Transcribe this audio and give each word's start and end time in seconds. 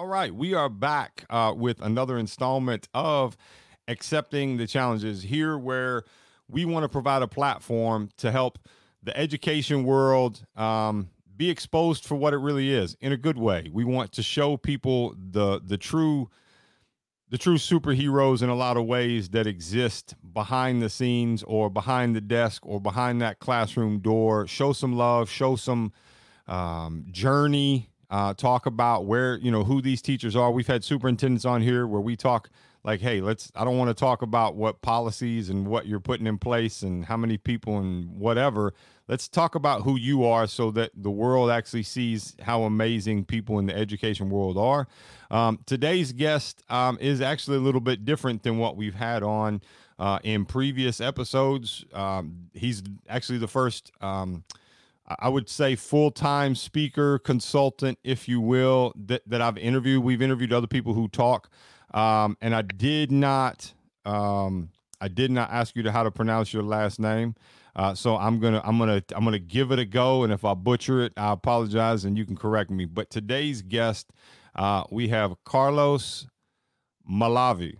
All 0.00 0.06
right, 0.06 0.34
we 0.34 0.54
are 0.54 0.70
back 0.70 1.26
uh, 1.28 1.52
with 1.54 1.82
another 1.82 2.16
installment 2.16 2.88
of 2.94 3.36
accepting 3.86 4.56
the 4.56 4.66
challenges 4.66 5.22
here, 5.22 5.58
where 5.58 6.04
we 6.48 6.64
want 6.64 6.84
to 6.84 6.88
provide 6.88 7.20
a 7.20 7.28
platform 7.28 8.08
to 8.16 8.30
help 8.32 8.58
the 9.02 9.14
education 9.14 9.84
world 9.84 10.42
um, 10.56 11.10
be 11.36 11.50
exposed 11.50 12.06
for 12.06 12.14
what 12.14 12.32
it 12.32 12.38
really 12.38 12.72
is 12.72 12.96
in 13.02 13.12
a 13.12 13.16
good 13.18 13.36
way. 13.36 13.68
We 13.70 13.84
want 13.84 14.12
to 14.12 14.22
show 14.22 14.56
people 14.56 15.14
the 15.18 15.60
the 15.62 15.76
true 15.76 16.30
the 17.28 17.36
true 17.36 17.58
superheroes 17.58 18.40
in 18.40 18.48
a 18.48 18.54
lot 18.54 18.78
of 18.78 18.86
ways 18.86 19.28
that 19.28 19.46
exist 19.46 20.14
behind 20.32 20.80
the 20.80 20.88
scenes 20.88 21.42
or 21.42 21.68
behind 21.68 22.16
the 22.16 22.22
desk 22.22 22.64
or 22.64 22.80
behind 22.80 23.20
that 23.20 23.38
classroom 23.38 23.98
door. 23.98 24.46
Show 24.46 24.72
some 24.72 24.96
love, 24.96 25.28
show 25.28 25.56
some 25.56 25.92
um, 26.48 27.04
journey 27.10 27.90
uh, 28.10 28.34
talk 28.34 28.66
about 28.66 29.06
where 29.06 29.36
you 29.38 29.50
know 29.50 29.64
who 29.64 29.80
these 29.80 30.02
teachers 30.02 30.36
are. 30.36 30.50
We've 30.50 30.66
had 30.66 30.84
superintendents 30.84 31.44
on 31.44 31.62
here 31.62 31.86
where 31.86 32.00
we 32.00 32.16
talk 32.16 32.50
like, 32.82 33.00
hey, 33.00 33.20
let's. 33.20 33.52
I 33.54 33.64
don't 33.64 33.78
want 33.78 33.88
to 33.88 33.94
talk 33.94 34.22
about 34.22 34.56
what 34.56 34.82
policies 34.82 35.50
and 35.50 35.66
what 35.66 35.86
you're 35.86 36.00
putting 36.00 36.26
in 36.26 36.38
place 36.38 36.82
and 36.82 37.04
how 37.04 37.16
many 37.16 37.36
people 37.36 37.78
and 37.78 38.10
whatever. 38.18 38.72
Let's 39.06 39.28
talk 39.28 39.54
about 39.54 39.82
who 39.82 39.96
you 39.96 40.24
are 40.24 40.46
so 40.46 40.70
that 40.72 40.92
the 40.94 41.10
world 41.10 41.50
actually 41.50 41.82
sees 41.82 42.36
how 42.40 42.62
amazing 42.62 43.24
people 43.24 43.58
in 43.58 43.66
the 43.66 43.76
education 43.76 44.30
world 44.30 44.56
are. 44.56 44.86
Um, 45.30 45.58
today's 45.66 46.12
guest 46.12 46.62
um, 46.70 46.96
is 47.00 47.20
actually 47.20 47.56
a 47.56 47.60
little 47.60 47.80
bit 47.80 48.04
different 48.04 48.44
than 48.44 48.58
what 48.58 48.76
we've 48.76 48.94
had 48.94 49.22
on 49.22 49.62
uh, 49.98 50.20
in 50.22 50.44
previous 50.44 51.00
episodes. 51.00 51.84
Um, 51.92 52.50
he's 52.54 52.82
actually 53.08 53.38
the 53.38 53.48
first 53.48 53.92
um, 54.00 54.44
I 55.18 55.28
would 55.28 55.48
say 55.48 55.74
full 55.74 56.10
time 56.10 56.54
speaker, 56.54 57.18
consultant, 57.18 57.98
if 58.04 58.28
you 58.28 58.40
will, 58.40 58.92
that, 59.06 59.22
that 59.26 59.42
I've 59.42 59.58
interviewed. 59.58 60.04
We've 60.04 60.22
interviewed 60.22 60.52
other 60.52 60.66
people 60.66 60.94
who 60.94 61.08
talk, 61.08 61.50
um, 61.92 62.36
and 62.40 62.54
I 62.54 62.62
did 62.62 63.10
not, 63.10 63.72
um, 64.04 64.70
I 65.00 65.08
did 65.08 65.30
not 65.30 65.50
ask 65.50 65.74
you 65.74 65.82
to 65.82 65.92
how 65.92 66.02
to 66.04 66.10
pronounce 66.10 66.52
your 66.52 66.62
last 66.62 67.00
name. 67.00 67.34
Uh, 67.74 67.94
so 67.94 68.16
I'm 68.16 68.40
gonna, 68.40 68.60
I'm 68.64 68.78
gonna, 68.78 69.02
I'm 69.14 69.24
gonna 69.24 69.38
give 69.38 69.72
it 69.72 69.78
a 69.78 69.84
go, 69.84 70.22
and 70.22 70.32
if 70.32 70.44
I 70.44 70.54
butcher 70.54 71.02
it, 71.02 71.12
I 71.16 71.32
apologize, 71.32 72.04
and 72.04 72.16
you 72.16 72.24
can 72.24 72.36
correct 72.36 72.70
me. 72.70 72.84
But 72.84 73.10
today's 73.10 73.62
guest, 73.62 74.10
uh, 74.54 74.84
we 74.90 75.08
have 75.08 75.34
Carlos 75.44 76.26
Malavi. 77.10 77.76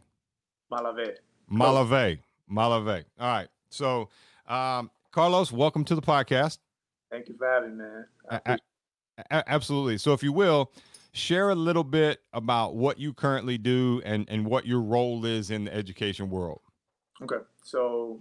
Malave. 0.72 1.16
Malave. 1.52 2.18
Malave. 2.50 3.04
All 3.18 3.26
right. 3.28 3.48
So, 3.70 4.08
um, 4.48 4.90
Carlos, 5.12 5.52
welcome 5.52 5.84
to 5.84 5.94
the 5.94 6.02
podcast. 6.02 6.58
Thank 7.10 7.28
you 7.28 7.36
for 7.36 7.48
having 7.48 7.76
me, 7.76 7.84
man. 7.84 8.58
absolutely. 9.30 9.98
So, 9.98 10.12
if 10.12 10.22
you 10.22 10.32
will, 10.32 10.72
share 11.12 11.50
a 11.50 11.54
little 11.54 11.84
bit 11.84 12.20
about 12.32 12.76
what 12.76 12.98
you 12.98 13.12
currently 13.12 13.58
do 13.58 14.00
and, 14.04 14.28
and 14.28 14.46
what 14.46 14.66
your 14.66 14.80
role 14.80 15.24
is 15.24 15.50
in 15.50 15.64
the 15.64 15.74
education 15.74 16.30
world. 16.30 16.60
Okay. 17.22 17.44
So, 17.62 18.20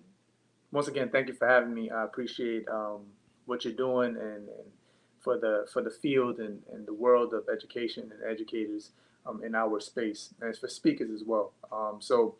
once 0.72 0.88
again, 0.88 1.10
thank 1.10 1.28
you 1.28 1.34
for 1.34 1.48
having 1.48 1.74
me. 1.74 1.90
I 1.90 2.04
appreciate 2.04 2.68
um, 2.68 3.02
what 3.46 3.64
you're 3.64 3.74
doing 3.74 4.16
and, 4.16 4.50
and, 4.50 4.72
for 5.20 5.38
the 5.38 5.68
for 5.74 5.82
the 5.82 5.90
field 5.90 6.40
and, 6.40 6.62
and 6.72 6.88
the 6.88 6.94
world 6.94 7.34
of 7.34 7.44
education 7.54 8.10
and 8.10 8.32
educators 8.32 8.92
um, 9.26 9.44
in 9.44 9.54
our 9.54 9.82
space, 9.82 10.34
and 10.40 10.56
for 10.56 10.70
speakers 10.70 11.12
as 11.12 11.26
well. 11.26 11.52
Um, 11.74 11.98
so, 12.00 12.36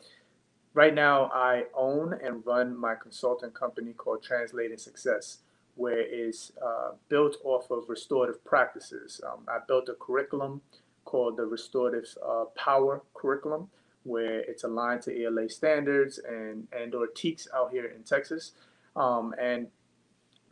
right 0.74 0.94
now, 0.94 1.30
I 1.34 1.66
own 1.76 2.18
and 2.24 2.46
run 2.46 2.78
my 2.78 2.96
consulting 2.96 3.52
company 3.52 3.92
called 3.92 4.24
Translating 4.24 4.78
Success 4.78 5.40
where 5.80 6.02
it's 6.02 6.52
uh, 6.62 6.92
built 7.08 7.38
off 7.46 7.72
of 7.72 7.86
restorative 7.88 8.44
practices. 8.44 9.22
Um, 9.26 9.46
I 9.48 9.60
built 9.66 9.88
a 9.88 9.94
curriculum 9.94 10.62
called 11.06 11.38
the 11.38 11.46
Restorative 11.46 12.06
uh, 12.22 12.46
Power 12.56 13.02
Curriculum, 13.14 13.70
where 14.04 14.42
it's 14.42 14.66
aligned 14.66 15.04
to 15.04 15.22
ALA 15.22 15.48
standards 15.50 16.20
and 16.20 16.68
and 16.74 16.94
or 16.94 17.08
TEKS 17.08 17.48
out 17.56 17.72
here 17.72 17.86
in 17.86 18.04
Texas, 18.04 18.52
um, 18.98 19.34
and 19.42 19.68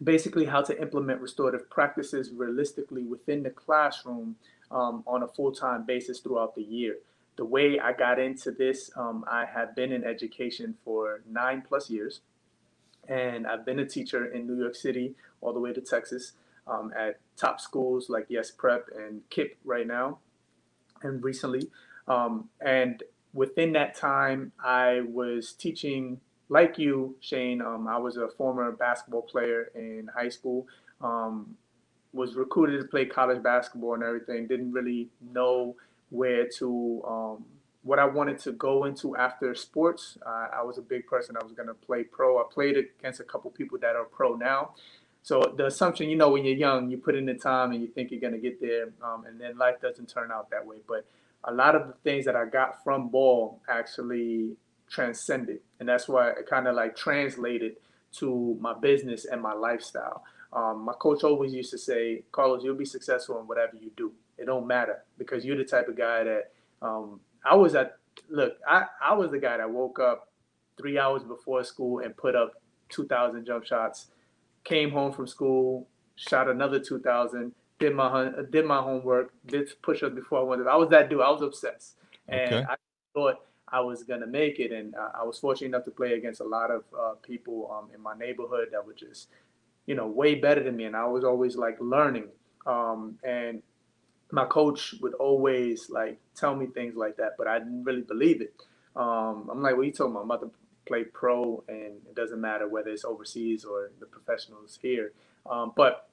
basically 0.02 0.46
how 0.46 0.62
to 0.62 0.82
implement 0.82 1.20
restorative 1.20 1.70
practices 1.70 2.32
realistically 2.32 3.04
within 3.04 3.44
the 3.44 3.50
classroom 3.50 4.38
um, 4.72 5.04
on 5.06 5.24
a 5.24 5.28
full-time 5.28 5.86
basis 5.86 6.20
throughout 6.20 6.56
the 6.56 6.64
year. 6.64 6.96
The 7.36 7.46
way 7.46 7.80
I 7.80 7.92
got 7.92 8.18
into 8.18 8.52
this, 8.52 8.92
um, 8.96 9.26
I 9.30 9.44
have 9.46 9.76
been 9.76 9.92
in 9.92 10.06
education 10.06 10.76
for 10.86 11.22
nine 11.30 11.64
plus 11.68 11.90
years 11.90 12.22
and 13.08 13.48
I've 13.48 13.66
been 13.66 13.80
a 13.80 13.86
teacher 13.86 14.26
in 14.26 14.48
New 14.48 14.58
York 14.58 14.76
City 14.76 15.16
all 15.42 15.54
the 15.54 15.60
way 15.60 15.74
to 15.74 15.82
Texas 15.82 16.34
um, 16.68 16.92
at 16.98 17.20
top 17.36 17.60
schools 17.60 18.10
like 18.10 18.26
Yes 18.30 18.52
Prep 18.52 18.88
and 18.96 19.22
KIPP 19.30 19.56
right 19.64 19.88
now, 19.88 20.20
and 21.04 21.24
recently. 21.24 21.70
Um, 22.08 22.50
and 22.62 23.04
within 23.34 23.74
that 23.74 23.96
time, 23.96 24.52
I 24.64 25.02
was 25.08 25.54
teaching, 25.54 26.20
like 26.50 26.78
you, 26.78 27.16
Shane. 27.20 27.62
Um, 27.62 27.88
I 27.88 27.98
was 27.98 28.18
a 28.18 28.28
former 28.30 28.72
basketball 28.72 29.24
player 29.24 29.72
in 29.76 30.10
high 30.16 30.30
school. 30.30 30.68
Um, 31.02 31.56
was 32.14 32.36
recruited 32.36 32.82
to 32.82 32.88
play 32.88 33.06
college 33.06 33.44
basketball 33.44 33.94
and 33.94 34.04
everything. 34.04 34.48
Didn't 34.48 34.72
really 34.72 35.10
know 35.34 35.76
where 36.10 36.48
to 36.58 37.04
um, 37.08 37.46
what 37.88 38.00
I 38.00 38.06
wanted 38.06 38.38
to 38.40 38.52
go 38.52 38.84
into 38.84 39.16
after 39.16 39.56
sports. 39.56 40.18
Uh, 40.26 40.48
I 40.54 40.62
was 40.62 40.78
a 40.78 40.82
big 40.82 41.08
person. 41.08 41.38
I 41.40 41.44
was 41.44 41.54
going 41.54 41.70
to 41.70 41.74
play 41.74 42.04
pro. 42.04 42.38
I 42.40 42.44
played 42.52 42.76
against 42.76 43.22
a 43.22 43.24
couple 43.24 43.50
people 43.50 43.78
that 43.80 43.96
are 43.96 44.04
pro 44.04 44.36
now. 44.36 44.72
So 45.24 45.54
the 45.58 45.68
assumption, 45.68 46.10
you 46.10 46.18
know, 46.18 46.30
when 46.30 46.44
you're 46.44 46.56
young, 46.56 46.90
you 46.90 46.98
put 46.98 47.16
in 47.16 47.26
the 47.26 47.34
time 47.34 47.72
and 47.72 47.82
you 47.82 47.88
think 47.88 48.12
you're 48.12 48.20
going 48.20 48.34
to 48.34 48.40
get 48.40 48.62
there, 48.62 48.90
um, 49.02 49.26
and 49.26 49.40
then 49.40 49.58
life 49.58 49.76
doesn't 49.82 50.08
turn 50.10 50.32
out 50.32 50.50
that 50.52 50.66
way. 50.66 50.78
But 50.88 51.06
a 51.46 51.54
lot 51.54 51.76
of 51.76 51.88
the 51.88 51.94
things 52.04 52.26
that 52.26 52.36
I 52.36 52.46
got 52.46 52.84
from 52.84 53.10
ball 53.10 53.62
actually 53.70 54.56
transcended, 54.90 55.60
and 55.80 55.88
that's 55.88 56.08
why 56.08 56.30
it 56.30 56.48
kind 56.50 56.68
of 56.68 56.76
like 56.76 56.96
translated 56.96 57.78
to 58.20 58.58
my 58.62 58.74
business 58.74 59.26
and 59.26 59.42
my 59.42 59.54
lifestyle. 59.54 60.24
Um, 60.54 60.84
my 60.84 60.94
coach 60.94 61.24
always 61.24 61.54
used 61.54 61.72
to 61.72 61.78
say, 61.78 62.24
"Carlos, 62.32 62.64
you'll 62.64 62.76
be 62.76 62.86
successful 62.86 63.40
in 63.40 63.48
whatever 63.48 63.76
you 63.76 63.92
do. 63.98 64.14
It 64.38 64.46
don't 64.46 64.66
matter 64.66 65.04
because 65.18 65.44
you're 65.44 65.58
the 65.58 65.66
type 65.66 65.90
of 65.90 65.98
guy 65.98 66.24
that 66.24 66.52
um, 66.82 67.20
I 67.46 67.56
was 67.56 67.76
at 67.76 67.98
look, 68.30 68.58
I, 68.68 68.86
I 69.02 69.14
was 69.14 69.32
the 69.32 69.40
guy 69.40 69.58
that 69.58 69.70
woke 69.70 70.00
up 70.00 70.30
three 70.78 70.98
hours 71.00 71.24
before 71.24 71.64
school 71.64 72.00
and 72.00 72.16
put 72.16 72.36
up 72.36 72.54
two 72.90 73.06
thousand 73.06 73.46
jump 73.46 73.66
shots, 73.66 74.08
came 74.64 74.92
home 74.92 75.12
from 75.12 75.28
school, 75.28 75.88
shot 76.16 76.48
another 76.50 76.80
two 76.80 77.00
thousand, 77.00 77.54
did 77.80 77.96
my 77.96 78.32
did 78.52 78.66
my 78.66 78.82
homework, 78.82 79.34
did 79.46 79.70
push 79.82 80.04
ups 80.04 80.16
before 80.16 80.40
I 80.40 80.44
went. 80.44 80.68
I 80.68 80.76
was 80.76 80.90
that 80.90 81.10
dude. 81.10 81.22
I 81.22 81.30
was 81.30 81.42
obsessed, 81.42 81.96
and 82.28 82.54
okay. 82.54 82.66
I 82.70 82.76
thought 83.14 83.42
I 83.68 83.82
was 83.82 84.04
gonna 84.04 84.28
make 84.28 84.60
it. 84.60 84.72
And 84.72 84.96
uh, 84.96 85.10
I 85.20 85.24
was 85.24 85.40
fortunate 85.40 85.68
enough 85.68 85.86
to 85.86 85.92
play 85.92 86.14
against 86.14 86.42
a 86.42 86.46
lot 86.46 86.72
of 86.72 86.84
uh, 86.98 87.14
people 87.22 87.72
um, 87.72 87.90
in 87.94 88.02
my 88.02 88.16
neighborhood 88.18 88.70
that 88.72 88.86
were 88.86 88.94
just, 88.94 89.30
you 89.86 89.96
know, 89.96 90.08
way 90.08 90.36
better 90.36 90.64
than 90.64 90.76
me. 90.76 90.86
And 90.86 90.96
I 90.96 91.06
was 91.06 91.24
always 91.24 91.56
like 91.56 91.78
learning. 91.80 92.30
Um, 92.66 93.18
and 93.24 93.62
my 94.32 94.46
coach 94.46 94.96
would 95.02 95.14
always 95.16 95.90
like 95.90 96.20
tell 96.36 96.56
me 96.56 96.68
things 96.68 96.96
like 96.96 97.18
that, 97.18 97.34
but 97.38 97.48
I 97.48 97.60
didn't 97.60 97.84
really 97.84 98.02
believe 98.02 98.42
it. 98.42 98.54
Um, 98.96 99.50
I'm 99.52 99.62
like, 99.62 99.78
what 99.78 99.86
you 99.86 99.92
talking 99.92 100.12
about? 100.12 100.22
I'm 100.22 100.32
about 100.32 100.42
to 100.42 100.52
play 100.88 101.04
pro, 101.04 101.64
and 101.68 102.02
it 102.08 102.16
doesn't 102.16 102.42
matter 102.42 102.68
whether 102.68 102.90
it's 102.90 103.06
overseas 103.06 103.64
or 103.64 103.92
the 104.00 104.06
professionals 104.06 104.80
here. 104.82 105.12
Um, 105.50 105.74
but 105.76 106.10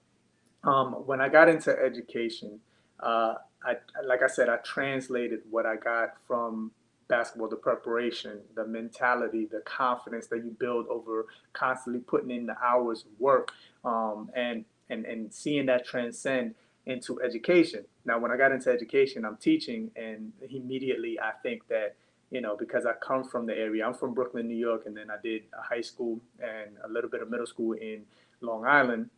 um, 0.62 0.92
when 1.06 1.20
I 1.20 1.28
got 1.28 1.48
into 1.48 1.76
education, 1.76 2.60
uh, 3.00 3.34
I, 3.64 3.76
like 4.04 4.22
I 4.22 4.26
said, 4.26 4.48
I 4.48 4.56
translated 4.58 5.40
what 5.50 5.66
I 5.66 5.76
got 5.76 6.14
from 6.26 6.72
basketball, 7.08 7.48
the 7.48 7.56
preparation, 7.56 8.40
the 8.54 8.66
mentality, 8.66 9.46
the 9.50 9.60
confidence 9.60 10.26
that 10.28 10.38
you 10.38 10.56
build 10.58 10.86
over 10.88 11.26
constantly 11.52 12.00
putting 12.00 12.30
in 12.30 12.46
the 12.46 12.56
hours 12.62 13.04
of 13.04 13.20
work, 13.20 13.52
um, 13.84 14.30
and 14.34 14.64
and 14.90 15.04
and 15.04 15.32
seeing 15.32 15.66
that 15.66 15.86
transcend 15.86 16.54
into 16.86 17.20
education. 17.22 17.84
Now, 18.04 18.18
when 18.18 18.30
I 18.30 18.36
got 18.36 18.52
into 18.52 18.70
education, 18.70 19.24
I'm 19.24 19.36
teaching, 19.36 19.90
and 19.96 20.32
immediately 20.50 21.18
I 21.18 21.32
think 21.42 21.66
that, 21.68 21.96
you 22.30 22.40
know, 22.40 22.56
because 22.56 22.84
I 22.84 22.92
come 22.92 23.24
from 23.24 23.46
the 23.46 23.56
area, 23.56 23.86
I'm 23.86 23.94
from 23.94 24.12
Brooklyn, 24.12 24.46
New 24.46 24.56
York, 24.56 24.82
and 24.86 24.96
then 24.96 25.10
I 25.10 25.16
did 25.22 25.44
a 25.58 25.62
high 25.62 25.80
school 25.80 26.20
and 26.38 26.76
a 26.84 26.88
little 26.88 27.08
bit 27.08 27.22
of 27.22 27.30
middle 27.30 27.46
school 27.46 27.72
in 27.72 28.02
Long 28.40 28.66
Island. 28.66 29.10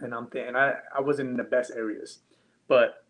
And 0.00 0.14
I'm 0.14 0.28
th- 0.28 0.46
and 0.46 0.56
I, 0.56 0.74
I 0.96 1.00
wasn't 1.00 1.30
in 1.30 1.36
the 1.36 1.44
best 1.44 1.70
areas, 1.74 2.18
but 2.68 3.04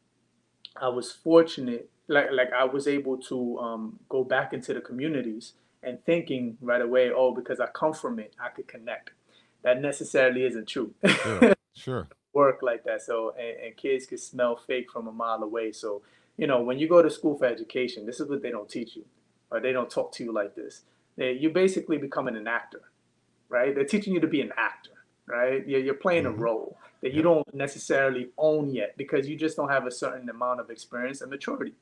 I 0.80 0.88
was 0.88 1.10
fortunate, 1.10 1.90
like 2.08 2.28
like 2.32 2.52
I 2.52 2.64
was 2.64 2.86
able 2.86 3.16
to 3.18 3.58
um, 3.58 3.98
go 4.08 4.24
back 4.24 4.52
into 4.52 4.74
the 4.74 4.80
communities 4.80 5.54
and 5.82 6.04
thinking 6.04 6.58
right 6.60 6.82
away, 6.82 7.10
oh, 7.10 7.34
because 7.34 7.60
I 7.60 7.66
come 7.66 7.92
from 7.92 8.18
it, 8.18 8.34
I 8.38 8.50
could 8.50 8.68
connect. 8.68 9.10
That 9.62 9.80
necessarily 9.80 10.44
isn't 10.44 10.68
true. 10.68 10.92
Sure. 11.06 11.54
sure 11.74 12.08
work 12.32 12.60
like 12.62 12.84
that. 12.84 13.02
So 13.02 13.34
and, 13.38 13.66
and 13.66 13.76
kids 13.76 14.06
can 14.06 14.18
smell 14.18 14.56
fake 14.56 14.90
from 14.90 15.08
a 15.08 15.12
mile 15.12 15.42
away. 15.42 15.72
So 15.72 16.02
you 16.36 16.46
know 16.46 16.62
when 16.62 16.78
you 16.78 16.88
go 16.88 17.02
to 17.02 17.10
school 17.10 17.36
for 17.36 17.46
education, 17.46 18.06
this 18.06 18.20
is 18.20 18.28
what 18.28 18.42
they 18.42 18.50
don't 18.50 18.68
teach 18.68 18.96
you, 18.96 19.04
or 19.50 19.60
they 19.60 19.72
don't 19.72 19.90
talk 19.90 20.12
to 20.12 20.24
you 20.24 20.32
like 20.32 20.54
this. 20.54 20.82
They, 21.16 21.32
you're 21.32 21.52
basically 21.52 21.98
becoming 21.98 22.36
an 22.36 22.48
actor, 22.48 22.82
right? 23.48 23.74
They're 23.74 23.84
teaching 23.84 24.14
you 24.14 24.20
to 24.20 24.26
be 24.26 24.40
an 24.40 24.52
actor, 24.56 25.04
right? 25.26 25.66
You're, 25.66 25.80
you're 25.80 25.94
playing 25.94 26.24
mm-hmm. 26.24 26.40
a 26.40 26.42
role. 26.42 26.78
that 27.02 27.12
you 27.12 27.20
don't 27.20 27.52
necessarily 27.52 28.28
own 28.38 28.70
yet 28.70 28.96
because 28.96 29.28
you 29.28 29.36
just 29.36 29.56
don't 29.56 29.68
have 29.68 29.86
a 29.86 29.90
certain 29.90 30.28
amount 30.30 30.60
of 30.60 30.70
experience 30.70 31.20
and 31.20 31.30
maturity 31.30 31.74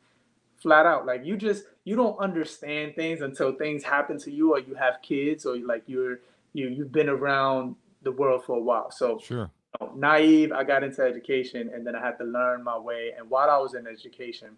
flat 0.61 0.85
out 0.85 1.06
like 1.06 1.25
you 1.25 1.37
just 1.37 1.64
you 1.85 1.97
don't 1.97 2.19
understand 2.19 2.94
things 2.94 3.23
until 3.23 3.52
things 3.52 3.82
happen 3.82 4.19
to 4.19 4.31
you 4.31 4.52
or 4.52 4.58
you 4.61 4.75
have 4.75 5.00
kids 5.02 5.47
or 5.47 5.56
like 5.58 5.82
you're 5.87 6.20
you 6.52 6.69
you've 6.69 6.93
been 6.93 7.08
around 7.08 7.75
the 8.02 8.12
world 8.12 8.44
for 8.44 8.56
a 8.56 8.61
while 8.61 8.91
so 8.91 9.19
sure 9.19 9.50
naive 9.94 10.52
i 10.52 10.64
got 10.64 10.82
into 10.82 11.02
education 11.02 11.70
and 11.72 11.87
then 11.87 11.94
i 11.94 12.00
had 12.00 12.19
to 12.19 12.25
learn 12.25 12.62
my 12.62 12.78
way. 12.78 13.12
And 13.17 13.28
while 13.31 13.50
i 13.50 13.58
was 13.58 13.75
in 13.75 13.87
education 13.87 14.50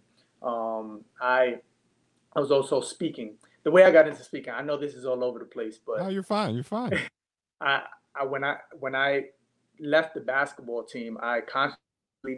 um, 0.43 1.05
i 1.20 1.59
i 2.35 2.41
was 2.41 2.50
also 2.50 2.81
speaking. 2.81 3.35
The 3.64 3.70
way 3.70 3.85
i 3.85 3.91
got 3.91 4.09
into 4.09 4.25
speaking 4.25 4.53
i 4.53 4.62
know 4.62 4.76
this 4.76 4.94
is 4.94 5.05
all 5.05 5.23
over 5.23 5.38
the 5.38 5.44
place 5.44 5.79
but 5.85 6.00
no 6.00 6.09
you're 6.09 6.23
fine 6.23 6.55
you're 6.55 6.64
fine. 6.64 6.99
I, 7.61 7.82
I 8.14 8.25
when 8.25 8.43
i 8.43 8.56
when 8.81 8.94
i 8.94 9.26
left 9.81 10.14
the 10.14 10.20
basketball 10.20 10.82
team 10.82 11.19
i 11.23 11.41
consciously 11.41 11.79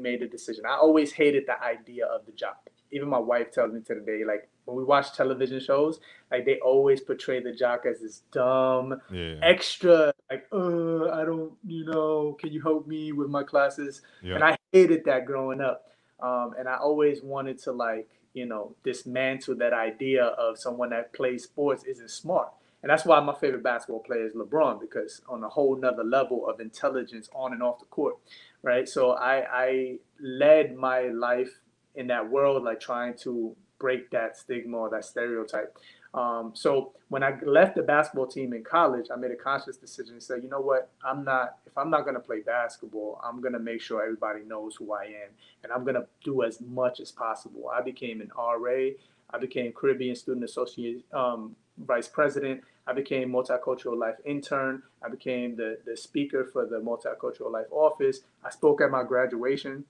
made 0.00 0.22
a 0.22 0.28
decision. 0.28 0.64
I 0.66 0.76
always 0.76 1.12
hated 1.12 1.44
the 1.46 1.62
idea 1.62 2.06
of 2.06 2.26
the 2.26 2.32
job. 2.32 2.54
Even 2.90 3.08
my 3.08 3.18
wife 3.18 3.50
tells 3.50 3.72
me 3.72 3.80
to 3.82 3.94
the 3.94 4.00
day, 4.00 4.22
like 4.26 4.48
when 4.64 4.76
we 4.76 4.84
watch 4.84 5.12
television 5.14 5.60
shows, 5.60 6.00
like 6.30 6.44
they 6.44 6.58
always 6.60 7.00
portray 7.00 7.42
the 7.42 7.52
jock 7.52 7.84
as 7.86 8.00
this 8.00 8.22
dumb, 8.32 9.00
yeah. 9.12 9.34
extra, 9.42 10.12
like, 10.30 10.46
uh, 10.52 11.10
I 11.10 11.24
don't, 11.24 11.52
you 11.66 11.84
know, 11.84 12.36
can 12.40 12.52
you 12.52 12.62
help 12.62 12.86
me 12.86 13.12
with 13.12 13.28
my 13.28 13.42
classes? 13.42 14.02
And 14.22 14.42
I 14.42 14.56
hated 14.72 15.04
that 15.04 15.26
growing 15.26 15.60
up. 15.60 15.90
Um, 16.20 16.54
and 16.58 16.68
I 16.68 16.76
always 16.76 17.22
wanted 17.22 17.58
to 17.64 17.72
like, 17.72 18.08
you 18.32 18.46
know, 18.46 18.74
dismantle 18.82 19.56
that 19.56 19.72
idea 19.72 20.24
of 20.24 20.58
someone 20.58 20.90
that 20.90 21.12
plays 21.12 21.44
sports 21.44 21.84
isn't 21.84 22.10
smart. 22.10 22.48
And 22.82 22.90
that's 22.90 23.06
why 23.06 23.18
my 23.20 23.34
favorite 23.34 23.62
basketball 23.62 24.00
player 24.00 24.26
is 24.26 24.34
LeBron 24.34 24.78
because 24.78 25.22
on 25.26 25.42
a 25.42 25.48
whole 25.48 25.74
nother 25.74 26.04
level 26.04 26.46
of 26.46 26.60
intelligence 26.60 27.30
on 27.34 27.52
and 27.52 27.62
off 27.62 27.78
the 27.78 27.86
court, 27.86 28.16
right? 28.62 28.86
So 28.86 29.12
I, 29.12 29.44
I 29.50 29.96
led 30.20 30.76
my 30.76 31.04
life 31.08 31.60
in 31.94 32.08
that 32.08 32.30
world, 32.30 32.62
like 32.62 32.80
trying 32.80 33.14
to 33.18 33.56
break 33.84 34.08
that 34.08 34.34
stigma 34.34 34.78
or 34.78 34.88
that 34.88 35.04
stereotype. 35.04 35.76
Um, 36.14 36.52
so 36.54 36.92
when 37.08 37.22
I 37.22 37.38
left 37.44 37.76
the 37.76 37.82
basketball 37.82 38.26
team 38.26 38.54
in 38.54 38.64
college, 38.64 39.08
I 39.12 39.16
made 39.16 39.30
a 39.30 39.36
conscious 39.36 39.76
decision 39.76 40.14
to 40.14 40.22
say, 40.22 40.36
you 40.42 40.48
know 40.48 40.62
what, 40.62 40.88
I'm 41.04 41.22
not, 41.22 41.58
if 41.66 41.76
I'm 41.76 41.90
not 41.90 42.04
going 42.04 42.14
to 42.14 42.20
play 42.20 42.40
basketball, 42.40 43.20
I'm 43.22 43.42
going 43.42 43.52
to 43.52 43.58
make 43.58 43.82
sure 43.82 44.02
everybody 44.02 44.40
knows 44.46 44.76
who 44.76 44.94
I 44.94 45.02
am 45.04 45.30
and 45.62 45.70
I'm 45.70 45.82
going 45.82 45.96
to 45.96 46.06
do 46.24 46.44
as 46.44 46.62
much 46.62 46.98
as 46.98 47.12
possible. 47.12 47.68
I 47.68 47.82
became 47.82 48.22
an 48.22 48.30
RA. 48.34 48.92
I 49.28 49.38
became 49.38 49.70
Caribbean 49.72 50.16
Student 50.16 50.46
Associate 50.46 51.04
um, 51.12 51.54
Vice 51.76 52.08
President. 52.08 52.62
I 52.86 52.94
became 52.94 53.30
Multicultural 53.30 53.98
Life 53.98 54.16
Intern. 54.24 54.82
I 55.04 55.10
became 55.10 55.56
the, 55.56 55.76
the 55.84 55.94
speaker 55.94 56.46
for 56.46 56.64
the 56.64 56.80
Multicultural 56.80 57.52
Life 57.52 57.70
Office. 57.70 58.20
I 58.42 58.48
spoke 58.48 58.80
at 58.80 58.90
my 58.90 59.02
graduation. 59.02 59.84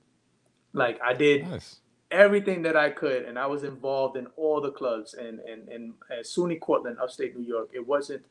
Like 0.73 0.99
I 1.00 1.14
did 1.14 1.47
nice 1.49 1.76
everything 2.14 2.62
that 2.62 2.76
I 2.76 2.90
could, 2.90 3.25
and 3.25 3.38
I 3.38 3.46
was 3.46 3.64
involved 3.64 4.16
in 4.16 4.26
all 4.37 4.61
the 4.61 4.70
clubs 4.70 5.14
and 5.14 5.40
in, 5.40 5.69
in 5.72 5.94
uh, 6.11 6.22
SUNY 6.22 6.61
Cortland, 6.61 6.96
upstate 7.02 7.37
New 7.37 7.44
York. 7.44 7.69
It 7.72 7.87
wasn't 7.87 8.25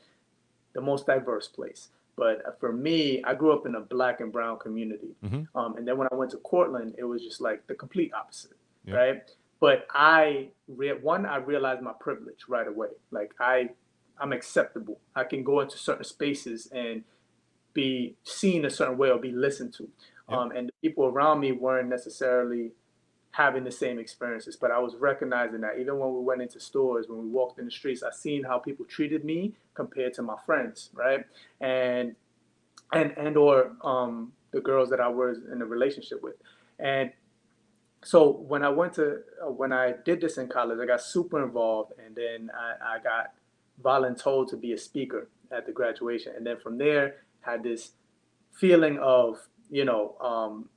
the 0.73 0.81
most 0.81 1.05
diverse 1.05 1.47
place, 1.47 1.89
but 2.15 2.57
for 2.59 2.71
me, 2.71 3.23
I 3.23 3.33
grew 3.35 3.51
up 3.51 3.65
in 3.65 3.75
a 3.75 3.81
black 3.81 4.21
and 4.21 4.31
brown 4.31 4.57
community, 4.59 5.15
mm-hmm. 5.23 5.57
um, 5.57 5.77
and 5.77 5.87
then 5.87 5.97
when 5.97 6.07
I 6.11 6.15
went 6.15 6.31
to 6.31 6.37
Cortland, 6.37 6.95
it 6.97 7.03
was 7.03 7.21
just 7.21 7.41
like 7.41 7.67
the 7.67 7.75
complete 7.75 8.11
opposite, 8.13 8.57
yeah. 8.85 8.95
right? 8.95 9.21
But 9.59 9.87
I 9.91 10.49
re- 10.67 10.93
one, 10.93 11.25
I 11.25 11.37
realized 11.37 11.81
my 11.81 11.93
privilege 11.99 12.45
right 12.49 12.67
away. 12.67 12.89
Like 13.11 13.33
I, 13.39 13.69
I'm 14.19 14.33
acceptable. 14.33 14.99
I 15.15 15.23
can 15.23 15.43
go 15.43 15.61
into 15.61 15.77
certain 15.77 16.03
spaces 16.03 16.69
and 16.73 17.03
be 17.73 18.15
seen 18.23 18.65
a 18.65 18.69
certain 18.69 18.97
way 18.97 19.09
or 19.09 19.19
be 19.19 19.31
listened 19.31 19.73
to. 19.75 19.87
Yeah. 20.29 20.37
Um, 20.37 20.51
and 20.51 20.67
the 20.67 20.73
people 20.81 21.05
around 21.05 21.39
me 21.39 21.51
weren't 21.53 21.89
necessarily 21.89 22.71
having 23.33 23.63
the 23.63 23.71
same 23.71 23.97
experiences. 23.97 24.55
But 24.55 24.71
I 24.71 24.79
was 24.79 24.95
recognizing 24.95 25.61
that 25.61 25.79
even 25.79 25.97
when 25.97 26.13
we 26.13 26.21
went 26.21 26.41
into 26.41 26.59
stores, 26.59 27.07
when 27.09 27.19
we 27.19 27.27
walked 27.27 27.59
in 27.59 27.65
the 27.65 27.71
streets, 27.71 28.03
I 28.03 28.11
seen 28.11 28.43
how 28.43 28.59
people 28.59 28.85
treated 28.85 29.25
me 29.25 29.53
compared 29.73 30.13
to 30.13 30.21
my 30.21 30.35
friends, 30.45 30.89
right? 30.93 31.25
And 31.59 32.15
and 32.93 33.11
and 33.17 33.35
or 33.35 33.71
um, 33.83 34.33
the 34.51 34.61
girls 34.61 34.89
that 34.91 34.99
I 34.99 35.07
was 35.07 35.39
in 35.51 35.61
a 35.61 35.65
relationship 35.65 36.21
with, 36.21 36.35
and 36.79 37.11
so 38.03 38.31
when 38.31 38.63
I 38.63 38.69
went 38.69 38.93
to 38.93 39.21
uh, 39.43 39.49
when 39.49 39.73
I 39.73 39.95
did 40.05 40.21
this 40.21 40.37
in 40.37 40.47
college, 40.47 40.77
I 40.79 40.85
got 40.85 41.01
super 41.01 41.43
involved, 41.43 41.93
and 42.05 42.15
then 42.15 42.51
I, 42.55 42.97
I 42.97 42.99
got 42.99 43.33
voluntold 43.81 44.49
to 44.51 44.57
be 44.57 44.73
a 44.73 44.77
speaker 44.77 45.27
at 45.51 45.65
the 45.65 45.71
graduation, 45.71 46.33
and 46.35 46.45
then 46.45 46.57
from 46.59 46.77
there 46.77 47.15
had 47.41 47.63
this 47.63 47.93
feeling 48.51 48.99
of 48.99 49.39
you 49.71 49.85
know 49.85 50.15
um, 50.21 50.69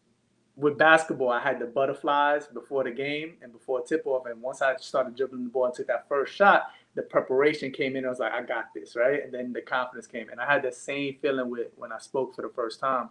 with 0.56 0.78
basketball, 0.78 1.30
I 1.30 1.40
had 1.40 1.58
the 1.58 1.66
butterflies 1.66 2.46
before 2.46 2.82
the 2.84 2.90
game 2.90 3.34
and 3.42 3.52
before 3.52 3.82
tip 3.82 4.02
off. 4.06 4.24
And 4.26 4.40
once 4.40 4.62
I 4.62 4.74
started 4.76 5.14
dribbling 5.14 5.44
the 5.44 5.50
ball 5.50 5.66
and 5.66 5.74
took 5.74 5.86
that 5.88 6.08
first 6.08 6.34
shot, 6.34 6.70
the 6.94 7.02
preparation 7.02 7.70
came 7.70 7.94
in. 7.94 8.06
I 8.06 8.08
was 8.08 8.20
like, 8.20 8.32
I 8.32 8.40
got 8.42 8.72
this, 8.74 8.96
right? 8.96 9.22
And 9.22 9.32
then 9.32 9.52
the 9.52 9.60
confidence 9.60 10.06
came. 10.06 10.30
And 10.30 10.40
I 10.40 10.50
had 10.50 10.62
that 10.62 10.74
same 10.74 11.16
feeling 11.20 11.50
with 11.50 11.68
when 11.76 11.92
I 11.92 11.98
spoke 11.98 12.34
for 12.34 12.40
the 12.40 12.48
first 12.48 12.80
time. 12.80 13.10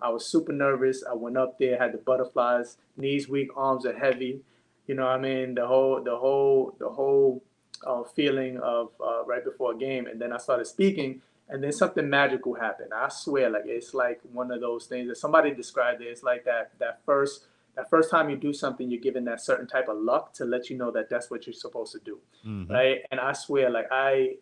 I 0.00 0.08
was 0.08 0.24
super 0.26 0.52
nervous. 0.52 1.04
I 1.08 1.14
went 1.14 1.36
up 1.36 1.58
there, 1.58 1.78
had 1.78 1.92
the 1.92 1.98
butterflies, 1.98 2.78
knees 2.96 3.28
weak, 3.28 3.48
arms 3.54 3.84
are 3.84 3.96
heavy. 3.96 4.40
You 4.86 4.94
know, 4.94 5.06
I 5.06 5.18
mean, 5.18 5.54
the 5.54 5.66
whole, 5.66 6.02
the 6.02 6.16
whole, 6.16 6.76
the 6.78 6.88
whole 6.88 7.42
uh, 7.86 8.04
feeling 8.04 8.58
of 8.60 8.90
uh, 9.04 9.24
right 9.26 9.44
before 9.44 9.72
a 9.72 9.76
game. 9.76 10.06
And 10.06 10.20
then 10.20 10.32
I 10.32 10.38
started 10.38 10.66
speaking, 10.66 11.20
and 11.48 11.62
then 11.62 11.72
something 11.72 12.08
magical 12.08 12.54
happened. 12.54 12.92
I 12.94 13.08
swear, 13.08 13.50
like 13.50 13.64
it's 13.66 13.94
like 13.94 14.20
one 14.32 14.50
of 14.50 14.60
those 14.60 14.86
things 14.86 15.08
that 15.08 15.16
somebody 15.16 15.54
described 15.54 16.02
it. 16.02 16.06
It's 16.06 16.22
like 16.22 16.44
that 16.44 16.72
that 16.78 17.00
first 17.04 17.46
that 17.76 17.88
first 17.90 18.10
time 18.10 18.30
you 18.30 18.36
do 18.36 18.52
something, 18.52 18.90
you're 18.90 19.00
given 19.00 19.24
that 19.26 19.40
certain 19.40 19.66
type 19.66 19.88
of 19.88 19.98
luck 19.98 20.32
to 20.34 20.44
let 20.44 20.70
you 20.70 20.76
know 20.76 20.90
that 20.90 21.08
that's 21.08 21.30
what 21.30 21.46
you're 21.46 21.54
supposed 21.54 21.92
to 21.92 22.00
do, 22.00 22.18
mm-hmm. 22.44 22.72
right? 22.72 23.02
And 23.10 23.20
I 23.20 23.32
swear, 23.32 23.70
like 23.70 23.86
I, 23.92 24.36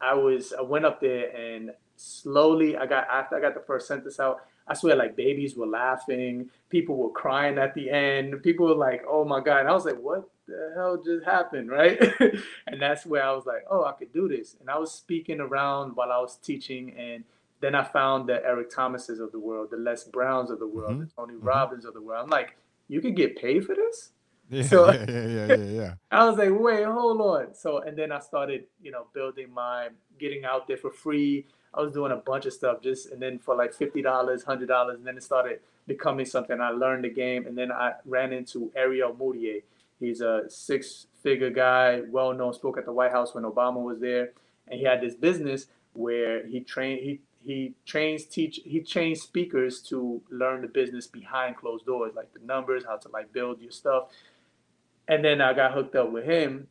I 0.00 0.14
was 0.14 0.52
I 0.58 0.62
went 0.62 0.84
up 0.84 1.00
there 1.00 1.34
and 1.36 1.72
slowly 1.96 2.76
I 2.76 2.86
got 2.86 3.06
after 3.08 3.36
I 3.36 3.40
got 3.40 3.54
the 3.54 3.60
first 3.60 3.86
sentence 3.86 4.18
out. 4.18 4.38
I 4.66 4.74
swear, 4.74 4.96
like 4.96 5.16
babies 5.16 5.54
were 5.54 5.66
laughing, 5.66 6.48
people 6.70 6.96
were 6.96 7.10
crying 7.10 7.58
at 7.58 7.74
the 7.74 7.90
end. 7.90 8.42
People 8.42 8.66
were 8.66 8.74
like, 8.74 9.02
"Oh 9.08 9.24
my 9.24 9.40
god!" 9.40 9.60
And 9.60 9.68
I 9.68 9.72
was 9.72 9.84
like, 9.84 9.98
"What 9.98 10.28
the 10.46 10.72
hell 10.74 11.02
just 11.02 11.24
happened?" 11.24 11.70
Right? 11.70 12.00
and 12.66 12.80
that's 12.80 13.06
where 13.06 13.24
I 13.24 13.32
was 13.32 13.46
like, 13.46 13.64
"Oh, 13.70 13.84
I 13.84 13.92
could 13.92 14.12
do 14.12 14.28
this." 14.28 14.56
And 14.60 14.70
I 14.70 14.78
was 14.78 14.92
speaking 14.92 15.40
around 15.40 15.96
while 15.96 16.12
I 16.12 16.18
was 16.18 16.36
teaching, 16.36 16.94
and 16.96 17.24
then 17.60 17.74
I 17.74 17.84
found 17.84 18.28
the 18.28 18.44
Eric 18.44 18.70
Thomases 18.70 19.20
of 19.20 19.32
the 19.32 19.38
world, 19.38 19.68
the 19.70 19.76
Les 19.76 20.04
Browns 20.04 20.50
of 20.50 20.58
the 20.58 20.66
world, 20.66 20.92
mm-hmm. 20.92 21.04
the 21.04 21.10
Tony 21.16 21.34
mm-hmm. 21.34 21.46
Robbins 21.46 21.84
of 21.84 21.94
the 21.94 22.02
world. 22.02 22.24
I'm 22.24 22.30
like, 22.30 22.56
"You 22.88 23.00
could 23.00 23.16
get 23.16 23.36
paid 23.36 23.64
for 23.64 23.74
this?" 23.74 24.10
Yeah, 24.50 24.62
so, 24.62 24.90
yeah, 24.92 25.04
yeah, 25.08 25.26
yeah, 25.26 25.46
yeah, 25.46 25.56
yeah. 25.56 25.94
I 26.10 26.28
was 26.28 26.36
like, 26.36 26.50
"Wait, 26.52 26.84
hold 26.84 27.20
on." 27.20 27.54
So, 27.54 27.78
and 27.78 27.96
then 27.96 28.12
I 28.12 28.20
started, 28.20 28.64
you 28.82 28.90
know, 28.90 29.06
building 29.14 29.52
my, 29.52 29.88
getting 30.18 30.44
out 30.44 30.66
there 30.68 30.76
for 30.76 30.90
free 30.90 31.46
I 31.74 31.80
was 31.80 31.92
doing 31.92 32.12
a 32.12 32.16
bunch 32.16 32.46
of 32.46 32.52
stuff 32.52 32.82
just, 32.82 33.10
and 33.10 33.20
then 33.20 33.38
for 33.38 33.54
like 33.54 33.72
fifty 33.72 34.02
dollars, 34.02 34.42
hundred 34.42 34.68
dollars, 34.68 34.98
and 34.98 35.06
then 35.06 35.16
it 35.16 35.22
started 35.22 35.60
becoming 35.86 36.26
something. 36.26 36.60
I 36.60 36.70
learned 36.70 37.04
the 37.04 37.10
game, 37.10 37.46
and 37.46 37.56
then 37.56 37.72
I 37.72 37.94
ran 38.04 38.32
into 38.32 38.70
Ariel 38.76 39.14
Moutier. 39.14 39.60
He's 40.02 40.20
a 40.20 40.42
six-figure 40.48 41.50
guy, 41.50 42.02
well-known, 42.10 42.52
spoke 42.52 42.78
at 42.78 42.84
the 42.84 42.92
White 42.92 43.12
House 43.12 43.34
when 43.34 43.44
Obama 43.44 43.82
was 43.82 44.00
there, 44.00 44.32
and 44.68 44.78
he 44.78 44.84
had 44.84 45.00
this 45.00 45.14
business 45.14 45.66
where 45.94 46.46
he 46.46 46.60
trained 46.60 47.00
he 47.00 47.20
he 47.44 47.74
trains 47.84 48.24
teach 48.24 48.60
he 48.64 48.80
trains 48.80 49.20
speakers 49.20 49.80
to 49.82 50.22
learn 50.30 50.62
the 50.62 50.68
business 50.68 51.06
behind 51.06 51.56
closed 51.56 51.86
doors, 51.86 52.12
like 52.14 52.32
the 52.32 52.40
numbers, 52.44 52.84
how 52.84 52.96
to 52.96 53.08
like 53.08 53.32
build 53.32 53.60
your 53.60 53.72
stuff. 53.72 54.04
And 55.08 55.24
then 55.24 55.40
I 55.40 55.52
got 55.52 55.72
hooked 55.72 55.96
up 55.96 56.12
with 56.12 56.24
him, 56.24 56.68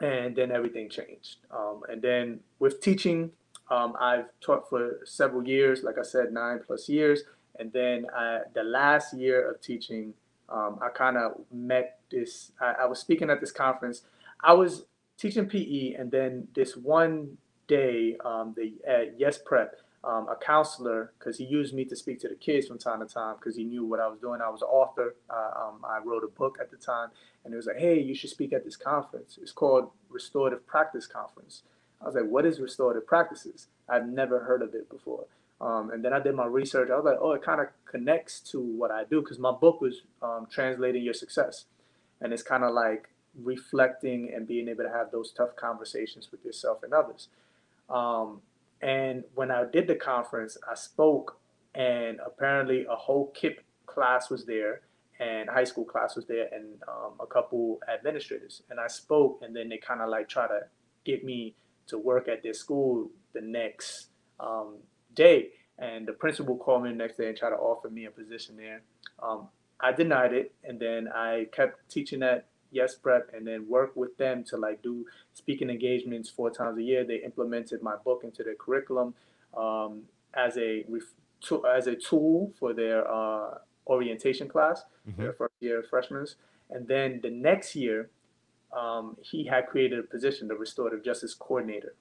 and 0.00 0.36
then 0.36 0.52
everything 0.52 0.88
changed. 0.90 1.38
Um, 1.50 1.82
and 1.88 2.02
then 2.02 2.40
with 2.58 2.80
teaching 2.80 3.32
um, 3.72 3.94
I've 3.98 4.26
taught 4.40 4.68
for 4.68 5.00
several 5.04 5.46
years, 5.46 5.82
like 5.82 5.96
I 5.98 6.02
said, 6.02 6.32
nine 6.32 6.60
plus 6.66 6.88
years. 6.88 7.22
And 7.58 7.72
then 7.72 8.06
uh, 8.16 8.40
the 8.54 8.62
last 8.62 9.14
year 9.14 9.50
of 9.50 9.62
teaching, 9.62 10.12
um, 10.50 10.78
I 10.82 10.90
kind 10.90 11.16
of 11.16 11.40
met 11.50 12.00
this. 12.12 12.52
I, 12.60 12.74
I, 12.82 12.84
was 12.86 13.00
speaking 13.00 13.30
at 13.30 13.40
this 13.40 13.52
conference. 13.52 14.02
I 14.40 14.52
was 14.52 14.84
teaching 15.18 15.46
PE, 15.46 15.94
and 15.94 16.10
then 16.10 16.48
this 16.54 16.76
one 16.76 17.38
day, 17.66 18.16
um, 18.24 18.54
the 18.56 18.74
at 18.88 19.18
Yes 19.18 19.38
Prep, 19.38 19.80
um, 20.04 20.28
a 20.28 20.36
counselor, 20.36 21.12
because 21.18 21.38
he 21.38 21.44
used 21.44 21.74
me 21.74 21.84
to 21.86 21.96
speak 21.96 22.20
to 22.20 22.28
the 22.28 22.34
kids 22.36 22.68
from 22.68 22.78
time 22.78 23.00
to 23.00 23.06
time, 23.06 23.36
because 23.36 23.56
he 23.56 23.64
knew 23.64 23.84
what 23.84 23.98
I 23.98 24.06
was 24.06 24.20
doing. 24.20 24.40
I 24.40 24.48
was 24.48 24.62
an 24.62 24.68
author. 24.68 25.16
Uh, 25.28 25.68
um, 25.68 25.84
I 25.84 25.98
wrote 26.04 26.22
a 26.22 26.28
book 26.28 26.58
at 26.60 26.70
the 26.70 26.76
time, 26.76 27.08
and 27.44 27.52
it 27.52 27.56
was 27.56 27.66
like, 27.66 27.78
"Hey, 27.78 28.00
you 28.00 28.14
should 28.14 28.30
speak 28.30 28.52
at 28.52 28.64
this 28.64 28.76
conference. 28.76 29.38
It's 29.42 29.52
called 29.52 29.90
Restorative 30.08 30.66
Practice 30.66 31.06
Conference." 31.06 31.62
I 32.02 32.06
was 32.06 32.14
like, 32.14 32.24
what 32.24 32.44
is 32.44 32.60
restorative 32.60 33.06
practices? 33.06 33.68
I've 33.88 34.06
never 34.06 34.40
heard 34.40 34.62
of 34.62 34.74
it 34.74 34.90
before. 34.90 35.26
Um, 35.60 35.90
and 35.90 36.04
then 36.04 36.12
I 36.12 36.18
did 36.18 36.34
my 36.34 36.46
research. 36.46 36.90
I 36.90 36.96
was 36.96 37.04
like, 37.04 37.18
oh, 37.20 37.32
it 37.32 37.42
kind 37.42 37.60
of 37.60 37.68
connects 37.84 38.40
to 38.50 38.60
what 38.60 38.90
I 38.90 39.04
do 39.04 39.20
because 39.20 39.38
my 39.38 39.52
book 39.52 39.80
was 39.80 40.02
um, 40.20 40.48
translating 40.50 41.04
your 41.04 41.14
success, 41.14 41.66
and 42.22 42.32
it's 42.32 42.42
kind 42.42 42.64
of 42.64 42.72
like 42.72 43.08
reflecting 43.42 44.32
and 44.34 44.46
being 44.46 44.68
able 44.68 44.84
to 44.84 44.90
have 44.90 45.10
those 45.10 45.32
tough 45.32 45.56
conversations 45.56 46.28
with 46.30 46.44
yourself 46.44 46.82
and 46.82 46.92
others. 46.92 47.28
Um, 47.90 48.40
and 48.80 49.24
when 49.34 49.50
I 49.50 49.64
did 49.64 49.86
the 49.86 49.94
conference, 49.94 50.56
I 50.70 50.74
spoke 50.74 51.38
and 51.74 52.18
apparently 52.24 52.86
a 52.88 52.96
whole 52.96 53.32
KIPP 53.34 53.58
class 53.86 54.30
was 54.30 54.44
there 54.44 54.82
and 55.20 55.48
high 55.48 55.64
school 55.64 55.84
class 55.84 56.16
was 56.16 56.26
there 56.26 56.48
and 56.52 56.64
um, 56.88 57.12
a 57.20 57.26
couple 57.26 57.78
administrators. 57.92 58.62
And 58.70 58.80
i 58.80 58.86
spoke 58.86 59.40
and 59.42 59.54
then 59.54 59.68
they 59.68 59.78
kind 59.78 60.00
of 60.00 60.08
like 60.08 60.28
try 60.28 60.46
to 60.46 60.60
get 61.04 61.24
me 61.24 61.54
to 61.86 61.98
work 61.98 62.28
at 62.28 62.42
their 62.42 62.54
school 62.54 63.10
the 63.32 63.40
next 63.40 64.08
um, 64.40 64.76
day. 65.14 65.50
And 65.78 66.06
the 66.06 66.12
principal 66.12 66.56
called 66.56 66.84
me 66.84 66.90
the 66.90 66.96
next 66.96 67.16
day 67.16 67.28
and 67.28 67.36
tried 67.36 67.50
to 67.50 67.56
offer 67.56 67.88
me 67.88 68.04
a 68.04 68.10
position 68.10 68.56
there. 68.56 68.82
Um, 69.22 69.48
i 69.82 69.92
denied 69.92 70.32
it 70.32 70.54
and 70.64 70.80
then 70.80 71.08
i 71.14 71.46
kept 71.52 71.88
teaching 71.90 72.22
at 72.22 72.46
yes 72.70 72.94
prep 72.94 73.30
and 73.34 73.46
then 73.46 73.68
worked 73.68 73.96
with 73.96 74.16
them 74.16 74.42
to 74.42 74.56
like 74.56 74.82
do 74.82 75.04
speaking 75.34 75.68
engagements 75.68 76.30
four 76.30 76.50
times 76.50 76.78
a 76.78 76.82
year 76.82 77.04
they 77.04 77.16
implemented 77.16 77.82
my 77.82 77.96
book 78.04 78.22
into 78.24 78.42
their 78.42 78.54
curriculum 78.54 79.14
um, 79.56 80.02
as 80.34 80.56
a 80.56 80.84
to, 81.42 81.66
as 81.66 81.86
a 81.86 81.94
tool 81.94 82.52
for 82.58 82.72
their 82.72 83.10
uh, 83.10 83.58
orientation 83.86 84.48
class, 84.48 84.82
mm-hmm. 85.08 85.20
their 85.20 85.32
first 85.32 85.54
year 85.60 85.84
freshmen. 85.88 86.26
And 86.70 86.86
then 86.86 87.20
the 87.22 87.30
next 87.30 87.74
year, 87.74 88.10
um, 88.72 89.16
he 89.20 89.44
had 89.44 89.66
created 89.66 89.98
a 89.98 90.02
position, 90.02 90.48
the 90.48 90.54
restorative 90.54 91.04
justice 91.04 91.34
coordinator. 91.34 91.94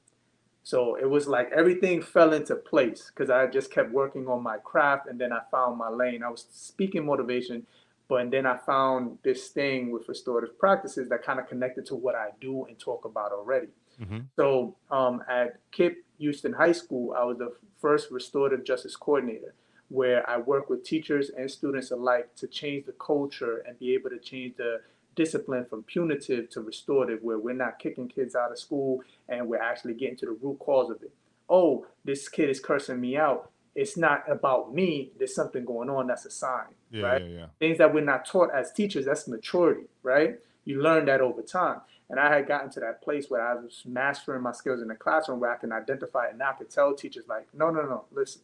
So 0.63 0.95
it 0.95 1.09
was 1.09 1.27
like 1.27 1.51
everything 1.55 2.01
fell 2.01 2.33
into 2.33 2.55
place 2.55 3.11
because 3.13 3.29
I 3.29 3.47
just 3.47 3.71
kept 3.71 3.91
working 3.91 4.27
on 4.27 4.43
my 4.43 4.57
craft 4.57 5.07
and 5.07 5.19
then 5.19 5.33
I 5.33 5.39
found 5.49 5.77
my 5.77 5.89
lane. 5.89 6.23
I 6.23 6.29
was 6.29 6.45
speaking 6.51 7.05
motivation, 7.05 7.65
but 8.07 8.29
then 8.29 8.45
I 8.45 8.57
found 8.57 9.17
this 9.23 9.49
thing 9.49 9.91
with 9.91 10.07
restorative 10.07 10.57
practices 10.59 11.09
that 11.09 11.23
kind 11.23 11.39
of 11.39 11.47
connected 11.47 11.85
to 11.87 11.95
what 11.95 12.13
I 12.13 12.29
do 12.39 12.65
and 12.65 12.77
talk 12.77 13.05
about 13.05 13.31
already. 13.31 13.69
Mm-hmm. 13.99 14.19
So 14.35 14.75
um, 14.91 15.23
at 15.29 15.59
KIPP 15.71 15.95
Houston 16.19 16.53
High 16.53 16.73
School, 16.73 17.15
I 17.17 17.23
was 17.23 17.37
the 17.37 17.53
first 17.79 18.11
restorative 18.11 18.63
justice 18.63 18.95
coordinator 18.95 19.55
where 19.89 20.27
I 20.29 20.37
work 20.37 20.69
with 20.69 20.83
teachers 20.85 21.31
and 21.37 21.51
students 21.51 21.91
alike 21.91 22.33
to 22.37 22.47
change 22.47 22.85
the 22.85 22.93
culture 22.93 23.63
and 23.67 23.77
be 23.77 23.93
able 23.93 24.09
to 24.11 24.19
change 24.19 24.55
the 24.55 24.79
discipline 25.15 25.65
from 25.65 25.83
punitive 25.83 26.49
to 26.51 26.61
restorative, 26.61 27.21
where 27.21 27.39
we're 27.39 27.53
not 27.53 27.79
kicking 27.79 28.07
kids 28.07 28.35
out 28.35 28.51
of 28.51 28.59
school 28.59 29.01
and 29.29 29.47
we're 29.47 29.61
actually 29.61 29.93
getting 29.93 30.17
to 30.17 30.25
the 30.25 30.31
root 30.31 30.59
cause 30.59 30.89
of 30.89 31.01
it. 31.01 31.11
Oh, 31.49 31.85
this 32.05 32.29
kid 32.29 32.49
is 32.49 32.59
cursing 32.59 33.01
me 33.01 33.17
out. 33.17 33.51
It's 33.75 33.97
not 33.97 34.23
about 34.29 34.73
me. 34.73 35.11
There's 35.17 35.35
something 35.35 35.63
going 35.63 35.89
on. 35.89 36.07
That's 36.07 36.25
a 36.25 36.31
sign, 36.31 36.67
yeah, 36.91 37.03
right? 37.03 37.21
Yeah, 37.21 37.37
yeah. 37.37 37.45
Things 37.59 37.77
that 37.77 37.93
we're 37.93 38.03
not 38.03 38.25
taught 38.25 38.49
as 38.53 38.71
teachers. 38.71 39.05
That's 39.05 39.27
maturity, 39.27 39.87
right? 40.03 40.35
You 40.65 40.81
learn 40.81 41.05
that 41.05 41.21
over 41.21 41.41
time. 41.41 41.81
And 42.09 42.19
I 42.19 42.33
had 42.35 42.45
gotten 42.45 42.69
to 42.71 42.81
that 42.81 43.01
place 43.01 43.29
where 43.29 43.41
I 43.41 43.55
was 43.55 43.83
mastering 43.85 44.41
my 44.41 44.51
skills 44.51 44.81
in 44.81 44.89
the 44.89 44.95
classroom 44.95 45.39
where 45.39 45.51
I 45.51 45.55
can 45.55 45.71
identify 45.71 46.25
it 46.25 46.33
and 46.33 46.43
I 46.43 46.51
could 46.51 46.69
tell 46.69 46.93
teachers 46.93 47.23
like, 47.29 47.47
no, 47.53 47.69
no, 47.69 47.83
no, 47.83 48.03
listen, 48.11 48.41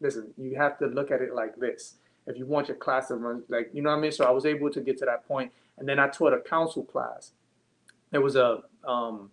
listen, 0.00 0.34
you 0.36 0.56
have 0.56 0.78
to 0.78 0.86
look 0.86 1.12
at 1.12 1.22
it 1.22 1.32
like 1.32 1.54
this. 1.56 1.94
If 2.26 2.36
you 2.36 2.44
want 2.44 2.66
your 2.66 2.76
class 2.76 3.08
to 3.08 3.14
run, 3.14 3.44
like, 3.48 3.70
you 3.72 3.82
know 3.82 3.90
what 3.90 3.98
I 3.98 4.00
mean? 4.00 4.12
So 4.12 4.24
I 4.24 4.30
was 4.30 4.44
able 4.44 4.70
to 4.70 4.80
get 4.80 4.98
to 4.98 5.04
that 5.04 5.28
point. 5.28 5.52
And 5.78 5.88
then 5.88 5.98
I 5.98 6.08
taught 6.08 6.32
a 6.32 6.40
council 6.40 6.84
class. 6.84 7.32
It 8.12 8.18
was 8.18 8.36
a, 8.36 8.62
um, 8.86 9.30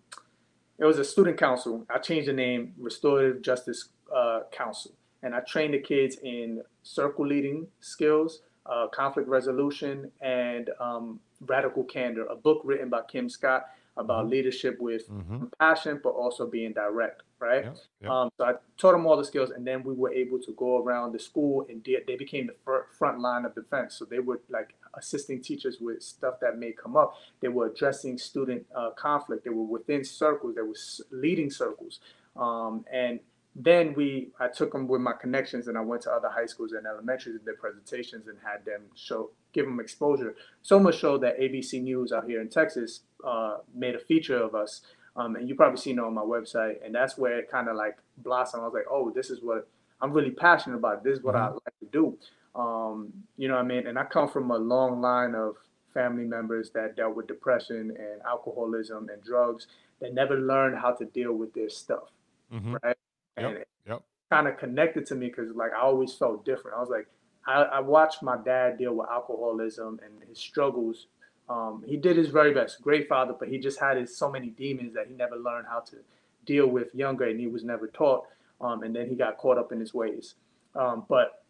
it 0.78 0.84
was 0.84 0.98
a 0.98 1.04
student 1.04 1.38
council. 1.38 1.86
I 1.88 1.98
changed 1.98 2.28
the 2.28 2.32
name, 2.32 2.74
Restorative 2.78 3.42
Justice 3.42 3.88
uh, 4.14 4.40
Council. 4.52 4.92
And 5.22 5.34
I 5.34 5.40
trained 5.40 5.74
the 5.74 5.80
kids 5.80 6.18
in 6.22 6.62
circle 6.82 7.26
leading 7.26 7.66
skills, 7.80 8.42
uh, 8.66 8.86
conflict 8.88 9.28
resolution, 9.28 10.10
and 10.20 10.70
um, 10.78 11.20
Radical 11.40 11.84
Candor, 11.84 12.26
a 12.26 12.36
book 12.36 12.60
written 12.64 12.88
by 12.88 13.02
Kim 13.08 13.28
Scott 13.28 13.66
about 13.96 14.22
mm-hmm. 14.24 14.30
leadership 14.32 14.78
with 14.80 15.08
mm-hmm. 15.08 15.38
compassion, 15.38 16.00
but 16.02 16.10
also 16.10 16.46
being 16.46 16.72
direct, 16.72 17.22
right? 17.38 17.64
Yep, 17.64 17.76
yep. 18.02 18.10
Um, 18.10 18.30
so 18.36 18.44
I 18.44 18.52
taught 18.76 18.92
them 18.92 19.06
all 19.06 19.16
the 19.16 19.24
skills, 19.24 19.50
and 19.50 19.66
then 19.66 19.82
we 19.82 19.94
were 19.94 20.12
able 20.12 20.38
to 20.40 20.52
go 20.52 20.82
around 20.82 21.12
the 21.12 21.18
school, 21.18 21.66
and 21.68 21.82
de- 21.82 22.04
they 22.06 22.16
became 22.16 22.48
the 22.48 22.82
front 22.98 23.20
line 23.20 23.44
of 23.44 23.54
defense. 23.54 23.94
So 23.94 24.04
they 24.04 24.18
were 24.18 24.40
like 24.50 24.74
assisting 24.94 25.40
teachers 25.40 25.78
with 25.80 26.02
stuff 26.02 26.34
that 26.40 26.58
may 26.58 26.72
come 26.72 26.96
up. 26.96 27.14
They 27.40 27.48
were 27.48 27.66
addressing 27.66 28.18
student 28.18 28.66
uh, 28.74 28.90
conflict. 28.90 29.44
They 29.44 29.50
were 29.50 29.64
within 29.64 30.04
circles. 30.04 30.56
They 30.56 30.62
were 30.62 30.76
leading 31.10 31.50
circles, 31.50 32.00
um, 32.36 32.84
and 32.92 33.20
then 33.58 33.94
we 33.94 34.28
I 34.38 34.48
took 34.48 34.72
them 34.72 34.86
with 34.86 35.00
my 35.00 35.14
connections 35.14 35.66
and 35.66 35.78
I 35.78 35.80
went 35.80 36.02
to 36.02 36.12
other 36.12 36.28
high 36.28 36.44
schools 36.44 36.72
and 36.72 36.86
elementaries 36.86 37.36
and 37.36 37.44
did 37.44 37.58
presentations 37.58 38.28
and 38.28 38.36
had 38.44 38.66
them 38.66 38.82
show 38.94 39.30
give 39.56 39.66
them 39.66 39.80
exposure. 39.80 40.36
So 40.62 40.78
much 40.78 41.00
so 41.00 41.18
that 41.18 41.40
ABC 41.40 41.82
News 41.82 42.12
out 42.12 42.26
here 42.26 42.40
in 42.40 42.48
Texas 42.48 43.00
uh, 43.26 43.58
made 43.74 43.94
a 43.96 43.98
feature 43.98 44.36
of 44.36 44.54
us. 44.54 44.82
Um, 45.16 45.34
and 45.36 45.48
you 45.48 45.54
probably 45.54 45.78
seen 45.78 45.98
it 45.98 46.04
on 46.04 46.14
my 46.14 46.22
website. 46.22 46.84
And 46.84 46.94
that's 46.94 47.18
where 47.18 47.38
it 47.38 47.50
kind 47.50 47.68
of 47.68 47.76
like 47.76 47.96
blossomed. 48.18 48.62
I 48.62 48.66
was 48.66 48.74
like, 48.74 48.86
oh, 48.90 49.10
this 49.10 49.30
is 49.30 49.40
what 49.42 49.66
I'm 50.00 50.12
really 50.12 50.30
passionate 50.30 50.76
about. 50.76 51.02
This 51.02 51.18
is 51.18 51.24
what 51.24 51.34
mm-hmm. 51.34 51.44
I 51.44 51.60
like 51.64 51.78
to 51.80 51.86
do. 51.90 52.18
Um, 52.54 53.12
you 53.36 53.48
know 53.48 53.54
what 53.54 53.64
I 53.64 53.66
mean? 53.66 53.86
And 53.86 53.98
I 53.98 54.04
come 54.04 54.28
from 54.28 54.50
a 54.50 54.58
long 54.58 55.00
line 55.00 55.34
of 55.34 55.56
family 55.92 56.24
members 56.24 56.70
that 56.70 56.96
dealt 56.96 57.16
with 57.16 57.26
depression 57.26 57.96
and 57.98 58.22
alcoholism 58.28 59.08
and 59.10 59.22
drugs 59.24 59.66
that 60.00 60.12
never 60.14 60.36
learned 60.38 60.78
how 60.78 60.92
to 60.92 61.06
deal 61.06 61.32
with 61.32 61.54
their 61.54 61.70
stuff. 61.70 62.10
Mm-hmm. 62.52 62.76
Right 62.82 62.96
and 63.36 63.58
yep, 63.58 63.68
yep. 63.86 64.02
kind 64.30 64.48
of 64.48 64.58
connected 64.58 65.06
to 65.06 65.14
me 65.14 65.26
because 65.26 65.54
like 65.54 65.72
I 65.72 65.80
always 65.80 66.12
felt 66.12 66.44
different. 66.44 66.76
I 66.76 66.80
was 66.80 66.88
like, 66.88 67.06
I, 67.46 67.62
I, 67.62 67.80
watched 67.80 68.22
my 68.22 68.36
dad 68.36 68.78
deal 68.78 68.94
with 68.94 69.08
alcoholism 69.08 70.00
and 70.04 70.28
his 70.28 70.38
struggles. 70.38 71.06
Um, 71.48 71.84
he 71.86 71.96
did 71.96 72.16
his 72.16 72.28
very 72.28 72.52
best, 72.52 72.82
great 72.82 73.08
father, 73.08 73.34
but 73.38 73.48
he 73.48 73.58
just 73.58 73.78
had 73.78 73.96
his 73.96 74.16
so 74.16 74.30
many 74.30 74.48
demons 74.48 74.94
that 74.94 75.06
he 75.06 75.14
never 75.14 75.36
learned 75.36 75.66
how 75.70 75.80
to 75.80 75.96
deal 76.44 76.66
with 76.66 76.94
younger, 76.94 77.24
and 77.24 77.38
he 77.38 77.46
was 77.46 77.64
never 77.64 77.88
taught. 77.88 78.24
Um, 78.60 78.82
and 78.82 78.94
then 78.94 79.08
he 79.08 79.14
got 79.14 79.36
caught 79.36 79.58
up 79.58 79.70
in 79.70 79.78
his 79.78 79.94
ways. 79.94 80.34
Um, 80.74 81.04
but 81.08 81.44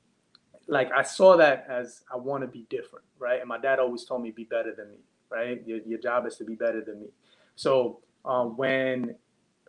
like 0.68 0.90
I 0.92 1.02
saw 1.02 1.36
that 1.36 1.66
as 1.68 2.02
I 2.12 2.16
want 2.16 2.42
to 2.42 2.48
be 2.48 2.66
different, 2.68 3.04
right? 3.18 3.40
And 3.40 3.48
my 3.48 3.58
dad 3.58 3.78
always 3.78 4.04
told 4.04 4.22
me, 4.22 4.30
"Be 4.30 4.44
better 4.44 4.74
than 4.74 4.90
me," 4.90 4.98
right? 5.30 5.62
Your, 5.66 5.78
your 5.86 5.98
job 5.98 6.26
is 6.26 6.36
to 6.36 6.44
be 6.44 6.54
better 6.54 6.82
than 6.82 7.00
me. 7.00 7.08
So 7.54 8.00
um, 8.24 8.56
when 8.56 9.14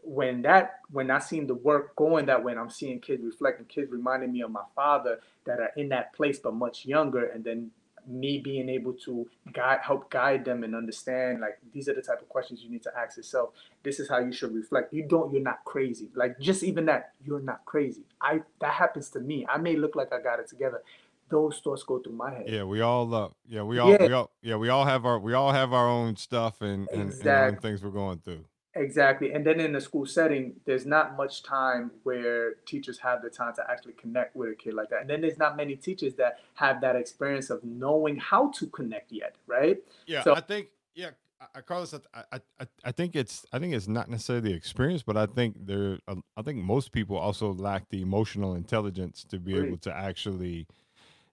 when 0.04 0.42
that 0.44 0.80
when 0.92 1.12
I 1.12 1.20
seen 1.20 1.48
the 1.48 1.56
work 1.56 1.96
going 1.96 2.26
that 2.28 2.44
way, 2.44 2.54
and 2.54 2.62
I'm 2.62 2.70
seeing 2.70 3.00
kids 3.00 3.24
reflecting, 3.24 3.66
kids 3.66 3.92
reminding 3.92 4.32
me 4.32 4.42
of 4.42 4.52
my 4.52 4.64
father 4.76 5.20
that 5.46 5.60
are 5.60 5.72
in 5.76 5.90
that 5.90 6.14
place 6.14 6.40
but 6.40 6.54
much 6.54 6.86
younger, 6.86 7.26
and 7.26 7.44
then 7.44 7.72
me 8.08 8.40
being 8.40 8.70
able 8.70 8.94
to 8.94 9.28
guide 9.52 9.80
help 9.84 10.10
guide 10.10 10.46
them 10.46 10.64
and 10.64 10.74
understand 10.74 11.42
like 11.42 11.60
these 11.74 11.90
are 11.90 11.94
the 11.94 12.02
type 12.02 12.22
of 12.22 12.30
questions 12.30 12.62
you 12.64 12.70
need 12.70 12.84
to 12.84 12.92
ask 12.98 13.18
yourself. 13.18 13.50
This 13.84 14.00
is 14.00 14.10
how 14.10 14.20
you 14.20 14.32
should 14.32 14.56
reflect. 14.56 14.94
You 14.94 15.04
don't 15.04 15.32
you're 15.32 15.42
not 15.42 15.64
crazy. 15.66 16.10
Like 16.16 16.40
just 16.40 16.64
even 16.64 16.86
that 16.86 17.12
you're 17.26 17.42
not 17.42 17.66
crazy. 17.66 18.04
I 18.22 18.42
that 18.62 18.74
happens 18.74 19.10
to 19.12 19.20
me. 19.20 19.46
I 19.50 19.58
may 19.58 19.76
look 19.76 19.96
like 19.96 20.14
i 20.14 20.22
got 20.22 20.40
it 20.40 20.48
together. 20.48 20.82
Those 21.30 21.60
thoughts 21.60 21.84
go 21.84 22.00
through 22.00 22.14
my 22.14 22.34
head. 22.34 22.46
Yeah 22.48 22.64
we 22.64 22.80
all 22.80 23.14
uh 23.14 23.30
yeah 23.46 23.64
we 23.64 23.78
all 23.80 23.92
yeah. 23.92 24.08
we 24.08 24.14
all 24.14 24.32
yeah 24.42 24.56
we 24.56 24.70
all 24.70 24.86
have 24.86 25.06
our 25.06 25.20
we 25.20 25.34
all 25.34 25.52
have 25.52 25.74
our 25.74 25.90
own 25.90 26.16
stuff 26.16 26.62
and 26.62 26.88
and, 26.90 27.10
exactly. 27.10 27.50
and 27.50 27.62
things 27.62 27.84
we're 27.84 27.90
going 27.90 28.20
through 28.20 28.46
Exactly. 28.78 29.34
And 29.34 29.46
then 29.46 29.60
in 29.60 29.74
the 29.74 29.82
school 29.82 30.06
setting, 30.06 30.54
there's 30.66 30.86
not 30.86 31.18
much 31.18 31.44
time 31.44 31.92
where 32.04 32.54
teachers 32.66 33.00
have 33.00 33.22
the 33.22 33.30
time 33.30 33.54
to 33.56 33.64
actually 33.70 33.94
connect 33.94 34.36
with 34.36 34.50
a 34.50 34.56
kid 34.56 34.74
like 34.74 34.90
that. 34.90 35.02
And 35.02 35.10
then 35.10 35.22
there's 35.22 35.38
not 35.38 35.58
many 35.58 35.76
teachers 35.76 36.16
that 36.16 36.40
have 36.56 36.82
that 36.82 36.96
experience 36.96 37.50
of 37.50 37.64
knowing 37.64 38.18
how 38.18 38.52
to 38.52 38.68
connect 38.68 39.12
yet, 39.12 39.36
right? 39.48 39.78
Yeah, 40.06 40.24
so, 40.24 40.36
I 40.36 40.42
think 40.42 40.68
yeah, 40.96 41.12
I, 41.56 41.62
Carlos, 41.62 41.94
I, 42.14 42.24
I, 42.60 42.68
I 42.84 42.92
think 42.92 43.16
it's 43.16 43.46
I 43.54 43.60
think 43.60 43.74
it's 43.74 43.88
not 43.88 44.10
necessarily 44.10 44.50
the 44.50 44.56
experience, 44.56 45.04
but 45.04 45.18
I 45.18 45.26
think 45.26 45.56
there 45.66 46.00
I 46.08 46.42
think 46.42 46.58
most 46.58 46.92
people 46.92 47.18
also 47.18 47.54
lack 47.54 47.90
the 47.90 48.02
emotional 48.02 48.56
intelligence 48.56 49.24
to 49.26 49.40
be 49.40 49.58
able 49.58 49.78
to 49.78 49.94
actually 49.96 50.68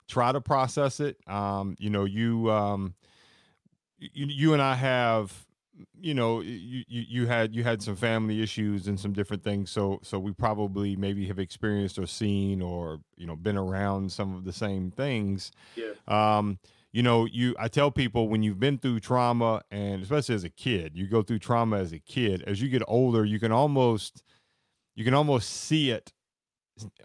try 0.09 0.33
to 0.33 0.41
process 0.41 1.01
it. 1.01 1.17
Um, 1.27 1.77
you 1.79 1.91
know, 1.91 2.05
you 2.05 2.51
um, 2.51 2.95
you, 3.99 4.27
you 4.27 4.53
and 4.53 4.63
I 4.63 4.75
have 4.75 5.33
you 6.01 6.15
know 6.15 6.41
you, 6.41 6.85
you 6.89 7.05
you 7.09 7.27
had 7.27 7.55
you 7.55 7.65
had 7.65 7.83
some 7.83 7.97
family 7.97 8.43
issues 8.43 8.87
and 8.87 8.99
some 8.99 9.13
different 9.13 9.43
things. 9.43 9.71
So 9.71 10.01
so 10.03 10.19
we 10.19 10.33
probably 10.33 10.97
maybe 10.97 11.27
have 11.27 11.39
experienced 11.39 11.99
or 11.99 12.07
seen 12.07 12.63
or 12.63 13.01
you 13.17 13.27
know 13.27 13.37
been 13.37 13.57
around 13.57 14.13
some 14.13 14.35
of 14.35 14.45
the 14.45 14.53
same 14.53 14.91
things. 14.91 15.51
Yeah. 15.77 15.93
Um 16.07 16.59
you 16.95 17.03
know 17.03 17.27
you 17.27 17.55
i 17.59 17.67
tell 17.69 17.91
people 17.91 18.29
when 18.29 18.43
you've 18.43 18.61
been 18.61 18.79
through 18.79 19.01
trauma 19.01 19.61
and 19.71 20.01
especially 20.03 20.35
as 20.35 20.45
a 20.45 20.49
kid 20.49 20.93
you 20.95 21.09
go 21.09 21.23
through 21.23 21.41
trauma 21.41 21.77
as 21.77 21.93
a 21.93 21.99
kid 21.99 22.43
as 22.47 22.63
you 22.63 22.69
get 22.69 22.83
older 22.87 23.25
you 23.25 23.41
can 23.41 23.51
almost 23.51 24.23
you 24.95 25.05
can 25.05 25.13
almost 25.13 25.51
see 25.51 25.91
it 25.91 26.13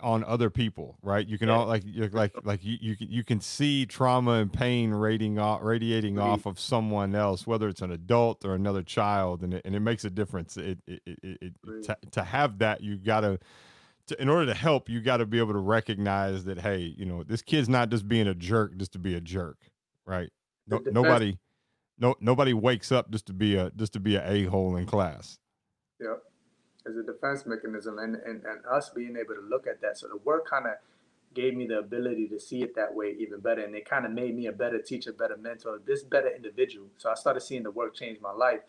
on 0.02 0.24
other 0.24 0.50
people, 0.50 0.98
right? 1.02 1.28
You 1.28 1.38
can 1.38 1.48
yeah. 1.48 1.56
all 1.56 1.66
like 1.68 1.84
you're 1.86 2.10
like 2.10 2.34
like 2.44 2.64
you 2.64 2.78
you 2.82 2.96
can, 2.96 3.10
you 3.10 3.24
can 3.24 3.40
see 3.40 3.86
trauma 3.86 4.34
and 4.34 4.52
pain 4.52 4.92
radiating 4.92 5.38
off 5.38 5.62
radiating 5.64 6.18
off 6.18 6.46
of 6.46 6.60
someone 6.60 7.16
else, 7.16 7.46
whether 7.46 7.68
it's 7.68 7.82
an 7.82 7.92
adult 7.92 8.46
or 8.46 8.56
another 8.56 8.82
child, 8.82 9.44
and 9.44 9.54
it, 9.54 9.62
and 9.66 9.76
it 9.76 9.82
makes 9.82 10.06
a 10.06 10.10
difference. 10.10 10.58
It 10.58 10.80
it, 10.88 11.02
it, 11.06 11.18
it 11.42 11.54
to, 11.84 11.98
to 12.12 12.24
have 12.24 12.60
that, 12.60 12.82
you 12.82 12.98
gotta. 12.98 13.40
To, 14.08 14.20
in 14.20 14.28
order 14.28 14.48
to 14.48 14.56
help, 14.56 14.90
you 14.90 15.02
got 15.02 15.18
to 15.18 15.28
be 15.28 15.38
able 15.38 15.54
to 15.54 15.60
recognize 15.60 16.46
that, 16.46 16.58
hey, 16.58 16.96
you 16.98 17.06
know, 17.06 17.24
this 17.24 17.44
kid's 17.44 17.70
not 17.70 17.92
just 17.92 18.08
being 18.08 18.28
a 18.28 18.34
jerk 18.34 18.76
just 18.76 18.94
to 18.94 18.98
be 18.98 19.14
a 19.14 19.22
jerk, 19.22 19.58
right? 20.08 20.32
No, 20.68 20.82
nobody, 20.84 21.38
no, 22.00 22.16
nobody 22.20 22.54
wakes 22.54 22.92
up 22.92 23.12
just 23.12 23.28
to 23.28 23.34
be 23.34 23.56
a 23.56 23.70
just 23.76 23.94
to 23.94 24.00
be 24.00 24.16
a 24.16 24.28
a 24.28 24.44
hole 24.46 24.76
in 24.78 24.88
class. 24.88 25.38
Yep 26.00 26.24
as 26.89 26.98
a 26.98 27.03
defense 27.03 27.46
mechanism 27.46 28.00
and, 28.00 28.15
and, 28.15 28.43
and 28.43 28.65
us 28.69 28.89
being 28.89 29.15
able 29.15 29.36
to 29.36 29.41
look 29.41 29.67
at 29.67 29.81
that. 29.81 29.98
So 29.98 30.08
the 30.08 30.17
work 30.17 30.50
kind 30.50 30.65
of 30.65 30.74
gave 31.34 31.55
me 31.55 31.67
the 31.67 31.79
ability 31.79 32.27
to 32.27 32.39
see 32.39 32.63
it 32.63 32.75
that 32.75 32.93
way 32.93 33.15
even 33.19 33.39
better. 33.39 33.63
And 33.63 33.75
it 33.75 33.88
kind 33.88 34.05
of 34.05 34.12
made 34.12 34.36
me 34.36 34.48
a 34.48 34.51
better 34.51 34.81
teacher, 34.81 35.13
better 35.13 35.38
mentor, 35.38 35.79
this 35.86 36.03
better 36.03 36.29
individual. 36.36 36.88
So 36.98 37.10
I 37.10 37.13
started 37.13 37.41
seeing 37.41 37.63
the 37.63 37.72
work 37.72 37.96
change 37.96 38.19
my 38.22 38.31
life. 38.31 38.62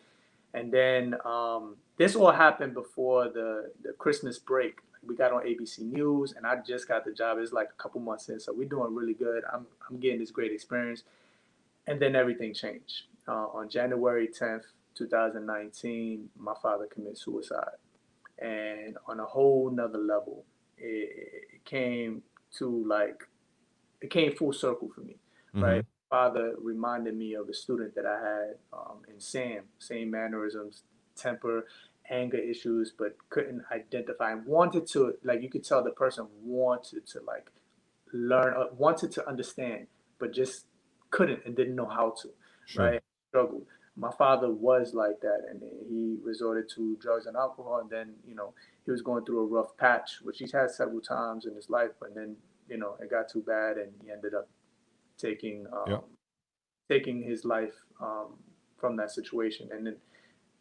And 0.53 0.71
then 0.71 1.15
um, 1.25 1.77
this 1.97 2.15
all 2.15 2.31
happened 2.31 2.73
before 2.73 3.29
the, 3.29 3.71
the 3.83 3.93
Christmas 3.93 4.37
break. 4.37 4.79
We 5.03 5.15
got 5.15 5.31
on 5.31 5.43
ABC 5.43 5.79
News, 5.79 6.33
and 6.37 6.45
I 6.45 6.57
just 6.57 6.87
got 6.87 7.05
the 7.05 7.11
job. 7.11 7.39
It's 7.39 7.51
like 7.51 7.69
a 7.69 7.81
couple 7.81 8.01
months 8.01 8.29
in, 8.29 8.39
so 8.39 8.53
we're 8.53 8.67
doing 8.67 8.93
really 8.93 9.15
good. 9.15 9.43
I'm 9.51 9.65
I'm 9.89 9.99
getting 9.99 10.19
this 10.19 10.29
great 10.29 10.51
experience, 10.51 11.03
and 11.87 11.99
then 11.99 12.15
everything 12.15 12.53
changed. 12.53 13.05
Uh, 13.27 13.47
on 13.47 13.67
January 13.67 14.27
10th, 14.27 14.65
2019, 14.95 16.29
my 16.37 16.53
father 16.61 16.85
committed 16.85 17.17
suicide, 17.17 17.77
and 18.41 18.97
on 19.07 19.19
a 19.19 19.25
whole 19.25 19.69
nother 19.71 19.99
level, 19.99 20.43
it, 20.77 21.43
it 21.53 21.65
came 21.65 22.23
to 22.57 22.85
like 22.87 23.23
it 24.01 24.09
came 24.09 24.33
full 24.33 24.51
circle 24.51 24.89
for 24.93 25.01
me, 25.01 25.17
mm-hmm. 25.55 25.63
right? 25.63 25.85
Father 26.09 26.55
reminded 26.61 27.15
me 27.15 27.35
of 27.35 27.47
a 27.47 27.53
student 27.53 27.95
that 27.95 28.05
I 28.05 28.19
had 28.19 28.55
um, 28.73 28.97
in 29.07 29.19
Sam, 29.19 29.63
same 29.79 30.11
mannerisms, 30.11 30.83
temper, 31.15 31.67
anger 32.09 32.37
issues, 32.37 32.91
but 32.97 33.15
couldn't 33.29 33.63
identify 33.71 34.33
and 34.33 34.45
wanted 34.45 34.87
to 34.87 35.13
like 35.23 35.41
you 35.41 35.49
could 35.49 35.63
tell 35.63 35.83
the 35.83 35.91
person 35.91 36.27
wanted 36.43 37.07
to 37.07 37.21
like 37.25 37.49
learn, 38.11 38.53
uh, 38.57 38.65
wanted 38.77 39.11
to 39.13 39.27
understand, 39.27 39.87
but 40.19 40.33
just 40.33 40.65
couldn't 41.11 41.45
and 41.45 41.55
didn't 41.55 41.75
know 41.75 41.87
how 41.87 42.13
to, 42.21 42.29
sure. 42.65 42.85
right? 42.85 43.01
Struggled. 43.29 43.65
My 43.97 44.11
father 44.17 44.49
was 44.49 44.93
like 44.93 45.19
that, 45.21 45.41
and 45.49 45.61
he 45.87 46.17
resorted 46.23 46.69
to 46.75 46.97
drugs 47.01 47.25
and 47.25 47.35
alcohol, 47.35 47.79
and 47.79 47.89
then 47.89 48.13
you 48.27 48.35
know 48.35 48.53
he 48.85 48.91
was 48.91 49.01
going 49.01 49.25
through 49.25 49.41
a 49.41 49.45
rough 49.45 49.75
patch, 49.77 50.19
which 50.21 50.39
he's 50.39 50.51
had 50.51 50.71
several 50.71 51.01
times 51.01 51.45
in 51.45 51.55
his 51.55 51.69
life. 51.69 51.91
But 51.99 52.15
then, 52.15 52.35
you 52.69 52.77
know, 52.77 52.95
it 53.01 53.09
got 53.09 53.29
too 53.29 53.41
bad, 53.41 53.77
and 53.77 53.91
he 54.01 54.11
ended 54.11 54.33
up 54.33 54.49
taking 55.17 55.65
um, 55.73 56.01
taking 56.89 57.21
his 57.21 57.45
life 57.45 57.73
um, 58.01 58.35
from 58.77 58.95
that 58.95 59.11
situation. 59.11 59.69
And 59.71 59.85
then, 59.85 59.97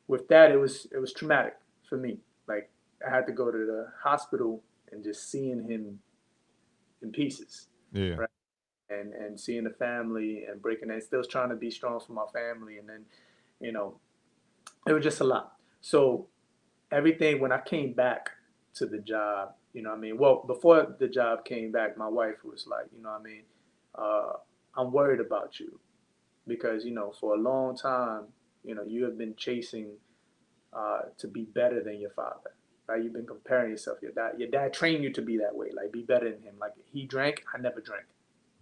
with 0.08 0.28
that, 0.28 0.50
it 0.50 0.56
was 0.56 0.86
it 0.92 0.98
was 0.98 1.12
traumatic 1.12 1.54
for 1.88 1.96
me. 1.96 2.18
Like 2.48 2.70
I 3.06 3.14
had 3.14 3.26
to 3.26 3.32
go 3.32 3.50
to 3.50 3.58
the 3.58 3.86
hospital 4.02 4.62
and 4.90 5.04
just 5.04 5.30
seeing 5.30 5.68
him 5.68 6.00
in 7.02 7.12
pieces. 7.12 7.68
Yeah. 7.92 8.14
Right? 8.14 8.29
And 8.90 9.14
and 9.14 9.38
seeing 9.38 9.64
the 9.64 9.70
family 9.70 10.44
and 10.50 10.60
breaking 10.60 10.90
and 10.90 11.02
still 11.02 11.22
trying 11.22 11.50
to 11.50 11.54
be 11.54 11.70
strong 11.70 12.00
for 12.00 12.12
my 12.12 12.26
family, 12.32 12.78
and 12.78 12.88
then, 12.88 13.04
you 13.60 13.70
know, 13.70 13.94
it 14.86 14.92
was 14.92 15.04
just 15.04 15.20
a 15.20 15.24
lot. 15.24 15.52
So 15.80 16.26
everything 16.90 17.40
when 17.40 17.52
I 17.52 17.60
came 17.60 17.92
back 17.92 18.30
to 18.74 18.86
the 18.86 18.98
job, 18.98 19.54
you 19.72 19.82
know 19.82 19.92
I 19.92 19.96
mean? 19.96 20.18
Well, 20.18 20.42
before 20.46 20.96
the 20.98 21.08
job 21.08 21.44
came 21.44 21.70
back, 21.70 21.96
my 21.96 22.08
wife 22.08 22.44
was 22.44 22.66
like, 22.66 22.86
you 22.94 23.02
know 23.02 23.10
I 23.10 23.22
mean? 23.22 23.42
Uh, 23.94 24.32
I'm 24.76 24.92
worried 24.92 25.20
about 25.20 25.60
you 25.60 25.78
because, 26.46 26.84
you 26.84 26.92
know, 26.92 27.12
for 27.12 27.34
a 27.34 27.38
long 27.38 27.76
time, 27.76 28.24
you 28.64 28.74
know, 28.74 28.82
you 28.84 29.04
have 29.04 29.16
been 29.16 29.34
chasing 29.36 29.92
uh, 30.72 31.02
to 31.18 31.28
be 31.28 31.42
better 31.42 31.82
than 31.82 32.00
your 32.00 32.10
father, 32.10 32.52
right? 32.88 33.02
You've 33.02 33.12
been 33.12 33.26
comparing 33.26 33.70
yourself. 33.70 33.98
Your 34.02 34.12
dad, 34.12 34.32
your 34.38 34.48
dad 34.48 34.72
trained 34.72 35.04
you 35.04 35.12
to 35.12 35.22
be 35.22 35.38
that 35.38 35.54
way, 35.54 35.68
like 35.74 35.92
be 35.92 36.02
better 36.02 36.30
than 36.30 36.42
him. 36.42 36.54
Like 36.60 36.72
he 36.92 37.04
drank, 37.04 37.44
I 37.54 37.60
never 37.60 37.80
drank. 37.80 38.04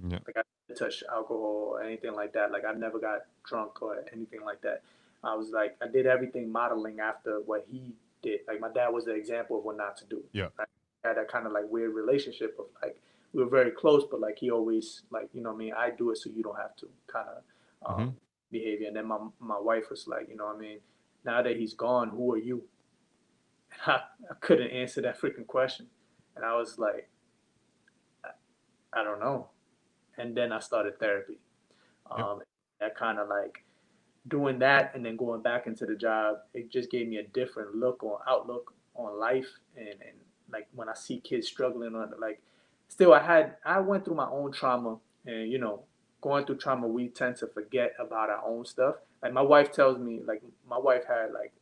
Yeah. 0.06 0.18
Like 0.26 0.36
I 0.36 0.42
never 0.68 0.78
touched 0.78 1.02
alcohol 1.10 1.72
or 1.72 1.82
anything 1.82 2.14
like 2.14 2.32
that. 2.34 2.52
Like 2.52 2.64
I 2.64 2.72
never 2.72 2.98
got 2.98 3.20
drunk 3.44 3.82
or 3.82 4.04
anything 4.12 4.40
like 4.44 4.60
that. 4.62 4.82
I 5.24 5.34
was 5.34 5.50
like, 5.50 5.76
I 5.82 5.88
did 5.88 6.06
everything 6.06 6.50
modeling 6.50 7.00
after 7.00 7.40
what 7.40 7.66
he 7.70 7.94
did. 8.22 8.40
Like 8.46 8.60
my 8.60 8.70
dad 8.70 8.88
was 8.88 9.04
the 9.04 9.14
example 9.14 9.58
of 9.58 9.64
what 9.64 9.76
not 9.76 9.96
to 9.98 10.04
do. 10.04 10.22
Yeah. 10.32 10.48
I 10.58 10.64
had 11.04 11.16
that 11.16 11.28
kind 11.28 11.46
of 11.46 11.52
like 11.52 11.64
weird 11.68 11.94
relationship 11.94 12.56
of 12.58 12.66
like 12.82 13.00
we 13.32 13.42
were 13.42 13.50
very 13.50 13.70
close, 13.70 14.04
but 14.10 14.20
like 14.20 14.38
he 14.38 14.50
always 14.50 15.02
like 15.10 15.28
you 15.32 15.42
know 15.42 15.52
I 15.52 15.56
mean 15.56 15.72
I 15.76 15.90
do 15.90 16.10
it 16.10 16.18
so 16.18 16.30
you 16.30 16.42
don't 16.42 16.56
have 16.56 16.76
to 16.76 16.88
kind 17.06 17.28
of 17.28 17.90
um, 17.90 18.00
mm-hmm. 18.00 18.10
behavior. 18.50 18.86
And 18.88 18.96
then 18.96 19.06
my 19.06 19.18
my 19.40 19.58
wife 19.58 19.90
was 19.90 20.06
like 20.06 20.28
you 20.28 20.36
know 20.36 20.46
I 20.46 20.56
mean 20.56 20.78
now 21.24 21.42
that 21.42 21.56
he's 21.56 21.74
gone, 21.74 22.10
who 22.10 22.32
are 22.32 22.38
you? 22.38 22.62
I, 23.86 24.00
I 24.30 24.34
couldn't 24.40 24.70
answer 24.70 25.02
that 25.02 25.20
freaking 25.20 25.46
question, 25.46 25.86
and 26.36 26.44
I 26.44 26.56
was 26.56 26.78
like, 26.78 27.08
I, 28.24 29.00
I 29.00 29.04
don't 29.04 29.20
know. 29.20 29.48
And 30.18 30.36
then 30.36 30.52
I 30.52 30.58
started 30.58 30.98
therapy. 30.98 31.38
Um, 32.10 32.38
yep. 32.38 32.46
That 32.80 32.96
kind 32.96 33.18
of 33.18 33.28
like 33.28 33.64
doing 34.28 34.58
that 34.58 34.94
and 34.94 35.04
then 35.04 35.16
going 35.16 35.42
back 35.42 35.66
into 35.66 35.86
the 35.86 35.94
job, 35.94 36.36
it 36.54 36.70
just 36.70 36.90
gave 36.90 37.08
me 37.08 37.16
a 37.16 37.22
different 37.22 37.74
look 37.74 38.02
on 38.02 38.18
outlook 38.28 38.74
on 38.94 39.18
life 39.18 39.48
and, 39.76 39.88
and 39.88 40.18
like 40.52 40.66
when 40.74 40.88
I 40.88 40.94
see 40.94 41.20
kids 41.20 41.46
struggling 41.46 41.94
on 41.94 42.12
like 42.20 42.40
still 42.88 43.12
I 43.12 43.22
had 43.22 43.56
I 43.64 43.80
went 43.80 44.04
through 44.04 44.16
my 44.16 44.28
own 44.28 44.52
trauma 44.52 44.98
and 45.26 45.50
you 45.50 45.58
know 45.58 45.82
going 46.20 46.44
through 46.44 46.58
trauma 46.58 46.86
we 46.88 47.08
tend 47.08 47.36
to 47.36 47.46
forget 47.46 47.94
about 47.98 48.30
our 48.30 48.44
own 48.44 48.64
stuff 48.64 48.96
like 49.22 49.32
my 49.32 49.42
wife 49.42 49.72
tells 49.72 49.98
me 49.98 50.20
like 50.26 50.42
my 50.68 50.78
wife 50.78 51.04
had 51.06 51.32
like 51.32 51.52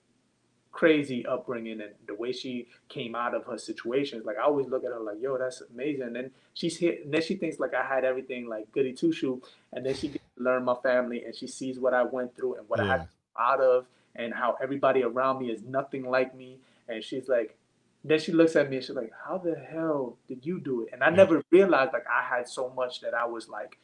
crazy 0.77 1.25
upbringing 1.25 1.81
and 1.81 1.93
the 2.07 2.15
way 2.15 2.33
she 2.33 2.67
came 2.91 3.15
out 3.15 3.35
of 3.35 3.47
her 3.47 3.57
situations. 3.57 4.27
Like 4.27 4.37
I 4.37 4.43
always 4.43 4.67
look 4.67 4.85
at 4.85 4.91
her 4.91 5.01
like, 5.01 5.17
yo, 5.23 5.39
that's 5.39 5.63
amazing. 5.73 6.03
And 6.03 6.17
then 6.17 6.31
she's 6.53 6.77
here, 6.77 6.99
and 7.03 7.13
then 7.13 7.23
she 7.23 7.35
thinks 7.35 7.59
like 7.59 7.73
I 7.73 7.83
had 7.83 8.05
everything 8.05 8.47
like 8.47 8.71
goody 8.73 8.93
two 8.93 9.11
shoe, 9.11 9.41
and 9.73 9.87
then 9.87 9.95
she 9.95 10.09
gets 10.09 10.25
to 10.37 10.45
learn 10.45 10.65
my 10.65 10.75
family 10.83 11.25
and 11.25 11.35
she 11.35 11.47
sees 11.47 11.79
what 11.79 11.95
I 11.95 12.03
went 12.03 12.37
through 12.37 12.57
and 12.57 12.69
what 12.69 12.79
yeah. 12.79 12.85
I 12.85 12.89
had 12.89 13.09
out 13.39 13.61
of, 13.61 13.87
and 14.15 14.35
how 14.35 14.57
everybody 14.63 15.03
around 15.03 15.41
me 15.41 15.51
is 15.51 15.63
nothing 15.63 16.05
like 16.11 16.37
me. 16.37 16.59
And 16.89 17.03
she's 17.03 17.27
like, 17.27 17.57
then 18.05 18.21
she 18.21 18.33
looks 18.33 18.55
at 18.55 18.69
me 18.69 18.77
and 18.77 18.85
she's 18.85 18.97
like, 18.97 19.13
how 19.27 19.39
the 19.39 19.55
hell 19.55 20.19
did 20.29 20.45
you 20.45 20.61
do 20.61 20.83
it? 20.83 20.91
And 20.93 21.03
I 21.03 21.09
yeah. 21.09 21.17
never 21.17 21.43
realized 21.51 21.95
like 21.95 22.07
I 22.07 22.23
had 22.23 22.49
so 22.49 22.71
much 22.77 23.01
that 23.01 23.15
I 23.15 23.25
was 23.25 23.49
like 23.49 23.79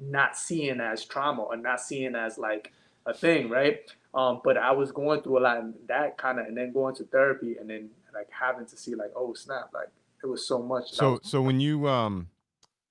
not 0.00 0.38
seeing 0.38 0.80
as 0.80 1.04
trauma 1.04 1.42
or 1.42 1.56
not 1.58 1.82
seeing 1.82 2.14
as 2.14 2.38
like 2.38 2.72
a 3.04 3.12
thing, 3.12 3.50
right? 3.50 3.80
Um, 4.14 4.40
but 4.44 4.56
I 4.56 4.70
was 4.70 4.92
going 4.92 5.22
through 5.22 5.38
a 5.38 5.40
lot 5.40 5.56
of 5.58 5.74
that 5.88 6.16
kind 6.18 6.38
of, 6.38 6.46
and 6.46 6.56
then 6.56 6.72
going 6.72 6.94
to 6.96 7.04
therapy, 7.04 7.56
and 7.58 7.68
then 7.68 7.90
like 8.14 8.28
having 8.30 8.66
to 8.66 8.76
see 8.76 8.94
like, 8.94 9.10
oh 9.16 9.34
snap, 9.34 9.70
like 9.74 9.88
it 10.22 10.26
was 10.26 10.46
so 10.46 10.62
much. 10.62 10.92
So, 10.92 11.12
was- 11.12 11.20
so 11.24 11.42
when 11.42 11.60
you 11.60 11.88
um, 11.88 12.28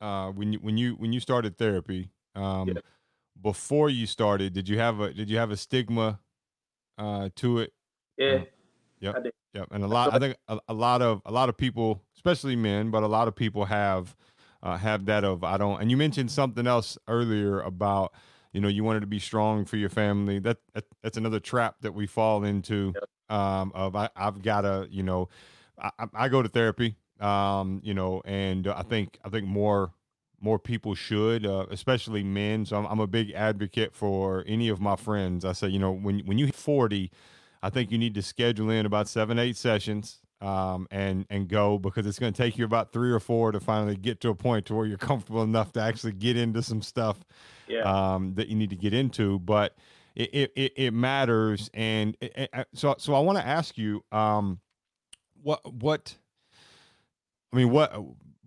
uh, 0.01 0.31
when 0.31 0.53
you 0.53 0.59
when 0.59 0.77
you 0.77 0.95
when 0.95 1.13
you 1.13 1.19
started 1.19 1.57
therapy, 1.57 2.09
um, 2.35 2.67
yeah. 2.67 2.73
before 3.41 3.89
you 3.89 4.05
started, 4.05 4.53
did 4.53 4.67
you 4.67 4.77
have 4.79 4.99
a 4.99 5.13
did 5.13 5.29
you 5.29 5.37
have 5.37 5.51
a 5.51 5.57
stigma, 5.57 6.19
uh, 6.97 7.29
to 7.37 7.59
it? 7.59 7.73
Yeah. 8.17 8.27
Uh, 8.27 8.43
yep. 8.99 9.33
Yep. 9.53 9.67
And 9.71 9.83
a 9.83 9.87
lot, 9.87 10.13
I 10.13 10.19
think 10.19 10.35
a, 10.47 10.59
a 10.67 10.73
lot 10.73 11.01
of 11.01 11.21
a 11.25 11.31
lot 11.31 11.47
of 11.47 11.55
people, 11.55 12.01
especially 12.15 12.55
men, 12.55 12.89
but 12.89 13.03
a 13.03 13.07
lot 13.07 13.27
of 13.27 13.35
people 13.35 13.65
have 13.65 14.15
uh, 14.61 14.77
have 14.77 15.05
that 15.05 15.23
of 15.23 15.43
I 15.43 15.57
don't. 15.57 15.79
And 15.81 15.91
you 15.91 15.97
mentioned 15.97 16.31
something 16.31 16.67
else 16.67 16.97
earlier 17.07 17.61
about 17.61 18.13
you 18.53 18.61
know 18.61 18.67
you 18.67 18.83
wanted 18.83 19.01
to 19.01 19.07
be 19.07 19.19
strong 19.19 19.65
for 19.65 19.77
your 19.77 19.89
family 19.89 20.39
that, 20.39 20.57
that 20.73 20.85
that's 21.01 21.17
another 21.17 21.39
trap 21.39 21.75
that 21.81 21.93
we 21.93 22.07
fall 22.07 22.43
into 22.43 22.93
um, 23.29 23.71
of 23.75 23.95
I, 23.95 24.09
have 24.15 24.41
got 24.41 24.61
to 24.61 24.87
you 24.89 25.03
know 25.03 25.29
I, 25.77 26.05
I, 26.13 26.29
go 26.29 26.41
to 26.41 26.49
therapy 26.49 26.95
um, 27.19 27.81
you 27.83 27.93
know 27.93 28.21
and 28.25 28.67
i 28.67 28.83
think 28.83 29.19
i 29.25 29.29
think 29.29 29.45
more 29.45 29.91
more 30.39 30.59
people 30.59 30.93
should 30.93 31.45
uh, 31.45 31.65
especially 31.71 32.21
men. 32.21 32.65
So 32.65 32.75
I'm, 32.75 32.85
I'm, 32.85 32.99
a 32.99 33.07
big 33.07 33.31
advocate 33.31 33.95
for 33.95 34.43
any 34.45 34.67
of 34.67 34.81
my 34.81 34.97
friends. 34.97 35.45
I 35.45 35.53
say 35.53 35.69
you 35.69 35.79
know 35.79 35.91
when 35.91 36.19
when 36.19 36.37
you 36.37 36.47
hit 36.47 36.55
40 36.55 37.09
i 37.61 37.69
think 37.69 37.91
you 37.91 37.97
need 37.97 38.13
to 38.15 38.21
schedule 38.21 38.69
in 38.69 38.85
about 38.85 39.07
seven 39.07 39.39
eight 39.39 39.55
sessions 39.55 40.19
um, 40.43 40.87
and 40.91 41.25
and 41.29 41.47
go 41.47 41.79
because 41.79 42.05
it's 42.05 42.19
going 42.19 42.33
to 42.33 42.37
take 42.37 42.57
you 42.57 42.65
about 42.65 42.91
three 42.91 43.11
or 43.11 43.19
four 43.19 43.51
to 43.51 43.59
finally 43.59 43.95
get 43.95 44.19
to 44.21 44.29
a 44.29 44.35
point 44.35 44.65
to 44.65 44.75
where 44.75 44.85
you're 44.85 44.97
comfortable 44.99 45.41
enough 45.41 45.71
to 45.73 45.81
actually 45.81 46.11
get 46.11 46.35
into 46.37 46.61
some 46.61 46.81
stuff 46.81 47.17
yeah. 47.67 47.81
um, 47.81 48.33
that 48.35 48.49
you 48.49 48.55
need 48.55 48.69
to 48.69 48.75
get 48.75 48.93
into. 48.93 49.39
But 49.39 49.75
it 50.15 50.51
it, 50.55 50.73
it 50.75 50.93
matters, 50.93 51.69
and 51.73 52.17
it, 52.19 52.49
it, 52.53 52.67
so 52.73 52.95
so 52.99 53.15
I 53.15 53.19
want 53.21 53.37
to 53.37 53.47
ask 53.47 53.77
you, 53.77 54.03
um, 54.11 54.59
what 55.41 55.61
what 55.73 56.15
I 57.51 57.55
mean, 57.55 57.71
what 57.71 57.93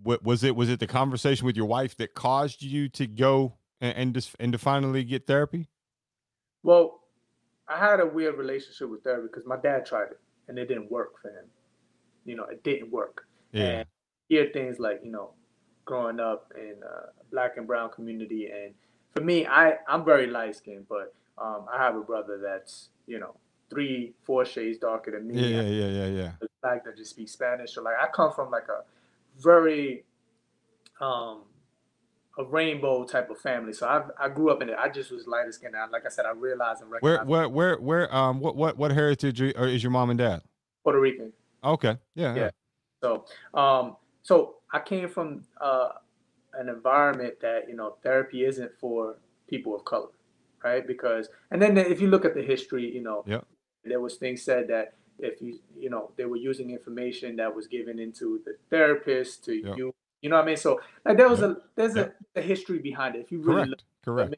what 0.02 0.22
was 0.22 0.44
it? 0.44 0.54
Was 0.54 0.68
it 0.68 0.78
the 0.78 0.86
conversation 0.86 1.46
with 1.46 1.56
your 1.56 1.66
wife 1.66 1.96
that 1.96 2.14
caused 2.14 2.62
you 2.62 2.88
to 2.90 3.06
go 3.06 3.54
and 3.80 3.96
and, 3.96 4.14
just, 4.14 4.36
and 4.38 4.52
to 4.52 4.58
finally 4.58 5.02
get 5.02 5.26
therapy? 5.26 5.66
Well, 6.62 7.00
I 7.68 7.78
had 7.78 8.00
a 8.00 8.06
weird 8.06 8.36
relationship 8.36 8.90
with 8.90 9.02
therapy 9.02 9.28
because 9.32 9.46
my 9.46 9.56
dad 9.56 9.86
tried 9.86 10.10
it 10.10 10.20
and 10.46 10.58
it 10.58 10.66
didn't 10.66 10.90
work 10.90 11.20
for 11.20 11.30
him 11.30 11.46
you 12.26 12.36
know, 12.36 12.44
it 12.44 12.62
didn't 12.62 12.90
work. 12.90 13.26
Yeah. 13.52 13.62
And 13.64 13.86
hear 14.28 14.50
things 14.52 14.78
like, 14.78 15.00
you 15.04 15.10
know, 15.10 15.30
growing 15.84 16.20
up 16.20 16.52
in 16.56 16.74
a 16.82 17.30
black 17.30 17.56
and 17.56 17.66
brown 17.66 17.90
community. 17.90 18.50
And 18.50 18.74
for 19.14 19.22
me, 19.22 19.46
I, 19.46 19.74
I'm 19.88 20.04
very 20.04 20.26
light 20.26 20.56
skinned, 20.56 20.86
but 20.88 21.14
um, 21.38 21.66
I 21.72 21.78
have 21.78 21.96
a 21.96 22.02
brother 22.02 22.38
that's, 22.38 22.88
you 23.06 23.18
know, 23.18 23.36
three, 23.70 24.12
four 24.24 24.44
shades 24.44 24.78
darker 24.78 25.12
than 25.12 25.26
me. 25.26 25.34
Yeah, 25.34 25.62
yeah, 25.62 25.86
yeah, 25.86 26.06
yeah. 26.06 26.32
The 26.40 26.48
fact 26.60 26.84
that 26.84 26.96
just 26.96 27.10
speak 27.10 27.28
Spanish. 27.28 27.74
So 27.74 27.82
like 27.82 27.96
I 28.00 28.08
come 28.08 28.32
from 28.32 28.50
like 28.50 28.68
a 28.68 28.82
very 29.40 30.04
um 31.00 31.42
a 32.38 32.44
rainbow 32.44 33.04
type 33.04 33.30
of 33.30 33.38
family. 33.38 33.72
So 33.72 33.86
I 33.86 34.02
I 34.24 34.28
grew 34.28 34.50
up 34.50 34.62
in 34.62 34.68
it. 34.68 34.76
I 34.78 34.88
just 34.88 35.10
was 35.10 35.26
lighter 35.26 35.52
skinned. 35.52 35.74
And 35.74 35.90
like 35.90 36.04
I 36.06 36.10
said, 36.10 36.26
I 36.26 36.30
realized 36.30 36.82
and 36.82 36.90
recognized. 36.90 37.28
Where 37.28 37.48
where 37.48 37.76
where 37.76 37.80
where 37.80 38.14
um 38.14 38.40
what 38.40 38.56
what 38.56 38.76
what 38.76 38.90
heritage 38.90 39.40
is 39.40 39.82
your 39.82 39.90
mom 39.90 40.10
and 40.10 40.18
dad? 40.18 40.42
Puerto 40.84 41.00
Rican. 41.00 41.32
Okay. 41.66 41.96
Yeah. 42.14 42.34
Yeah. 42.34 42.50
So, 43.02 43.24
um, 43.54 43.96
so 44.22 44.56
I 44.72 44.80
came 44.80 45.08
from 45.08 45.44
uh, 45.60 45.90
an 46.54 46.68
environment 46.68 47.34
that 47.40 47.68
you 47.68 47.76
know 47.76 47.96
therapy 48.02 48.44
isn't 48.44 48.72
for 48.78 49.16
people 49.48 49.74
of 49.74 49.84
color, 49.84 50.08
right? 50.64 50.86
Because 50.86 51.28
and 51.50 51.60
then 51.60 51.76
if 51.76 52.00
you 52.00 52.08
look 52.08 52.24
at 52.24 52.34
the 52.34 52.42
history, 52.42 52.92
you 52.92 53.02
know, 53.02 53.24
yeah. 53.26 53.40
there 53.84 54.00
was 54.00 54.16
things 54.16 54.42
said 54.42 54.68
that 54.68 54.94
if 55.18 55.40
you 55.40 55.58
you 55.78 55.90
know 55.90 56.10
they 56.16 56.24
were 56.24 56.36
using 56.36 56.70
information 56.70 57.36
that 57.36 57.54
was 57.54 57.66
given 57.66 57.98
into 57.98 58.40
the 58.44 58.56
therapist 58.70 59.44
to 59.44 59.54
yep. 59.54 59.76
you 59.76 59.94
you 60.22 60.30
know 60.30 60.36
what 60.36 60.42
I 60.42 60.46
mean? 60.46 60.56
So 60.56 60.80
like 61.04 61.16
there 61.16 61.28
was 61.28 61.40
yep. 61.40 61.50
a 61.50 61.56
there's 61.76 61.96
a, 61.96 62.12
a, 62.34 62.40
history 62.40 62.78
behind 62.78 63.14
it. 63.16 63.20
If 63.20 63.32
you 63.32 63.40
really 63.40 63.54
correct, 63.54 63.70
look, 63.70 63.80
correct. 64.04 64.34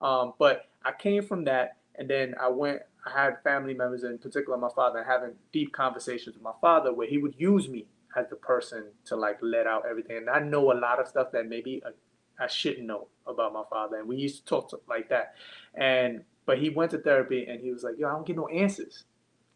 Um, 0.00 0.34
but 0.38 0.68
I 0.84 0.92
came 0.92 1.22
from 1.22 1.44
that, 1.44 1.78
and 1.98 2.08
then 2.08 2.34
I 2.40 2.48
went. 2.48 2.82
I 3.06 3.24
had 3.24 3.42
family 3.42 3.74
members, 3.74 4.04
in 4.04 4.18
particular 4.18 4.58
my 4.58 4.68
father, 4.74 5.02
having 5.02 5.32
deep 5.52 5.72
conversations 5.72 6.34
with 6.34 6.42
my 6.42 6.52
father, 6.60 6.92
where 6.92 7.08
he 7.08 7.18
would 7.18 7.34
use 7.38 7.68
me 7.68 7.86
as 8.16 8.28
the 8.28 8.36
person 8.36 8.84
to 9.06 9.16
like 9.16 9.38
let 9.40 9.66
out 9.66 9.84
everything. 9.88 10.18
And 10.18 10.30
I 10.30 10.40
know 10.40 10.72
a 10.72 10.74
lot 10.74 11.00
of 11.00 11.08
stuff 11.08 11.32
that 11.32 11.48
maybe 11.48 11.82
uh, 11.84 11.90
I 12.38 12.46
shouldn't 12.46 12.86
know 12.86 13.08
about 13.26 13.52
my 13.52 13.64
father, 13.70 13.98
and 13.98 14.08
we 14.08 14.16
used 14.16 14.40
to 14.40 14.44
talk 14.44 14.70
to, 14.70 14.80
like 14.88 15.08
that. 15.10 15.34
And 15.74 16.24
but 16.46 16.58
he 16.58 16.70
went 16.70 16.90
to 16.92 16.98
therapy, 16.98 17.46
and 17.48 17.60
he 17.60 17.72
was 17.72 17.82
like, 17.82 17.98
"Yo, 17.98 18.08
I 18.08 18.12
don't 18.12 18.26
get 18.26 18.36
no 18.36 18.48
answers." 18.48 19.04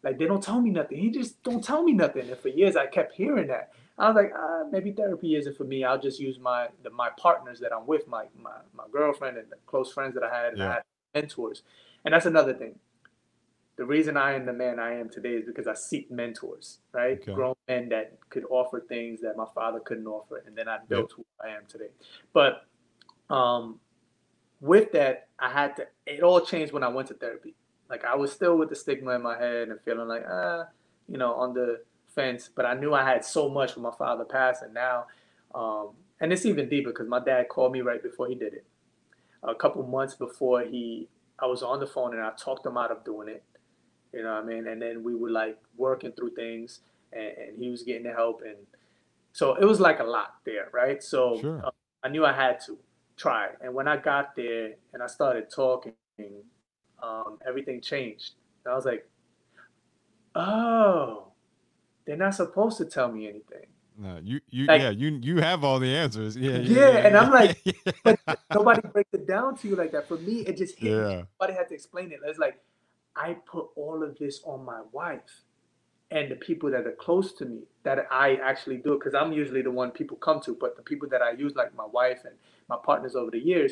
Like 0.02 0.18
they 0.18 0.26
don't 0.26 0.42
tell 0.42 0.61
me 0.61 0.70
nothing. 0.70 0.98
He 0.98 1.11
just 1.11 1.42
don't 1.42 1.62
tell 1.62 1.83
me 1.83 1.92
nothing. 1.92 2.28
And 2.28 2.38
for 2.38 2.48
years 2.48 2.76
I 2.76 2.87
kept 2.87 3.14
hearing 3.14 3.48
that. 3.48 3.70
I 3.98 4.09
was 4.09 4.16
like, 4.16 4.33
ah, 4.37 4.64
maybe 4.70 4.90
therapy 4.90 5.37
isn't 5.37 5.57
for 5.57 5.64
me. 5.64 5.85
I'll 5.85 6.00
just 6.00 6.18
use 6.18 6.38
my 6.38 6.68
the, 6.83 6.90
my 6.90 7.11
partners 7.16 7.61
that 7.61 7.72
I'm 7.72 7.87
with, 7.87 8.09
my, 8.09 8.24
my 8.42 8.57
my 8.74 8.85
girlfriend 8.90 9.37
and 9.37 9.48
the 9.50 9.57
close 9.66 9.92
friends 9.92 10.14
that 10.14 10.24
I 10.24 10.35
had, 10.35 10.48
and 10.50 10.59
yeah. 10.59 10.68
I 10.68 10.72
had 10.74 10.83
mentors. 11.14 11.62
And 12.04 12.14
that's 12.14 12.26
another 12.26 12.54
thing. 12.54 12.78
The 13.76 13.84
reason 13.84 14.16
I 14.16 14.34
am 14.34 14.44
the 14.44 14.52
man 14.52 14.78
I 14.78 14.98
am 14.98 15.08
today 15.08 15.30
is 15.30 15.46
because 15.46 15.66
I 15.66 15.74
seek 15.74 16.10
mentors, 16.10 16.78
right? 16.92 17.18
Okay. 17.20 17.32
Grown 17.32 17.54
men 17.68 17.88
that 17.88 18.18
could 18.28 18.44
offer 18.50 18.80
things 18.80 19.20
that 19.22 19.36
my 19.36 19.46
father 19.54 19.80
couldn't 19.80 20.06
offer, 20.06 20.42
and 20.46 20.56
then 20.56 20.68
I 20.68 20.78
built 20.88 21.10
yep. 21.10 21.16
who 21.16 21.24
I 21.42 21.56
am 21.56 21.62
today. 21.66 21.88
But 22.34 22.66
um, 23.30 23.80
with 24.60 24.92
that, 24.92 25.28
I 25.38 25.50
had 25.50 25.76
to. 25.76 25.86
It 26.06 26.22
all 26.22 26.40
changed 26.40 26.72
when 26.72 26.82
I 26.82 26.88
went 26.88 27.08
to 27.08 27.14
therapy. 27.14 27.54
Like 27.88 28.04
I 28.04 28.14
was 28.14 28.30
still 28.30 28.56
with 28.58 28.68
the 28.68 28.76
stigma 28.76 29.12
in 29.12 29.22
my 29.22 29.38
head 29.38 29.68
and 29.68 29.80
feeling 29.80 30.08
like, 30.08 30.24
ah, 30.28 30.66
you 31.08 31.16
know, 31.16 31.34
on 31.34 31.54
the 31.54 31.80
fence. 32.14 32.50
But 32.54 32.66
I 32.66 32.74
knew 32.74 32.94
I 32.94 33.04
had 33.04 33.24
so 33.24 33.48
much 33.48 33.72
from 33.72 33.82
my 33.82 33.90
father 33.90 34.24
passing 34.24 34.72
now. 34.72 35.06
Um, 35.54 35.90
and 36.20 36.32
it's 36.32 36.46
even 36.46 36.68
deeper 36.68 36.90
because 36.90 37.08
my 37.08 37.20
dad 37.20 37.48
called 37.48 37.72
me 37.72 37.80
right 37.80 38.02
before 38.02 38.28
he 38.28 38.34
did 38.34 38.54
it. 38.54 38.64
A 39.42 39.54
couple 39.54 39.82
months 39.82 40.14
before 40.14 40.62
he, 40.62 41.08
I 41.42 41.46
was 41.46 41.62
on 41.62 41.81
the 41.81 41.87
phone 41.87 42.14
and 42.14 42.22
I 42.22 42.31
talked 42.38 42.64
him 42.64 42.76
out 42.76 42.90
of 42.90 43.05
doing 43.05 43.28
it. 43.28 43.42
You 44.12 44.22
know 44.22 44.35
what 44.35 44.44
I 44.44 44.46
mean? 44.46 44.66
And 44.68 44.81
then 44.81 45.02
we 45.02 45.14
were 45.14 45.31
like 45.31 45.59
working 45.76 46.12
through 46.12 46.35
things 46.35 46.81
and, 47.12 47.33
and 47.37 47.59
he 47.59 47.70
was 47.70 47.83
getting 47.83 48.05
the 48.05 48.12
help. 48.12 48.42
And 48.44 48.57
so 49.33 49.55
it 49.55 49.64
was 49.64 49.81
like 49.81 50.00
a 50.00 50.05
lot 50.05 50.37
there, 50.44 50.68
right? 50.72 51.02
So 51.02 51.38
sure. 51.40 51.66
uh, 51.66 51.70
I 52.02 52.09
knew 52.09 52.24
I 52.24 52.33
had 52.33 52.61
to 52.66 52.78
try. 53.16 53.48
And 53.61 53.74
when 53.74 53.88
I 53.88 53.96
got 53.96 54.37
there 54.37 54.74
and 54.92 55.02
I 55.02 55.07
started 55.07 55.50
talking, 55.50 55.94
um, 57.02 57.38
everything 57.46 57.81
changed. 57.81 58.35
And 58.64 58.72
I 58.72 58.76
was 58.76 58.85
like, 58.85 59.09
oh, 60.35 61.28
they're 62.07 62.16
not 62.16 62.35
supposed 62.35 62.78
to 62.78 62.85
tell 62.85 63.11
me 63.11 63.28
anything. 63.28 63.66
No, 64.02 64.18
you, 64.20 64.40
you, 64.50 64.66
like, 64.66 64.82
yeah, 64.82 64.90
you, 64.90 65.20
you 65.22 65.36
have 65.36 65.62
all 65.62 65.78
the 65.78 65.94
answers. 65.94 66.36
Yeah, 66.36 66.56
yeah, 66.56 66.58
yeah, 66.58 66.90
yeah 66.90 67.06
and 67.06 67.16
I'm 67.16 67.30
like, 67.30 67.62
but 68.02 68.18
nobody 68.52 68.80
breaks 68.88 69.14
it 69.14 69.28
down 69.28 69.56
to 69.58 69.68
you 69.68 69.76
like 69.76 69.92
that. 69.92 70.08
For 70.08 70.16
me, 70.16 70.40
it 70.40 70.56
just 70.56 70.76
hit. 70.76 70.90
Yeah. 70.90 71.06
Me. 71.06 71.24
Nobody 71.40 71.56
had 71.56 71.68
to 71.68 71.74
explain 71.74 72.10
it. 72.10 72.18
It's 72.26 72.36
like 72.36 72.60
I 73.14 73.34
put 73.46 73.68
all 73.76 74.02
of 74.02 74.18
this 74.18 74.40
on 74.44 74.64
my 74.64 74.80
wife 74.90 75.44
and 76.10 76.28
the 76.32 76.34
people 76.34 76.68
that 76.72 76.84
are 76.84 76.96
close 76.98 77.32
to 77.34 77.44
me 77.44 77.60
that 77.84 78.08
I 78.10 78.40
actually 78.42 78.78
do 78.78 78.94
it 78.94 78.98
because 78.98 79.14
I'm 79.14 79.32
usually 79.32 79.62
the 79.62 79.70
one 79.70 79.92
people 79.92 80.16
come 80.16 80.40
to. 80.40 80.56
But 80.58 80.76
the 80.76 80.82
people 80.82 81.08
that 81.10 81.22
I 81.22 81.30
use, 81.30 81.54
like 81.54 81.72
my 81.76 81.86
wife 81.86 82.22
and 82.24 82.34
my 82.68 82.78
partners 82.84 83.14
over 83.14 83.30
the 83.30 83.38
years, 83.38 83.70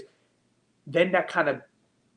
then 0.86 1.10
that 1.10 1.26
kind 1.26 1.48
of 1.48 1.60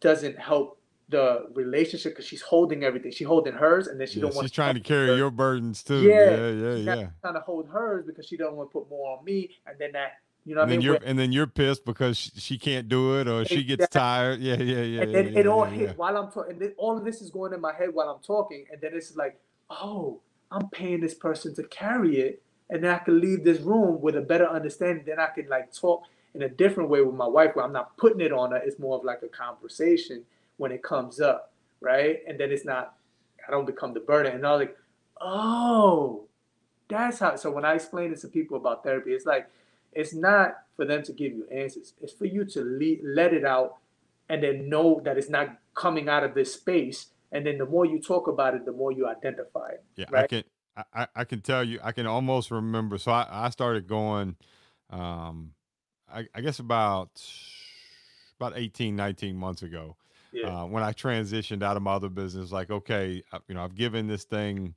doesn't 0.01 0.37
help 0.37 0.77
the 1.09 1.47
relationship 1.53 2.13
because 2.13 2.25
she's 2.25 2.41
holding 2.41 2.83
everything. 2.83 3.11
She's 3.11 3.27
holding 3.27 3.53
hers, 3.53 3.87
and 3.87 3.99
then 3.99 4.07
she 4.07 4.15
yeah, 4.15 4.23
don't 4.23 4.35
want. 4.35 4.45
To. 4.45 4.49
She's 4.49 4.55
trying 4.55 4.75
to 4.75 4.79
carry 4.79 5.07
her. 5.07 5.15
your 5.15 5.31
burdens 5.31 5.83
too. 5.83 6.01
Yeah, 6.01 6.29
yeah, 6.29 6.51
yeah. 6.51 6.95
yeah. 6.95 7.07
Trying 7.21 7.33
to 7.35 7.39
hold 7.41 7.67
hers 7.67 8.05
because 8.05 8.25
she 8.27 8.37
don't 8.37 8.55
want 8.55 8.69
to 8.69 8.73
put 8.73 8.89
more 8.89 9.17
on 9.17 9.25
me, 9.25 9.49
and 9.65 9.77
then 9.79 9.91
that. 9.93 10.13
You 10.45 10.55
know 10.55 10.63
and 10.63 10.71
then 10.71 10.79
I 10.79 10.79
mean? 10.79 10.85
You're, 10.85 10.99
and 11.05 11.17
then 11.17 11.31
you're 11.31 11.47
pissed 11.47 11.85
because 11.85 12.17
she 12.17 12.57
can't 12.57 12.89
do 12.89 13.17
it 13.17 13.29
or 13.29 13.45
she 13.45 13.63
gets 13.63 13.87
tired. 13.87 14.41
Yeah, 14.41 14.55
yeah, 14.55 14.81
yeah. 14.81 15.01
And 15.03 15.15
then 15.15 15.33
yeah, 15.33 15.39
it 15.39 15.47
all 15.47 15.63
hit 15.63 15.97
while 15.97 16.17
I'm 16.17 16.31
talking. 16.31 16.73
All 16.75 16.97
of 16.97 17.05
this 17.05 17.21
is 17.21 17.29
going 17.29 17.53
in 17.53 17.61
my 17.61 17.73
head 17.73 17.93
while 17.93 18.09
I'm 18.09 18.21
talking, 18.21 18.65
and 18.69 18.81
then 18.81 18.91
it's 18.93 19.15
like, 19.15 19.39
oh, 19.69 20.19
I'm 20.51 20.67
paying 20.69 20.99
this 20.99 21.13
person 21.13 21.55
to 21.55 21.63
carry 21.63 22.17
it, 22.17 22.41
and 22.69 22.83
then 22.83 22.91
I 22.93 22.97
can 22.97 23.21
leave 23.21 23.45
this 23.45 23.61
room 23.61 24.01
with 24.01 24.17
a 24.17 24.21
better 24.21 24.45
understanding. 24.45 25.05
Then 25.05 25.19
I 25.19 25.27
can 25.27 25.47
like 25.47 25.73
talk 25.73 26.03
in 26.35 26.41
a 26.41 26.49
different 26.49 26.89
way 26.89 27.01
with 27.01 27.15
my 27.15 27.27
wife, 27.27 27.55
where 27.55 27.63
I'm 27.63 27.71
not 27.71 27.95
putting 27.95 28.19
it 28.19 28.33
on 28.33 28.51
her. 28.51 28.57
It's 28.57 28.79
more 28.79 28.97
of 28.97 29.05
like 29.05 29.21
a 29.23 29.29
conversation 29.29 30.25
when 30.57 30.71
it 30.71 30.83
comes 30.83 31.19
up 31.19 31.53
right? 31.83 32.21
And 32.25 32.39
then 32.39 32.51
it's 32.51 32.65
not, 32.65 32.95
I 33.47 33.51
don't 33.51 33.67
become 33.67 33.93
the 33.93 33.99
burden. 33.99 34.33
And 34.33 34.47
I 34.47 34.51
was 34.51 34.59
like, 34.61 34.77
oh, 35.21 36.23
that's 36.87 37.19
how. 37.19 37.35
So 37.35 37.51
when 37.51 37.65
I 37.65 37.75
explain 37.75 38.09
this 38.09 38.21
to 38.21 38.29
people 38.29 38.57
about 38.57 38.83
therapy, 38.83 39.11
it's 39.11 39.25
like, 39.25 39.47
it's 39.91 40.13
not 40.13 40.55
for 40.75 40.85
them 40.85 41.03
to 41.03 41.13
give 41.13 41.33
you 41.33 41.45
answers. 41.51 41.93
It's 42.01 42.13
for 42.13 42.25
you 42.25 42.45
to 42.45 42.61
le- 42.61 43.05
let 43.07 43.33
it 43.33 43.45
out 43.45 43.77
and 44.29 44.41
then 44.41 44.69
know 44.69 45.01
that 45.03 45.17
it's 45.17 45.29
not 45.29 45.55
coming 45.75 46.09
out 46.09 46.23
of 46.23 46.33
this 46.33 46.53
space. 46.53 47.07
And 47.31 47.45
then 47.45 47.57
the 47.57 47.65
more 47.65 47.85
you 47.85 47.99
talk 47.99 48.27
about 48.27 48.55
it, 48.55 48.65
the 48.65 48.71
more 48.71 48.91
you 48.91 49.07
identify 49.07 49.69
it. 49.69 49.83
Yeah, 49.95 50.05
right? 50.09 50.23
I 50.23 50.27
can. 50.27 50.43
I, 50.91 51.07
I 51.15 51.23
can 51.23 51.41
tell 51.41 51.63
you, 51.63 51.79
I 51.83 51.91
can 51.91 52.07
almost 52.07 52.49
remember. 52.49 52.97
So 52.97 53.11
I, 53.11 53.27
I 53.29 53.49
started 53.51 53.87
going, 53.87 54.35
um, 54.89 55.51
I, 56.11 56.25
I 56.33 56.41
guess 56.41 56.57
about 56.57 57.23
about 58.39 58.53
18, 58.57 58.95
19 58.95 59.35
months 59.35 59.61
ago 59.61 59.97
yeah. 60.33 60.61
uh, 60.61 60.65
when 60.65 60.83
I 60.83 60.91
transitioned 60.91 61.63
out 61.63 61.77
of 61.77 61.83
my 61.83 61.93
other 61.93 62.09
business, 62.09 62.51
like, 62.51 62.69
okay, 62.69 63.23
you 63.47 63.55
know, 63.55 63.63
I've 63.63 63.75
given 63.75 64.07
this 64.07 64.23
thing 64.23 64.75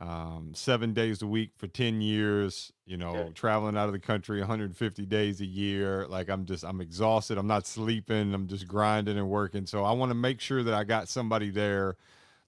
um, 0.00 0.52
seven 0.54 0.94
days 0.94 1.20
a 1.22 1.26
week 1.26 1.50
for 1.56 1.66
10 1.66 2.00
years, 2.00 2.72
you 2.86 2.96
know, 2.96 3.14
yeah. 3.14 3.28
traveling 3.34 3.76
out 3.76 3.86
of 3.86 3.92
the 3.92 3.98
country 3.98 4.38
150 4.38 5.06
days 5.06 5.40
a 5.40 5.46
year. 5.46 6.06
Like 6.08 6.30
I'm 6.30 6.46
just, 6.46 6.64
I'm 6.64 6.80
exhausted. 6.80 7.36
I'm 7.38 7.46
not 7.46 7.66
sleeping. 7.66 8.32
I'm 8.32 8.46
just 8.48 8.66
grinding 8.66 9.18
and 9.18 9.28
working. 9.28 9.66
So 9.66 9.84
I 9.84 9.92
want 9.92 10.10
to 10.10 10.14
make 10.14 10.40
sure 10.40 10.62
that 10.62 10.74
I 10.74 10.84
got 10.84 11.08
somebody 11.08 11.50
there 11.50 11.96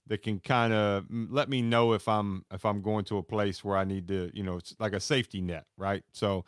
that 0.07 0.21
can 0.23 0.39
kind 0.39 0.73
of 0.73 1.05
let 1.09 1.47
me 1.47 1.61
know 1.61 1.93
if 1.93 2.07
I'm, 2.07 2.43
if 2.51 2.65
I'm 2.65 2.81
going 2.81 3.05
to 3.05 3.17
a 3.19 3.23
place 3.23 3.63
where 3.63 3.77
I 3.77 3.83
need 3.83 4.07
to, 4.07 4.31
you 4.33 4.43
know, 4.43 4.57
it's 4.57 4.75
like 4.79 4.93
a 4.93 4.99
safety 4.99 5.39
net. 5.39 5.65
Right. 5.77 6.03
So, 6.11 6.45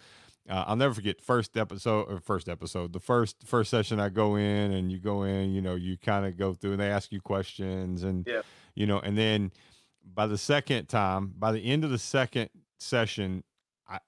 uh, 0.49 0.65
I'll 0.67 0.75
never 0.75 0.93
forget 0.93 1.21
first 1.21 1.57
episode 1.57 2.11
or 2.11 2.19
first 2.19 2.47
episode, 2.47 2.93
the 2.93 2.99
first 2.99 3.37
first 3.45 3.71
session 3.71 3.99
I 3.99 4.09
go 4.09 4.35
in 4.35 4.71
and 4.71 4.91
you 4.91 4.99
go 4.99 5.23
in, 5.23 5.53
you 5.53 5.61
know, 5.61 5.75
you 5.75 5.97
kind 5.97 6.25
of 6.25 6.37
go 6.37 6.53
through 6.53 6.73
and 6.73 6.79
they 6.79 6.89
ask 6.89 7.11
you 7.11 7.19
questions 7.19 8.03
and 8.03 8.25
yeah. 8.27 8.41
you 8.75 8.85
know, 8.85 8.99
and 8.99 9.17
then 9.17 9.51
by 10.13 10.27
the 10.27 10.37
second 10.37 10.87
time, 10.87 11.33
by 11.37 11.51
the 11.51 11.65
end 11.65 11.83
of 11.83 11.89
the 11.89 11.97
second 11.97 12.49
session, 12.79 13.43
I 13.87 13.99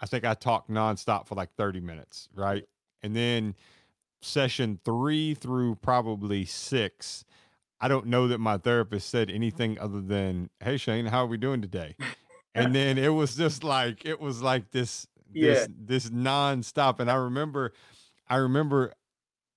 I 0.00 0.06
think 0.06 0.24
I 0.24 0.34
talked 0.34 0.68
nonstop 0.68 1.28
for 1.28 1.36
like 1.36 1.54
30 1.56 1.80
minutes, 1.80 2.28
right? 2.34 2.64
And 3.02 3.14
then 3.14 3.54
session 4.20 4.80
three 4.84 5.34
through 5.34 5.76
probably 5.76 6.44
six, 6.44 7.24
I 7.80 7.86
don't 7.86 8.06
know 8.06 8.26
that 8.28 8.38
my 8.38 8.58
therapist 8.58 9.10
said 9.10 9.30
anything 9.30 9.78
other 9.78 10.00
than, 10.00 10.50
Hey 10.58 10.76
Shane, 10.76 11.06
how 11.06 11.24
are 11.24 11.28
we 11.28 11.36
doing 11.36 11.62
today? 11.62 11.94
and 12.54 12.74
then 12.74 12.98
it 12.98 13.08
was 13.08 13.36
just 13.36 13.62
like 13.62 14.04
it 14.04 14.20
was 14.20 14.42
like 14.42 14.70
this 14.70 15.06
this 15.34 15.60
yeah. 15.60 15.74
this 15.78 16.10
nonstop. 16.10 17.00
And 17.00 17.10
I 17.10 17.16
remember, 17.16 17.72
I 18.28 18.36
remember 18.36 18.92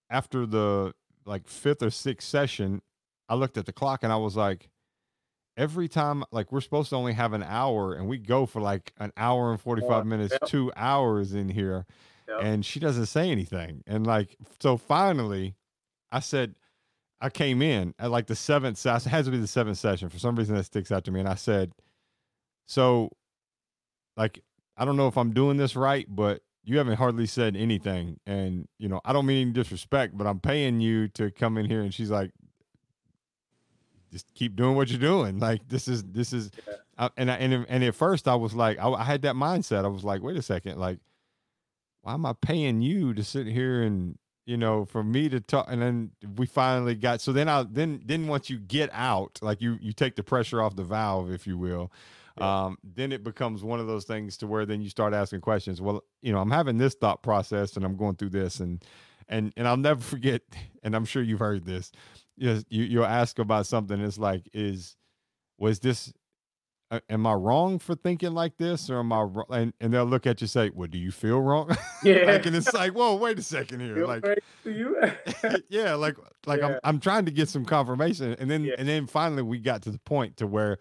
after 0.09 0.45
the 0.45 0.93
like 1.25 1.47
fifth 1.47 1.83
or 1.83 1.89
sixth 1.89 2.27
session, 2.27 2.81
I 3.29 3.35
looked 3.35 3.57
at 3.57 3.65
the 3.65 3.73
clock 3.73 4.03
and 4.03 4.11
I 4.11 4.17
was 4.17 4.35
like, 4.35 4.69
every 5.57 5.87
time 5.87 6.23
like 6.31 6.51
we're 6.51 6.61
supposed 6.61 6.89
to 6.91 6.95
only 6.95 7.13
have 7.13 7.33
an 7.33 7.43
hour 7.43 7.95
and 7.95 8.07
we 8.07 8.17
go 8.17 8.45
for 8.45 8.61
like 8.61 8.93
an 8.99 9.11
hour 9.17 9.51
and 9.51 9.59
45 9.59 10.05
minutes 10.05 10.31
yep. 10.39 10.49
two 10.49 10.71
hours 10.75 11.33
in 11.33 11.49
here 11.49 11.85
yep. 12.29 12.39
and 12.41 12.63
she 12.65 12.79
doesn't 12.79 13.07
say 13.07 13.31
anything 13.31 13.83
and 13.87 14.05
like 14.05 14.37
so 14.61 14.77
finally 14.77 15.55
i 16.11 16.19
said 16.19 16.53
i 17.19 17.29
came 17.29 17.63
in 17.63 17.93
at 17.97 18.11
like 18.11 18.27
the 18.27 18.35
seventh 18.35 18.85
it 18.85 19.03
has 19.03 19.25
to 19.25 19.31
be 19.31 19.37
the 19.37 19.47
seventh 19.47 19.79
session 19.79 20.09
for 20.09 20.19
some 20.19 20.35
reason 20.35 20.55
that 20.55 20.63
sticks 20.63 20.91
out 20.91 21.03
to 21.03 21.11
me 21.11 21.19
and 21.19 21.27
i 21.27 21.35
said 21.35 21.71
so 22.67 23.09
like 24.15 24.43
I 24.77 24.85
don't 24.85 24.95
know 24.95 25.07
if 25.07 25.17
I'm 25.17 25.33
doing 25.33 25.57
this 25.57 25.75
right, 25.75 26.05
but 26.07 26.41
you 26.63 26.77
haven't 26.77 26.97
hardly 26.97 27.25
said 27.25 27.55
anything. 27.55 28.19
And, 28.27 28.67
you 28.77 28.87
know, 28.87 29.01
I 29.03 29.13
don't 29.13 29.25
mean 29.25 29.41
any 29.41 29.51
disrespect, 29.51 30.17
but 30.17 30.27
I'm 30.27 30.39
paying 30.39 30.79
you 30.81 31.07
to 31.09 31.31
come 31.31 31.57
in 31.57 31.65
here. 31.65 31.81
And 31.81 31.93
she's 31.93 32.11
like, 32.11 32.31
just 34.11 34.31
keep 34.35 34.55
doing 34.55 34.75
what 34.75 34.89
you're 34.89 34.99
doing. 34.99 35.39
Like, 35.47 35.67
this 35.67 35.87
is, 35.87 36.03
this 36.03 36.33
is, 36.33 36.51
yeah. 36.67 36.73
I, 36.97 37.09
and 37.17 37.31
I, 37.31 37.35
and, 37.35 37.65
and 37.69 37.83
at 37.83 37.95
first 37.95 38.27
I 38.27 38.35
was 38.35 38.53
like, 38.53 38.77
I, 38.79 38.89
I 38.89 39.03
had 39.03 39.21
that 39.23 39.35
mindset. 39.35 39.85
I 39.85 39.87
was 39.87 40.03
like, 40.03 40.21
wait 40.21 40.37
a 40.37 40.41
second, 40.41 40.77
like, 40.77 40.99
why 42.01 42.13
am 42.13 42.25
I 42.25 42.33
paying 42.33 42.81
you 42.81 43.13
to 43.13 43.23
sit 43.23 43.47
here 43.47 43.81
and, 43.81 44.17
you 44.45 44.57
know, 44.57 44.85
for 44.85 45.03
me 45.03 45.29
to 45.29 45.39
talk? 45.39 45.67
And 45.69 45.81
then 45.81 46.11
we 46.35 46.45
finally 46.45 46.95
got, 46.95 47.21
so 47.21 47.31
then 47.31 47.47
I, 47.49 47.63
then, 47.63 48.01
then 48.05 48.27
once 48.27 48.49
you 48.49 48.59
get 48.59 48.89
out, 48.93 49.39
like 49.41 49.61
you, 49.61 49.77
you 49.81 49.93
take 49.93 50.15
the 50.15 50.23
pressure 50.23 50.61
off 50.61 50.75
the 50.75 50.83
valve, 50.83 51.31
if 51.31 51.47
you 51.47 51.57
will 51.57 51.91
yeah. 52.37 52.65
um, 52.65 52.77
then 52.83 53.11
it 53.11 53.23
becomes 53.23 53.63
one 53.63 53.79
of 53.79 53.87
those 53.87 54.05
things 54.05 54.37
to 54.37 54.47
where 54.47 54.65
then 54.65 54.81
you 54.81 54.89
start 54.89 55.13
asking 55.13 55.41
questions. 55.41 55.81
Well, 55.81 56.03
you 56.21 56.31
know, 56.31 56.39
I'm 56.39 56.51
having 56.51 56.77
this 56.77 56.95
thought 56.95 57.23
process 57.23 57.75
and 57.75 57.85
I'm 57.85 57.95
going 57.95 58.15
through 58.15 58.29
this 58.29 58.59
and 58.59 58.83
and 59.27 59.53
and 59.57 59.67
I'll 59.67 59.77
never 59.77 60.01
forget. 60.15 60.41
And 60.83 60.95
I'm 60.95 61.05
sure 61.05 61.21
you've 61.21 61.39
heard 61.39 61.65
this. 61.65 61.91
You 62.35 62.63
you 62.69 62.83
you'll 62.83 63.05
ask 63.05 63.39
about 63.39 63.65
something. 63.65 63.99
It's 63.99 64.17
like 64.17 64.49
is 64.53 64.95
was 65.57 65.79
this 65.79 66.13
am 67.09 67.27
I 67.27 67.33
wrong 67.33 67.79
for 67.79 67.95
thinking 67.95 68.33
like 68.33 68.57
this, 68.57 68.89
or 68.89 68.99
am 68.99 69.11
I 69.11 69.21
wrong? 69.21 69.45
And, 69.49 69.73
and 69.81 69.93
they'll 69.93 70.05
look 70.05 70.25
at 70.25 70.41
you 70.41 70.47
say, 70.47 70.71
"Well, 70.73 70.87
do 70.87 70.97
you 70.97 71.11
feel 71.11 71.41
wrong?" 71.41 71.75
Yeah, 72.03 72.25
like, 72.25 72.45
and 72.45 72.55
it's 72.55 72.71
like, 72.73 72.93
"Whoa, 72.93 73.15
wait 73.15 73.39
a 73.39 73.41
second 73.41 73.79
here." 73.79 73.95
Feel 73.95 74.07
like, 74.07 74.23
you? 74.63 75.01
yeah, 75.69 75.95
like 75.95 76.15
like 76.45 76.59
yeah. 76.59 76.67
I'm 76.67 76.79
I'm 76.83 76.99
trying 76.99 77.25
to 77.25 77.31
get 77.31 77.49
some 77.49 77.65
confirmation, 77.65 78.35
and 78.39 78.49
then 78.49 78.63
yeah. 78.63 78.75
and 78.77 78.87
then 78.87 79.07
finally 79.07 79.41
we 79.41 79.59
got 79.59 79.81
to 79.83 79.91
the 79.91 79.99
point 79.99 80.37
to 80.37 80.47
where 80.47 80.77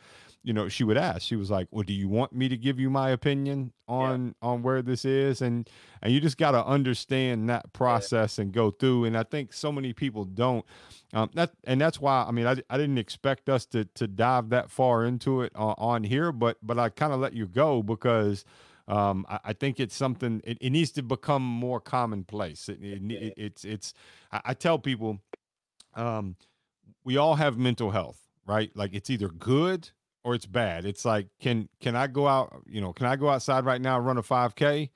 you 0.46 0.52
know, 0.52 0.68
she 0.68 0.84
would 0.84 0.96
ask. 0.96 1.22
She 1.22 1.34
was 1.34 1.50
like, 1.50 1.66
"Well, 1.72 1.82
do 1.82 1.92
you 1.92 2.08
want 2.08 2.32
me 2.32 2.48
to 2.48 2.56
give 2.56 2.78
you 2.78 2.88
my 2.88 3.10
opinion 3.10 3.72
on 3.88 4.26
yeah. 4.26 4.48
on 4.48 4.62
where 4.62 4.80
this 4.80 5.04
is?" 5.04 5.42
And 5.42 5.68
and 6.00 6.12
you 6.12 6.20
just 6.20 6.38
got 6.38 6.52
to 6.52 6.64
understand 6.64 7.50
that 7.50 7.72
process 7.72 8.38
yeah. 8.38 8.42
and 8.42 8.52
go 8.52 8.70
through. 8.70 9.06
And 9.06 9.18
I 9.18 9.24
think 9.24 9.52
so 9.52 9.72
many 9.72 9.92
people 9.92 10.24
don't. 10.24 10.64
Um, 11.12 11.30
that 11.34 11.50
and 11.64 11.80
that's 11.80 12.00
why 12.00 12.24
I 12.28 12.30
mean 12.30 12.46
I, 12.46 12.62
I 12.70 12.78
didn't 12.78 12.98
expect 12.98 13.48
us 13.48 13.66
to 13.66 13.86
to 13.96 14.06
dive 14.06 14.50
that 14.50 14.70
far 14.70 15.04
into 15.04 15.42
it 15.42 15.50
on, 15.56 15.74
on 15.78 16.04
here, 16.04 16.30
but 16.30 16.58
but 16.62 16.78
I 16.78 16.90
kind 16.90 17.12
of 17.12 17.18
let 17.20 17.34
you 17.34 17.46
go 17.46 17.82
because. 17.82 18.44
Um, 18.88 19.26
I, 19.28 19.40
I, 19.46 19.52
think 19.52 19.80
it's 19.80 19.96
something 19.96 20.40
it, 20.44 20.58
it, 20.60 20.70
needs 20.70 20.92
to 20.92 21.02
become 21.02 21.42
more 21.42 21.80
commonplace. 21.80 22.68
It, 22.68 22.78
it, 22.80 23.02
it 23.10 23.34
it's 23.36 23.64
it's 23.64 23.94
I, 24.30 24.40
I 24.44 24.54
tell 24.54 24.78
people, 24.78 25.18
um, 25.96 26.36
we 27.02 27.16
all 27.16 27.34
have 27.34 27.58
mental 27.58 27.90
health, 27.90 28.20
right? 28.46 28.70
Like 28.76 28.94
it's 28.94 29.10
either 29.10 29.28
good 29.28 29.90
or 30.26 30.34
it's 30.34 30.44
bad. 30.44 30.84
It's 30.84 31.04
like 31.04 31.28
can 31.40 31.68
can 31.80 31.94
I 31.94 32.08
go 32.08 32.26
out, 32.26 32.64
you 32.66 32.80
know, 32.80 32.92
can 32.92 33.06
I 33.06 33.14
go 33.14 33.28
outside 33.28 33.64
right 33.64 33.80
now 33.80 33.96
run 34.00 34.18
a 34.18 34.22
5k 34.22 34.90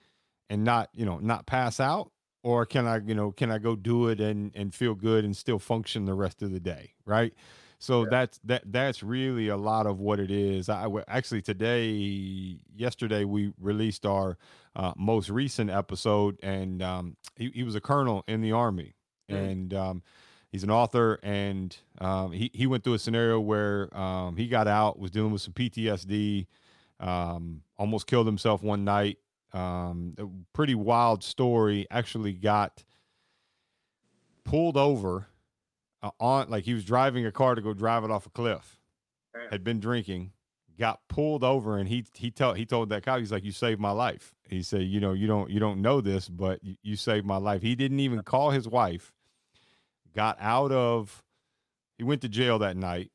and 0.51 0.65
not, 0.65 0.91
you 0.93 1.07
know, 1.07 1.19
not 1.19 1.47
pass 1.47 1.79
out 1.79 2.11
or 2.43 2.67
can 2.67 2.85
I, 2.85 2.99
you 2.99 3.15
know, 3.15 3.31
can 3.31 3.53
I 3.53 3.59
go 3.59 3.77
do 3.77 4.09
it 4.09 4.21
and 4.21 4.51
and 4.57 4.75
feel 4.75 4.97
good 4.97 5.25
and 5.25 5.37
still 5.37 5.61
function 5.61 6.05
the 6.05 6.15
rest 6.15 6.43
of 6.43 6.51
the 6.51 6.59
day, 6.59 6.95
right? 7.07 7.33
So 7.79 8.03
yeah. 8.03 8.09
that's 8.11 8.41
that 8.43 8.73
that's 8.73 9.05
really 9.05 9.47
a 9.47 9.57
lot 9.57 9.87
of 9.87 10.01
what 10.01 10.19
it 10.19 10.33
is. 10.33 10.69
I 10.69 10.89
actually 11.07 11.43
today, 11.43 12.59
yesterday 12.75 13.25
we 13.25 13.53
released 13.57 14.05
our 14.05 14.37
uh, 14.75 14.95
most 14.97 15.31
recent 15.31 15.71
episode, 15.71 16.41
and 16.43 16.83
um, 16.83 17.17
he, 17.37 17.53
he 17.55 17.63
was 17.63 17.77
a 17.77 17.81
colonel 17.81 18.25
in 18.27 18.41
the 18.41 18.51
army, 18.51 18.97
mm. 19.31 19.37
and 19.37 19.75
um, 19.75 20.03
he's 20.51 20.65
an 20.65 20.71
author, 20.71 21.19
and 21.23 21.77
um, 21.99 22.33
he 22.33 22.51
he 22.53 22.67
went 22.67 22.85
through 22.85 22.95
a 22.95 22.99
scenario 22.99 23.41
where 23.41 23.97
um, 23.97 24.37
he 24.37 24.49
got 24.49 24.69
out, 24.69 24.99
was 24.99 25.11
dealing 25.11 25.33
with 25.33 25.43
some 25.43 25.55
PTSD, 25.55 26.47
um, 26.99 27.63
almost 27.79 28.07
killed 28.07 28.27
himself 28.27 28.63
one 28.63 28.85
night. 28.85 29.19
Um, 29.53 30.15
a 30.19 30.27
pretty 30.53 30.75
wild 30.75 31.25
story. 31.25 31.87
Actually, 31.91 32.33
got 32.33 32.85
pulled 34.45 34.77
over 34.77 35.29
uh, 36.03 36.11
on 36.21 36.51
like 36.51 36.65
he 36.65 36.75
was 36.75 36.85
driving 36.85 37.27
a 37.27 37.33
car 37.33 37.55
to 37.55 37.63
go 37.63 37.73
drive 37.73 38.05
it 38.05 38.11
off 38.11 38.27
a 38.27 38.31
cliff. 38.31 38.79
Had 39.51 39.63
been 39.63 39.79
drinking, 39.79 40.33
got 40.79 41.01
pulled 41.09 41.45
over, 41.45 41.79
and 41.79 41.89
he 41.89 42.05
he 42.15 42.31
told 42.31 42.57
he 42.57 42.67
told 42.67 42.89
that 42.91 43.05
cop 43.05 43.21
he's 43.21 43.31
like, 43.31 43.45
"You 43.45 43.53
saved 43.53 43.81
my 43.81 43.93
life." 43.93 44.35
He 44.49 44.63
said, 44.63 44.83
"You 44.83 44.99
know, 44.99 45.13
you 45.13 45.29
don't 45.29 45.51
you 45.51 45.61
don't 45.61 45.81
know 45.81 46.01
this, 46.01 46.29
but 46.29 46.63
you, 46.65 46.75
you 46.83 46.97
saved 46.97 47.25
my 47.25 47.37
life." 47.37 47.63
He 47.63 47.77
didn't 47.77 48.01
even 48.01 48.23
call 48.23 48.51
his 48.51 48.67
wife 48.67 49.13
got 50.15 50.37
out 50.41 50.73
of 50.73 51.23
he 51.99 52.05
went 52.05 52.23
to 52.23 52.29
jail 52.29 52.59
that 52.59 52.77
night 52.77 53.11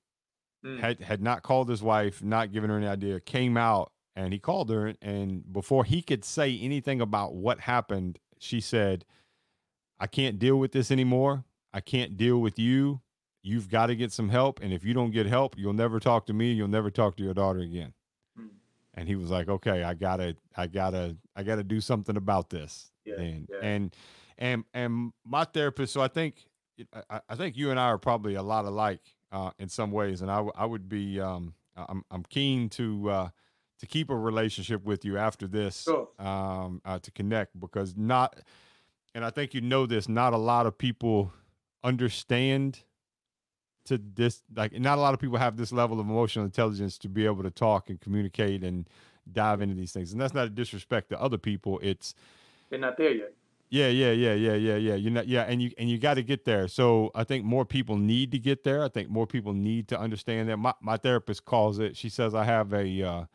mm. 0.65 0.79
had 0.79 1.01
had 1.01 1.21
not 1.21 1.43
called 1.43 1.69
his 1.69 1.81
wife 1.81 2.23
not 2.23 2.51
given 2.51 2.69
her 2.69 2.77
any 2.77 2.87
idea 2.87 3.19
came 3.19 3.57
out 3.57 3.91
and 4.15 4.33
he 4.33 4.39
called 4.39 4.69
her 4.69 4.93
and 5.01 5.51
before 5.51 5.83
he 5.83 6.01
could 6.01 6.23
say 6.23 6.57
anything 6.59 7.01
about 7.01 7.33
what 7.35 7.59
happened 7.61 8.19
she 8.39 8.59
said 8.59 9.05
i 9.99 10.07
can't 10.07 10.39
deal 10.39 10.57
with 10.57 10.71
this 10.71 10.91
anymore 10.91 11.43
i 11.73 11.79
can't 11.79 12.17
deal 12.17 12.39
with 12.39 12.57
you 12.57 13.01
you've 13.43 13.69
got 13.69 13.87
to 13.87 13.95
get 13.95 14.11
some 14.11 14.29
help 14.29 14.59
and 14.61 14.73
if 14.73 14.83
you 14.83 14.93
don't 14.93 15.11
get 15.11 15.25
help 15.25 15.55
you'll 15.57 15.73
never 15.73 15.99
talk 15.99 16.25
to 16.25 16.33
me 16.33 16.51
you'll 16.51 16.67
never 16.67 16.89
talk 16.89 17.15
to 17.15 17.23
your 17.23 17.33
daughter 17.33 17.59
again 17.59 17.93
mm. 18.39 18.47
and 18.93 19.07
he 19.07 19.15
was 19.15 19.29
like 19.29 19.49
okay 19.49 19.83
i 19.83 19.93
gotta 19.93 20.35
i 20.55 20.67
gotta 20.67 21.15
i 21.35 21.43
gotta 21.43 21.63
do 21.63 21.79
something 21.79 22.17
about 22.17 22.49
this 22.49 22.91
yeah, 23.05 23.15
and 23.15 23.47
yeah. 23.49 23.59
and 23.61 23.95
and 24.37 24.63
and 24.73 25.11
my 25.25 25.43
therapist 25.43 25.93
so 25.93 26.01
i 26.01 26.07
think 26.07 26.45
I, 27.09 27.21
I, 27.29 27.35
think 27.35 27.55
you 27.57 27.71
and 27.71 27.79
I 27.79 27.85
are 27.85 27.97
probably 27.97 28.35
a 28.35 28.43
lot 28.43 28.65
alike 28.65 29.01
uh, 29.31 29.51
in 29.59 29.69
some 29.69 29.91
ways, 29.91 30.21
and 30.21 30.29
I, 30.29 30.37
w- 30.37 30.53
I 30.55 30.65
would 30.65 30.89
be 30.89 31.19
um, 31.19 31.53
I'm 31.75 32.03
I'm 32.11 32.23
keen 32.23 32.69
to 32.69 33.09
uh, 33.09 33.29
to 33.79 33.85
keep 33.85 34.09
a 34.09 34.15
relationship 34.15 34.83
with 34.83 35.05
you 35.05 35.17
after 35.17 35.47
this 35.47 35.83
sure. 35.83 36.07
um, 36.19 36.81
uh, 36.85 36.99
to 36.99 37.11
connect 37.11 37.59
because 37.59 37.95
not 37.95 38.39
and 39.13 39.23
I 39.23 39.29
think 39.29 39.53
you 39.53 39.61
know 39.61 39.85
this 39.85 40.07
not 40.07 40.33
a 40.33 40.37
lot 40.37 40.65
of 40.65 40.77
people 40.77 41.31
understand 41.83 42.83
to 43.85 43.97
this 43.97 44.41
like 44.55 44.73
not 44.79 44.97
a 44.97 45.01
lot 45.01 45.13
of 45.13 45.19
people 45.19 45.37
have 45.37 45.57
this 45.57 45.71
level 45.71 45.99
of 45.99 46.07
emotional 46.07 46.45
intelligence 46.45 46.97
to 46.99 47.09
be 47.09 47.25
able 47.25 47.43
to 47.43 47.51
talk 47.51 47.89
and 47.89 47.99
communicate 48.01 48.63
and 48.63 48.89
dive 49.31 49.61
into 49.61 49.75
these 49.75 49.91
things 49.91 50.11
and 50.11 50.21
that's 50.21 50.33
not 50.33 50.47
a 50.47 50.49
disrespect 50.49 51.09
to 51.09 51.21
other 51.21 51.37
people 51.37 51.79
it's 51.81 52.13
they're 52.69 52.79
not 52.79 52.97
there 52.97 53.11
yet 53.11 53.33
yeah, 53.69 53.87
yeah, 53.87 54.11
yeah, 54.11 54.33
yeah, 54.33 54.53
yeah, 54.53 54.75
yeah. 54.75 54.95
You 54.95 55.09
know, 55.09 55.23
yeah, 55.25 55.43
and 55.43 55.61
you 55.61 55.71
and 55.77 55.89
you 55.89 55.97
got 55.97 56.15
to 56.15 56.23
get 56.23 56.45
there. 56.45 56.67
So 56.67 57.11
I 57.15 57.23
think 57.23 57.45
more 57.45 57.65
people 57.65 57.97
need 57.97 58.31
to 58.31 58.39
get 58.39 58.63
there. 58.63 58.83
I 58.83 58.89
think 58.89 59.09
more 59.09 59.25
people 59.25 59.53
need 59.53 59.87
to 59.89 59.99
understand 59.99 60.49
that. 60.49 60.57
My 60.57 60.73
my 60.81 60.97
therapist 60.97 61.45
calls 61.45 61.79
it. 61.79 61.97
She 61.97 62.09
says 62.09 62.35
I 62.35 62.43
have 62.43 62.73
a 62.73 63.01
uh, 63.01 63.25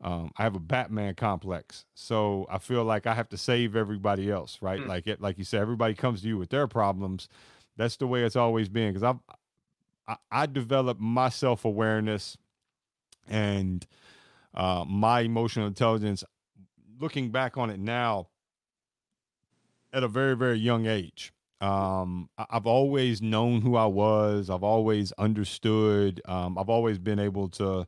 um, 0.00 0.30
I 0.36 0.42
have 0.42 0.56
a 0.56 0.60
Batman 0.60 1.14
complex. 1.14 1.84
So 1.94 2.46
I 2.50 2.58
feel 2.58 2.84
like 2.84 3.06
I 3.06 3.14
have 3.14 3.28
to 3.30 3.36
save 3.36 3.76
everybody 3.76 4.30
else, 4.30 4.58
right? 4.60 4.80
Mm. 4.80 4.88
Like 4.88 5.06
it, 5.06 5.20
like 5.20 5.38
you 5.38 5.44
said, 5.44 5.60
everybody 5.60 5.94
comes 5.94 6.22
to 6.22 6.28
you 6.28 6.38
with 6.38 6.50
their 6.50 6.66
problems. 6.66 7.28
That's 7.76 7.96
the 7.96 8.06
way 8.06 8.22
it's 8.22 8.36
always 8.36 8.68
been. 8.68 8.92
Because 8.92 9.02
I've 9.02 9.18
I, 10.08 10.16
I 10.30 10.46
developed 10.46 11.00
my 11.00 11.28
self 11.28 11.64
awareness 11.64 12.36
and 13.28 13.86
uh, 14.54 14.84
my 14.86 15.20
emotional 15.20 15.66
intelligence. 15.66 16.24
Looking 17.00 17.30
back 17.30 17.58
on 17.58 17.70
it 17.70 17.78
now 17.80 18.28
at 19.94 20.02
a 20.02 20.08
very 20.08 20.36
very 20.36 20.58
young 20.58 20.86
age. 20.86 21.32
Um, 21.60 22.28
I've 22.36 22.66
always 22.66 23.22
known 23.22 23.62
who 23.62 23.76
I 23.76 23.86
was. 23.86 24.50
I've 24.50 24.62
always 24.64 25.12
understood. 25.12 26.20
Um, 26.26 26.58
I've 26.58 26.68
always 26.68 26.98
been 26.98 27.18
able 27.18 27.48
to. 27.50 27.86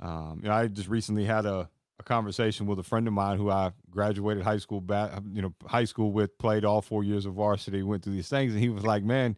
Um, 0.00 0.40
you 0.42 0.48
know, 0.48 0.54
I 0.54 0.66
just 0.66 0.88
recently 0.88 1.24
had 1.24 1.46
a, 1.46 1.70
a 2.00 2.02
conversation 2.02 2.66
with 2.66 2.78
a 2.78 2.82
friend 2.82 3.06
of 3.06 3.14
mine 3.14 3.38
who 3.38 3.50
I 3.50 3.72
graduated 3.90 4.42
high 4.42 4.58
school 4.58 4.80
back, 4.80 5.12
you 5.32 5.40
know, 5.40 5.54
high 5.66 5.84
school 5.84 6.10
with, 6.12 6.36
played 6.38 6.64
all 6.64 6.82
four 6.82 7.04
years 7.04 7.26
of 7.26 7.34
varsity, 7.34 7.82
went 7.82 8.02
through 8.02 8.14
these 8.14 8.28
things, 8.28 8.52
and 8.52 8.60
he 8.60 8.68
was 8.68 8.84
like, 8.84 9.04
"Man," 9.04 9.36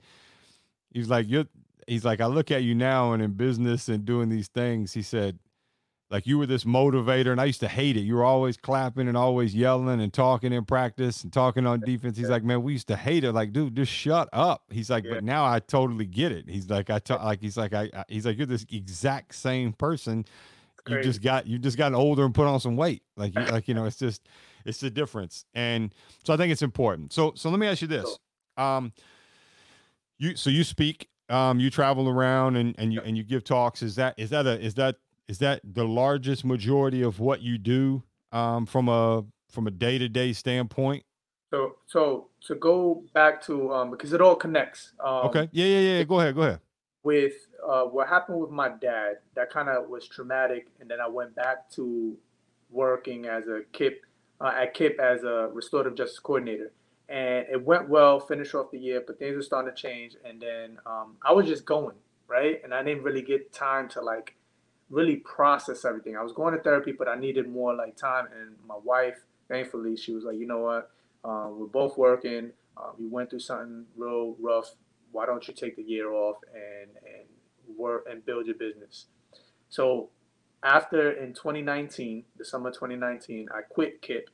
he's 0.90 1.10
like, 1.10 1.28
"You're," 1.28 1.46
he's 1.86 2.04
like, 2.04 2.20
"I 2.20 2.26
look 2.26 2.50
at 2.50 2.62
you 2.62 2.74
now 2.74 3.12
and 3.12 3.22
in 3.22 3.32
business 3.32 3.88
and 3.88 4.04
doing 4.04 4.30
these 4.30 4.48
things." 4.48 4.94
He 4.94 5.02
said, 5.02 5.38
like 6.10 6.26
you 6.26 6.38
were 6.38 6.46
this 6.46 6.64
motivator 6.64 7.32
and 7.32 7.40
I 7.40 7.44
used 7.44 7.60
to 7.60 7.68
hate 7.68 7.96
it. 7.96 8.00
You 8.00 8.16
were 8.16 8.24
always 8.24 8.56
clapping 8.56 9.08
and 9.08 9.16
always 9.16 9.54
yelling 9.54 10.00
and 10.00 10.12
talking 10.12 10.52
in 10.52 10.64
practice 10.64 11.22
and 11.22 11.32
talking 11.32 11.66
on 11.66 11.80
defense. 11.80 12.16
He's 12.16 12.30
like, 12.30 12.42
man, 12.42 12.62
we 12.62 12.72
used 12.72 12.88
to 12.88 12.96
hate 12.96 13.24
it. 13.24 13.32
Like, 13.32 13.52
dude, 13.52 13.76
just 13.76 13.92
shut 13.92 14.28
up. 14.32 14.62
He's 14.70 14.88
like, 14.88 15.04
yeah. 15.04 15.14
but 15.14 15.24
now 15.24 15.44
I 15.44 15.60
totally 15.60 16.06
get 16.06 16.32
it. 16.32 16.48
He's 16.48 16.70
like, 16.70 16.88
I 16.88 16.98
talk 16.98 17.22
like, 17.22 17.42
he's 17.42 17.58
like, 17.58 17.74
I, 17.74 17.90
I, 17.94 18.04
he's 18.08 18.24
like, 18.24 18.38
you're 18.38 18.46
this 18.46 18.64
exact 18.70 19.34
same 19.34 19.74
person. 19.74 20.24
You 20.88 21.02
just 21.02 21.20
got, 21.20 21.46
you 21.46 21.58
just 21.58 21.76
gotten 21.76 21.94
older 21.94 22.24
and 22.24 22.34
put 22.34 22.46
on 22.46 22.58
some 22.60 22.74
weight. 22.74 23.02
Like, 23.14 23.34
you, 23.34 23.42
like, 23.42 23.68
you 23.68 23.74
know, 23.74 23.84
it's 23.86 23.98
just, 23.98 24.26
it's 24.64 24.80
the 24.80 24.88
difference. 24.88 25.44
And 25.52 25.94
so 26.24 26.32
I 26.32 26.38
think 26.38 26.50
it's 26.50 26.62
important. 26.62 27.12
So, 27.12 27.32
so 27.36 27.50
let 27.50 27.58
me 27.58 27.66
ask 27.66 27.82
you 27.82 27.88
this. 27.88 28.18
Um, 28.56 28.94
you, 30.16 30.36
so 30.36 30.48
you 30.48 30.64
speak, 30.64 31.10
um, 31.28 31.60
you 31.60 31.68
travel 31.68 32.08
around 32.08 32.56
and, 32.56 32.74
and 32.78 32.94
you, 32.94 33.02
and 33.02 33.18
you 33.18 33.24
give 33.24 33.44
talks. 33.44 33.82
Is 33.82 33.96
that, 33.96 34.14
is 34.16 34.30
that 34.30 34.46
a, 34.46 34.58
is 34.58 34.72
that, 34.74 34.96
is 35.28 35.38
that 35.38 35.60
the 35.62 35.84
largest 35.84 36.44
majority 36.44 37.02
of 37.02 37.20
what 37.20 37.42
you 37.42 37.58
do 37.58 38.02
um, 38.32 38.66
from 38.66 38.88
a 38.88 39.24
from 39.50 39.66
a 39.66 39.70
day 39.70 39.98
to 39.98 40.08
day 40.08 40.32
standpoint? 40.32 41.04
So 41.50 41.76
so 41.86 42.28
to 42.46 42.54
go 42.54 43.04
back 43.14 43.42
to 43.42 43.72
um, 43.72 43.90
because 43.90 44.12
it 44.12 44.20
all 44.20 44.36
connects. 44.36 44.92
Um, 45.00 45.26
okay. 45.26 45.48
Yeah, 45.52 45.66
yeah, 45.66 45.98
yeah. 45.98 46.02
Go 46.04 46.20
ahead. 46.20 46.34
Go 46.34 46.42
ahead. 46.42 46.60
With 47.02 47.34
uh, 47.66 47.84
what 47.84 48.08
happened 48.08 48.40
with 48.40 48.50
my 48.50 48.68
dad, 48.68 49.18
that 49.34 49.50
kind 49.50 49.68
of 49.68 49.88
was 49.88 50.08
traumatic, 50.08 50.68
and 50.80 50.90
then 50.90 51.00
I 51.00 51.08
went 51.08 51.34
back 51.34 51.70
to 51.72 52.16
working 52.70 53.26
as 53.26 53.46
a 53.46 53.60
KIPP 53.72 53.96
uh, 54.40 54.52
at 54.54 54.74
KIPP 54.74 54.98
as 54.98 55.22
a 55.22 55.48
restorative 55.52 55.94
justice 55.94 56.18
coordinator, 56.18 56.72
and 57.08 57.46
it 57.50 57.64
went 57.64 57.88
well. 57.88 58.20
Finished 58.20 58.54
off 58.54 58.70
the 58.70 58.78
year, 58.78 59.02
but 59.06 59.18
things 59.18 59.36
were 59.36 59.42
starting 59.42 59.74
to 59.74 59.80
change, 59.80 60.16
and 60.24 60.40
then 60.40 60.78
um, 60.86 61.16
I 61.22 61.32
was 61.32 61.46
just 61.46 61.64
going 61.64 61.96
right, 62.26 62.60
and 62.64 62.74
I 62.74 62.82
didn't 62.82 63.04
really 63.04 63.22
get 63.22 63.52
time 63.52 63.88
to 63.90 64.02
like 64.02 64.34
really 64.90 65.16
process 65.16 65.84
everything. 65.84 66.16
I 66.16 66.22
was 66.22 66.32
going 66.32 66.54
to 66.54 66.60
therapy, 66.60 66.92
but 66.92 67.08
I 67.08 67.16
needed 67.16 67.48
more 67.48 67.74
like 67.74 67.96
time. 67.96 68.26
And 68.38 68.56
my 68.66 68.76
wife, 68.82 69.18
thankfully, 69.48 69.96
she 69.96 70.12
was 70.12 70.24
like, 70.24 70.36
you 70.36 70.46
know 70.46 70.58
what? 70.58 70.90
Um, 71.24 71.58
we're 71.58 71.66
both 71.66 71.98
working. 71.98 72.52
Um, 72.76 72.92
you 72.98 73.08
went 73.08 73.30
through 73.30 73.40
something 73.40 73.84
real 73.96 74.36
rough. 74.40 74.70
Why 75.12 75.26
don't 75.26 75.46
you 75.46 75.54
take 75.54 75.76
the 75.76 75.82
year 75.82 76.12
off 76.12 76.36
and 76.54 76.90
and 77.04 77.76
work 77.76 78.06
and 78.10 78.24
build 78.24 78.46
your 78.46 78.54
business? 78.54 79.06
So 79.68 80.10
after 80.62 81.10
in 81.12 81.34
2019, 81.34 82.24
the 82.36 82.44
summer 82.44 82.70
2019, 82.70 83.48
I 83.54 83.62
quit 83.62 84.02
KIPP 84.02 84.24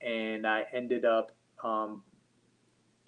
and 0.00 0.46
I 0.46 0.64
ended 0.72 1.04
up 1.04 1.32
um, 1.62 2.02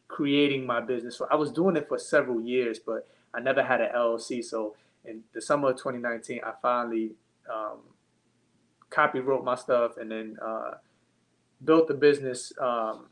creating 0.08 0.66
my 0.66 0.80
business. 0.80 1.16
So 1.16 1.26
I 1.30 1.36
was 1.36 1.50
doing 1.50 1.76
it 1.76 1.88
for 1.88 1.98
several 1.98 2.40
years, 2.40 2.78
but 2.78 3.08
I 3.34 3.40
never 3.40 3.62
had 3.62 3.80
an 3.80 3.90
LLC. 3.94 4.44
So 4.44 4.74
in 5.06 5.22
the 5.32 5.40
summer 5.40 5.70
of 5.70 5.76
2019, 5.76 6.40
I 6.44 6.52
finally 6.60 7.12
um, 7.52 7.80
copy 8.90 9.20
wrote 9.20 9.44
my 9.44 9.54
stuff 9.54 9.96
and 9.96 10.10
then 10.10 10.36
uh, 10.44 10.72
built 11.64 11.88
the 11.88 11.94
business 11.94 12.52
um, 12.60 13.06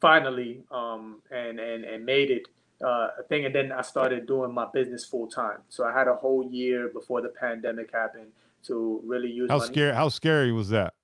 finally 0.00 0.62
um, 0.70 1.22
and, 1.30 1.58
and, 1.58 1.84
and 1.84 2.04
made 2.04 2.30
it 2.30 2.48
uh, 2.84 3.08
a 3.18 3.22
thing. 3.28 3.44
And 3.46 3.54
then 3.54 3.72
I 3.72 3.82
started 3.82 4.26
doing 4.26 4.52
my 4.52 4.66
business 4.72 5.04
full 5.04 5.26
time. 5.26 5.58
So 5.68 5.84
I 5.84 5.92
had 5.92 6.08
a 6.08 6.14
whole 6.14 6.48
year 6.50 6.88
before 6.88 7.22
the 7.22 7.28
pandemic 7.28 7.92
happened 7.92 8.32
to 8.64 9.00
really 9.04 9.30
use. 9.30 9.50
How 9.50 9.60
scary? 9.60 9.94
How 9.94 10.08
scary 10.08 10.52
was 10.52 10.68
that? 10.70 10.94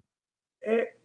It 0.62 0.98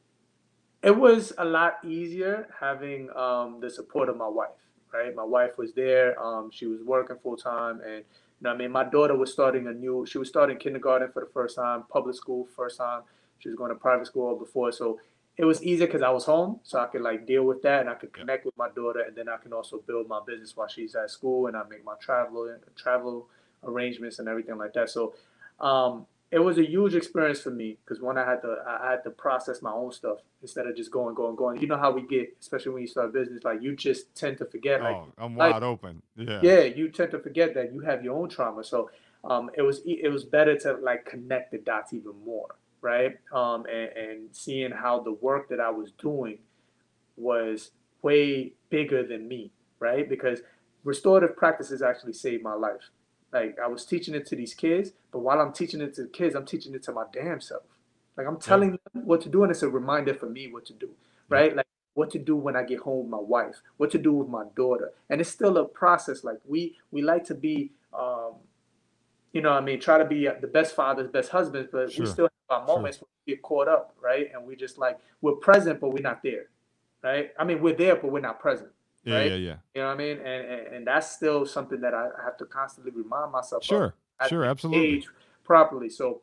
it 0.84 0.96
was 0.96 1.34
a 1.38 1.46
lot 1.46 1.78
easier 1.84 2.48
having 2.60 3.10
um, 3.16 3.60
the 3.60 3.70
support 3.70 4.10
of 4.10 4.18
my 4.18 4.28
wife. 4.28 4.50
Right, 4.94 5.14
my 5.14 5.24
wife 5.24 5.58
was 5.58 5.74
there. 5.74 6.20
Um, 6.22 6.50
she 6.52 6.66
was 6.66 6.82
working 6.82 7.18
full 7.22 7.36
time, 7.36 7.82
and 7.82 7.98
you 7.98 8.42
know, 8.42 8.52
I 8.52 8.56
mean, 8.56 8.72
my 8.72 8.84
daughter 8.84 9.16
was 9.16 9.32
starting 9.32 9.68
a 9.68 9.74
new. 9.74 10.06
She 10.06 10.18
was 10.18 10.30
starting 10.30 10.58
kindergarten 10.58 11.12
for 11.12 11.20
the 11.26 11.32
first 11.32 11.58
time, 11.58 11.84
public 11.92 12.16
school 12.16 12.48
first 12.56 12.78
time. 12.78 13.02
She 13.40 13.50
was 13.50 13.58
going 13.58 13.70
to 13.70 13.76
private 13.76 14.08
school 14.08 14.36
before, 14.38 14.72
so 14.72 15.00
it 15.36 15.46
was 15.46 15.62
easier 15.62 15.86
because 15.88 16.02
I 16.02 16.10
was 16.10 16.26
home, 16.26 16.62
so 16.64 16.80
I 16.80 16.86
could 16.88 17.02
like 17.02 17.28
deal 17.28 17.44
with 17.44 17.62
that, 17.64 17.82
and 17.82 17.90
I 17.90 17.96
could 17.96 18.14
connect 18.14 18.46
with 18.46 18.58
my 18.58 18.70
daughter, 18.70 19.02
and 19.02 19.16
then 19.16 19.28
I 19.30 19.38
can 19.38 19.54
also 19.54 19.84
build 19.86 20.08
my 20.08 20.22
business 20.26 20.56
while 20.56 20.68
she's 20.68 20.96
at 20.96 21.12
school, 21.12 21.48
and 21.48 21.58
I 21.58 21.64
make 21.70 21.84
my 21.84 21.96
travel 22.00 22.50
travel 22.76 23.28
arrangements 23.64 24.20
and 24.20 24.28
everything 24.28 24.58
like 24.58 24.74
that. 24.74 24.90
So 24.90 25.14
um, 25.60 26.06
it 26.32 26.40
was 26.40 26.58
a 26.58 26.68
huge 26.68 26.94
experience 26.94 27.42
for 27.42 27.52
me 27.52 27.78
because 27.84 28.02
when 28.02 28.18
I 28.18 28.26
had 28.26 28.42
to 28.42 28.58
I 28.68 28.92
had 28.92 29.04
to 29.04 29.12
process 29.12 29.62
my 29.62 29.72
own 29.72 29.92
stuff 29.92 30.20
instead 30.42 30.68
of 30.68 30.76
just 30.76 30.92
going, 30.92 31.16
going, 31.16 31.36
going. 31.36 31.62
You 31.62 31.68
know 31.68 31.78
how 31.78 31.92
we 31.92 32.02
get, 32.02 32.36
especially 32.40 32.74
when 32.74 32.82
you 32.82 32.88
start 32.88 33.14
business, 33.14 33.44
like 33.44 33.62
you 33.62 33.76
just 33.76 34.14
tend 34.16 34.38
to 34.40 34.46
forget. 34.46 34.82
Like, 34.82 34.96
oh, 34.96 35.08
I'm 35.18 35.36
wide 35.36 35.52
like, 35.52 35.62
open. 35.62 36.02
Yeah. 36.16 36.40
Yeah, 36.44 36.62
you 36.64 36.90
tend 36.90 37.12
to 37.12 37.20
forget 37.20 37.54
that 37.54 37.74
you 37.74 37.80
have 37.82 38.04
your 38.04 38.18
own 38.18 38.30
trauma. 38.30 38.64
So 38.64 38.90
um, 39.24 39.50
it 39.56 39.62
was 39.62 39.82
it 39.86 40.12
was 40.12 40.26
better 40.26 40.58
to 40.60 40.74
like 40.74 41.06
connect 41.06 41.52
the 41.52 41.60
dots 41.60 41.94
even 41.94 42.14
more 42.26 42.50
right? 42.82 43.18
Um, 43.34 43.66
and, 43.66 43.90
and 43.98 44.20
seeing 44.32 44.72
how 44.72 45.00
the 45.00 45.14
work 45.14 45.50
that 45.50 45.60
I 45.60 45.70
was 45.70 45.92
doing 45.92 46.40
was 47.16 47.72
way 48.02 48.54
bigger 48.70 49.06
than 49.06 49.28
me, 49.28 49.52
right? 49.80 50.08
Because 50.08 50.42
restorative 50.84 51.36
practices 51.36 51.82
actually 51.82 52.14
saved 52.14 52.44
my 52.44 52.54
life. 52.54 52.90
Like 53.32 53.58
I 53.64 53.68
was 53.68 53.86
teaching 53.86 54.16
it 54.16 54.26
to 54.28 54.36
these 54.36 54.54
kids, 54.54 54.92
but 55.12 55.20
while 55.20 55.40
I'm 55.40 55.54
teaching 55.54 55.82
it 55.82 55.94
to 55.96 56.04
the 56.04 56.08
kids, 56.08 56.36
I'm 56.36 56.46
teaching 56.46 56.74
it 56.74 56.84
to 56.84 56.92
my 56.92 57.06
damn 57.12 57.42
self. 57.42 57.64
Like 58.16 58.28
I'm 58.28 58.38
telling 58.38 58.72
yeah. 58.72 58.78
them 58.94 59.06
what 59.06 59.22
to 59.22 59.30
do, 59.30 59.44
and 59.44 59.52
it's 59.52 59.64
a 59.64 59.70
reminder 59.70 60.14
for 60.14 60.28
me 60.28 60.48
what 60.48 60.66
to 60.68 60.74
do, 60.74 60.90
right? 61.30 61.56
Like 61.56 61.68
what 61.94 62.10
to 62.12 62.20
do 62.20 62.36
when 62.36 62.56
I 62.56 62.64
get 62.64 62.80
home 62.80 63.02
with 63.02 63.10
my 63.10 63.18
wife, 63.18 63.62
what 63.78 63.92
to 63.92 63.98
do 63.98 64.14
with 64.14 64.28
my 64.28 64.46
daughter, 64.56 64.92
and 65.10 65.20
it's 65.22 65.30
still 65.30 65.58
a 65.58 65.66
process. 65.66 66.24
Like 66.24 66.38
we 66.48 66.78
we 66.92 67.02
like 67.02 67.26
to 67.26 67.36
be 67.36 67.72
um, 67.94 68.34
you 69.34 69.42
know, 69.42 69.52
I 69.52 69.62
mean, 69.62 69.80
try 69.80 69.98
to 69.98 70.06
be 70.06 70.28
the 70.42 70.48
best 70.48 70.76
fathers, 70.76 71.10
best 71.10 71.30
husbands, 71.30 71.70
but 71.72 71.92
sure. 71.92 72.06
we 72.06 72.12
still 72.12 72.26
have 72.50 72.62
our 72.62 72.66
moments 72.66 72.98
sure. 72.98 73.08
we 73.26 73.34
get 73.34 73.42
caught 73.42 73.68
up, 73.68 73.96
right? 74.02 74.32
And 74.34 74.46
we 74.46 74.56
just 74.56 74.78
like 74.78 74.98
we're 75.22 75.34
present, 75.34 75.80
but 75.80 75.90
we're 75.90 76.02
not 76.02 76.24
there, 76.24 76.46
right? 77.04 77.32
I 77.38 77.44
mean, 77.44 77.62
we're 77.62 77.76
there, 77.76 77.96
but 77.96 78.12
we're 78.12 78.20
not 78.20 78.40
present. 78.40 78.70
Yeah, 79.08 79.16
right? 79.16 79.32
yeah, 79.32 79.38
yeah. 79.38 79.56
You 79.74 79.82
know 79.82 79.88
what 79.88 79.94
I 79.94 79.98
mean? 79.98 80.18
And, 80.18 80.46
and 80.46 80.68
and 80.76 80.88
that's 80.88 81.10
still 81.10 81.46
something 81.46 81.80
that 81.80 81.94
I 81.94 82.10
have 82.26 82.36
to 82.38 82.46
constantly 82.46 82.92
remind 82.92 83.32
myself. 83.32 83.64
Sure, 83.64 83.94
of 84.20 84.28
sure, 84.28 84.44
absolutely. 84.44 85.08
properly. 85.46 85.90
So 85.90 86.22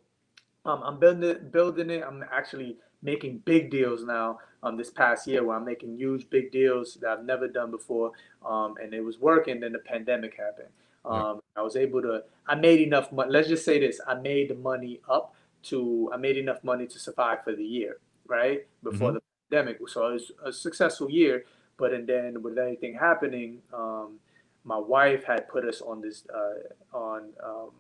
um, 0.67 0.83
I'm 0.85 0.99
building 0.99 1.23
it, 1.23 1.51
building 1.51 1.89
it. 1.89 2.05
I'm 2.07 2.23
actually 2.31 2.77
making 3.03 3.39
big 3.39 3.71
deals 3.71 4.05
now. 4.05 4.39
Um, 4.63 4.77
this 4.79 4.91
past 4.91 5.27
year, 5.27 5.45
where 5.45 5.57
I'm 5.57 5.65
making 5.65 5.99
huge 5.99 6.29
big 6.31 6.51
deals 6.51 6.95
that 7.03 7.11
I've 7.11 7.25
never 7.25 7.49
done 7.49 7.71
before. 7.71 8.13
Um, 8.45 8.77
and 8.83 8.95
it 8.95 9.03
was 9.03 9.19
working. 9.19 9.61
Then 9.61 9.73
the 9.73 9.79
pandemic 9.79 10.37
happened. 10.39 10.69
Um, 11.05 11.41
I 11.57 11.63
was 11.63 11.77
able 11.77 12.03
to. 12.03 12.23
I 12.47 12.55
made 12.55 12.81
enough 12.81 13.13
money. 13.13 13.31
Let's 13.31 13.49
just 13.49 13.65
say 13.65 13.81
this: 13.81 14.01
I 14.07 14.15
made 14.15 14.51
the 14.51 14.55
money 14.55 15.01
up 15.09 15.35
to. 15.65 16.11
I 16.13 16.17
made 16.19 16.37
enough 16.37 16.63
money 16.65 16.87
to 16.87 16.99
survive 16.99 17.45
for 17.45 17.55
the 17.55 17.65
year, 17.65 17.99
right 18.27 18.67
before 18.83 19.09
mm-hmm. 19.09 19.17
the 19.17 19.23
pandemic. 19.51 19.89
So 19.89 20.09
it 20.09 20.13
was 20.15 20.33
a 20.45 20.53
successful 20.53 21.11
year. 21.11 21.45
But 21.77 21.93
and 21.93 22.07
then 22.07 22.43
with 22.43 22.59
everything 22.59 22.95
happening, 22.95 23.63
um, 23.73 24.19
my 24.65 24.79
wife 24.79 25.25
had 25.25 25.49
put 25.49 25.65
us 25.65 25.81
on 25.81 26.01
this 26.01 26.25
uh, 26.33 26.97
on 26.97 27.31
um, 27.43 27.71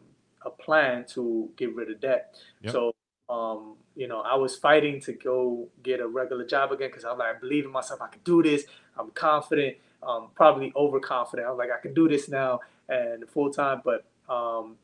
a 0.44 0.50
plan 0.50 1.04
to 1.14 1.50
get 1.56 1.74
rid 1.74 1.90
of 1.90 2.00
debt. 2.00 2.36
Yep. 2.62 2.72
So 2.72 2.94
um, 3.28 3.76
you 3.96 4.08
know, 4.08 4.20
I 4.20 4.34
was 4.34 4.56
fighting 4.56 5.00
to 5.02 5.12
go 5.12 5.68
get 5.82 6.00
a 6.00 6.06
regular 6.06 6.44
job 6.44 6.72
again 6.72 6.88
because 6.88 7.04
I'm 7.04 7.18
like, 7.18 7.36
I 7.36 7.38
believe 7.38 7.64
in 7.64 7.70
myself. 7.70 8.02
I 8.02 8.08
can 8.08 8.20
do 8.24 8.42
this. 8.42 8.64
I'm 8.98 9.10
confident. 9.10 9.76
Um, 10.02 10.28
probably 10.34 10.72
overconfident. 10.76 11.46
I 11.46 11.50
was 11.50 11.58
like, 11.58 11.70
I 11.70 11.80
can 11.80 11.94
do 11.94 12.08
this 12.08 12.28
now 12.28 12.60
and 12.88 13.28
full 13.30 13.50
time. 13.50 13.80
But 13.84 14.04
um, 14.28 14.76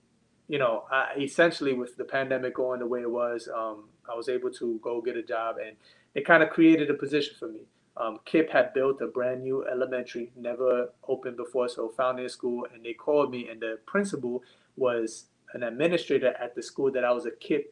you 0.48 0.58
know, 0.58 0.84
I, 0.90 1.14
essentially 1.18 1.74
with 1.74 1.96
the 1.96 2.04
pandemic 2.04 2.54
going 2.54 2.80
the 2.80 2.86
way 2.86 3.02
it 3.02 3.10
was, 3.10 3.48
um, 3.54 3.84
I 4.10 4.14
was 4.16 4.28
able 4.28 4.50
to 4.52 4.80
go 4.82 5.00
get 5.00 5.16
a 5.16 5.22
job, 5.22 5.56
and 5.64 5.76
it 6.14 6.24
kind 6.24 6.42
of 6.42 6.50
created 6.50 6.90
a 6.90 6.94
position 6.94 7.34
for 7.38 7.48
me. 7.48 7.60
Um, 7.96 8.20
KIPP 8.24 8.50
had 8.50 8.72
built 8.72 9.00
a 9.02 9.06
brand 9.06 9.42
new 9.42 9.66
elementary, 9.66 10.32
never 10.36 10.92
opened 11.08 11.36
before, 11.36 11.68
so 11.68 11.88
founding 11.88 12.24
a 12.24 12.28
school, 12.28 12.66
and 12.72 12.84
they 12.84 12.92
called 12.92 13.30
me, 13.30 13.48
and 13.48 13.60
the 13.60 13.78
principal 13.86 14.42
was 14.76 15.26
an 15.54 15.62
administrator 15.62 16.34
at 16.40 16.54
the 16.54 16.62
school 16.62 16.90
that 16.92 17.04
I 17.04 17.12
was 17.12 17.26
a 17.26 17.30
KIPP 17.30 17.64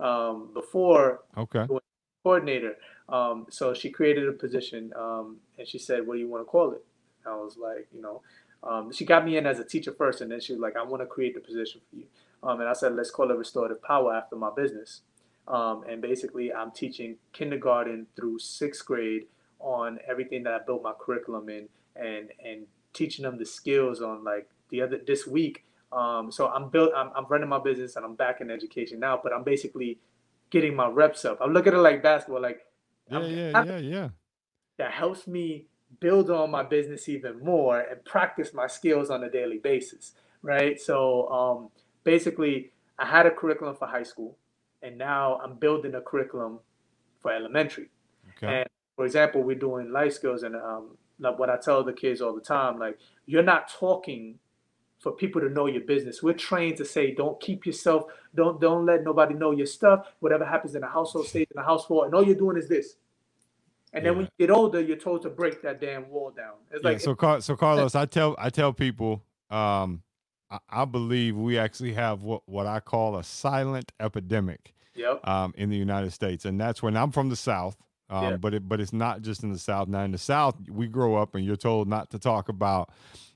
um, 0.00 0.50
before. 0.52 1.20
Okay. 1.36 1.66
Coordinator. 2.22 2.76
Um, 3.08 3.46
so 3.50 3.72
she 3.72 3.90
created 3.90 4.28
a 4.28 4.32
position, 4.32 4.92
um, 4.96 5.36
and 5.58 5.68
she 5.68 5.78
said, 5.78 6.06
"What 6.06 6.14
do 6.14 6.20
you 6.20 6.28
want 6.28 6.40
to 6.40 6.46
call 6.46 6.72
it?" 6.72 6.84
I 7.24 7.36
was 7.36 7.56
like, 7.56 7.86
you 7.92 8.00
know, 8.02 8.22
um, 8.62 8.92
she 8.92 9.04
got 9.04 9.24
me 9.24 9.36
in 9.36 9.46
as 9.46 9.58
a 9.58 9.64
teacher 9.64 9.92
first, 9.92 10.20
and 10.20 10.30
then 10.30 10.40
she 10.40 10.52
was 10.52 10.60
like, 10.60 10.76
"I 10.76 10.82
want 10.82 11.02
to 11.02 11.06
create 11.06 11.34
the 11.34 11.40
position 11.40 11.80
for 11.88 11.96
you." 11.96 12.06
Um, 12.42 12.60
and 12.60 12.68
I 12.68 12.72
said, 12.72 12.94
"Let's 12.96 13.10
call 13.10 13.30
it 13.30 13.36
restorative 13.36 13.82
power 13.82 14.14
after 14.14 14.34
my 14.34 14.50
business." 14.54 15.02
Um, 15.46 15.84
and 15.88 16.02
basically, 16.02 16.52
I'm 16.52 16.72
teaching 16.72 17.16
kindergarten 17.32 18.08
through 18.16 18.40
sixth 18.40 18.84
grade 18.84 19.26
on 19.60 19.98
everything 20.06 20.42
that 20.44 20.54
I 20.54 20.58
built 20.64 20.82
my 20.82 20.92
curriculum 20.98 21.48
in, 21.48 21.68
and 21.94 22.30
and 22.44 22.66
teaching 22.92 23.24
them 23.24 23.38
the 23.38 23.46
skills 23.46 24.00
on 24.00 24.24
like 24.24 24.48
the 24.70 24.82
other 24.82 25.00
this 25.06 25.26
week. 25.26 25.64
Um, 25.92 26.30
so 26.30 26.48
I'm 26.48 26.68
built. 26.68 26.92
I'm, 26.96 27.10
I'm 27.14 27.26
running 27.28 27.48
my 27.48 27.58
business, 27.58 27.96
and 27.96 28.04
I'm 28.04 28.14
back 28.14 28.40
in 28.40 28.50
education 28.50 29.00
now. 29.00 29.20
But 29.22 29.32
I'm 29.32 29.44
basically 29.44 29.98
getting 30.50 30.74
my 30.74 30.88
reps 30.88 31.24
up. 31.24 31.38
I 31.40 31.46
look 31.46 31.66
at 31.66 31.74
it 31.74 31.78
like 31.78 32.02
basketball, 32.02 32.42
like 32.42 32.66
yeah, 33.10 33.26
yeah, 33.26 33.64
yeah, 33.64 33.78
yeah. 33.78 34.08
That 34.78 34.92
helps 34.92 35.26
me 35.26 35.66
build 36.00 36.30
on 36.30 36.50
my 36.50 36.62
business 36.62 37.08
even 37.08 37.42
more 37.42 37.80
and 37.80 38.04
practice 38.04 38.52
my 38.52 38.66
skills 38.66 39.10
on 39.10 39.24
a 39.24 39.30
daily 39.30 39.58
basis, 39.58 40.12
right? 40.42 40.80
So 40.80 41.28
um, 41.30 41.68
basically, 42.04 42.72
I 42.98 43.06
had 43.06 43.26
a 43.26 43.30
curriculum 43.30 43.76
for 43.76 43.86
high 43.86 44.02
school, 44.02 44.36
and 44.82 44.98
now 44.98 45.38
I'm 45.42 45.54
building 45.56 45.94
a 45.94 46.00
curriculum 46.00 46.60
for 47.20 47.32
elementary. 47.32 47.88
For 48.96 49.04
example, 49.04 49.42
we're 49.42 49.56
doing 49.56 49.92
life 49.92 50.14
skills, 50.14 50.42
and 50.42 50.56
um, 50.56 50.96
like 51.18 51.38
what 51.38 51.50
I 51.50 51.56
tell 51.56 51.84
the 51.84 51.92
kids 51.92 52.20
all 52.20 52.34
the 52.34 52.40
time, 52.40 52.78
like 52.78 52.98
you're 53.26 53.42
not 53.42 53.68
talking 53.68 54.38
for 54.98 55.12
people 55.12 55.40
to 55.40 55.48
know 55.48 55.66
your 55.66 55.82
business. 55.82 56.22
We're 56.22 56.32
trained 56.32 56.78
to 56.78 56.84
say, 56.84 57.14
don't 57.14 57.38
keep 57.40 57.66
yourself, 57.66 58.04
don't 58.34 58.60
don't 58.60 58.86
let 58.86 59.04
nobody 59.04 59.34
know 59.34 59.50
your 59.50 59.66
stuff. 59.66 60.06
Whatever 60.20 60.44
happens 60.44 60.74
in 60.74 60.80
the 60.80 60.88
household 60.88 61.26
stays 61.26 61.46
in 61.50 61.56
the 61.60 61.62
household, 61.62 62.06
and 62.06 62.14
all 62.14 62.24
you're 62.24 62.34
doing 62.34 62.56
is 62.56 62.68
this. 62.68 62.96
And 63.92 64.04
then 64.04 64.12
yeah. 64.12 64.16
when 64.18 64.26
you 64.26 64.46
get 64.46 64.54
older, 64.54 64.80
you're 64.80 64.96
told 64.96 65.22
to 65.22 65.30
break 65.30 65.62
that 65.62 65.80
damn 65.80 66.08
wall 66.10 66.30
down. 66.30 66.54
It's 66.70 66.82
yeah, 66.82 66.90
like 66.90 67.00
so. 67.00 67.14
Car- 67.14 67.40
so 67.40 67.56
Carlos, 67.56 67.94
I 67.94 68.06
tell 68.06 68.34
I 68.38 68.50
tell 68.50 68.72
people, 68.72 69.22
um, 69.50 70.02
I, 70.50 70.58
I, 70.68 70.84
believe 70.84 71.36
we 71.36 71.58
actually 71.58 71.92
have 71.92 72.22
what 72.22 72.42
what 72.46 72.66
I 72.66 72.80
call 72.80 73.16
a 73.16 73.24
silent 73.24 73.92
epidemic. 74.00 74.72
Yep. 74.94 75.28
Um, 75.28 75.52
in 75.58 75.68
the 75.68 75.76
United 75.76 76.10
States, 76.14 76.46
and 76.46 76.58
that's 76.58 76.82
when 76.82 76.96
I'm 76.96 77.12
from 77.12 77.28
the 77.28 77.36
South. 77.36 77.76
Um, 78.08 78.24
yeah. 78.24 78.36
but 78.36 78.54
it 78.54 78.68
but 78.68 78.80
it's 78.80 78.92
not 78.92 79.22
just 79.22 79.42
in 79.42 79.52
the 79.52 79.58
South. 79.58 79.88
Now 79.88 80.02
in 80.02 80.12
the 80.12 80.18
South, 80.18 80.54
we 80.70 80.86
grow 80.86 81.16
up 81.16 81.34
and 81.34 81.44
you're 81.44 81.56
told 81.56 81.88
not 81.88 82.10
to 82.10 82.18
talk 82.18 82.48
about 82.48 82.90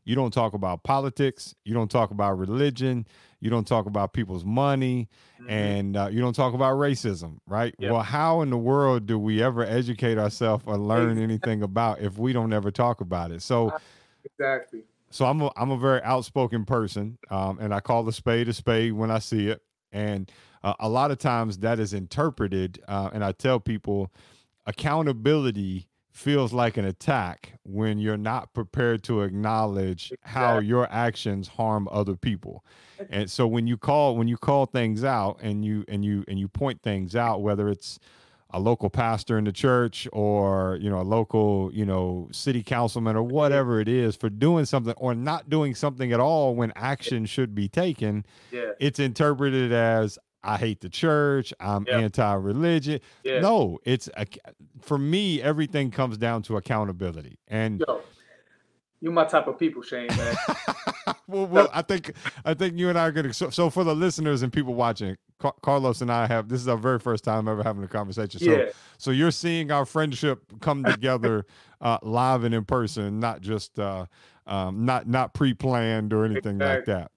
you 0.04 0.14
don't 0.14 0.32
talk 0.32 0.54
about 0.54 0.82
politics. 0.82 1.54
You 1.64 1.74
don't 1.74 1.90
talk 1.90 2.10
about 2.10 2.38
religion. 2.38 3.06
You 3.40 3.50
don't 3.50 3.66
talk 3.66 3.86
about 3.86 4.12
people's 4.12 4.44
money, 4.44 5.08
mm-hmm. 5.40 5.50
and 5.50 5.96
uh, 5.96 6.08
you 6.10 6.20
don't 6.20 6.34
talk 6.34 6.52
about 6.52 6.76
racism, 6.76 7.38
right? 7.46 7.74
Yep. 7.78 7.90
Well, 7.90 8.02
how 8.02 8.42
in 8.42 8.50
the 8.50 8.58
world 8.58 9.06
do 9.06 9.18
we 9.18 9.42
ever 9.42 9.64
educate 9.64 10.18
ourselves 10.18 10.64
or 10.66 10.76
learn 10.76 11.18
anything 11.22 11.62
about 11.62 12.00
if 12.00 12.18
we 12.18 12.32
don't 12.32 12.52
ever 12.52 12.70
talk 12.70 13.00
about 13.00 13.30
it? 13.30 13.40
So, 13.40 13.72
exactly. 14.24 14.82
So 15.10 15.24
I'm 15.24 15.40
a 15.40 15.50
I'm 15.56 15.70
a 15.70 15.78
very 15.78 16.02
outspoken 16.02 16.64
person, 16.64 17.18
um, 17.30 17.58
and 17.60 17.74
I 17.74 17.80
call 17.80 18.04
the 18.04 18.12
spade 18.12 18.48
a 18.48 18.52
spade 18.52 18.92
when 18.92 19.10
I 19.10 19.20
see 19.20 19.48
it. 19.48 19.62
And 19.90 20.30
uh, 20.62 20.74
a 20.78 20.88
lot 20.88 21.10
of 21.10 21.18
times 21.18 21.58
that 21.58 21.80
is 21.80 21.94
interpreted, 21.94 22.80
uh, 22.88 23.10
and 23.12 23.24
I 23.24 23.32
tell 23.32 23.58
people 23.58 24.12
accountability 24.66 25.86
feels 26.12 26.52
like 26.52 26.76
an 26.76 26.84
attack 26.84 27.52
when 27.62 27.98
you're 27.98 28.16
not 28.16 28.52
prepared 28.52 29.02
to 29.04 29.22
acknowledge 29.22 30.12
how 30.22 30.58
your 30.58 30.86
actions 30.90 31.48
harm 31.48 31.88
other 31.90 32.16
people. 32.16 32.64
And 33.08 33.30
so 33.30 33.46
when 33.46 33.66
you 33.66 33.76
call 33.78 34.16
when 34.16 34.28
you 34.28 34.36
call 34.36 34.66
things 34.66 35.04
out 35.04 35.38
and 35.40 35.64
you 35.64 35.84
and 35.88 36.04
you 36.04 36.24
and 36.28 36.38
you 36.38 36.48
point 36.48 36.82
things 36.82 37.16
out 37.16 37.40
whether 37.42 37.68
it's 37.68 37.98
a 38.52 38.58
local 38.58 38.90
pastor 38.90 39.38
in 39.38 39.44
the 39.44 39.52
church 39.52 40.08
or 40.12 40.76
you 40.82 40.90
know 40.90 41.00
a 41.00 41.02
local 41.04 41.70
you 41.72 41.86
know 41.86 42.28
city 42.32 42.62
councilman 42.64 43.14
or 43.16 43.22
whatever 43.22 43.80
it 43.80 43.88
is 43.88 44.16
for 44.16 44.28
doing 44.28 44.64
something 44.64 44.92
or 44.98 45.14
not 45.14 45.48
doing 45.48 45.74
something 45.74 46.12
at 46.12 46.18
all 46.20 46.54
when 46.56 46.72
action 46.74 47.24
should 47.24 47.54
be 47.54 47.68
taken 47.68 48.26
Yeah. 48.50 48.72
it's 48.80 48.98
interpreted 48.98 49.72
as 49.72 50.18
i 50.43 50.57
hate 50.57 50.80
the 50.80 50.88
church 50.88 51.53
i'm 51.61 51.84
Yeah. 51.88 51.99
anti-religion 51.99 53.01
Yeah. 53.24 53.41
no 53.41 53.78
it's 53.84 54.09
a, 54.16 54.26
for 54.80 54.99
me 54.99 55.43
everything 55.43 55.91
comes 55.91 56.16
down 56.18 56.43
to 56.43 56.57
accountability 56.57 57.38
and 57.49 57.82
Yo, 57.86 58.01
you 59.03 59.11
my 59.11 59.24
type 59.24 59.47
of 59.47 59.59
people, 59.59 59.80
Shane, 59.80 60.09
man. 60.09 60.36
well, 61.26 61.47
well, 61.47 61.70
I 61.72 61.80
think 61.80 62.12
I 62.45 62.53
think 62.53 62.76
you 62.76 62.91
and 62.91 62.99
I 62.99 63.07
are 63.09 63.12
going 63.12 63.26
to. 63.26 63.32
So, 63.32 63.49
so 63.49 63.70
for 63.70 63.82
the 63.82 63.95
listeners 63.95 64.43
and 64.43 64.53
people 64.53 64.74
watching, 64.74 65.16
Car- 65.38 65.55
Carlos 65.62 66.03
and 66.03 66.12
I 66.12 66.26
have 66.26 66.51
this 66.51 66.61
is 66.61 66.68
our 66.68 66.76
very 66.76 66.99
first 66.99 67.24
time 67.24 67.49
ever 67.49 67.62
having 67.62 67.82
a 67.82 67.88
conversation. 67.88 68.41
So, 68.41 68.53
Yeah. 68.53 68.64
so 68.99 69.11
you're 69.11 69.30
seeing 69.30 69.70
our 69.70 69.86
friendship 69.86 70.43
come 70.61 70.84
together 70.84 71.47
uh, 71.80 71.97
live 72.03 72.45
and 72.45 72.55
in 72.55 72.66
person, 72.66 73.20
not 73.20 73.41
just 73.41 73.78
uh, 73.78 74.05
um, 74.47 74.84
not 74.84 75.09
not 75.09 75.32
pre-planned 75.32 76.12
or 76.12 76.26
anything 76.26 76.59
like 76.59 76.84
that. 76.84 77.11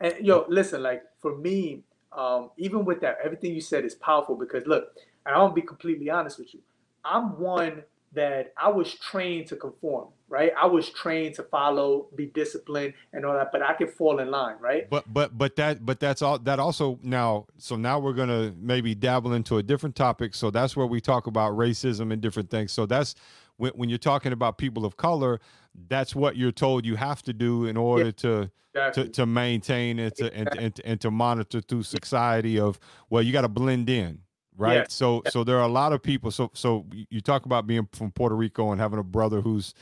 And 0.00 0.14
yo, 0.24 0.46
listen, 0.48 0.82
like 0.82 1.02
for 1.20 1.36
me, 1.36 1.82
um, 2.12 2.50
even 2.56 2.84
with 2.84 3.00
that, 3.00 3.18
everything 3.22 3.54
you 3.54 3.60
said 3.60 3.84
is 3.84 3.94
powerful 3.94 4.36
because 4.36 4.66
look, 4.66 4.96
and 5.24 5.34
I'll 5.34 5.50
be 5.50 5.62
completely 5.62 6.10
honest 6.10 6.38
with 6.38 6.54
you. 6.54 6.60
I'm 7.04 7.38
one 7.38 7.82
that 8.12 8.52
I 8.56 8.68
was 8.68 8.94
trained 8.94 9.46
to 9.48 9.56
conform, 9.56 10.08
right? 10.28 10.50
I 10.58 10.66
was 10.66 10.88
trained 10.88 11.34
to 11.36 11.42
follow, 11.44 12.06
be 12.16 12.26
disciplined, 12.26 12.94
and 13.12 13.24
all 13.24 13.34
that, 13.34 13.52
but 13.52 13.62
I 13.62 13.74
could 13.74 13.90
fall 13.90 14.18
in 14.20 14.30
line, 14.30 14.56
right? 14.58 14.88
But 14.88 15.12
but 15.12 15.36
but 15.36 15.56
that 15.56 15.84
but 15.84 16.00
that's 16.00 16.22
all 16.22 16.38
that 16.40 16.58
also 16.58 16.98
now. 17.02 17.46
So 17.58 17.76
now 17.76 17.98
we're 17.98 18.14
gonna 18.14 18.54
maybe 18.58 18.94
dabble 18.94 19.34
into 19.34 19.58
a 19.58 19.62
different 19.62 19.94
topic. 19.94 20.34
So 20.34 20.50
that's 20.50 20.76
where 20.76 20.86
we 20.86 21.00
talk 21.00 21.26
about 21.26 21.52
racism 21.52 22.12
and 22.12 22.20
different 22.20 22.50
things. 22.50 22.72
So 22.72 22.86
that's 22.86 23.14
when 23.58 23.72
when 23.72 23.88
you're 23.88 23.98
talking 23.98 24.32
about 24.32 24.56
people 24.58 24.84
of 24.84 24.96
color, 24.96 25.40
that's 25.88 26.14
what 26.14 26.36
you're 26.36 26.52
told 26.52 26.84
you 26.84 26.96
have 26.96 27.22
to 27.22 27.32
do 27.32 27.66
in 27.66 27.76
order 27.76 28.12
to. 28.12 28.50
Exactly. 28.74 29.04
to, 29.04 29.10
to 29.10 29.24
maintain 29.26 29.98
it 29.98 30.16
to, 30.16 30.30
and, 30.34 30.54
and, 30.58 30.80
and 30.84 31.00
to 31.00 31.10
monitor 31.10 31.62
through 31.62 31.82
society 31.82 32.60
of 32.60 32.78
well 33.08 33.22
you 33.22 33.32
got 33.32 33.40
to 33.40 33.48
blend 33.48 33.88
in 33.88 34.18
right 34.58 34.74
Yes. 34.74 34.92
so 34.92 35.22
so 35.30 35.44
there 35.44 35.56
are 35.56 35.64
a 35.64 35.68
lot 35.68 35.94
of 35.94 36.02
people 36.02 36.30
so 36.30 36.50
so 36.52 36.84
you 37.08 37.22
talk 37.22 37.46
about 37.46 37.66
being 37.66 37.88
from 37.94 38.10
puerto 38.10 38.34
rico 38.36 38.72
and 38.72 38.80
having 38.80 38.98
a 38.98 39.02
brother 39.02 39.40
who's 39.40 39.72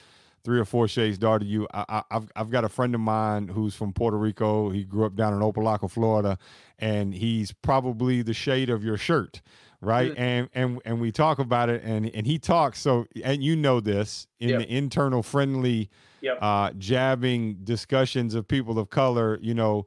three 0.45 0.61
or 0.61 0.65
four 0.65 0.87
shades 0.87 1.19
darker 1.19 1.45
you 1.45 1.67
I, 1.75 1.85
I, 1.89 2.03
i've 2.13 2.31
i've 2.37 2.51
got 2.51 2.63
a 2.63 2.69
friend 2.69 2.95
of 2.95 3.01
mine 3.01 3.49
who's 3.49 3.75
from 3.75 3.93
puerto 3.93 4.17
rico 4.17 4.71
he 4.71 4.85
grew 4.85 5.05
up 5.07 5.17
down 5.17 5.35
in 5.35 5.41
opelika 5.41 5.91
florida 5.91 6.39
and 6.79 7.13
he's 7.15 7.51
probably 7.51 8.23
the 8.23 8.33
shade 8.35 8.71
of 8.71 8.85
your 8.85 8.97
shirt 8.97 9.43
right 9.85 10.13
Mm. 10.13 10.19
and 10.19 10.49
and 10.55 10.81
and 10.85 11.01
we 11.01 11.13
talk 11.13 11.39
about 11.39 11.69
it 11.69 11.83
and 11.85 12.07
and 12.15 12.27
he 12.27 12.39
talks 12.39 12.81
so 12.81 13.07
and 13.23 13.43
you 13.43 13.55
know 13.57 13.81
this 13.81 14.27
in 14.41 14.51
Yep. 14.51 14.59
the 14.61 14.77
internal 14.77 15.23
friendly 15.23 15.91
Yep. 16.21 16.39
uh, 16.41 16.71
jabbing 16.79 17.57
discussions 17.65 18.35
of 18.35 18.49
people 18.49 18.79
of 18.79 18.89
color, 18.89 19.39
you 19.43 19.53
know, 19.53 19.87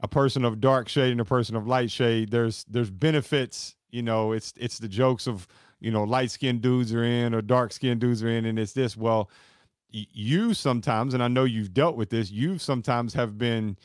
a 0.00 0.08
person 0.08 0.44
of 0.44 0.58
dark 0.60 0.88
shade 0.88 1.12
and 1.12 1.20
a 1.20 1.24
person 1.26 1.56
of 1.56 1.66
light 1.66 1.90
shade. 1.90 2.30
There's 2.30 2.64
there's 2.64 2.90
benefits, 2.90 3.76
you 3.90 4.02
know. 4.02 4.32
It's 4.32 4.54
it's 4.56 4.78
the 4.78 4.88
jokes 4.88 5.26
of 5.26 5.46
you 5.80 5.90
know 5.90 6.04
light 6.04 6.30
skinned 6.30 6.62
dudes 6.62 6.94
are 6.94 7.04
in 7.04 7.34
or 7.34 7.42
dark 7.42 7.70
skinned 7.72 8.00
dudes 8.00 8.22
are 8.24 8.28
in, 8.30 8.46
and 8.46 8.58
it's 8.58 8.72
this. 8.72 8.96
Well, 8.96 9.28
you 9.90 10.54
sometimes, 10.54 11.14
and 11.14 11.22
I 11.22 11.28
know 11.28 11.44
you've 11.44 11.74
dealt 11.74 11.96
with 11.96 12.10
this. 12.10 12.30
You 12.30 12.58
sometimes 12.58 13.14
have 13.14 13.36
been 13.38 13.76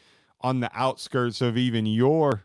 on 0.42 0.62
the 0.62 0.72
outskirts 0.74 1.42
of 1.42 1.58
even 1.58 1.86
your 1.86 2.44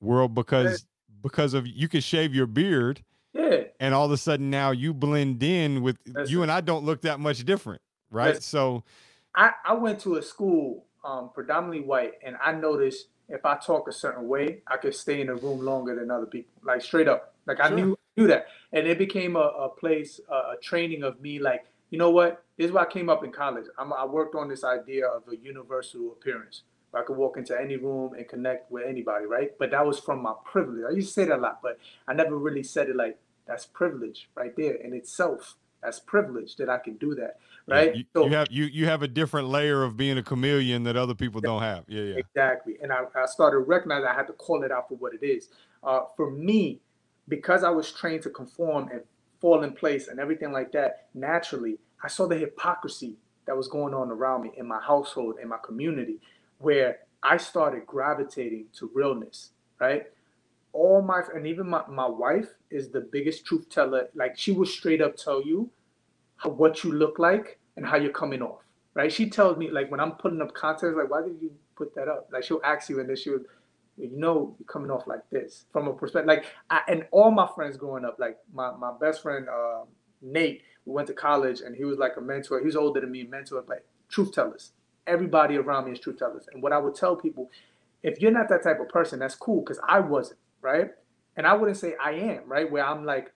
world 0.00 0.34
because 0.34 0.86
because 1.22 1.54
of 1.54 1.66
you 1.66 1.88
can 1.88 2.00
shave 2.00 2.34
your 2.34 2.46
beard 2.46 3.02
yeah. 3.32 3.64
and 3.78 3.94
all 3.94 4.06
of 4.06 4.12
a 4.12 4.16
sudden 4.16 4.50
now 4.50 4.70
you 4.70 4.92
blend 4.92 5.42
in 5.42 5.82
with 5.82 5.96
you 6.06 6.12
Listen. 6.14 6.42
and 6.42 6.52
I 6.52 6.60
don't 6.60 6.84
look 6.84 7.02
that 7.02 7.20
much 7.20 7.44
different, 7.44 7.80
right? 8.10 8.34
Listen. 8.34 8.42
So 8.42 8.84
I, 9.34 9.52
I 9.64 9.74
went 9.74 10.00
to 10.00 10.16
a 10.16 10.22
school 10.22 10.84
um, 11.04 11.30
predominantly 11.32 11.86
white, 11.86 12.14
and 12.24 12.36
I 12.42 12.52
noticed 12.52 13.06
if 13.28 13.44
I 13.44 13.56
talk 13.56 13.88
a 13.88 13.92
certain 13.92 14.28
way, 14.28 14.62
I 14.66 14.76
could 14.76 14.94
stay 14.94 15.20
in 15.20 15.28
a 15.28 15.34
room 15.34 15.60
longer 15.60 15.94
than 15.94 16.10
other 16.10 16.26
people. 16.26 16.52
Like 16.62 16.82
straight 16.82 17.08
up, 17.08 17.34
like 17.46 17.58
I 17.60 17.68
knew 17.68 17.96
knew 18.16 18.26
that, 18.26 18.46
and 18.72 18.86
it 18.86 18.98
became 18.98 19.36
a, 19.36 19.38
a 19.38 19.68
place, 19.68 20.20
a, 20.28 20.34
a 20.34 20.56
training 20.62 21.02
of 21.02 21.20
me. 21.20 21.38
Like 21.38 21.64
you 21.90 21.98
know 21.98 22.10
what? 22.10 22.44
This 22.56 22.66
is 22.66 22.72
why 22.72 22.82
I 22.82 22.86
came 22.86 23.08
up 23.08 23.24
in 23.24 23.32
college. 23.32 23.66
I'm, 23.78 23.92
I 23.92 24.04
worked 24.04 24.34
on 24.34 24.48
this 24.48 24.64
idea 24.64 25.06
of 25.06 25.22
a 25.30 25.36
universal 25.36 26.12
appearance. 26.12 26.62
I 26.94 27.02
could 27.02 27.16
walk 27.16 27.36
into 27.36 27.58
any 27.58 27.76
room 27.76 28.14
and 28.14 28.26
connect 28.28 28.70
with 28.70 28.84
anybody, 28.86 29.26
right? 29.26 29.52
But 29.58 29.70
that 29.70 29.86
was 29.86 29.98
from 30.00 30.22
my 30.22 30.34
privilege. 30.44 30.84
I 30.88 30.92
used 30.94 31.08
to 31.08 31.14
say 31.14 31.24
that 31.26 31.38
a 31.38 31.40
lot, 31.40 31.60
but 31.62 31.78
I 32.08 32.14
never 32.14 32.36
really 32.36 32.62
said 32.62 32.88
it 32.88 32.96
like 32.96 33.18
that's 33.46 33.66
privilege 33.66 34.28
right 34.34 34.54
there 34.56 34.74
in 34.74 34.92
itself. 34.92 35.56
That's 35.82 35.98
privilege 35.98 36.56
that 36.56 36.68
I 36.68 36.78
can 36.78 36.94
do 36.96 37.14
that, 37.14 37.38
Yeah, 37.66 37.74
right? 37.74 37.96
You, 37.96 38.04
So- 38.14 38.26
you 38.26 38.32
have 38.34 38.48
you 38.50 38.64
you 38.64 38.86
have 38.86 39.02
a 39.02 39.08
different 39.08 39.48
layer 39.48 39.82
of 39.82 39.96
being 39.96 40.18
a 40.18 40.22
chameleon 40.22 40.82
that 40.84 40.96
other 40.96 41.14
people 41.14 41.40
don't 41.40 41.62
have. 41.62 41.84
Yeah, 41.88 42.02
yeah. 42.02 42.16
Exactly. 42.16 42.76
And 42.82 42.92
I, 42.92 43.04
I 43.14 43.26
started 43.26 43.60
recognizing 43.60 44.06
I 44.06 44.14
had 44.14 44.26
to 44.26 44.34
call 44.34 44.62
it 44.62 44.70
out 44.72 44.88
for 44.88 44.96
what 44.96 45.14
it 45.14 45.24
is. 45.24 45.48
Uh, 45.82 46.02
for 46.16 46.30
me, 46.30 46.80
because 47.28 47.64
I 47.64 47.70
was 47.70 47.90
trained 47.92 48.22
to 48.24 48.30
conform 48.30 48.88
and 48.92 49.00
fall 49.40 49.62
in 49.62 49.72
place 49.72 50.08
and 50.08 50.20
everything 50.20 50.52
like 50.52 50.72
that, 50.72 51.06
naturally, 51.14 51.78
I 52.02 52.08
saw 52.08 52.26
the 52.26 52.36
hypocrisy 52.36 53.16
that 53.46 53.56
was 53.56 53.66
going 53.68 53.94
on 53.94 54.10
around 54.10 54.42
me 54.42 54.52
in 54.56 54.66
my 54.68 54.80
household, 54.80 55.36
in 55.42 55.48
my 55.48 55.58
community, 55.64 56.20
where 56.60 57.00
I 57.22 57.36
started 57.36 57.86
gravitating 57.86 58.66
to 58.74 58.90
realness, 58.94 59.50
right? 59.80 60.06
All 60.72 61.02
my, 61.02 61.22
and 61.34 61.46
even 61.46 61.68
my, 61.68 61.82
my 61.88 62.06
wife 62.06 62.48
is 62.70 62.90
the 62.90 63.00
biggest 63.00 63.44
truth 63.44 63.68
teller. 63.68 64.08
Like, 64.14 64.38
she 64.38 64.52
will 64.52 64.66
straight 64.66 65.02
up 65.02 65.16
tell 65.16 65.44
you 65.44 65.68
how, 66.36 66.50
what 66.50 66.84
you 66.84 66.92
look 66.92 67.18
like 67.18 67.58
and 67.76 67.84
how 67.84 67.96
you're 67.96 68.12
coming 68.12 68.40
off, 68.40 68.60
right? 68.94 69.12
She 69.12 69.28
tells 69.28 69.56
me, 69.56 69.70
like, 69.70 69.90
when 69.90 70.00
I'm 70.00 70.12
putting 70.12 70.40
up 70.40 70.54
content, 70.54 70.96
like, 70.96 71.10
why 71.10 71.22
did 71.22 71.36
you 71.42 71.50
put 71.76 71.94
that 71.96 72.08
up? 72.08 72.28
Like, 72.32 72.44
she'll 72.44 72.60
ask 72.64 72.88
you, 72.88 73.00
and 73.00 73.08
then 73.08 73.16
she 73.16 73.30
would, 73.30 73.46
you 73.98 74.10
know, 74.12 74.54
you're 74.58 74.66
coming 74.66 74.90
off 74.90 75.06
like 75.06 75.28
this 75.30 75.64
from 75.72 75.88
a 75.88 75.92
perspective. 75.92 76.28
Like, 76.28 76.44
I, 76.70 76.82
and 76.88 77.06
all 77.10 77.30
my 77.30 77.48
friends 77.54 77.76
growing 77.76 78.04
up, 78.04 78.18
like, 78.18 78.38
my, 78.54 78.70
my 78.76 78.92
best 79.00 79.22
friend, 79.22 79.48
uh, 79.48 79.82
Nate, 80.22 80.62
we 80.86 80.92
went 80.92 81.08
to 81.08 81.14
college, 81.14 81.60
and 81.62 81.74
he 81.74 81.84
was 81.84 81.98
like 81.98 82.12
a 82.16 82.20
mentor. 82.20 82.60
He 82.60 82.66
was 82.66 82.76
older 82.76 83.00
than 83.00 83.10
me, 83.10 83.24
mentor, 83.24 83.64
but 83.66 83.84
truth 84.08 84.32
tellers. 84.32 84.72
Everybody 85.06 85.56
around 85.56 85.86
me 85.86 85.92
is 85.92 86.00
truth 86.00 86.18
tellers. 86.18 86.46
And 86.52 86.62
what 86.62 86.72
I 86.72 86.78
would 86.78 86.94
tell 86.94 87.16
people, 87.16 87.50
if 88.02 88.20
you're 88.20 88.30
not 88.30 88.48
that 88.48 88.62
type 88.62 88.80
of 88.80 88.88
person, 88.88 89.18
that's 89.18 89.34
cool, 89.34 89.60
because 89.60 89.80
I 89.86 90.00
wasn't, 90.00 90.38
right? 90.60 90.90
And 91.36 91.46
I 91.46 91.54
wouldn't 91.54 91.78
say 91.78 91.94
I 92.02 92.12
am, 92.12 92.42
right? 92.46 92.70
Where 92.70 92.84
I'm 92.84 93.04
like, 93.04 93.32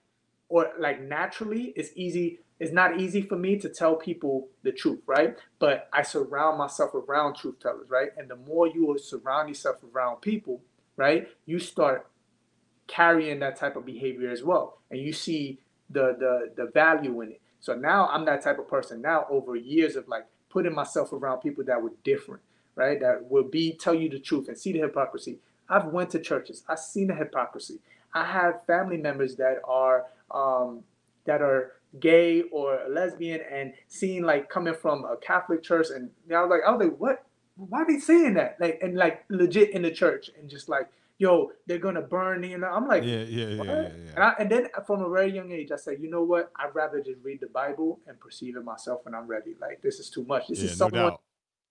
or 0.49 0.71
like 0.79 1.01
naturally, 1.01 1.73
it's 1.77 1.91
easy. 1.97 2.41
It's 2.61 2.73
not 2.73 3.01
easy 3.01 3.23
for 3.23 3.37
me 3.37 3.59
to 3.59 3.69
tell 3.69 3.97
people 3.97 4.49
the 4.63 4.73
truth, 4.73 5.01
right? 5.07 5.37
But 5.59 5.89
I 5.93 6.03
surround 6.03 6.59
myself 6.59 6.95
around 6.95 7.35
truth 7.35 7.59
tellers, 7.61 7.91
right? 7.91 8.11
And 8.17 8.31
the 8.31 8.37
more 8.37 8.69
you 8.69 8.97
surround 8.99 9.49
yourself 9.49 9.77
around 9.93 10.21
people, 10.21 10.61
right, 10.97 11.29
you 11.47 11.59
start 11.59 12.07
carrying 12.87 13.41
that 13.41 13.57
type 13.57 13.77
of 13.77 13.85
behavior 13.85 14.31
as 14.31 14.43
well, 14.43 14.79
and 14.91 15.01
you 15.01 15.13
see 15.13 15.59
the 15.91 16.15
the 16.19 16.53
the 16.65 16.71
value 16.71 17.21
in 17.23 17.33
it. 17.33 17.41
So 17.61 17.75
now 17.75 18.09
I'm 18.09 18.25
that 18.27 18.43
type 18.43 18.59
of 18.59 18.69
person. 18.69 19.01
Now 19.01 19.27
over 19.31 19.57
years 19.57 19.97
of 19.97 20.07
like 20.07 20.27
putting 20.55 20.75
myself 20.75 21.13
around 21.13 21.41
people 21.41 21.65
that 21.65 21.83
were 21.83 21.93
different, 22.05 22.41
right? 22.77 22.99
That 23.01 23.29
will 23.29 23.43
be 23.43 23.73
tell 23.73 23.93
you 23.93 24.09
the 24.09 24.21
truth 24.21 24.49
and 24.49 24.57
see 24.57 24.73
the 24.73 24.79
hypocrisy. 24.79 25.39
I've 25.69 25.87
went 25.87 26.11
to 26.11 26.21
churches. 26.21 26.63
I've 26.69 26.79
seen 26.79 27.09
the 27.09 27.15
hypocrisy. 27.15 27.81
I 28.15 28.25
have 28.25 28.65
family 28.65 28.97
members 28.97 29.35
that 29.37 29.59
are 29.65 30.07
um, 30.31 30.85
that 31.27 31.43
are 31.43 31.73
gay 31.99 32.43
or 32.53 32.81
lesbian 32.89 33.41
and 33.51 33.73
seeing 33.89 34.23
like 34.23 34.49
coming 34.49 34.75
from 34.75 35.05
a 35.05 35.17
Catholic 35.17 35.63
church 35.63 35.89
and 35.95 36.11
I 36.33 36.41
was 36.43 36.51
like 36.51 36.61
I 36.67 36.71
was 36.73 36.87
like 36.87 36.99
what 36.99 37.25
why 37.57 37.83
are 37.83 37.87
they 37.87 38.01
saying 38.01 38.35
that 38.35 38.57
like 38.59 38.81
and 38.83 38.97
like 38.97 39.25
legit 39.29 39.71
in 39.71 39.83
the 39.83 39.93
church 39.93 40.29
and 40.37 40.51
just 40.51 40.69
like 40.69 40.89
yo 41.25 41.51
they're 41.67 41.85
gonna 41.87 42.07
burn 42.17 42.43
you 42.43 42.59
know 42.59 42.69
I'm 42.77 42.87
like 42.87 43.05
Yeah, 43.05 43.25
yeah, 43.39 43.47
yeah, 43.49 43.57
what? 43.57 43.69
yeah, 43.69 43.89
And. 44.15 44.19
I, 44.27 44.35
and 44.41 44.49
then 44.53 44.63
from 44.87 45.03
a 45.03 45.09
very 45.09 45.31
young 45.39 45.51
age, 45.59 45.71
I 45.73 45.77
said, 45.77 45.97
you 46.01 46.09
know 46.15 46.23
what? 46.33 46.53
I'd 46.61 46.75
rather 46.75 46.99
just 47.01 47.21
read 47.29 47.41
the 47.41 47.49
Bible 47.49 47.91
and 48.07 48.19
perceive 48.21 48.57
it 48.57 48.65
myself 48.65 48.99
when 49.05 49.15
I'm 49.15 49.27
ready. 49.27 49.53
Like 49.61 49.83
this 49.83 49.99
is 49.99 50.09
too 50.11 50.25
much. 50.33 50.49
This 50.49 50.59
Yeah, 50.61 50.71
is 50.71 50.79
no 50.79 50.89
someone 50.89 51.13
doubt. 51.13 51.21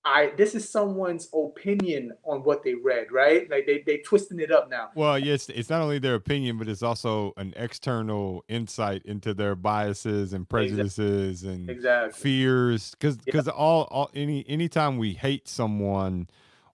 I 0.06 0.20
this 0.38 0.54
is 0.54 0.70
someone's 0.70 1.30
opinion 1.34 2.12
on 2.26 2.44
what 2.44 2.64
they 2.64 2.74
read, 2.74 3.08
right? 3.12 3.50
Like 3.50 3.66
they 3.66 3.84
they 3.86 3.98
twisting 4.00 4.40
it 4.40 4.52
up 4.52 4.70
now. 4.70 4.90
Well, 4.96 5.18
yes, 5.18 5.50
it's 5.50 5.70
not 5.70 5.82
only 5.82 6.00
their 6.00 6.16
opinion, 6.16 6.58
but 6.58 6.68
it's 6.68 6.84
also 6.84 7.34
an 7.38 7.54
external 7.56 8.44
insight 8.50 9.02
into 9.06 9.34
their 9.34 9.56
biases 9.56 10.34
and 10.34 10.48
prejudices 10.48 11.44
and 11.44 11.70
Exactly. 11.70 12.22
fears. 12.22 12.92
Because 12.92 13.16
Yeah. 13.18 13.32
because 13.32 13.48
all 13.48 13.84
all 13.92 14.10
any 14.14 14.46
anytime 14.48 14.98
we 14.98 15.14
hate 15.14 15.48
someone 15.48 16.28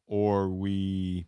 or 0.08 0.50
we 0.50 1.28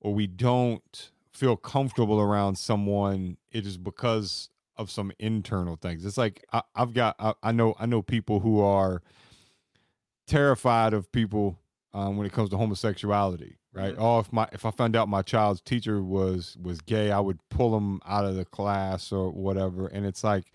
or 0.00 0.14
we 0.14 0.26
don't 0.26 1.10
feel 1.32 1.56
comfortable 1.56 2.20
around 2.20 2.56
someone, 2.56 3.36
it 3.50 3.66
is 3.66 3.76
because 3.76 4.50
of 4.76 4.90
some 4.90 5.12
internal 5.18 5.76
things. 5.76 6.04
It's 6.04 6.18
like 6.18 6.44
I, 6.52 6.62
have 6.74 6.94
got 6.94 7.16
I, 7.18 7.34
I, 7.42 7.52
know 7.52 7.74
I 7.78 7.86
know 7.86 8.02
people 8.02 8.40
who 8.40 8.60
are 8.60 9.02
terrified 10.26 10.94
of 10.94 11.10
people 11.12 11.58
um, 11.92 12.16
when 12.16 12.26
it 12.26 12.32
comes 12.32 12.50
to 12.50 12.56
homosexuality. 12.56 13.56
Right? 13.72 13.92
Mm-hmm. 13.92 14.02
Oh, 14.02 14.18
if 14.18 14.32
my 14.32 14.48
if 14.52 14.66
I 14.66 14.70
found 14.72 14.96
out 14.96 15.08
my 15.08 15.22
child's 15.22 15.60
teacher 15.60 16.02
was 16.02 16.56
was 16.60 16.80
gay, 16.80 17.12
I 17.12 17.20
would 17.20 17.38
pull 17.50 17.70
them 17.70 18.00
out 18.04 18.24
of 18.24 18.34
the 18.34 18.44
class 18.44 19.12
or 19.12 19.30
whatever. 19.30 19.86
And 19.86 20.04
it's 20.04 20.24
like, 20.24 20.50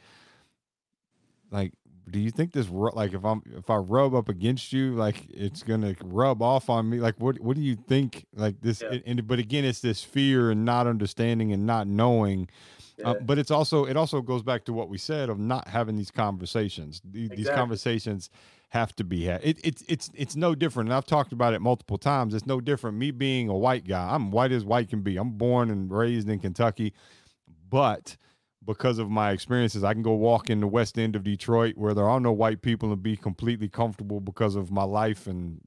like 1.50 1.72
do 2.10 2.20
you 2.20 2.32
think 2.32 2.54
this 2.54 2.70
like 2.70 3.14
if 3.14 3.24
I'm 3.24 3.42
if 3.58 3.70
I 3.70 3.76
rub 3.78 4.14
up 4.14 4.30
against 4.30 4.72
you 4.72 4.96
like 4.96 5.26
it's 5.30 5.64
gonna 5.64 5.96
rub 6.04 6.42
off 6.42 6.70
on 6.70 6.90
me? 6.90 7.00
Like 7.00 7.16
what 7.20 7.40
what 7.40 7.56
do 7.56 7.62
you 7.62 7.76
think? 7.76 8.26
Like 8.34 8.62
this 8.62 8.82
yeah. 8.82 9.00
and 9.06 9.28
but 9.28 9.40
again 9.40 9.66
it's 9.66 9.80
this 9.80 10.04
fear 10.04 10.52
and 10.52 10.66
not 10.66 10.88
understanding 10.88 11.52
and 11.52 11.66
not 11.66 11.88
knowing 11.88 12.50
uh, 13.04 13.10
yeah. 13.10 13.10
uh, 13.10 13.14
but 13.22 13.38
it's 13.38 13.52
also 13.52 13.86
it 13.86 13.98
also 13.98 14.22
goes 14.22 14.44
back 14.44 14.66
to 14.66 14.74
what 14.74 14.90
we 14.90 14.98
said 14.98 15.30
of 15.30 15.40
not 15.40 15.68
having 15.68 15.96
these 15.96 16.12
conversations. 16.12 17.02
These, 17.04 17.26
exactly. 17.26 17.44
these 17.44 17.54
conversations 17.54 18.30
have 18.70 18.96
to 18.98 19.04
be 19.04 19.26
had. 19.26 19.42
It, 19.44 19.60
it's 19.64 19.84
it's 19.88 20.12
it's 20.14 20.36
no 20.36 20.56
different 20.56 20.90
and 20.90 20.96
I've 20.96 21.06
talked 21.06 21.34
about 21.34 21.54
it 21.54 21.62
multiple 21.62 21.98
times. 21.98 22.34
It's 22.34 22.46
no 22.46 22.62
different 22.62 22.98
me 22.98 23.12
being 23.12 23.50
a 23.50 23.58
white 23.58 23.88
guy. 23.88 24.14
I'm 24.14 24.32
white 24.32 24.52
as 24.52 24.64
white 24.64 24.90
can 24.90 25.02
be. 25.02 25.18
I'm 25.18 25.32
born 25.32 25.72
and 25.72 25.92
raised 25.92 26.30
in 26.30 26.40
Kentucky 26.40 26.94
but 27.70 28.18
because 28.66 28.98
of 28.98 29.10
my 29.10 29.32
experiences, 29.32 29.84
I 29.84 29.94
can 29.94 30.02
go 30.02 30.14
walk 30.14 30.50
in 30.50 30.60
the 30.60 30.68
west 30.68 30.98
end 30.98 31.16
of 31.16 31.24
Detroit 31.24 31.78
where 31.78 31.94
there 31.94 32.10
are 32.10 32.20
no 32.20 32.32
white 32.32 32.62
people 32.62 32.92
and 32.92 33.02
be 33.02 33.16
completely 33.16 33.70
comfortable 33.70 34.20
because 34.20 34.56
of 34.56 34.72
my 34.72 34.84
life 34.84 35.28
and 35.28 35.62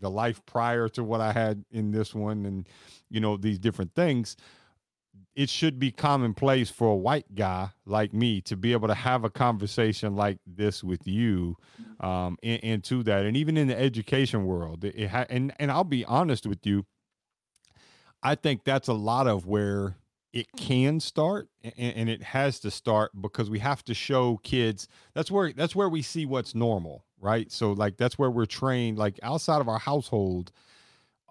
the 0.00 0.10
life 0.10 0.44
prior 0.46 0.88
to 0.90 1.02
what 1.02 1.20
I 1.20 1.32
had 1.32 1.64
in 1.70 1.92
this 1.92 2.14
one 2.14 2.44
and 2.44 2.68
you 3.08 3.20
know 3.20 3.36
these 3.36 3.58
different 3.58 3.94
things. 3.94 4.36
It 5.34 5.48
should 5.48 5.78
be 5.78 5.90
commonplace 5.90 6.70
for 6.70 6.88
a 6.88 6.96
white 6.96 7.34
guy 7.34 7.70
like 7.86 8.12
me 8.12 8.42
to 8.42 8.56
be 8.56 8.72
able 8.72 8.88
to 8.88 8.94
have 8.94 9.24
a 9.24 9.30
conversation 9.30 10.14
like 10.14 10.38
this 10.46 10.84
with 10.84 11.06
you, 11.06 11.56
um, 12.00 12.36
to 12.42 13.02
that, 13.04 13.24
and 13.24 13.34
even 13.36 13.56
in 13.56 13.68
the 13.68 13.78
education 13.78 14.44
world, 14.44 14.84
it, 14.84 14.94
it 14.94 15.08
ha- 15.08 15.26
and 15.30 15.54
and 15.58 15.70
I'll 15.70 15.84
be 15.84 16.04
honest 16.04 16.46
with 16.46 16.66
you, 16.66 16.84
I 18.22 18.34
think 18.34 18.64
that's 18.64 18.88
a 18.88 18.94
lot 18.94 19.26
of 19.26 19.46
where 19.46 19.96
it 20.32 20.46
can 20.56 20.98
start 21.00 21.48
and, 21.62 21.94
and, 21.94 22.08
it 22.08 22.22
has 22.22 22.58
to 22.60 22.70
start 22.70 23.10
because 23.20 23.50
we 23.50 23.58
have 23.58 23.84
to 23.84 23.94
show 23.94 24.38
kids 24.42 24.88
that's 25.14 25.30
where 25.30 25.52
that's 25.52 25.76
where 25.76 25.88
we 25.88 26.02
see 26.02 26.26
what's 26.26 26.54
normal 26.54 27.04
right? 27.22 27.50
So 27.52 27.72
like 27.72 27.96
that's 27.96 28.18
where 28.18 28.30
we're 28.30 28.46
trained 28.46 28.98
like 28.98 29.18
outside 29.22 29.60
of 29.60 29.68
our 29.68 29.78
household 29.78 30.52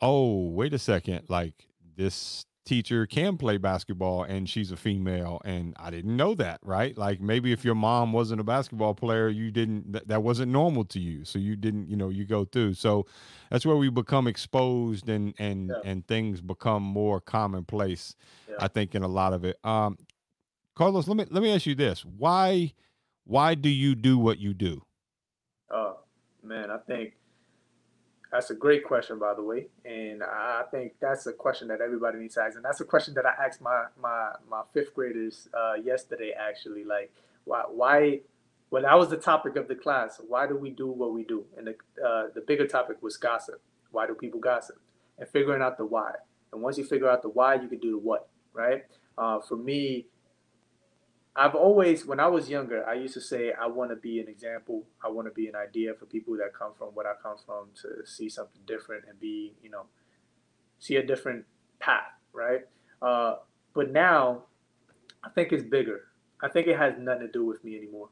oh 0.02 0.50
wait 0.50 0.74
a 0.74 0.80
second 0.80 1.22
like 1.28 1.68
this 1.96 2.46
teacher 2.72 3.06
can 3.06 3.36
play 3.36 3.58
basketball 3.58 4.24
and 4.24 4.50
she's 4.50 4.72
a 4.72 4.78
female 4.78 5.42
and 5.44 5.76
I 5.78 5.90
didn't 5.90 6.16
know 6.16 6.34
that, 6.36 6.62
right? 6.64 6.98
Like 6.98 7.20
maybe 7.20 7.52
if 7.52 7.66
your 7.66 7.76
mom 7.76 8.14
wasn't 8.14 8.40
a 8.40 8.46
basketball 8.46 8.94
player, 8.94 9.28
you 9.28 9.52
didn't 9.52 9.92
that, 9.92 10.08
that 10.08 10.24
wasn't 10.24 10.54
normal 10.54 10.86
to 10.86 11.00
you. 11.00 11.26
So 11.26 11.38
you 11.38 11.58
didn't, 11.58 11.90
you 11.90 11.98
know, 11.98 12.08
you 12.08 12.24
go 12.24 12.46
through. 12.46 12.76
So 12.76 13.08
that's 13.50 13.66
where 13.66 13.76
we 13.76 13.90
become 13.90 14.26
exposed 14.26 15.10
and 15.10 15.34
and 15.38 15.68
yeah. 15.68 15.90
and 15.90 16.08
things 16.08 16.40
become 16.40 16.82
more 16.82 17.20
commonplace. 17.20 18.16
Yeah. 18.50 18.56
I 18.60 18.70
think 18.70 18.96
in 18.96 19.04
a 19.04 19.10
lot 19.10 19.34
of 19.34 19.44
it. 19.44 19.58
Um 19.66 19.98
Carlos, 20.74 21.10
let 21.10 21.18
me 21.18 21.26
let 21.30 21.44
me 21.44 21.54
ask 21.54 21.66
you 21.66 21.76
this. 21.76 22.06
Why 22.06 22.72
why 23.26 23.54
do 23.54 23.68
you 23.68 23.96
do 23.96 24.18
what 24.18 24.40
you 24.40 24.54
do? 24.54 24.82
Oh, 25.70 25.98
man, 26.42 26.72
I 26.72 26.78
think 26.78 27.16
that's 28.32 28.50
a 28.50 28.56
great 28.56 28.86
question, 28.86 29.20
by 29.20 29.34
the 29.34 29.44
way, 29.44 29.68
and 29.84 30.24
I 30.24 30.64
think 30.72 30.94
that's 31.02 31.28
a 31.28 31.34
question 31.34 31.68
that 31.68 31.82
everybody 31.82 32.18
needs 32.18 32.36
to 32.36 32.44
ask, 32.44 32.56
and 32.56 32.64
that's 32.64 32.80
a 32.80 32.86
question 32.86 33.14
that 33.16 33.26
I 33.26 33.34
asked 33.46 33.62
my 33.62 33.86
my 34.02 34.32
my 34.50 34.62
fifth 34.74 34.94
graders 34.94 35.50
uh, 35.54 35.74
yesterday. 35.74 36.32
Actually, 36.32 36.86
like 36.86 37.12
why 37.44 37.64
why 37.70 38.22
well 38.70 38.84
that 38.84 38.98
was 38.98 39.10
the 39.10 39.18
topic 39.18 39.58
of 39.58 39.68
the 39.68 39.76
class. 39.76 40.22
Why 40.26 40.48
do 40.48 40.56
we 40.56 40.70
do 40.70 40.88
what 40.88 41.14
we 41.14 41.26
do? 41.26 41.44
And 41.58 41.68
the 41.68 41.76
uh, 42.06 42.28
the 42.34 42.42
bigger 42.42 42.66
topic 42.66 43.04
was 43.04 43.18
gossip. 43.18 43.62
Why 43.92 44.08
do 44.08 44.14
people 44.14 44.40
gossip? 44.40 44.78
And 45.20 45.28
figuring 45.28 45.62
out 45.62 45.78
the 45.78 45.86
why. 45.86 46.14
And 46.54 46.62
once 46.62 46.78
you 46.78 46.86
figure 46.86 47.10
out 47.10 47.22
the 47.22 47.30
why, 47.30 47.56
you 47.56 47.68
can 47.68 47.80
do 47.80 47.92
the 47.92 47.98
what. 47.98 48.30
Right? 48.54 48.86
Uh, 49.18 49.40
for 49.42 49.58
me, 49.58 50.08
I've 51.36 51.56
always, 51.56 52.06
when 52.06 52.20
I 52.20 52.28
was 52.28 52.50
younger, 52.50 52.86
I 52.86 52.96
used 52.96 53.14
to 53.14 53.22
say, 53.22 53.54
I 53.54 53.68
want 53.68 53.92
to 53.92 53.96
be 53.96 54.20
an 54.20 54.28
example. 54.28 54.84
I 55.04 55.08
want 55.08 55.28
to 55.28 55.34
be 55.34 55.48
an 55.48 55.56
idea 55.56 55.94
for 55.94 56.06
people 56.06 56.36
that 56.38 56.54
come 56.54 56.74
from 56.78 56.90
what 56.90 57.06
I 57.06 57.14
come 57.22 57.38
from 57.46 57.68
to 57.84 58.06
see 58.06 58.28
something 58.28 58.62
different 58.68 59.06
and 59.08 59.18
be, 59.20 59.54
you 59.64 59.70
know, 59.70 59.86
see 60.80 60.98
a 60.98 61.06
different 61.06 61.46
path, 61.80 62.12
right? 62.34 62.62
Uh, 63.02 63.36
but 63.74 63.92
now, 63.92 64.44
I 65.24 65.30
think 65.30 65.54
it's 65.54 65.64
bigger. 65.64 66.02
I 66.44 66.50
think 66.50 66.68
it 66.68 66.78
has 66.78 66.96
nothing 67.00 67.28
to 67.28 67.32
do 67.32 67.46
with 67.46 67.64
me 67.64 67.78
anymore. 67.78 68.10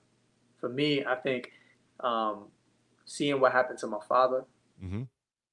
For 0.62 0.70
me, 0.70 1.04
I 1.04 1.16
think 1.16 1.52
um, 2.00 2.46
seeing 3.06 3.42
what 3.42 3.52
happened 3.52 3.80
to 3.80 3.88
my 3.88 4.00
father, 4.08 4.46
mm-hmm. 4.82 5.04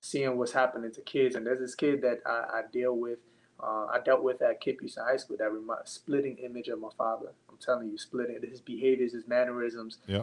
seeing 0.01 0.37
what's 0.37 0.53
happening 0.53 0.93
to 0.93 1.01
kids, 1.01 1.35
and 1.35 1.45
there's 1.45 1.61
this 1.61 1.75
kid 1.75 2.03
that 2.03 2.21
I, 2.27 2.59
I 2.59 2.63
deal 2.71 2.97
with 2.97 3.19
uh, 3.63 3.87
I 3.93 4.01
dealt 4.05 4.23
with 4.23 4.43
at 4.43 4.61
KIPP 4.61 4.81
Houston 4.81 5.05
High 5.05 5.17
School 5.17 5.37
that 5.39 5.51
remi- 5.51 5.83
splitting 5.85 6.39
image 6.39 6.69
of 6.69 6.81
my 6.81 6.91
father. 6.97 7.33
I'm 7.57 7.65
telling 7.65 7.91
you, 7.91 7.99
splitting 7.99 8.39
his 8.49 8.61
behaviors, 8.61 9.13
his 9.13 9.27
mannerisms, 9.27 9.99
yeah. 10.07 10.23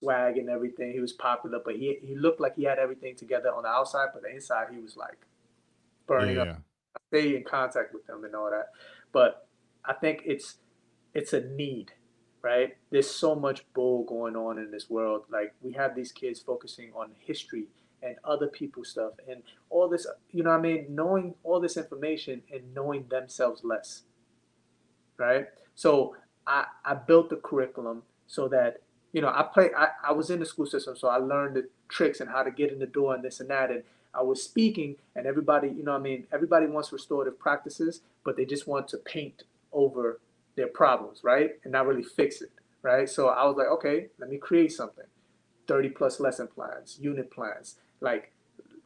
swag, 0.00 0.38
and 0.38 0.48
everything. 0.48 0.92
He 0.92 1.00
was 1.00 1.12
popular, 1.12 1.60
but 1.64 1.76
he 1.76 1.98
he 2.02 2.14
looked 2.14 2.40
like 2.40 2.56
he 2.56 2.64
had 2.64 2.78
everything 2.78 3.16
together 3.16 3.52
on 3.52 3.64
the 3.64 3.68
outside, 3.68 4.08
but 4.12 4.22
the 4.22 4.30
inside 4.30 4.68
he 4.72 4.80
was 4.80 4.96
like 4.96 5.18
burning 6.06 6.36
yeah, 6.36 6.42
up. 6.42 6.48
I 6.96 7.00
stay 7.08 7.36
in 7.36 7.44
contact 7.44 7.92
with 7.92 8.08
him 8.08 8.24
and 8.24 8.34
all 8.34 8.50
that, 8.50 8.68
but 9.12 9.48
I 9.84 9.92
think 9.94 10.22
it's 10.24 10.56
it's 11.14 11.32
a 11.32 11.40
need, 11.40 11.92
right? 12.42 12.76
There's 12.90 13.10
so 13.10 13.34
much 13.34 13.64
bull 13.74 14.04
going 14.04 14.36
on 14.36 14.58
in 14.58 14.70
this 14.70 14.88
world. 14.88 15.24
Like 15.30 15.54
we 15.60 15.72
have 15.72 15.94
these 15.94 16.12
kids 16.12 16.40
focusing 16.40 16.92
on 16.94 17.10
history 17.18 17.66
and 18.02 18.16
other 18.24 18.46
people's 18.46 18.90
stuff 18.90 19.12
and 19.28 19.42
all 19.70 19.88
this 19.88 20.06
you 20.30 20.44
know 20.44 20.50
what 20.50 20.58
i 20.58 20.62
mean 20.62 20.86
knowing 20.88 21.34
all 21.42 21.58
this 21.58 21.76
information 21.76 22.40
and 22.52 22.62
knowing 22.72 23.04
themselves 23.10 23.64
less 23.64 24.02
right 25.16 25.46
so 25.74 26.14
i 26.48 26.64
i 26.84 26.94
built 26.94 27.30
the 27.30 27.36
curriculum 27.36 28.02
so 28.26 28.48
that 28.48 28.80
you 29.12 29.20
know 29.20 29.28
i 29.28 29.42
play 29.42 29.70
I, 29.76 29.88
I 30.08 30.12
was 30.12 30.30
in 30.30 30.40
the 30.40 30.46
school 30.46 30.66
system 30.66 30.96
so 30.96 31.08
i 31.08 31.16
learned 31.16 31.56
the 31.56 31.68
tricks 31.88 32.20
and 32.20 32.30
how 32.30 32.42
to 32.42 32.50
get 32.50 32.72
in 32.72 32.78
the 32.78 32.86
door 32.86 33.14
and 33.14 33.22
this 33.22 33.40
and 33.40 33.50
that 33.50 33.70
and 33.70 33.84
i 34.14 34.22
was 34.22 34.42
speaking 34.42 34.96
and 35.14 35.26
everybody 35.26 35.68
you 35.68 35.84
know 35.84 35.92
i 35.92 35.98
mean 35.98 36.26
everybody 36.32 36.66
wants 36.66 36.92
restorative 36.92 37.38
practices 37.38 38.00
but 38.24 38.36
they 38.36 38.44
just 38.44 38.66
want 38.66 38.88
to 38.88 38.96
paint 38.98 39.44
over 39.72 40.20
their 40.56 40.66
problems 40.66 41.22
right 41.22 41.52
and 41.62 41.72
not 41.72 41.86
really 41.86 42.02
fix 42.02 42.42
it 42.42 42.50
right? 42.82 43.08
So 43.08 43.28
i 43.28 43.44
was 43.44 43.56
like 43.56 43.68
okay 43.68 44.08
let 44.18 44.30
me 44.30 44.38
create 44.38 44.72
something. 44.72 45.04
30 45.66 45.90
plus 45.90 46.18
lesson 46.18 46.48
plans 46.48 46.98
unit 46.98 47.30
plans 47.30 47.76
like 48.00 48.32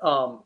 um, 0.02 0.40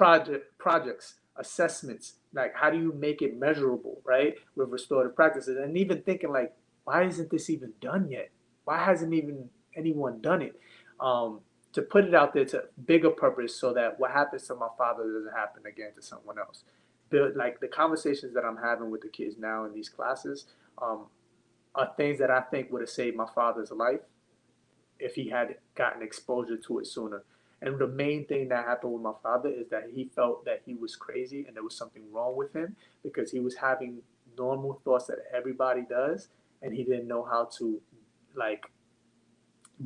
project 0.00 0.56
projects, 0.56 1.16
assessments. 1.36 2.14
Like 2.32 2.54
how 2.54 2.70
do 2.70 2.78
you 2.78 2.90
make 2.94 3.20
it 3.20 3.38
measurable, 3.38 4.00
right? 4.02 4.34
With 4.56 4.70
restorative 4.70 5.14
practices, 5.14 5.58
and 5.58 5.76
even 5.76 6.00
thinking 6.00 6.32
like, 6.32 6.54
why 6.84 7.04
isn't 7.04 7.30
this 7.30 7.50
even 7.50 7.74
done 7.82 8.08
yet? 8.10 8.30
Why 8.64 8.82
hasn't 8.82 9.12
even 9.12 9.50
anyone 9.76 10.22
done 10.22 10.40
it? 10.40 10.58
Um, 11.00 11.40
to 11.74 11.82
put 11.82 12.06
it 12.06 12.14
out 12.14 12.32
there 12.32 12.46
to 12.46 12.64
bigger 12.86 13.10
purpose, 13.10 13.54
so 13.60 13.74
that 13.74 14.00
what 14.00 14.10
happens 14.12 14.46
to 14.46 14.54
my 14.54 14.68
father 14.78 15.04
doesn't 15.04 15.36
happen 15.36 15.66
again 15.66 15.90
to 15.96 16.02
someone 16.02 16.38
else. 16.38 16.64
The, 17.10 17.34
like 17.36 17.60
the 17.60 17.68
conversations 17.68 18.32
that 18.34 18.44
I'm 18.44 18.56
having 18.56 18.90
with 18.90 19.02
the 19.02 19.08
kids 19.08 19.36
now 19.38 19.66
in 19.66 19.74
these 19.74 19.90
classes 19.90 20.46
um, 20.80 21.08
are 21.74 21.92
things 21.98 22.18
that 22.20 22.30
I 22.30 22.40
think 22.40 22.72
would 22.72 22.80
have 22.80 22.88
saved 22.88 23.16
my 23.16 23.26
father's 23.34 23.70
life 23.70 24.00
if 24.98 25.14
he 25.14 25.28
had 25.28 25.56
gotten 25.74 26.02
exposure 26.02 26.56
to 26.56 26.78
it 26.78 26.86
sooner. 26.86 27.22
And 27.62 27.78
the 27.78 27.86
main 27.86 28.24
thing 28.26 28.48
that 28.48 28.64
happened 28.64 28.92
with 28.94 29.02
my 29.02 29.12
father 29.22 29.50
is 29.50 29.68
that 29.68 29.90
he 29.94 30.04
felt 30.14 30.44
that 30.46 30.62
he 30.64 30.74
was 30.74 30.96
crazy 30.96 31.44
and 31.46 31.54
there 31.54 31.62
was 31.62 31.76
something 31.76 32.02
wrong 32.10 32.36
with 32.36 32.54
him 32.54 32.74
because 33.02 33.30
he 33.30 33.40
was 33.40 33.54
having 33.54 33.98
normal 34.38 34.80
thoughts 34.84 35.06
that 35.06 35.18
everybody 35.34 35.82
does 35.88 36.28
and 36.62 36.72
he 36.72 36.84
didn't 36.84 37.06
know 37.06 37.22
how 37.22 37.44
to 37.58 37.80
like 38.34 38.64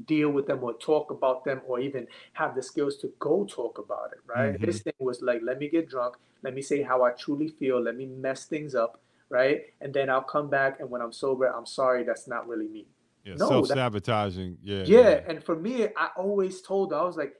deal 0.07 0.31
with 0.31 0.47
them 0.47 0.63
or 0.63 0.75
talk 0.75 1.11
about 1.11 1.45
them 1.45 1.61
or 1.67 1.81
even 1.81 2.07
have 2.33 2.55
the 2.55 2.63
skills 2.63 2.97
to 2.97 3.13
go 3.19 3.45
talk 3.45 3.79
about 3.79 4.11
it 4.13 4.19
right? 4.27 4.55
Mm-hmm. 4.55 4.65
his 4.67 4.83
thing 4.83 4.93
was 4.99 5.23
like 5.23 5.41
let 5.43 5.59
me 5.59 5.69
get 5.69 5.89
drunk. 5.89 6.17
Let 6.43 6.55
me 6.55 6.63
say 6.63 6.83
how 6.83 7.03
i 7.05 7.11
truly 7.11 7.49
feel. 7.49 7.81
Let 7.81 7.97
me 7.97 8.07
mess 8.07 8.45
things 8.45 8.75
up 8.75 9.01
right? 9.31 9.63
And 9.81 9.93
then 9.93 10.11
i'll 10.11 10.23
come 10.23 10.49
back 10.49 10.79
and 10.79 10.89
when 10.91 11.01
i'm 11.01 11.13
sober 11.13 11.47
i'm 11.47 11.67
sorry 11.67 12.05
that's 12.05 12.29
not 12.29 12.47
really 12.47 12.69
me. 12.69 12.87
Yeah, 13.25 13.35
no, 13.37 13.49
self-sabotaging 13.49 14.59
yeah, 14.63 14.85
yeah. 14.85 15.01
Yeah 15.01 15.21
and 15.27 15.43
for 15.43 15.57
me 15.57 15.89
i 15.97 16.09
always 16.17 16.61
told 16.61 16.93
i 16.93 17.03
was 17.03 17.17
like 17.17 17.35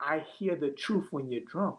I 0.00 0.24
hear 0.38 0.56
the 0.56 0.70
truth 0.70 1.08
when 1.10 1.30
you're 1.30 1.42
drunk. 1.42 1.78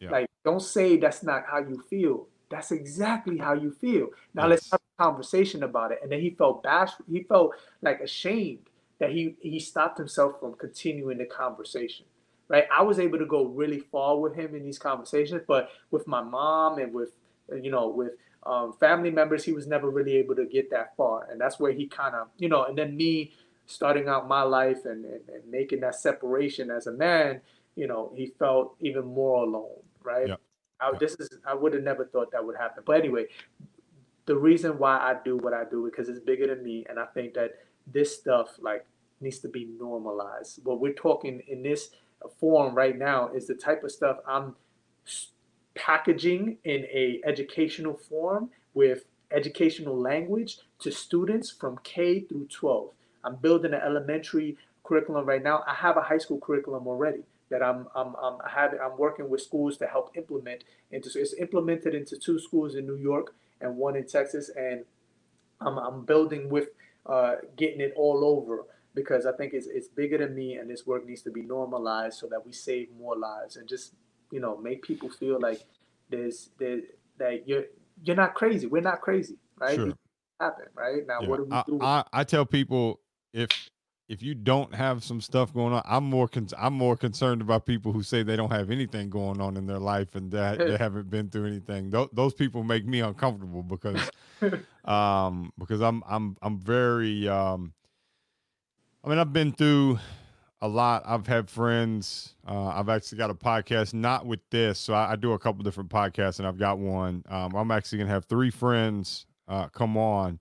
Yeah. 0.00 0.10
Like, 0.10 0.26
don't 0.44 0.62
say 0.62 0.96
that's 0.96 1.22
not 1.22 1.44
how 1.50 1.58
you 1.58 1.82
feel. 1.88 2.26
That's 2.50 2.72
exactly 2.72 3.38
how 3.38 3.52
you 3.52 3.70
feel. 3.70 4.08
Now 4.34 4.42
yes. 4.42 4.50
let's 4.50 4.70
have 4.72 4.80
a 4.98 5.02
conversation 5.02 5.62
about 5.62 5.92
it. 5.92 6.00
And 6.02 6.10
then 6.10 6.20
he 6.20 6.30
felt 6.30 6.62
bashful. 6.62 7.04
He 7.10 7.22
felt 7.22 7.54
like 7.82 8.00
ashamed 8.00 8.66
that 8.98 9.10
he 9.10 9.36
he 9.40 9.60
stopped 9.60 9.98
himself 9.98 10.40
from 10.40 10.54
continuing 10.54 11.18
the 11.18 11.26
conversation. 11.26 12.06
Right. 12.48 12.64
I 12.76 12.82
was 12.82 12.98
able 12.98 13.18
to 13.18 13.26
go 13.26 13.44
really 13.44 13.78
far 13.78 14.18
with 14.18 14.34
him 14.34 14.56
in 14.56 14.64
these 14.64 14.78
conversations, 14.78 15.42
but 15.46 15.70
with 15.92 16.08
my 16.08 16.22
mom 16.22 16.78
and 16.78 16.92
with 16.92 17.10
you 17.62 17.70
know 17.70 17.88
with 17.88 18.12
um, 18.44 18.72
family 18.80 19.10
members, 19.10 19.44
he 19.44 19.52
was 19.52 19.66
never 19.66 19.90
really 19.90 20.16
able 20.16 20.34
to 20.36 20.46
get 20.46 20.70
that 20.70 20.96
far, 20.96 21.28
and 21.30 21.40
that's 21.40 21.60
where 21.60 21.72
he 21.72 21.86
kind 21.86 22.14
of, 22.14 22.28
you 22.38 22.48
know, 22.48 22.64
and 22.64 22.76
then 22.76 22.96
me 22.96 23.32
starting 23.70 24.08
out 24.08 24.28
my 24.28 24.42
life 24.42 24.84
and, 24.84 25.04
and, 25.04 25.20
and, 25.28 25.50
making 25.50 25.80
that 25.80 25.94
separation 25.94 26.70
as 26.70 26.86
a 26.86 26.92
man, 26.92 27.40
you 27.76 27.86
know, 27.86 28.12
he 28.16 28.32
felt 28.38 28.74
even 28.80 29.04
more 29.04 29.44
alone, 29.44 29.78
right? 30.02 30.28
Yep. 30.28 30.40
I, 30.80 30.92
this 30.98 31.14
is 31.14 31.28
I 31.46 31.54
would 31.54 31.74
have 31.74 31.82
never 31.82 32.04
thought 32.04 32.32
that 32.32 32.44
would 32.44 32.56
happen. 32.56 32.82
But 32.86 32.98
anyway, 32.98 33.26
the 34.26 34.36
reason 34.36 34.78
why 34.78 34.96
I 34.96 35.16
do 35.24 35.36
what 35.36 35.52
I 35.52 35.64
do 35.64 35.84
because 35.84 36.08
it's 36.08 36.20
bigger 36.20 36.46
than 36.46 36.64
me, 36.64 36.84
and 36.88 36.98
I 36.98 37.06
think 37.06 37.34
that 37.34 37.58
this 37.86 38.16
stuff 38.16 38.56
like 38.60 38.84
needs 39.20 39.38
to 39.40 39.48
be 39.48 39.68
normalized. 39.78 40.60
What 40.64 40.80
we're 40.80 40.94
talking 40.94 41.42
in 41.46 41.62
this 41.62 41.90
form 42.38 42.74
right 42.74 42.98
now 42.98 43.28
is 43.28 43.46
the 43.46 43.54
type 43.54 43.84
of 43.84 43.92
stuff 43.92 44.18
I'm 44.26 44.56
packaging 45.74 46.58
in 46.64 46.84
a 46.92 47.20
educational 47.24 47.94
form 47.94 48.50
with 48.74 49.04
educational 49.30 49.98
language 49.98 50.58
to 50.80 50.90
students 50.90 51.50
from 51.50 51.78
K 51.84 52.20
through 52.20 52.46
12. 52.46 52.90
I'm 53.24 53.36
building 53.36 53.74
an 53.74 53.80
elementary 53.80 54.56
curriculum 54.84 55.26
right 55.26 55.42
now. 55.42 55.62
I 55.66 55.74
have 55.74 55.96
a 55.96 56.02
high 56.02 56.18
school 56.18 56.38
curriculum 56.38 56.86
already 56.86 57.22
that 57.50 57.62
I'm 57.62 57.86
I'm 57.94 58.14
I'm 58.22 58.38
having 58.48 58.78
I'm 58.80 58.96
working 58.96 59.28
with 59.28 59.42
schools 59.42 59.76
to 59.78 59.86
help 59.86 60.16
implement 60.16 60.64
into 60.90 61.10
it's 61.14 61.34
implemented 61.34 61.94
into 61.94 62.16
two 62.16 62.38
schools 62.38 62.74
in 62.74 62.86
New 62.86 62.96
York 62.96 63.34
and 63.60 63.76
one 63.76 63.96
in 63.96 64.06
Texas 64.06 64.50
and 64.56 64.84
I'm 65.60 65.78
I'm 65.78 66.04
building 66.04 66.48
with 66.48 66.68
uh, 67.06 67.36
getting 67.56 67.80
it 67.80 67.92
all 67.96 68.24
over 68.24 68.64
because 68.94 69.26
I 69.26 69.32
think 69.32 69.52
it's 69.52 69.66
it's 69.66 69.88
bigger 69.88 70.18
than 70.18 70.34
me 70.34 70.54
and 70.54 70.70
this 70.70 70.86
work 70.86 71.06
needs 71.06 71.22
to 71.22 71.30
be 71.30 71.42
normalized 71.42 72.18
so 72.18 72.26
that 72.28 72.44
we 72.46 72.52
save 72.52 72.88
more 72.98 73.16
lives 73.16 73.56
and 73.56 73.68
just 73.68 73.94
you 74.30 74.40
know 74.40 74.56
make 74.56 74.82
people 74.82 75.10
feel 75.10 75.40
like 75.40 75.62
there's 76.08 76.50
there 76.58 76.80
that 77.18 77.46
you're 77.48 77.64
you're 78.02 78.16
not 78.16 78.34
crazy. 78.34 78.66
We're 78.66 78.80
not 78.80 79.00
crazy, 79.00 79.36
right? 79.58 79.74
Sure. 79.74 79.92
Happen 80.40 80.66
right 80.74 81.06
now. 81.06 81.18
Yeah. 81.20 81.28
What 81.28 81.36
do 81.36 81.44
we 81.44 81.78
do? 81.78 81.84
I, 81.84 81.98
I, 81.98 82.20
I 82.20 82.24
tell 82.24 82.46
people 82.46 83.00
if 83.32 83.70
if 84.08 84.24
you 84.24 84.34
don't 84.34 84.74
have 84.74 85.04
some 85.04 85.20
stuff 85.20 85.54
going 85.54 85.72
on, 85.72 85.82
I'm 85.84 86.02
more 86.02 86.26
con- 86.26 86.48
I'm 86.58 86.72
more 86.72 86.96
concerned 86.96 87.40
about 87.40 87.64
people 87.64 87.92
who 87.92 88.02
say 88.02 88.24
they 88.24 88.34
don't 88.34 88.50
have 88.50 88.70
anything 88.72 89.08
going 89.08 89.40
on 89.40 89.56
in 89.56 89.66
their 89.66 89.78
life 89.78 90.16
and 90.16 90.32
that 90.32 90.58
they 90.58 90.76
haven't 90.78 91.10
been 91.10 91.30
through 91.30 91.46
anything. 91.46 91.92
Th- 91.92 92.08
those 92.12 92.34
people 92.34 92.64
make 92.64 92.84
me 92.84 93.00
uncomfortable 93.00 93.62
because 93.62 94.10
um 94.84 95.52
because 95.58 95.80
I'm 95.80 96.02
I'm 96.08 96.36
I'm 96.42 96.58
very 96.58 97.28
um 97.28 97.72
I 99.04 99.08
mean 99.08 99.18
I've 99.18 99.32
been 99.32 99.52
through 99.52 100.00
a 100.60 100.68
lot. 100.68 101.04
I've 101.06 101.26
had 101.26 101.48
friends. 101.48 102.34
Uh, 102.46 102.66
I've 102.66 102.88
actually 102.88 103.18
got 103.18 103.30
a 103.30 103.34
podcast, 103.34 103.94
not 103.94 104.26
with 104.26 104.40
this. 104.50 104.78
So 104.78 104.92
I, 104.92 105.12
I, 105.12 105.16
do 105.16 105.32
a 105.32 105.38
couple 105.38 105.64
different 105.64 105.88
podcasts, 105.88 106.38
and 106.38 106.46
I've 106.46 106.58
got 106.58 106.78
one. 106.78 107.24
Um, 107.30 107.54
I'm 107.54 107.70
actually 107.70 107.98
gonna 107.98 108.10
have 108.10 108.26
three 108.26 108.50
friends 108.50 109.24
uh, 109.48 109.68
come 109.68 109.96
on, 109.96 110.38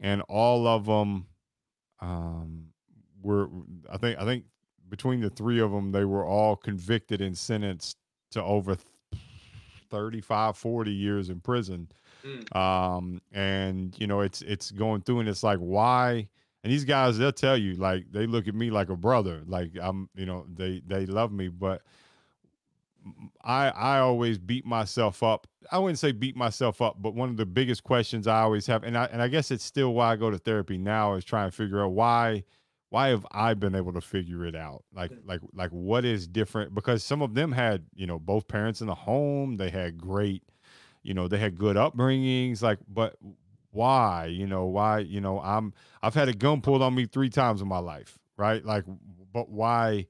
and 0.00 0.22
all 0.28 0.66
of 0.66 0.86
them 0.86 1.26
um, 2.00 2.66
were. 3.22 3.48
I 3.90 3.96
think. 3.98 4.18
I 4.18 4.24
think 4.24 4.44
between 4.88 5.20
the 5.20 5.30
three 5.30 5.60
of 5.60 5.70
them, 5.70 5.92
they 5.92 6.04
were 6.04 6.24
all 6.24 6.56
convicted 6.56 7.20
and 7.20 7.36
sentenced 7.36 7.96
to 8.30 8.42
over 8.42 8.76
35, 9.90 10.56
40 10.56 10.92
years 10.92 11.28
in 11.28 11.40
prison. 11.40 11.88
Mm. 12.24 12.56
Um, 12.56 13.20
and 13.32 13.94
you 13.98 14.06
know, 14.06 14.20
it's 14.20 14.42
it's 14.42 14.70
going 14.70 15.02
through, 15.02 15.20
and 15.20 15.28
it's 15.28 15.42
like, 15.42 15.58
why? 15.58 16.28
and 16.66 16.72
these 16.72 16.84
guys 16.84 17.16
they'll 17.16 17.30
tell 17.30 17.56
you 17.56 17.74
like 17.74 18.10
they 18.10 18.26
look 18.26 18.48
at 18.48 18.54
me 18.54 18.70
like 18.70 18.88
a 18.88 18.96
brother 18.96 19.44
like 19.46 19.70
i'm 19.80 20.08
you 20.16 20.26
know 20.26 20.44
they 20.52 20.82
they 20.84 21.06
love 21.06 21.30
me 21.30 21.46
but 21.46 21.82
i 23.44 23.68
i 23.70 23.98
always 23.98 24.38
beat 24.38 24.66
myself 24.66 25.22
up. 25.22 25.46
I 25.70 25.78
wouldn't 25.78 25.98
say 25.98 26.12
beat 26.12 26.36
myself 26.36 26.80
up 26.80 26.96
but 27.00 27.14
one 27.14 27.28
of 27.28 27.36
the 27.36 27.46
biggest 27.46 27.84
questions 27.84 28.26
i 28.26 28.40
always 28.40 28.66
have 28.66 28.84
and 28.84 28.96
i 28.96 29.04
and 29.06 29.22
i 29.22 29.28
guess 29.28 29.50
it's 29.50 29.64
still 29.64 29.94
why 29.94 30.12
i 30.12 30.16
go 30.16 30.30
to 30.30 30.38
therapy 30.38 30.78
now 30.78 31.14
is 31.14 31.24
trying 31.24 31.50
to 31.50 31.56
figure 31.56 31.82
out 31.82 31.92
why 31.92 32.44
why 32.90 33.08
have 33.08 33.26
i 33.32 33.54
been 33.54 33.74
able 33.74 33.92
to 33.92 34.00
figure 34.00 34.44
it 34.46 34.54
out? 34.54 34.84
Like 34.94 35.12
like 35.24 35.40
like 35.52 35.70
what 35.70 36.04
is 36.04 36.26
different? 36.28 36.74
Because 36.74 37.02
some 37.02 37.20
of 37.22 37.34
them 37.34 37.52
had 37.52 37.84
you 37.94 38.06
know 38.06 38.18
both 38.18 38.48
parents 38.48 38.80
in 38.80 38.86
the 38.86 38.94
home 38.94 39.56
they 39.56 39.70
had 39.70 39.98
great 39.98 40.42
you 41.02 41.14
know 41.14 41.28
they 41.28 41.38
had 41.38 41.58
good 41.58 41.76
upbringings 41.76 42.62
like 42.62 42.78
but 42.88 43.16
why 43.70 44.26
you 44.26 44.46
know 44.46 44.64
why 44.64 44.98
you 45.00 45.20
know 45.20 45.38
i'm 45.40 45.74
i've 46.02 46.14
had 46.14 46.28
a 46.28 46.32
gun 46.32 46.62
pulled 46.62 46.80
on 46.80 46.94
me 46.94 47.04
three 47.04 47.28
times 47.28 47.60
in 47.60 47.68
my 47.68 47.78
life 47.78 48.18
right? 48.36 48.64
Like 48.64 48.84
but 49.32 49.48
why 49.50 50.06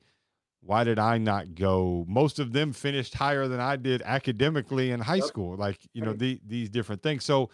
why 0.66 0.84
did 0.84 0.98
i 0.98 1.18
not 1.18 1.54
go? 1.54 2.04
Most 2.08 2.38
of 2.38 2.52
them 2.52 2.72
finished 2.72 3.14
higher 3.14 3.48
than 3.48 3.60
i 3.60 3.76
did 3.76 4.02
academically 4.02 4.90
in 4.90 5.00
high 5.00 5.20
school 5.20 5.56
like 5.56 5.78
you 5.92 6.02
know 6.02 6.12
the, 6.12 6.40
these 6.46 6.68
different 6.68 7.02
things. 7.02 7.24
So 7.24 7.50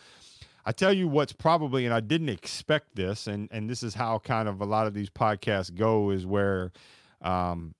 i 0.65 0.73
tell 0.73 0.93
you 0.93 1.09
what's 1.09 1.33
probably 1.33 1.85
and 1.87 1.95
i 1.95 1.99
didn't 1.99 2.29
expect 2.29 2.95
this 2.95 3.27
and 3.27 3.49
and 3.51 3.69
this 3.69 3.83
is 3.83 3.95
how 3.95 4.19
kind 4.21 4.49
of 4.49 4.61
a 4.61 4.65
lot 4.65 4.87
of 4.87 4.95
these 4.95 5.11
podcasts 5.11 5.75
go 5.75 6.11
is 6.11 6.25
where 6.25 6.73
um 7.21 7.75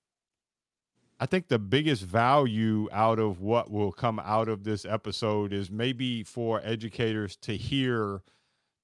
I 1.19 1.25
think 1.25 1.47
the 1.47 1.59
biggest 1.59 2.03
value 2.03 2.89
out 2.91 3.17
of 3.17 3.39
what 3.39 3.71
will 3.71 3.93
come 3.93 4.19
out 4.19 4.49
of 4.49 4.65
this 4.65 4.83
episode 4.83 5.53
is 5.53 5.71
maybe 5.71 6.21
for 6.23 6.59
educators 6.65 7.37
to 7.37 7.55
hear 7.55 8.21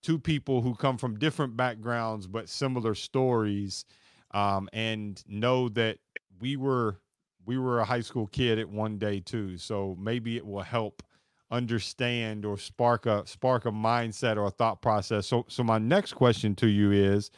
two 0.02 0.18
people 0.18 0.62
who 0.62 0.74
come 0.74 0.98
from 0.98 1.20
different 1.20 1.58
backgrounds 1.58 2.28
but 2.28 2.48
similar 2.48 2.96
stories 2.96 3.84
um, 4.32 4.70
and 4.72 5.24
know 5.28 5.70
that 5.70 5.98
we 6.40 6.56
were 6.56 7.00
we 7.46 7.58
were 7.58 7.80
a 7.80 7.86
high 7.86 8.02
school 8.02 8.28
kid 8.28 8.60
at 8.60 8.70
one 8.70 8.98
day 8.98 9.20
too 9.20 9.58
so 9.58 9.96
maybe 10.00 10.38
it 10.38 10.46
will 10.46 10.62
help 10.62 11.04
understand 11.52 12.46
or 12.46 12.58
spark 12.58 13.06
a 13.06 13.26
spark 13.26 13.66
a 13.66 13.72
mindset 13.72 14.38
or 14.38 14.46
a 14.46 14.52
thought 14.52 14.82
process. 14.82 15.28
So 15.28 15.46
so 15.48 15.64
my 15.64 15.78
next 15.78 16.14
question 16.14 16.56
to 16.56 16.68
you 16.68 16.92
is 16.92 17.32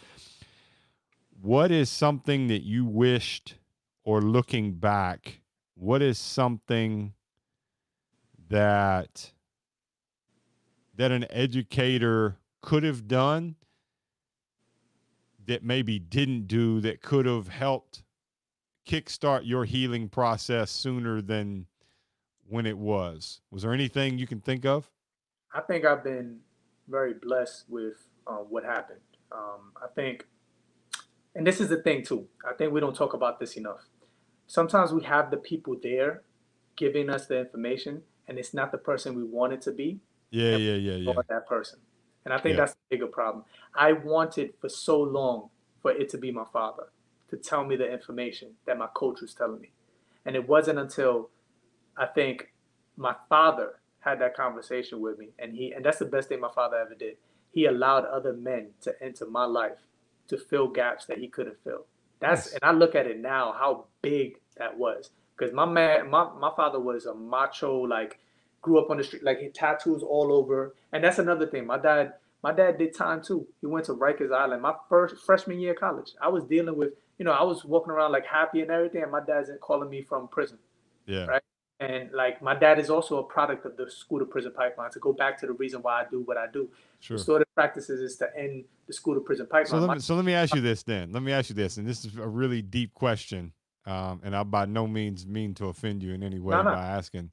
what 1.42 1.72
is 1.72 1.90
something 1.90 2.48
that 2.48 2.64
you 2.64 2.86
wished 2.86 3.56
or 4.04 4.22
looking 4.22 4.74
back, 4.74 5.42
what 5.76 6.02
is 6.02 6.18
something 6.18 7.14
that 8.50 9.32
that 10.96 11.12
an 11.12 11.26
educator 11.30 12.38
could 12.62 12.84
have 12.84 13.08
done 13.08 13.56
that 15.46 15.64
maybe 15.64 15.98
didn't 15.98 16.48
do 16.48 16.82
that 16.82 17.02
could 17.02 17.26
have 17.26 17.48
helped 17.48 18.04
kickstart 18.88 19.42
your 19.46 19.66
healing 19.66 20.10
process 20.10 20.72
sooner 20.72 21.22
than 21.22 21.66
when 22.48 22.66
it 22.66 22.78
was? 22.78 23.42
Was 23.52 23.64
there 23.64 23.74
anything 23.74 24.18
you 24.18 24.28
can 24.28 24.42
think 24.42 24.66
of? 24.66 24.90
I 25.54 25.62
think 25.62 25.86
I've 25.86 26.04
been 26.04 26.40
very 26.88 27.14
blessed 27.14 27.66
with 27.70 27.96
um, 28.28 28.46
what 28.50 28.64
happened. 28.64 29.00
Um, 29.32 29.72
I 29.82 29.88
think, 29.94 30.26
and 31.36 31.46
this 31.46 31.60
is 31.62 31.70
the 31.70 31.82
thing 31.82 32.04
too. 32.04 32.28
I 32.50 32.54
think 32.54 32.74
we 32.74 32.80
don't 32.80 32.96
talk 32.96 33.14
about 33.14 33.40
this 33.40 33.56
enough 33.56 33.82
sometimes 34.52 34.92
we 34.92 35.02
have 35.04 35.32
the 35.32 35.38
people 35.38 35.78
there 35.82 36.24
giving 36.76 37.10
us 37.10 37.28
the 37.28 37.40
information 37.40 38.02
and 38.28 38.38
it's 38.38 38.54
not 38.54 38.72
the 38.72 38.78
person 38.78 39.16
we 39.16 39.24
want 39.24 39.54
it 39.54 39.62
to 39.62 39.72
be. 39.72 40.00
Yeah, 40.30 40.58
yeah, 40.58 40.76
yeah, 40.76 40.96
yeah. 40.96 41.14
That 41.30 41.48
person. 41.48 41.80
And 42.26 42.34
I 42.34 42.38
think 42.38 42.56
yeah. 42.56 42.62
that's 42.62 42.74
the 42.74 42.80
bigger 42.90 43.08
problem. 43.08 43.46
I 43.74 43.94
wanted 43.94 44.54
for 44.60 44.68
so 44.68 45.02
long 45.02 45.50
for 45.82 45.92
it 45.92 46.10
to 46.10 46.18
be 46.18 46.32
my 46.32 46.44
father 46.52 46.92
to 47.32 47.38
tell 47.38 47.66
me 47.66 47.76
the 47.76 47.92
information 47.92 48.52
that 48.66 48.78
my 48.78 48.88
coach 48.94 49.22
was 49.22 49.34
telling 49.34 49.60
me. 49.60 49.72
And 50.26 50.36
it 50.36 50.48
wasn't 50.48 50.78
until 50.78 51.30
I 51.98 52.06
think 52.06 52.54
my 52.98 53.16
father 53.30 53.80
had 54.02 54.20
that 54.20 54.36
conversation 54.36 55.00
with 55.00 55.18
me 55.18 55.30
and 55.40 55.56
he 55.56 55.72
and 55.72 55.86
that's 55.86 56.00
the 56.00 56.06
best 56.06 56.30
thing 56.30 56.40
my 56.40 56.52
father 56.54 56.78
ever 56.78 56.94
did. 56.94 57.18
He 57.52 57.66
allowed 57.66 58.06
other 58.06 58.34
men 58.34 58.70
to 58.82 58.94
enter 59.02 59.26
my 59.26 59.46
life 59.46 59.78
to 60.28 60.38
fill 60.38 60.68
gaps 60.68 61.06
that 61.06 61.18
he 61.18 61.28
couldn't 61.28 61.58
fill. 61.64 61.86
That's 62.20 62.48
yes. 62.48 62.54
and 62.54 62.64
I 62.64 62.72
look 62.74 62.96
at 62.96 63.08
it 63.08 63.20
now 63.20 63.54
how 63.58 63.86
big 64.02 64.40
that 64.58 64.78
was 64.78 65.10
because 65.38 65.54
my 65.54 65.66
man, 65.66 66.10
my 66.10 66.30
my 66.38 66.52
father 66.56 66.80
was 66.80 67.06
a 67.06 67.14
macho 67.16 67.82
like 67.82 68.20
grew 68.62 68.80
up 68.80 68.90
on 68.90 68.98
the 68.98 69.04
street 69.04 69.24
like 69.24 69.40
he 69.40 69.50
tattoos 69.50 70.04
all 70.04 70.34
over 70.34 70.76
and 70.92 71.04
that's 71.04 71.20
another 71.20 71.48
thing. 71.48 71.66
My 71.66 71.78
dad 71.78 72.14
my 72.44 72.52
dad 72.52 72.78
did 72.78 72.96
time 72.96 73.22
too. 73.22 73.48
He 73.62 73.68
went 73.68 73.86
to 73.86 73.94
Rikers 73.94 74.36
Island. 74.36 74.62
My 74.62 74.74
first 74.90 75.24
freshman 75.24 75.60
year 75.60 75.72
of 75.72 75.80
college, 75.80 76.14
I 76.22 76.30
was 76.30 76.44
dealing 76.44 76.76
with 76.76 76.94
you 77.22 77.26
know 77.26 77.34
I 77.34 77.44
was 77.44 77.64
walking 77.64 77.92
around 77.92 78.14
like 78.14 78.26
happy 78.26 78.62
and 78.62 78.72
everything, 78.72 79.04
and 79.04 79.12
my 79.12 79.20
dad's 79.20 79.52
calling 79.62 79.92
me 79.92 80.02
from 80.02 80.28
prison. 80.28 80.58
Yeah. 81.06 81.26
Right. 81.26 81.44
And 81.80 82.12
like 82.14 82.42
my 82.42 82.56
dad 82.56 82.80
is 82.80 82.90
also 82.90 83.20
a 83.20 83.24
product 83.24 83.64
of 83.68 83.78
the 83.78 83.92
school 83.92 84.18
to 84.18 84.26
prison 84.26 84.54
pipeline. 84.58 84.90
To 84.90 84.98
go 84.98 85.14
back 85.14 85.40
to 85.42 85.46
the 85.46 85.54
reason 85.54 85.84
why 85.84 86.02
I 86.02 86.06
do 86.10 86.22
what 86.22 86.38
I 86.38 86.48
do, 86.52 86.68
sure. 87.00 87.18
restorative 87.18 87.54
practices 87.54 88.02
is 88.02 88.18
to 88.18 88.28
end 88.36 88.64
the 88.88 88.94
school 88.94 89.14
to 89.14 89.20
prison 89.20 89.46
pipeline. 89.46 89.82
So 89.82 89.86
let, 89.86 89.98
me, 89.98 90.02
so 90.02 90.16
let 90.16 90.26
me 90.26 90.34
ask 90.34 90.56
you 90.56 90.62
this 90.62 90.82
then. 90.82 91.12
Let 91.12 91.22
me 91.22 91.32
ask 91.32 91.50
you 91.50 91.56
this, 91.56 91.78
and 91.78 91.88
this 91.88 92.06
is 92.06 92.18
a 92.18 92.28
really 92.28 92.64
deep 92.64 92.92
question, 92.96 93.54
um, 93.86 94.20
and 94.24 94.36
I 94.36 94.42
by 94.42 94.66
no 94.66 94.88
means 94.88 95.28
mean 95.28 95.54
to 95.56 95.68
offend 95.68 96.02
you 96.02 96.16
in 96.16 96.24
any 96.24 96.40
way 96.40 96.56
no, 96.56 96.64
no. 96.64 96.72
by 96.72 96.84
asking. 96.84 97.30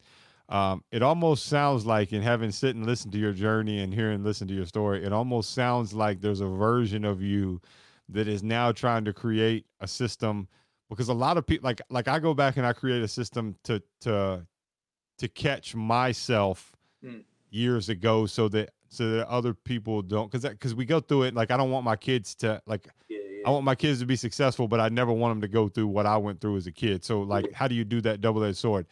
Um, 0.50 0.84
it 0.92 1.02
almost 1.02 1.46
sounds 1.46 1.86
like, 1.86 2.12
in 2.12 2.20
having 2.20 2.50
sit 2.50 2.76
and 2.76 2.84
listen 2.84 3.10
to 3.12 3.18
your 3.18 3.32
journey 3.32 3.80
and 3.80 3.94
hearing 3.94 4.22
listen 4.22 4.48
to 4.48 4.54
your 4.54 4.66
story, 4.66 5.02
it 5.02 5.14
almost 5.14 5.54
sounds 5.54 5.94
like 5.94 6.20
there's 6.20 6.42
a 6.42 6.46
version 6.46 7.06
of 7.06 7.22
you 7.22 7.62
that 8.10 8.28
is 8.28 8.42
now 8.42 8.72
trying 8.72 9.04
to 9.04 9.12
create 9.12 9.66
a 9.80 9.88
system 9.88 10.48
because 10.88 11.08
a 11.08 11.14
lot 11.14 11.36
of 11.36 11.46
people 11.46 11.66
like 11.66 11.80
like 11.90 12.08
I 12.08 12.18
go 12.18 12.34
back 12.34 12.56
and 12.56 12.66
I 12.66 12.72
create 12.72 13.02
a 13.02 13.08
system 13.08 13.56
to 13.64 13.82
to 14.02 14.46
to 15.18 15.28
catch 15.28 15.74
myself 15.74 16.72
mm. 17.04 17.22
years 17.50 17.88
ago 17.88 18.26
so 18.26 18.48
that 18.48 18.70
so 18.88 19.10
that 19.10 19.28
other 19.28 19.52
people 19.54 20.02
don't 20.02 20.30
because 20.30 20.48
because 20.50 20.74
we 20.74 20.84
go 20.84 21.00
through 21.00 21.24
it 21.24 21.34
like 21.34 21.50
i 21.50 21.56
don't 21.56 21.70
want 21.70 21.84
my 21.84 21.96
kids 21.96 22.34
to 22.34 22.60
like 22.66 22.88
Yeah, 23.08 23.18
i 23.46 23.50
want 23.50 23.64
my 23.64 23.74
kids 23.74 24.00
to 24.00 24.06
be 24.06 24.16
successful 24.16 24.66
but 24.66 24.80
i 24.80 24.88
never 24.88 25.12
want 25.12 25.32
them 25.32 25.40
to 25.42 25.48
go 25.48 25.68
through 25.68 25.88
what 25.88 26.06
i 26.06 26.16
went 26.16 26.40
through 26.40 26.56
as 26.56 26.66
a 26.66 26.72
kid 26.72 27.04
so 27.04 27.20
like 27.20 27.52
how 27.52 27.68
do 27.68 27.74
you 27.74 27.84
do 27.84 28.00
that 28.00 28.20
double-edged 28.20 28.56
sword 28.56 28.86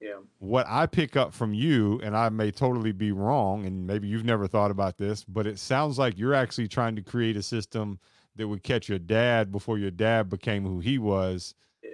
Yeah. 0.00 0.20
what 0.38 0.66
i 0.68 0.86
pick 0.86 1.16
up 1.16 1.34
from 1.34 1.52
you 1.52 2.00
and 2.02 2.16
i 2.16 2.28
may 2.30 2.50
totally 2.50 2.92
be 2.92 3.12
wrong 3.12 3.66
and 3.66 3.86
maybe 3.86 4.08
you've 4.08 4.24
never 4.24 4.46
thought 4.46 4.70
about 4.70 4.96
this 4.96 5.22
but 5.24 5.46
it 5.46 5.58
sounds 5.58 5.98
like 5.98 6.18
you're 6.18 6.34
actually 6.34 6.68
trying 6.68 6.96
to 6.96 7.02
create 7.02 7.36
a 7.36 7.42
system 7.42 7.98
that 8.36 8.48
would 8.48 8.62
catch 8.62 8.88
your 8.88 8.98
dad 8.98 9.52
before 9.52 9.78
your 9.78 9.90
dad 9.90 10.28
became 10.28 10.64
who 10.64 10.80
he 10.80 10.98
was. 10.98 11.54
Yeah. 11.82 11.90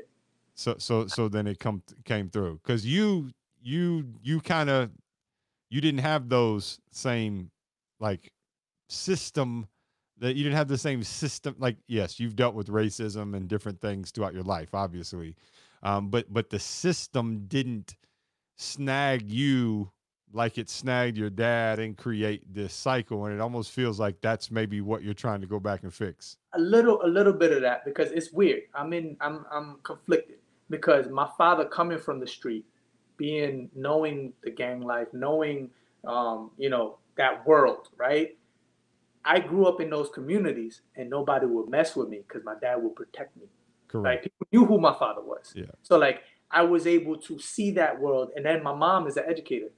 so 0.55 0.76
so 0.78 1.07
so 1.07 1.28
then 1.28 1.47
it 1.47 1.59
come 1.59 1.82
came 2.05 2.28
through. 2.30 2.61
Because 2.62 2.86
you 2.86 3.30
you 3.62 4.07
you 4.22 4.41
kind 4.41 4.70
of 4.70 4.91
you 5.70 5.80
didn't 5.80 6.01
have 6.01 6.28
those 6.28 6.78
same 6.91 7.51
like 7.99 8.32
system 8.88 9.68
that 10.18 10.36
you 10.36 10.43
didn't 10.43 10.57
have 10.57 10.68
the 10.68 10.78
same 10.78 11.03
system 11.03 11.55
like 11.59 11.76
yes 11.86 12.18
you've 12.20 12.36
dealt 12.36 12.55
with 12.55 12.68
racism 12.68 13.34
and 13.36 13.49
different 13.49 13.80
things 13.80 14.11
throughout 14.11 14.34
your 14.34 14.43
life 14.43 14.74
obviously. 14.74 15.36
Um, 15.82 16.11
but 16.11 16.32
but 16.32 16.51
the 16.51 16.59
system 16.59 17.47
didn't 17.47 17.97
snag 18.57 19.30
you 19.30 19.91
like 20.33 20.59
it 20.59 20.68
snagged 20.68 21.16
your 21.16 21.31
dad 21.31 21.78
and 21.78 21.97
create 21.97 22.43
this 22.55 22.72
cycle 22.72 23.26
and 23.26 23.35
it 23.35 23.41
almost 23.41 23.72
feels 23.72 23.99
like 23.99 24.20
that's 24.20 24.51
maybe 24.51 24.81
what 24.81 25.03
you're 25.03 25.14
trying 25.14 25.41
to 25.41 25.47
go 25.47 25.59
back 25.59 25.83
and 25.83 25.93
fix 25.93 26.37
a 26.55 26.59
little 26.59 27.03
a 27.05 27.07
little 27.07 27.33
bit 27.33 27.53
of 27.53 27.62
that 27.62 27.85
because 27.85 28.11
it's 28.11 28.33
weird. 28.33 28.62
I'm 28.74 28.93
in 28.93 29.16
I'm 29.20 29.45
I'm 29.51 29.78
conflicted 29.83 30.39
because 30.68 31.09
my 31.09 31.28
father 31.37 31.64
coming 31.64 31.99
from 31.99 32.20
the 32.20 32.26
street, 32.26 32.64
being 33.16 33.70
knowing 33.74 34.33
the 34.43 34.51
gang 34.51 34.83
life, 34.83 35.09
knowing 35.12 35.70
um, 36.07 36.51
you 36.57 36.70
know, 36.70 36.99
that 37.16 37.47
world, 37.47 37.89
right? 37.97 38.37
I 39.24 39.39
grew 39.39 39.66
up 39.66 39.81
in 39.81 39.91
those 39.91 40.09
communities 40.09 40.81
and 40.97 41.11
nobody 41.11 41.47
would 41.47 41.68
mess 41.68 41.95
with 41.95 42.09
me 42.09 42.22
because 42.26 42.43
my 42.45 42.55
dad 42.61 42.76
would 42.76 42.97
protect 42.97 43.37
me. 43.37 43.45
correct 43.89 44.05
Right? 44.05 44.22
People 44.22 44.47
knew 44.53 44.64
who 44.64 44.81
my 44.81 44.95
father 44.95 45.20
was. 45.20 45.53
Yeah. 45.55 45.64
So 45.83 45.99
like 45.99 46.22
I 46.51 46.62
was 46.62 46.87
able 46.87 47.16
to 47.18 47.39
see 47.39 47.70
that 47.72 48.01
world 48.01 48.31
and 48.35 48.45
then 48.45 48.62
my 48.62 48.74
mom 48.74 49.07
is 49.07 49.16
an 49.18 49.24
educator. 49.28 49.68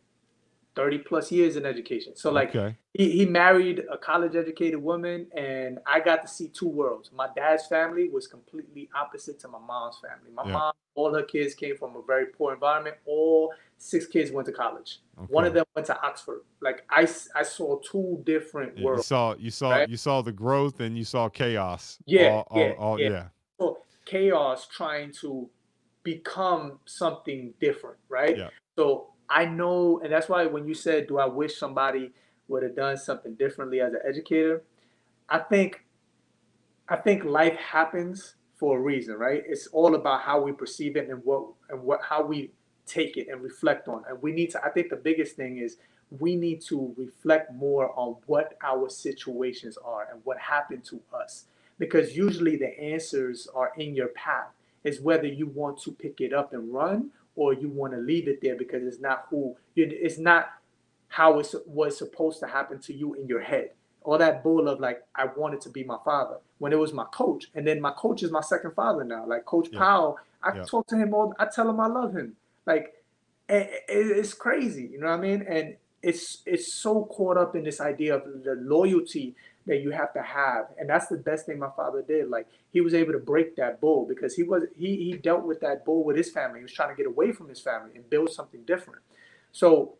30 0.74 0.98
plus 0.98 1.30
years 1.32 1.56
in 1.56 1.66
education. 1.66 2.16
So 2.16 2.30
like 2.32 2.50
okay 2.54 2.76
he, 2.94 3.10
he 3.10 3.24
married 3.26 3.84
a 3.90 3.96
college 3.96 4.36
educated 4.36 4.80
woman 4.82 5.26
and 5.36 5.78
i 5.86 5.98
got 5.98 6.20
to 6.22 6.28
see 6.28 6.48
two 6.48 6.68
worlds 6.68 7.10
my 7.12 7.28
dad's 7.34 7.66
family 7.66 8.08
was 8.08 8.26
completely 8.26 8.88
opposite 8.94 9.38
to 9.40 9.48
my 9.48 9.58
mom's 9.58 9.98
family 9.98 10.30
my 10.34 10.44
Yeah. 10.46 10.52
mom 10.52 10.72
all 10.94 11.14
her 11.14 11.22
kids 11.22 11.54
came 11.54 11.76
from 11.76 11.96
a 11.96 12.02
very 12.02 12.26
poor 12.26 12.52
environment 12.52 12.96
all 13.06 13.52
six 13.78 14.06
kids 14.06 14.30
went 14.30 14.46
to 14.46 14.52
college 14.52 15.00
one 15.28 15.44
of 15.44 15.54
them 15.54 15.64
went 15.74 15.86
to 15.86 15.98
oxford 16.02 16.42
like 16.60 16.84
I, 16.90 17.08
I 17.34 17.42
saw 17.42 17.78
two 17.78 18.20
different 18.24 18.74
Yeah, 18.74 18.80
you 18.80 18.86
worlds 18.86 19.06
saw 19.06 19.34
you 19.36 19.50
saw 19.50 19.70
right? 19.70 19.88
you 19.88 19.96
saw 19.96 20.20
the 20.20 20.32
growth 20.32 20.80
and 20.80 20.96
you 20.98 21.04
saw 21.04 21.28
chaos 21.28 21.98
Yeah, 22.06 22.28
all, 22.28 22.46
all, 22.50 22.58
yeah, 22.60 22.72
all- 22.78 23.00
yeah. 23.00 23.08
yeah 23.10 23.24
so 23.58 23.78
chaos 24.04 24.66
trying 24.68 25.12
to 25.22 25.48
become 26.02 26.78
something 26.84 27.54
different 27.60 27.96
right 28.08 28.36
Yeah. 28.36 28.50
so 28.76 29.11
i 29.32 29.44
know 29.44 30.00
and 30.02 30.12
that's 30.12 30.28
why 30.28 30.46
when 30.46 30.66
you 30.66 30.74
said 30.74 31.06
do 31.06 31.18
i 31.18 31.26
wish 31.26 31.58
somebody 31.58 32.12
would 32.48 32.62
have 32.62 32.76
done 32.76 32.96
something 32.96 33.34
differently 33.34 33.80
as 33.80 33.92
an 33.94 34.00
educator? 34.06 34.62
I 35.28 35.38
think 35.38 35.84
i 36.88 36.96
think 36.96 37.24
life 37.24 37.56
happens 37.56 38.36
for 38.56 38.78
a 38.78 38.80
reason 38.80 39.14
right? 39.16 39.42
It's 39.44 39.66
all 39.68 39.96
about 39.96 40.20
how 40.20 40.40
we 40.40 40.52
perceive 40.52 40.96
it 40.96 41.08
and 41.08 41.20
what 41.24 41.46
and 41.70 41.82
what 41.82 42.00
how 42.02 42.22
we 42.22 42.52
take 42.86 43.16
it 43.16 43.28
and 43.28 43.42
reflect 43.42 43.88
on. 43.88 44.04
And 44.08 44.20
we 44.22 44.32
need 44.32 44.50
to 44.52 44.64
i 44.64 44.68
think 44.68 44.90
the 44.90 44.96
biggest 44.96 45.34
thing 45.36 45.58
is 45.58 45.78
we 46.20 46.36
need 46.36 46.60
to 46.60 46.94
reflect 46.96 47.52
more 47.54 47.98
on 47.98 48.16
what 48.26 48.56
our 48.62 48.88
situations 48.88 49.78
are 49.78 50.08
and 50.12 50.20
what 50.24 50.38
happened 50.38 50.84
to 50.84 51.00
us. 51.14 51.46
Because 51.78 52.16
usually 52.16 52.56
the 52.56 52.78
answers 52.78 53.48
are 53.54 53.72
in 53.78 53.94
your 53.94 54.08
path. 54.08 54.48
It's 54.84 55.00
whether 55.00 55.26
you 55.26 55.46
want 55.46 55.80
to 55.82 55.92
pick 55.92 56.20
it 56.20 56.32
up 56.32 56.52
and 56.52 56.72
run 56.72 57.10
or 57.36 57.54
you 57.54 57.68
want 57.68 57.92
to 57.94 57.98
leave 57.98 58.28
it 58.28 58.40
there 58.42 58.56
because 58.56 58.82
it's 58.84 59.00
not 59.00 59.26
who 59.30 59.56
you 59.74 59.88
it's 59.90 60.18
not 60.18 60.50
how 61.08 61.38
it 61.38 61.54
was 61.66 61.96
supposed 61.98 62.40
to 62.40 62.46
happen 62.46 62.78
to 62.80 62.92
you 62.94 63.14
in 63.14 63.26
your 63.26 63.40
head. 63.40 63.70
All 64.04 64.18
that 64.18 64.42
bull 64.42 64.68
of 64.68 64.80
like 64.80 65.02
I 65.14 65.26
wanted 65.26 65.60
to 65.62 65.68
be 65.70 65.84
my 65.84 65.98
father 66.04 66.36
when 66.58 66.72
it 66.72 66.78
was 66.78 66.92
my 66.92 67.04
coach, 67.12 67.46
and 67.54 67.66
then 67.66 67.80
my 67.80 67.92
coach 67.92 68.22
is 68.22 68.30
my 68.30 68.40
second 68.40 68.72
father 68.74 69.04
now. 69.04 69.26
Like 69.26 69.44
Coach 69.44 69.68
Yeah. 69.72 69.78
Powell, 69.78 70.18
I 70.42 70.56
Yeah. 70.56 70.64
talk 70.64 70.86
to 70.88 70.96
him 70.96 71.14
all. 71.14 71.34
I 71.38 71.46
tell 71.46 71.68
him 71.68 71.78
I 71.80 71.86
love 71.86 72.12
him. 72.14 72.36
Like 72.66 72.94
it, 73.48 73.70
it- 73.88 74.16
it's 74.18 74.34
crazy, 74.34 74.88
you 74.92 74.98
know 75.00 75.06
what 75.08 75.18
I 75.18 75.22
mean? 75.22 75.42
And 75.42 75.76
it's 76.02 76.42
it's 76.46 76.72
so 76.72 77.04
caught 77.04 77.36
up 77.36 77.54
in 77.54 77.62
this 77.64 77.80
idea 77.80 78.16
of 78.16 78.42
the 78.44 78.54
loyalty 78.56 79.34
that 79.66 79.80
you 79.80 79.90
have 79.90 80.12
to 80.14 80.22
have. 80.22 80.66
And 80.78 80.88
that's 80.88 81.06
the 81.06 81.16
best 81.16 81.46
thing 81.46 81.58
my 81.58 81.70
father 81.76 82.02
did. 82.02 82.28
Like 82.28 82.48
he 82.72 82.80
was 82.80 82.94
able 82.94 83.12
to 83.12 83.18
break 83.18 83.56
that 83.56 83.80
bull 83.80 84.06
because 84.08 84.34
he 84.34 84.42
was 84.42 84.64
he 84.76 84.96
he 84.96 85.14
dealt 85.14 85.44
with 85.44 85.60
that 85.60 85.84
bull 85.84 86.04
with 86.04 86.16
his 86.16 86.30
family. 86.30 86.60
He 86.60 86.64
was 86.64 86.72
trying 86.72 86.90
to 86.90 86.96
get 86.96 87.06
away 87.06 87.32
from 87.32 87.48
his 87.48 87.60
family 87.60 87.90
and 87.94 88.08
build 88.08 88.30
something 88.30 88.62
different. 88.64 89.02
So 89.52 89.94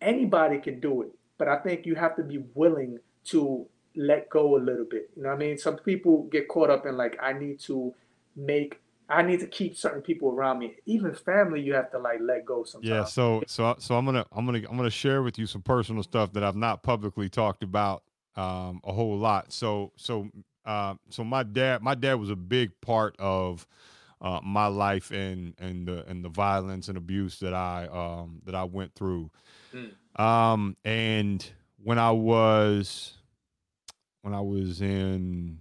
anybody 0.00 0.58
can 0.58 0.78
do 0.78 1.02
it 1.02 1.10
but 1.38 1.48
i 1.48 1.56
think 1.56 1.86
you 1.86 1.94
have 1.94 2.16
to 2.16 2.22
be 2.22 2.38
willing 2.54 2.98
to 3.24 3.66
let 3.96 4.28
go 4.30 4.56
a 4.56 4.60
little 4.60 4.84
bit. 4.84 5.10
You 5.16 5.22
know 5.22 5.30
what 5.30 5.36
i 5.36 5.38
mean? 5.38 5.58
Some 5.58 5.76
people 5.76 6.24
get 6.30 6.48
caught 6.48 6.70
up 6.70 6.84
in 6.84 6.96
like 6.96 7.16
i 7.22 7.32
need 7.32 7.58
to 7.60 7.94
make 8.36 8.80
i 9.08 9.22
need 9.22 9.40
to 9.40 9.46
keep 9.46 9.76
certain 9.76 10.02
people 10.02 10.30
around 10.30 10.58
me. 10.58 10.74
Even 10.86 11.14
family 11.14 11.60
you 11.60 11.74
have 11.74 11.90
to 11.92 11.98
like 11.98 12.18
let 12.20 12.44
go 12.44 12.64
sometimes. 12.64 12.90
Yeah, 12.90 13.04
so 13.04 13.42
so 13.46 13.74
so 13.78 13.96
I'm 13.96 14.04
gonna 14.04 14.26
I'm 14.32 14.44
gonna 14.44 14.62
I'm 14.68 14.76
gonna 14.76 14.90
share 14.90 15.22
with 15.22 15.38
you 15.38 15.46
some 15.46 15.62
personal 15.62 16.02
stuff 16.02 16.32
that 16.34 16.44
I've 16.44 16.56
not 16.56 16.82
publicly 16.82 17.28
talked 17.28 17.62
about 17.62 18.02
um, 18.36 18.80
a 18.84 18.92
whole 18.92 19.16
lot. 19.16 19.52
So 19.52 19.92
so 19.96 20.28
uh, 20.64 20.94
so 21.10 21.24
my 21.24 21.42
dad 21.42 21.82
my 21.82 21.94
dad 21.94 22.14
was 22.14 22.30
a 22.30 22.36
big 22.36 22.78
part 22.80 23.16
of 23.18 23.66
uh, 24.20 24.40
my 24.42 24.66
life 24.66 25.10
and 25.10 25.54
and 25.58 25.86
the 25.86 26.04
and 26.06 26.24
the 26.24 26.28
violence 26.28 26.88
and 26.88 26.98
abuse 26.98 27.38
that 27.40 27.54
I 27.54 27.86
um, 27.86 28.42
that 28.44 28.54
I 28.54 28.64
went 28.64 28.94
through. 28.94 29.30
Mm. 29.74 30.22
Um, 30.22 30.76
and 30.84 31.48
when 31.82 31.98
I 31.98 32.10
was 32.10 33.14
when 34.22 34.34
I 34.34 34.40
was 34.40 34.80
in 34.82 35.60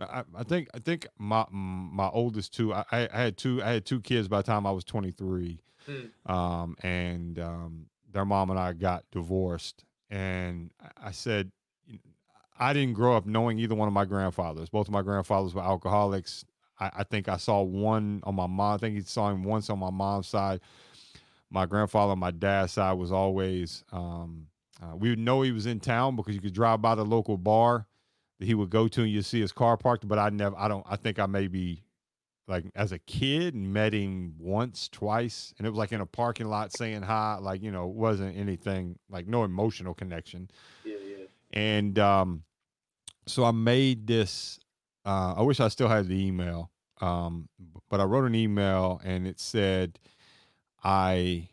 I, 0.00 0.24
I 0.36 0.42
think 0.44 0.68
I 0.74 0.78
think 0.78 1.06
my 1.18 1.44
my 1.50 2.08
oldest 2.08 2.54
two 2.54 2.72
I, 2.72 2.84
I 2.90 3.08
had 3.12 3.36
two 3.36 3.62
I 3.62 3.72
had 3.72 3.84
two 3.84 4.00
kids 4.00 4.28
by 4.28 4.38
the 4.38 4.42
time 4.44 4.66
I 4.66 4.70
was 4.70 4.84
23 4.84 5.60
Mm. 5.88 6.30
um, 6.32 6.76
and 6.84 7.40
um, 7.40 7.86
their 8.12 8.24
mom 8.24 8.50
and 8.50 8.58
I 8.60 8.72
got 8.72 9.04
divorced. 9.10 9.84
And 10.12 10.70
I- 11.02 11.10
said, 11.10 11.50
I 12.58 12.74
didn't 12.74 12.92
grow 12.92 13.16
up 13.16 13.24
knowing 13.24 13.58
either 13.58 13.74
one 13.74 13.88
of 13.88 13.94
my 13.94 14.04
grandfathers. 14.04 14.68
Both 14.68 14.86
of 14.86 14.92
my 14.92 15.00
grandfathers 15.00 15.54
were 15.54 15.62
alcoholics. 15.62 16.44
I, 16.78 16.90
I 16.98 17.04
think 17.04 17.28
I 17.28 17.38
saw 17.38 17.62
one 17.62 18.20
on 18.24 18.34
my 18.34 18.46
mom. 18.46 18.74
I 18.74 18.76
think 18.76 18.94
he 18.94 19.00
saw 19.00 19.30
him 19.30 19.42
once 19.42 19.70
on 19.70 19.78
my 19.78 19.90
mom's 19.90 20.28
side. 20.28 20.60
My 21.50 21.64
grandfather 21.64 22.12
on 22.12 22.18
my 22.18 22.30
dad's 22.30 22.72
side 22.72 22.92
was 22.92 23.10
always. 23.10 23.84
Um, 23.90 24.48
uh, 24.82 24.96
we 24.96 25.08
would 25.08 25.18
know 25.18 25.40
he 25.42 25.50
was 25.50 25.64
in 25.66 25.80
town 25.80 26.14
because 26.14 26.34
you 26.34 26.40
could 26.42 26.52
drive 26.54 26.82
by 26.82 26.94
the 26.94 27.04
local 27.04 27.38
bar 27.38 27.86
that 28.38 28.44
he 28.44 28.54
would 28.54 28.70
go 28.70 28.88
to, 28.88 29.02
and 29.02 29.10
you 29.10 29.22
see 29.22 29.40
his 29.40 29.52
car 29.52 29.76
parked. 29.78 30.06
But 30.06 30.18
I 30.18 30.28
never. 30.28 30.56
I 30.58 30.68
don't. 30.68 30.84
I 30.88 30.96
think 30.96 31.18
I 31.18 31.26
maybe 31.26 31.82
like 32.48 32.64
as 32.74 32.92
a 32.92 32.98
kid 32.98 33.54
met 33.54 33.92
him 33.94 34.34
once, 34.38 34.88
twice, 34.88 35.54
and 35.58 35.66
it 35.66 35.70
was 35.70 35.78
like 35.78 35.92
in 35.92 36.00
a 36.00 36.06
parking 36.06 36.48
lot 36.48 36.76
saying 36.76 37.02
hi. 37.02 37.38
Like 37.40 37.62
you 37.62 37.70
know, 37.70 37.86
wasn't 37.86 38.36
anything 38.36 38.98
like 39.08 39.26
no 39.26 39.44
emotional 39.44 39.94
connection. 39.94 40.50
yeah 40.84 40.96
yeah 40.96 41.24
And 41.52 41.98
um, 41.98 42.42
so 43.26 43.44
I 43.44 43.52
made 43.52 44.06
this. 44.06 44.58
Uh, 45.04 45.34
I 45.36 45.42
wish 45.42 45.60
I 45.60 45.68
still 45.68 45.88
had 45.88 46.08
the 46.08 46.26
email, 46.26 46.70
um, 47.00 47.48
but 47.88 48.00
I 48.00 48.04
wrote 48.04 48.24
an 48.24 48.34
email 48.34 49.00
and 49.04 49.26
it 49.26 49.40
said, 49.40 49.98
"I, 50.82 51.48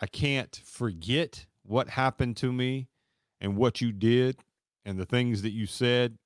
I 0.00 0.06
can't 0.06 0.60
forget 0.64 1.46
what 1.62 1.88
happened 1.88 2.36
to 2.38 2.52
me, 2.52 2.88
and 3.40 3.56
what 3.56 3.80
you 3.80 3.92
did, 3.92 4.36
and 4.84 4.98
the 4.98 5.06
things 5.06 5.42
that 5.42 5.52
you 5.52 5.66
said, 5.66 6.16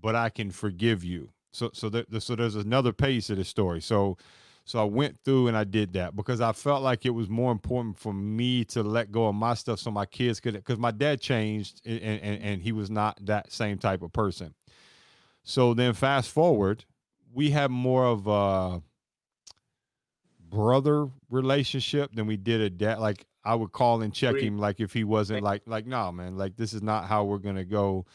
but 0.00 0.14
I 0.14 0.28
can 0.28 0.50
forgive 0.50 1.02
you." 1.02 1.32
So, 1.52 1.70
so 1.72 1.88
there, 1.88 2.04
so 2.18 2.34
there's 2.36 2.56
another 2.56 2.92
page 2.92 3.26
to 3.26 3.34
this 3.34 3.48
story. 3.48 3.80
So, 3.80 4.16
so 4.64 4.80
I 4.80 4.84
went 4.84 5.18
through 5.24 5.48
and 5.48 5.56
I 5.56 5.64
did 5.64 5.92
that 5.94 6.14
because 6.14 6.40
I 6.40 6.52
felt 6.52 6.82
like 6.82 7.04
it 7.04 7.10
was 7.10 7.28
more 7.28 7.52
important 7.52 7.98
for 7.98 8.12
me 8.12 8.64
to 8.66 8.82
let 8.82 9.10
go 9.10 9.26
of 9.26 9.34
my 9.34 9.54
stuff 9.54 9.80
so 9.80 9.90
my 9.90 10.06
kids 10.06 10.40
could. 10.40 10.54
Because 10.54 10.78
my 10.78 10.92
dad 10.92 11.20
changed 11.20 11.82
and, 11.84 12.00
and 12.00 12.42
and 12.42 12.62
he 12.62 12.72
was 12.72 12.88
not 12.88 13.18
that 13.26 13.52
same 13.52 13.78
type 13.78 14.02
of 14.02 14.12
person. 14.12 14.54
So 15.42 15.74
then, 15.74 15.92
fast 15.94 16.30
forward, 16.30 16.84
we 17.32 17.50
have 17.50 17.70
more 17.70 18.04
of 18.06 18.26
a 18.28 18.82
brother 20.48 21.08
relationship 21.30 22.14
than 22.14 22.26
we 22.26 22.36
did 22.36 22.60
a 22.60 22.70
dad. 22.70 22.98
Like 23.00 23.26
I 23.44 23.54
would 23.56 23.72
call 23.72 24.02
and 24.02 24.14
check 24.14 24.36
him, 24.36 24.58
like 24.58 24.80
if 24.80 24.92
he 24.92 25.02
wasn't 25.04 25.42
like 25.42 25.62
like 25.66 25.86
no 25.86 26.12
man, 26.12 26.36
like 26.36 26.56
this 26.56 26.72
is 26.72 26.82
not 26.82 27.06
how 27.06 27.24
we're 27.24 27.38
gonna 27.38 27.64
go, 27.64 28.06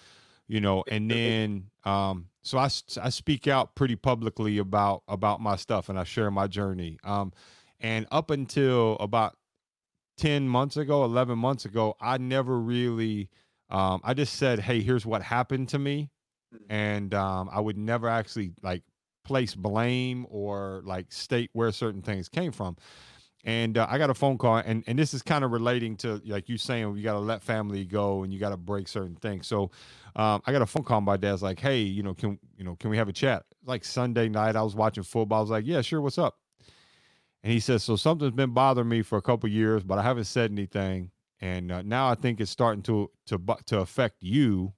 you 0.48 0.62
know. 0.62 0.84
And 0.90 1.12
then 1.12 1.66
um, 1.88 2.28
so 2.44 2.58
I 2.58 2.68
speak 2.68 3.48
out 3.48 3.76
pretty 3.76 3.96
publicly 3.96 4.58
about 4.58 5.04
about 5.08 5.42
my 5.42 5.56
stuff 5.56 5.90
and 5.90 6.00
I 6.00 6.04
share 6.04 6.32
my 6.32 6.48
journey. 6.48 6.98
Um, 7.04 7.32
and 7.80 8.08
up 8.12 8.32
until 8.32 8.96
about 9.00 9.38
10 10.18 10.48
months 10.48 10.78
ago, 10.78 11.04
11 11.06 11.38
months 11.38 11.66
ago, 11.66 11.96
I 12.02 12.18
never 12.18 12.60
really, 12.60 13.30
um, 13.70 14.02
I 14.04 14.14
just 14.14 14.36
said, 14.36 14.60
hey, 14.60 14.82
here's 14.82 15.06
what 15.06 15.22
happened 15.22 15.70
to 15.70 15.80
me. 15.80 16.10
Mhm. 16.54 16.66
And 16.70 17.14
um, 17.14 17.50
I 17.52 17.60
would 17.60 17.78
never 17.78 18.08
actually 18.10 18.52
like 18.64 18.84
place 19.24 19.54
blame 19.56 20.26
or 20.30 20.82
like 20.86 21.12
state 21.12 21.50
where 21.54 21.72
certain 21.72 22.02
things 22.02 22.30
came 22.30 22.52
from. 22.52 22.78
And 23.48 23.78
uh, 23.78 23.88
I 23.90 23.98
got 23.98 24.10
a 24.10 24.14
phone 24.14 24.38
call, 24.38 24.58
and, 24.58 24.84
and 24.88 25.00
this 25.00 25.14
is 25.14 25.22
kind 25.22 25.46
of 25.46 25.52
relating 25.52 25.96
to 25.98 26.22
like 26.26 26.50
you 26.50 26.58
saying, 26.58 26.98
you 26.98 27.02
got 27.02 27.14
to 27.14 27.20
let 27.20 27.42
family 27.42 27.86
go 27.86 28.24
and 28.24 28.34
you 28.34 28.40
got 28.42 28.50
to 28.50 28.58
break 28.58 28.90
certain 28.90 29.16
things. 29.16 29.48
So 29.48 29.72
um, 30.18 30.42
I 30.46 30.52
got 30.52 30.62
a 30.62 30.66
phone 30.66 30.84
call. 30.84 31.00
My 31.00 31.16
dad's 31.16 31.42
like, 31.42 31.58
hey, 31.58 31.80
you 31.80 32.04
know, 32.04 32.14
can 32.14 32.38
you 32.58 32.66
know, 32.66 32.76
can 32.76 32.90
we 32.90 32.98
have 32.98 33.08
a 33.08 33.14
chat? 33.14 33.46
Like 33.66 33.86
Sunday 33.86 34.28
night, 34.28 34.58
I 34.58 34.64
was 34.64 34.76
watching 34.76 35.04
football. 35.04 35.38
I 35.38 35.42
was 35.42 35.50
like, 35.50 35.66
yeah, 35.66 35.80
sure. 35.80 36.02
What's 36.02 36.18
up? 36.18 36.36
And 37.42 37.54
he 37.54 37.62
says, 37.62 37.84
so 37.84 37.96
something's 37.96 38.34
been 38.34 38.54
bothering 38.54 38.90
me 38.90 39.02
for 39.02 39.18
a 39.18 39.22
couple 39.22 39.48
years, 39.48 39.82
but 39.82 39.98
I 39.98 40.04
haven't 40.04 40.26
said 40.26 40.52
anything. 40.52 41.12
And 41.40 41.72
uh, 41.72 41.84
now 41.84 42.10
I 42.10 42.16
think 42.16 42.42
it's 42.42 42.52
starting 42.52 42.84
to 42.84 43.10
to 43.28 43.40
to 43.68 43.80
affect 43.80 44.18
you, 44.24 44.74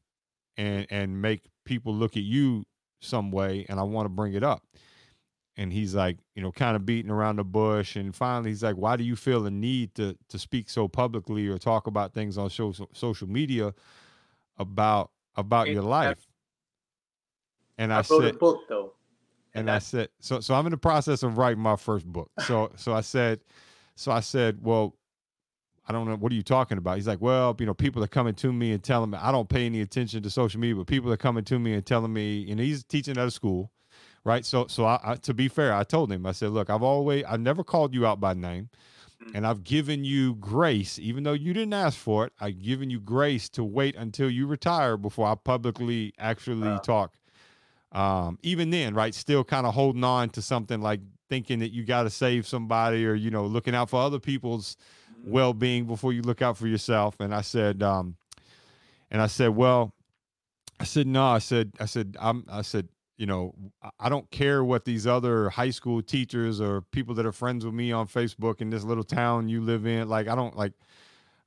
and 0.58 0.86
and 0.92 1.20
make 1.20 1.42
people 1.66 1.96
look 1.96 2.16
at 2.16 2.24
you 2.24 2.66
some 3.02 3.32
way. 3.32 3.66
And 3.68 3.80
I 3.80 3.84
want 3.84 4.06
to 4.06 4.10
bring 4.10 4.34
it 4.34 4.44
up. 4.44 4.62
And 5.58 5.74
he's 5.74 5.94
like, 5.94 6.18
you 6.36 6.42
know, 6.42 6.52
kind 6.54 6.76
of 6.78 6.86
beating 6.86 7.12
around 7.12 7.36
the 7.36 7.44
bush. 7.44 7.96
And 7.98 8.16
finally, 8.16 8.50
he's 8.52 8.64
like, 8.64 8.78
why 8.78 8.96
do 8.96 9.04
you 9.04 9.16
feel 9.18 9.42
the 9.44 9.52
need 9.52 9.94
to 9.96 10.16
to 10.30 10.40
speak 10.40 10.70
so 10.70 10.88
publicly 10.88 11.48
or 11.48 11.58
talk 11.58 11.88
about 11.88 12.14
things 12.14 12.38
on 12.38 12.50
social 12.50 12.90
social 12.94 13.28
media 13.28 13.74
about 14.58 15.12
about 15.36 15.68
And 15.68 15.76
your 15.76 15.84
I- 15.84 15.88
life? 15.88 16.28
And 17.78 17.94
I, 17.94 17.96
I 17.96 18.00
wrote 18.00 18.06
said, 18.24 18.36
a 18.36 18.38
book 18.38 18.62
though. 18.68 18.94
and 19.54 19.70
I 19.72 19.80
said, 19.80 20.10
so 20.20 20.40
so 20.40 20.54
I'm 20.54 20.66
in 20.66 20.72
the 20.72 20.78
process 20.78 21.24
of 21.24 21.38
writing 21.38 21.62
my 21.62 21.76
first 21.76 22.06
book. 22.06 22.30
So 22.46 22.72
so 22.76 22.94
I 22.94 23.02
said, 23.02 23.40
so 23.96 24.12
I 24.12 24.20
said, 24.22 24.60
well, 24.62 24.96
I 25.88 25.92
don't 25.92 26.08
know 26.08 26.16
what 26.16 26.32
are 26.32 26.36
you 26.36 26.44
talking 26.44 26.78
about. 26.78 26.98
He's 26.98 27.08
like, 27.08 27.22
well, 27.22 27.56
you 27.60 27.66
know, 27.66 27.74
people 27.74 28.04
are 28.04 28.08
coming 28.08 28.36
to 28.36 28.54
me 28.54 28.72
and 28.74 28.84
telling 28.84 29.10
me 29.10 29.18
I 29.20 29.32
don't 29.32 29.50
pay 29.50 29.66
any 29.66 29.82
attention 29.82 30.24
to 30.24 30.30
social 30.30 30.60
media, 30.60 30.76
but 30.76 30.88
people 30.88 31.12
are 31.12 31.18
coming 31.18 31.44
to 31.46 31.58
me 31.60 31.74
and 31.74 31.86
telling 31.86 32.14
me, 32.14 32.50
and 32.52 32.60
he's 32.60 32.84
teaching 32.84 33.18
at 33.18 33.28
a 33.28 33.32
school, 33.32 33.72
right? 34.30 34.46
So 34.46 34.68
so 34.68 34.86
I, 34.86 35.00
I 35.04 35.16
to 35.28 35.34
be 35.34 35.48
fair, 35.48 35.74
I 35.74 35.84
told 35.84 36.12
him, 36.12 36.26
I 36.26 36.32
said, 36.34 36.52
look, 36.52 36.70
I've 36.70 36.84
always 36.84 37.24
I've 37.26 37.42
never 37.42 37.64
called 37.64 37.94
you 37.94 38.06
out 38.06 38.20
by 38.20 38.34
name. 38.34 38.70
Mhm. 39.22 39.36
And 39.36 39.48
I've 39.48 39.64
given 39.64 40.04
you 40.06 40.36
grace, 40.36 40.98
even 41.00 41.24
though 41.24 41.34
you 41.46 41.52
didn't 41.54 41.74
ask 41.74 41.98
for 41.98 42.26
it. 42.26 42.34
I've 42.40 42.62
given 42.62 42.90
you 42.90 43.00
grace 43.00 43.50
to 43.50 43.64
wait 43.64 43.96
until 43.96 44.30
you 44.30 44.48
retire 44.48 44.96
before 44.98 45.28
I 45.28 45.36
publicly 45.36 46.14
actually 46.20 46.70
Wow. 46.76 46.78
talk 46.94 47.14
um 47.92 48.38
even 48.44 48.70
then 48.70 48.94
right 48.94 49.16
still 49.16 49.44
kind 49.44 49.66
of 49.66 49.74
holding 49.74 50.04
on 50.04 50.30
to 50.30 50.44
something 50.44 50.80
like 50.80 51.00
thinking 51.28 51.58
that 51.58 51.72
you 51.74 51.84
got 51.84 52.04
to 52.04 52.10
save 52.12 52.46
somebody 52.48 53.04
or 53.04 53.16
you 53.16 53.32
know 53.32 53.48
looking 53.48 53.74
out 53.74 53.90
for 53.90 54.00
other 54.00 54.20
people's 54.20 54.78
Mhm. 55.12 55.32
well-being 55.32 55.86
before 55.88 56.14
you 56.14 56.22
look 56.22 56.40
out 56.40 56.56
for 56.56 56.68
yourself 56.68 57.20
and 57.20 57.34
i 57.34 57.42
said 57.42 57.82
um 57.82 58.16
and 59.10 59.20
i 59.24 59.26
said 59.28 59.50
well 59.56 59.92
i 60.80 60.84
said 60.84 61.08
no 61.08 61.26
i 61.26 61.40
said 61.40 61.72
i 61.80 61.86
said 61.86 62.16
i'm 62.20 62.46
i 62.48 62.62
said 62.62 62.88
you 63.20 63.26
know 63.28 63.54
I- 64.00 64.10
don't 64.10 64.32
care 64.32 64.64
what 64.64 64.86
these 64.86 65.06
other 65.06 65.50
high 65.50 65.70
school 65.70 66.02
teachers 66.02 66.60
or 66.60 66.82
people 66.82 67.14
that 67.16 67.26
are 67.28 67.32
friends 67.32 67.64
with 67.66 67.76
me 67.76 67.92
on 67.92 68.08
facebook 68.08 68.62
in 68.62 68.72
this 68.72 68.84
little 68.84 69.04
town 69.04 69.48
you 69.50 69.62
live 69.62 69.86
in 69.86 70.10
like 70.10 70.28
i 70.28 70.34
don't 70.36 70.56
like 70.58 70.74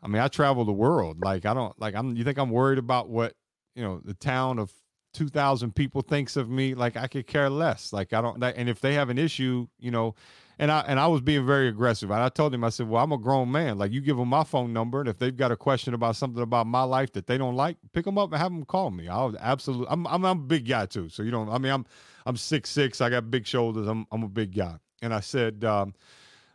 i 0.03 0.07
mean 0.07 0.23
i 0.23 0.29
travel 0.29 0.65
the 0.65 0.73
world. 0.73 1.21
Like 1.25 1.47
i 1.47 1.55
don't 1.55 1.77
like 1.81 1.97
i'm 1.97 2.15
you 2.15 2.23
think 2.23 2.39
i'm 2.39 2.51
worried 2.51 2.79
about 2.79 3.09
what 3.09 3.35
you 3.75 3.83
know 3.83 4.01
the 4.05 4.15
town 4.15 4.59
of 4.61 4.71
2000 5.13 5.75
people 5.75 6.01
thinks 6.03 6.37
of 6.37 6.49
me 6.49 6.75
like 6.75 6.97
i 6.97 7.07
could 7.07 7.27
care 7.27 7.51
less. 7.51 7.93
Like 7.93 8.13
i 8.13 8.21
don't 8.21 8.43
and 8.43 8.69
if 8.69 8.81
they 8.81 8.95
have 8.95 9.11
an 9.11 9.19
issue 9.19 9.67
you 9.79 9.91
know 9.91 10.15
and 10.59 10.71
i 10.71 10.81
and 10.81 10.99
i 10.99 11.07
was 11.07 11.21
being 11.21 11.47
very 11.47 11.69
aggressive. 11.69 12.11
And 12.11 12.21
i 12.21 12.29
told 12.29 12.55
him 12.55 12.65
i 12.65 12.69
said 12.69 12.89
well 12.89 13.03
i'm 13.03 13.13
a 13.13 13.19
grown 13.19 13.51
man. 13.53 13.79
Like 13.79 13.93
you 13.93 14.01
give 14.01 14.17
them 14.17 14.29
my 14.29 14.45
phone 14.45 14.73
number 14.73 15.01
and 15.01 15.09
if 15.09 15.19
they've 15.19 15.37
got 15.37 15.53
a 15.53 15.57
question 15.57 15.95
about 15.95 16.17
something 16.17 16.43
about 16.43 16.67
my 16.67 16.83
life 16.83 17.13
that 17.13 17.27
they 17.27 17.39
don't 17.39 17.57
like 17.57 17.77
pick 17.93 18.05
them 18.05 18.19
up 18.19 18.33
and 18.33 18.41
have 18.41 18.53
them 18.53 18.65
call 18.65 18.91
me. 18.91 19.09
I'll 19.09 19.35
absolutely 19.39 19.87
i'm 19.91 20.07
i'm, 20.07 20.25
I'm 20.25 20.39
a 20.39 20.43
big 20.43 20.69
guy 20.69 20.87
too. 20.87 21.09
So 21.09 21.23
you 21.23 21.31
don't 21.31 21.49
i 21.49 21.59
mean 21.59 21.73
i'm 21.73 21.87
i'm 22.27 22.37
six 22.37 22.71
six. 22.71 23.01
I 23.01 23.11
got 23.11 23.31
big 23.31 23.47
shoulders. 23.47 23.87
I'm 23.87 24.07
i'm 24.11 24.23
a 24.23 24.29
big 24.29 24.55
guy. 24.55 24.77
And 25.03 25.13
i 25.13 25.21
said 25.21 25.65
um 25.65 25.95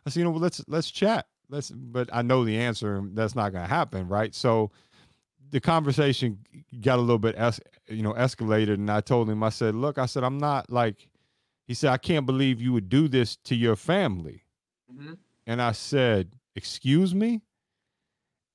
i 0.06 0.10
said 0.10 0.20
you 0.20 0.24
know 0.24 0.30
well, 0.30 0.40
let's 0.40 0.64
let's 0.68 0.90
chat. 0.90 1.26
Let's 1.50 1.70
but 1.70 2.10
i 2.12 2.22
know 2.22 2.44
the 2.44 2.58
answer. 2.58 3.02
That's 3.12 3.34
not 3.34 3.52
going 3.52 3.64
to 3.64 3.68
happen 3.72 4.08
right? 4.08 4.34
So 4.34 4.70
the 5.50 5.60
conversation 5.60 6.38
got 6.80 6.98
a 6.98 7.00
little 7.02 7.18
bit 7.18 7.34
es- 7.38 7.60
you 7.88 8.02
know 8.02 8.12
escalated 8.14 8.74
and 8.74 8.90
i 8.90 9.00
told 9.00 9.28
him 9.30 9.42
i 9.42 9.48
said 9.48 9.74
look 9.74 9.98
i 9.98 10.06
said 10.06 10.22
i'm 10.24 10.38
not 10.38 10.70
like 10.70 11.08
he 11.66 11.74
said 11.74 11.90
i 11.90 11.96
can't 11.96 12.26
believe 12.26 12.60
you 12.60 12.72
would 12.72 12.88
do 12.88 13.08
this 13.08 13.36
to 13.36 13.54
your 13.54 13.76
family 13.76 14.44
Mhm. 14.92 15.18
and 15.46 15.60
i 15.62 15.72
said 15.72 16.32
excuse 16.56 17.14
me 17.14 17.42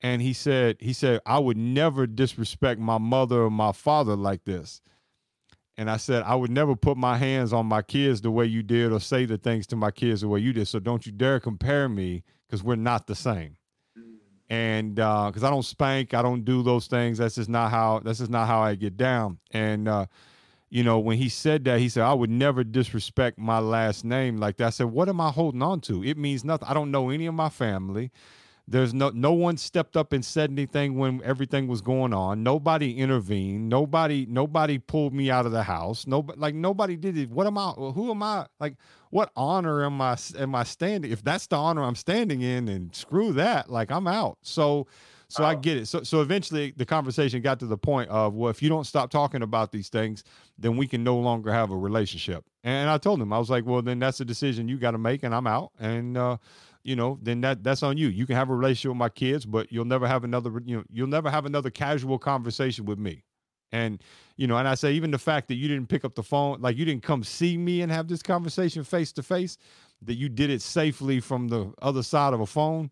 and 0.01 0.21
he 0.21 0.33
said 0.33 0.77
he 0.79 0.93
said 0.93 1.21
i 1.25 1.39
would 1.39 1.57
never 1.57 2.05
disrespect 2.07 2.79
my 2.79 2.97
mother 2.97 3.43
or 3.43 3.49
my 3.51 3.71
father 3.71 4.15
like 4.15 4.43
this 4.43 4.81
and 5.77 5.89
i 5.89 5.97
said 5.97 6.23
i 6.23 6.35
would 6.35 6.51
never 6.51 6.75
put 6.75 6.97
my 6.97 7.17
hands 7.17 7.53
on 7.53 7.65
my 7.65 7.81
kids 7.81 8.21
the 8.21 8.31
way 8.31 8.45
you 8.45 8.61
did 8.63 8.91
or 8.91 8.99
say 8.99 9.25
the 9.25 9.37
things 9.37 9.65
to 9.67 9.75
my 9.75 9.91
kids 9.91 10.21
the 10.21 10.27
way 10.27 10.39
you 10.39 10.53
did 10.53 10.67
so 10.67 10.79
don't 10.79 11.05
you 11.05 11.11
dare 11.11 11.39
compare 11.39 11.87
me 11.89 12.23
because 12.47 12.61
we're 12.63 12.75
not 12.75 13.07
the 13.07 13.15
same. 13.15 13.55
And 14.53 14.95
because 14.95 15.43
I 15.43 15.49
don't 15.49 15.63
spank, 15.63 16.13
I 16.13 16.21
don't 16.21 16.45
do 16.45 16.61
those 16.61 16.85
things. 16.85 17.17
That's 17.17 17.33
just 17.35 17.49
not 17.49 17.71
how. 17.71 18.01
That's 18.03 18.19
just 18.19 18.29
not 18.29 18.45
how 18.45 18.61
I 18.61 18.75
get 18.75 18.97
down. 18.97 19.39
And 19.49 19.87
uh, 19.87 20.05
you 20.69 20.83
know, 20.83 20.99
when 20.99 21.17
he 21.17 21.27
said 21.27 21.65
that, 21.65 21.79
he 21.79 21.89
said 21.89 22.03
I 22.03 22.13
would 22.13 22.29
never 22.29 22.63
disrespect 22.63 23.39
my 23.39 23.57
last 23.57 24.05
name 24.05 24.37
like 24.37 24.57
that. 24.57 24.67
I 24.67 24.69
said, 24.69 24.87
what 24.87 25.09
am 25.09 25.19
I 25.19 25.31
holding 25.31 25.63
on 25.63 25.81
to? 25.81 26.03
It 26.03 26.17
means 26.19 26.45
nothing. 26.45 26.67
I 26.67 26.75
don't 26.75 26.91
know 26.91 27.09
any 27.09 27.25
of 27.25 27.33
my 27.33 27.49
family. 27.49 28.11
There's 28.65 28.93
no 28.93 29.09
no 29.09 29.33
one 29.33 29.57
stepped 29.57 29.97
up 29.97 30.13
and 30.13 30.23
said 30.23 30.49
anything 30.49 30.97
when 30.97 31.21
everything 31.23 31.67
was 31.67 31.81
going 31.81 32.13
on. 32.13 32.43
Nobody 32.43 32.97
intervened. 32.97 33.67
Nobody 33.67 34.25
nobody 34.29 34.77
pulled 34.77 35.13
me 35.13 35.29
out 35.29 35.45
of 35.45 35.51
the 35.51 35.63
house. 35.63 36.07
Nobody 36.07 36.39
like 36.39 36.55
nobody 36.55 36.95
did 36.95 37.17
it. 37.17 37.29
What 37.29 37.45
am 37.45 37.57
I? 37.57 37.71
Who 37.71 38.09
am 38.09 38.23
I? 38.23 38.47
Like 38.61 38.75
what 39.09 39.31
honor 39.35 39.85
am 39.85 40.01
I 40.01 40.15
am 40.39 40.55
I 40.55 40.63
standing? 40.63 41.11
If 41.11 41.23
that's 41.23 41.47
the 41.47 41.57
honor 41.57 41.83
I'm 41.83 41.95
standing 41.95 42.41
in, 42.41 42.69
and 42.69 42.95
screw 42.95 43.33
that. 43.33 43.69
Like 43.69 43.91
I'm 43.91 44.07
out. 44.07 44.37
So 44.43 44.87
so 45.27 45.43
I 45.43 45.55
get 45.55 45.77
it. 45.77 45.87
So 45.87 46.03
so 46.03 46.21
eventually 46.21 46.73
the 46.77 46.85
conversation 46.85 47.41
got 47.41 47.59
to 47.59 47.65
the 47.65 47.77
point 47.77 48.09
of 48.09 48.33
well, 48.33 48.49
if 48.49 48.61
you 48.61 48.69
don't 48.69 48.85
stop 48.85 49.09
talking 49.09 49.41
about 49.41 49.71
these 49.71 49.89
things, 49.89 50.23
then 50.57 50.77
we 50.77 50.87
can 50.87 51.03
no 51.03 51.17
longer 51.17 51.51
have 51.51 51.71
a 51.71 51.77
relationship. 51.77 52.45
And 52.63 52.89
I 52.89 52.97
told 52.97 53.21
him 53.21 53.33
I 53.33 53.39
was 53.39 53.49
like, 53.49 53.65
well, 53.65 53.81
then 53.81 53.99
that's 53.99 54.21
a 54.21 54.25
decision 54.25 54.67
you 54.69 54.77
got 54.77 54.91
to 54.91 54.97
make, 54.97 55.23
and 55.23 55.33
I'm 55.35 55.47
out. 55.47 55.71
And 55.79 56.17
uh, 56.17 56.37
you 56.83 56.95
know, 56.95 57.17
then 57.21 57.41
that 57.41 57.63
that's 57.63 57.83
on 57.83 57.97
you. 57.97 58.07
You 58.07 58.25
can 58.25 58.35
have 58.35 58.49
a 58.49 58.55
relationship 58.55 58.89
with 58.89 58.97
my 58.97 59.09
kids, 59.09 59.45
but 59.45 59.71
you'll 59.71 59.85
never 59.85 60.07
have 60.07 60.23
another. 60.23 60.51
You 60.63 60.77
know, 60.77 60.83
you'll 60.89 61.07
never 61.07 61.29
have 61.29 61.45
another 61.45 61.69
casual 61.69 62.19
conversation 62.19 62.85
with 62.85 62.99
me. 62.99 63.23
And 63.71 64.03
you 64.37 64.47
know, 64.47 64.57
and 64.57 64.67
I 64.67 64.75
say 64.75 64.93
even 64.93 65.11
the 65.11 65.17
fact 65.17 65.47
that 65.47 65.55
you 65.55 65.67
didn't 65.67 65.87
pick 65.87 66.05
up 66.05 66.15
the 66.15 66.23
phone, 66.23 66.61
like 66.61 66.77
you 66.77 66.85
didn't 66.85 67.03
come 67.03 67.23
see 67.23 67.57
me 67.57 67.81
and 67.81 67.91
have 67.91 68.07
this 68.07 68.21
conversation 68.21 68.83
face 68.83 69.11
to 69.13 69.23
face, 69.23 69.57
that 70.01 70.15
you 70.15 70.29
did 70.29 70.49
it 70.49 70.61
safely 70.61 71.19
from 71.19 71.47
the 71.47 71.73
other 71.81 72.03
side 72.03 72.33
of 72.33 72.41
a 72.41 72.45
phone. 72.45 72.91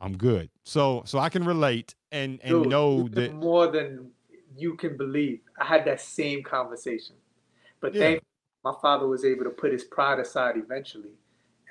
I'm 0.00 0.16
good. 0.16 0.50
So 0.64 1.02
so 1.06 1.18
I 1.18 1.28
can 1.28 1.44
relate 1.44 1.94
and 2.10 2.38
and 2.42 2.62
Dude, 2.62 2.68
know 2.68 3.08
that 3.10 3.34
more 3.34 3.68
than 3.68 4.10
you 4.56 4.76
can 4.76 4.96
believe. 4.96 5.40
I 5.58 5.64
had 5.64 5.84
that 5.86 6.00
same 6.00 6.42
conversation, 6.42 7.16
but 7.80 7.94
Yeah. 7.94 8.00
thank 8.00 8.22
my 8.64 8.74
father 8.80 9.08
was 9.08 9.24
able 9.24 9.44
to 9.44 9.50
put 9.50 9.72
his 9.72 9.82
pride 9.82 10.20
aside 10.20 10.56
eventually, 10.56 11.10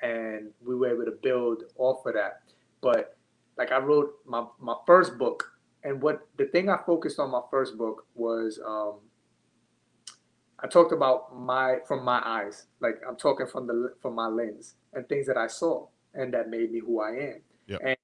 and 0.02 0.50
we 0.64 0.74
were 0.74 0.88
able 0.88 1.04
to 1.04 1.16
build 1.22 1.62
off 1.78 2.04
of 2.06 2.14
that. 2.14 2.42
But 2.80 3.16
like 3.56 3.72
I 3.72 3.78
wrote 3.78 4.12
my 4.26 4.44
my 4.60 4.74
first 4.86 5.18
book, 5.18 5.52
and 5.84 6.02
what 6.02 6.26
the 6.36 6.46
thing 6.46 6.68
I 6.68 6.78
focused 6.84 7.18
on 7.18 7.30
my 7.30 7.42
first 7.50 7.78
book 7.78 8.06
was 8.14 8.60
um, 8.66 8.94
I 10.58 10.66
talked 10.66 10.92
about 10.92 11.36
my 11.36 11.78
from 11.86 12.04
my 12.04 12.20
eyes, 12.24 12.66
like 12.80 13.00
I'm 13.08 13.16
talking 13.16 13.46
from 13.46 13.66
the 13.66 13.94
from 14.00 14.14
my 14.14 14.26
lens 14.26 14.74
and 14.92 15.08
things 15.08 15.26
that 15.26 15.36
I 15.36 15.46
saw 15.46 15.86
and 16.14 16.34
that 16.34 16.50
made 16.50 16.72
me 16.72 16.80
who 16.80 17.00
I 17.00 17.10
am. 17.10 17.40
Yep. 17.66 17.80
And 17.84 17.96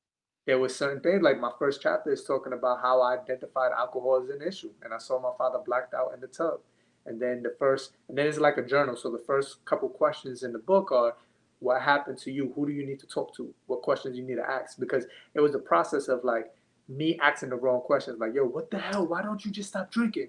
there 0.47 0.59
was 0.59 0.75
certain 0.75 1.03
things 1.03 1.23
like 1.23 1.39
my 1.39 1.51
first 1.59 1.83
chapter 1.83 2.11
is 2.11 2.25
talking 2.25 2.53
about 2.53 2.81
how 2.81 3.03
I 3.03 3.19
identified 3.19 3.73
alcohol 3.77 4.23
as 4.23 4.31
an 4.31 4.47
issue, 4.47 4.71
and 4.83 4.95
I 4.95 4.99
saw 4.99 5.21
my 5.21 5.33
father 5.37 5.59
blacked 5.65 5.95
out 5.95 6.13
in 6.15 6.21
the 6.21 6.27
tub. 6.27 6.61
And 7.07 7.21
then 7.21 7.43
the 7.43 7.55
first, 7.59 7.93
and 8.09 8.19
then 8.19 8.27
it's 8.27 8.39
like 8.39 8.59
a 8.59 8.63
journal. 8.63 8.95
So 8.97 9.11
the 9.11 9.23
first 9.27 9.65
couple 9.65 9.89
questions 9.89 10.43
in 10.43 10.53
the 10.53 10.59
book 10.59 10.93
are, 10.93 11.17
what 11.61 11.83
happened 11.83 12.19
to 12.19 12.31
you? 12.31 12.53
Who 12.55 12.67
do 12.67 12.73
you 12.73 12.87
need 12.87 13.01
to 13.01 13.07
talk 13.07 13.35
to? 13.37 13.53
What 13.67 13.83
questions 13.83 14.17
you 14.17 14.25
need 14.25 14.37
to 14.37 14.49
ask? 14.49 14.79
Because 14.79 15.07
it 15.35 15.41
was 15.41 15.53
the 15.53 15.59
process 15.59 16.09
of 16.09 16.25
like 16.25 16.53
me 16.89 17.19
asking 17.21 17.51
the 17.51 17.57
wrong 17.57 17.81
questions, 17.81 18.19
like, 18.19 18.35
yo, 18.35 18.45
what 18.45 18.71
the 18.71 18.79
hell? 18.79 19.07
Why 19.07 19.23
don't 19.23 19.45
you 19.45 19.51
just 19.51 19.69
stop 19.69 19.91
drinking? 19.91 20.29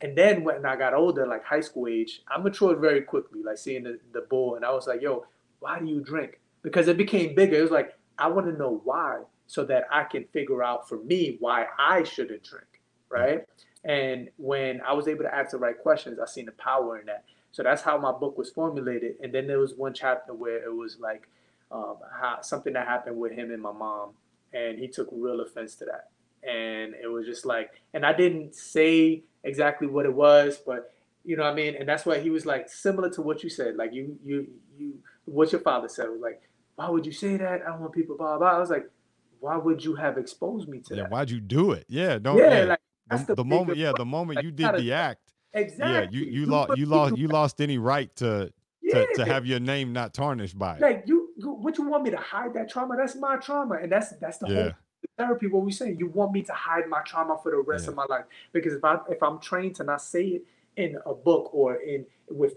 And 0.00 0.16
then 0.16 0.44
when 0.44 0.66
I 0.66 0.76
got 0.76 0.92
older, 0.92 1.26
like 1.26 1.44
high 1.44 1.60
school 1.60 1.88
age, 1.88 2.22
I 2.28 2.38
matured 2.38 2.80
very 2.80 3.02
quickly, 3.02 3.42
like 3.42 3.58
seeing 3.58 3.84
the, 3.84 3.98
the 4.12 4.22
bull. 4.22 4.56
And 4.56 4.64
I 4.64 4.72
was 4.72 4.86
like, 4.86 5.00
yo, 5.00 5.26
why 5.60 5.78
do 5.78 5.86
you 5.86 6.00
drink? 6.00 6.40
Because 6.62 6.88
it 6.88 6.96
became 6.96 7.34
bigger. 7.34 7.56
It 7.56 7.62
was 7.62 7.70
like, 7.70 7.94
I 8.18 8.28
want 8.28 8.46
to 8.46 8.52
know 8.52 8.80
why 8.84 9.20
so 9.46 9.64
that 9.66 9.84
I 9.90 10.04
can 10.04 10.24
figure 10.32 10.62
out 10.62 10.88
for 10.88 10.98
me 10.98 11.36
why 11.40 11.66
I 11.78 12.02
shouldn't 12.02 12.42
drink. 12.42 12.66
Right. 13.08 13.44
And 13.84 14.30
when 14.36 14.80
I 14.80 14.92
was 14.94 15.08
able 15.08 15.24
to 15.24 15.34
ask 15.34 15.52
the 15.52 15.58
right 15.58 15.78
questions, 15.78 16.18
I 16.18 16.26
seen 16.26 16.46
the 16.46 16.52
power 16.52 16.98
in 16.98 17.06
that. 17.06 17.24
So 17.54 17.62
that's 17.62 17.82
how 17.82 17.96
my 17.98 18.10
book 18.10 18.36
was 18.36 18.50
formulated. 18.50 19.14
And 19.22 19.32
then 19.32 19.46
there 19.46 19.60
was 19.60 19.74
one 19.74 19.94
chapter 19.94 20.34
where 20.34 20.56
it 20.64 20.74
was 20.74 20.98
like 20.98 21.28
um, 21.70 21.98
how, 22.20 22.40
something 22.42 22.72
that 22.72 22.88
happened 22.88 23.16
with 23.16 23.30
him 23.30 23.52
and 23.52 23.62
my 23.62 23.70
mom. 23.70 24.10
and 24.52 24.76
he 24.76 24.88
took 24.88 25.08
real 25.12 25.40
offense 25.40 25.76
to 25.76 25.84
that. 25.84 26.10
And 26.42 26.94
it 27.00 27.06
was 27.06 27.26
just 27.26 27.46
like, 27.46 27.70
and 27.94 28.04
I 28.04 28.12
didn't 28.12 28.56
say 28.56 29.22
exactly 29.44 29.86
what 29.86 30.04
it 30.04 30.12
was, 30.12 30.58
but 30.58 30.92
you 31.24 31.36
know 31.36 31.44
what 31.44 31.52
I 31.52 31.54
mean. 31.54 31.76
And 31.78 31.88
that's 31.88 32.04
why 32.04 32.18
he 32.18 32.28
was 32.30 32.44
like 32.44 32.68
similar 32.68 33.08
to 33.10 33.22
what 33.22 33.44
you 33.44 33.48
said, 33.50 33.76
like 33.76 33.92
you 33.94 34.18
you 34.24 34.48
you 34.76 34.94
what 35.26 35.52
your 35.52 35.60
father 35.60 35.88
said 35.88 36.08
was 36.10 36.20
like, 36.20 36.42
why 36.74 36.90
would 36.90 37.06
you 37.06 37.12
say 37.12 37.36
that? 37.36 37.62
I 37.62 37.70
don't 37.70 37.80
want 37.80 37.92
people 37.94 38.16
blah 38.16 38.36
blah. 38.36 38.48
I 38.56 38.58
was 38.58 38.68
like, 38.70 38.90
why 39.38 39.56
would 39.56 39.82
you 39.84 39.94
have 39.94 40.18
exposed 40.18 40.68
me 40.68 40.80
to 40.80 40.94
yeah, 40.96 41.02
that? 41.04 41.10
Why'd 41.12 41.30
you 41.30 41.40
do 41.40 41.70
it? 41.72 41.86
Yeah, 41.88 42.18
don't. 42.18 42.36
Yeah, 42.36 42.58
Yeah, 42.58 42.64
like 42.64 43.26
the, 43.26 43.34
the, 43.36 43.44
moment. 43.44 43.78
Yeah, 43.78 43.92
the 43.96 44.04
moment 44.04 44.36
Like, 44.36 44.42
you 44.42 44.50
you 44.50 44.56
did 44.56 44.62
gotta- 44.64 44.82
the 44.82 44.92
act. 44.92 45.20
Exactly. 45.54 46.18
Yeah, 46.18 46.24
you 46.26 46.40
you 46.40 46.46
lost 46.46 46.76
you 46.76 46.86
lost 46.86 47.16
you 47.16 47.28
lost 47.28 47.60
any 47.60 47.78
right 47.78 48.14
to 48.16 48.52
yeah. 48.82 48.94
to, 49.06 49.06
to 49.16 49.24
have 49.24 49.46
your 49.46 49.60
name 49.60 49.92
not 49.92 50.12
tarnished 50.14 50.58
by 50.58 50.76
it. 50.76 50.80
like 50.80 51.04
you, 51.06 51.30
you 51.36 51.50
what 51.52 51.78
you 51.78 51.88
want 51.88 52.02
me 52.04 52.10
to 52.10 52.16
hide 52.16 52.52
that 52.54 52.68
trauma 52.70 52.96
that's 52.96 53.16
my 53.16 53.36
trauma 53.36 53.76
and 53.76 53.90
that's 53.90 54.10
that's 54.18 54.38
the 54.38 54.48
Yeah. 54.48 54.62
whole 54.62 54.72
therapy 55.18 55.46
what 55.46 55.62
we 55.64 55.72
saying 55.72 55.98
you 55.98 56.08
want 56.08 56.32
me 56.32 56.42
to 56.42 56.52
hide 56.52 56.88
my 56.88 57.00
trauma 57.06 57.38
for 57.42 57.50
the 57.52 57.58
rest 57.58 57.84
Yeah. 57.84 57.90
of 57.90 57.96
my 57.96 58.06
life 58.08 58.24
because 58.52 58.72
if 58.74 58.84
i 58.84 58.98
if 59.08 59.22
i'm 59.22 59.38
trained 59.38 59.76
to 59.76 59.84
not 59.84 60.02
say 60.02 60.24
it 60.26 60.44
in 60.76 60.98
a 61.06 61.14
book 61.14 61.50
or 61.54 61.76
in 61.76 62.04
with 62.28 62.54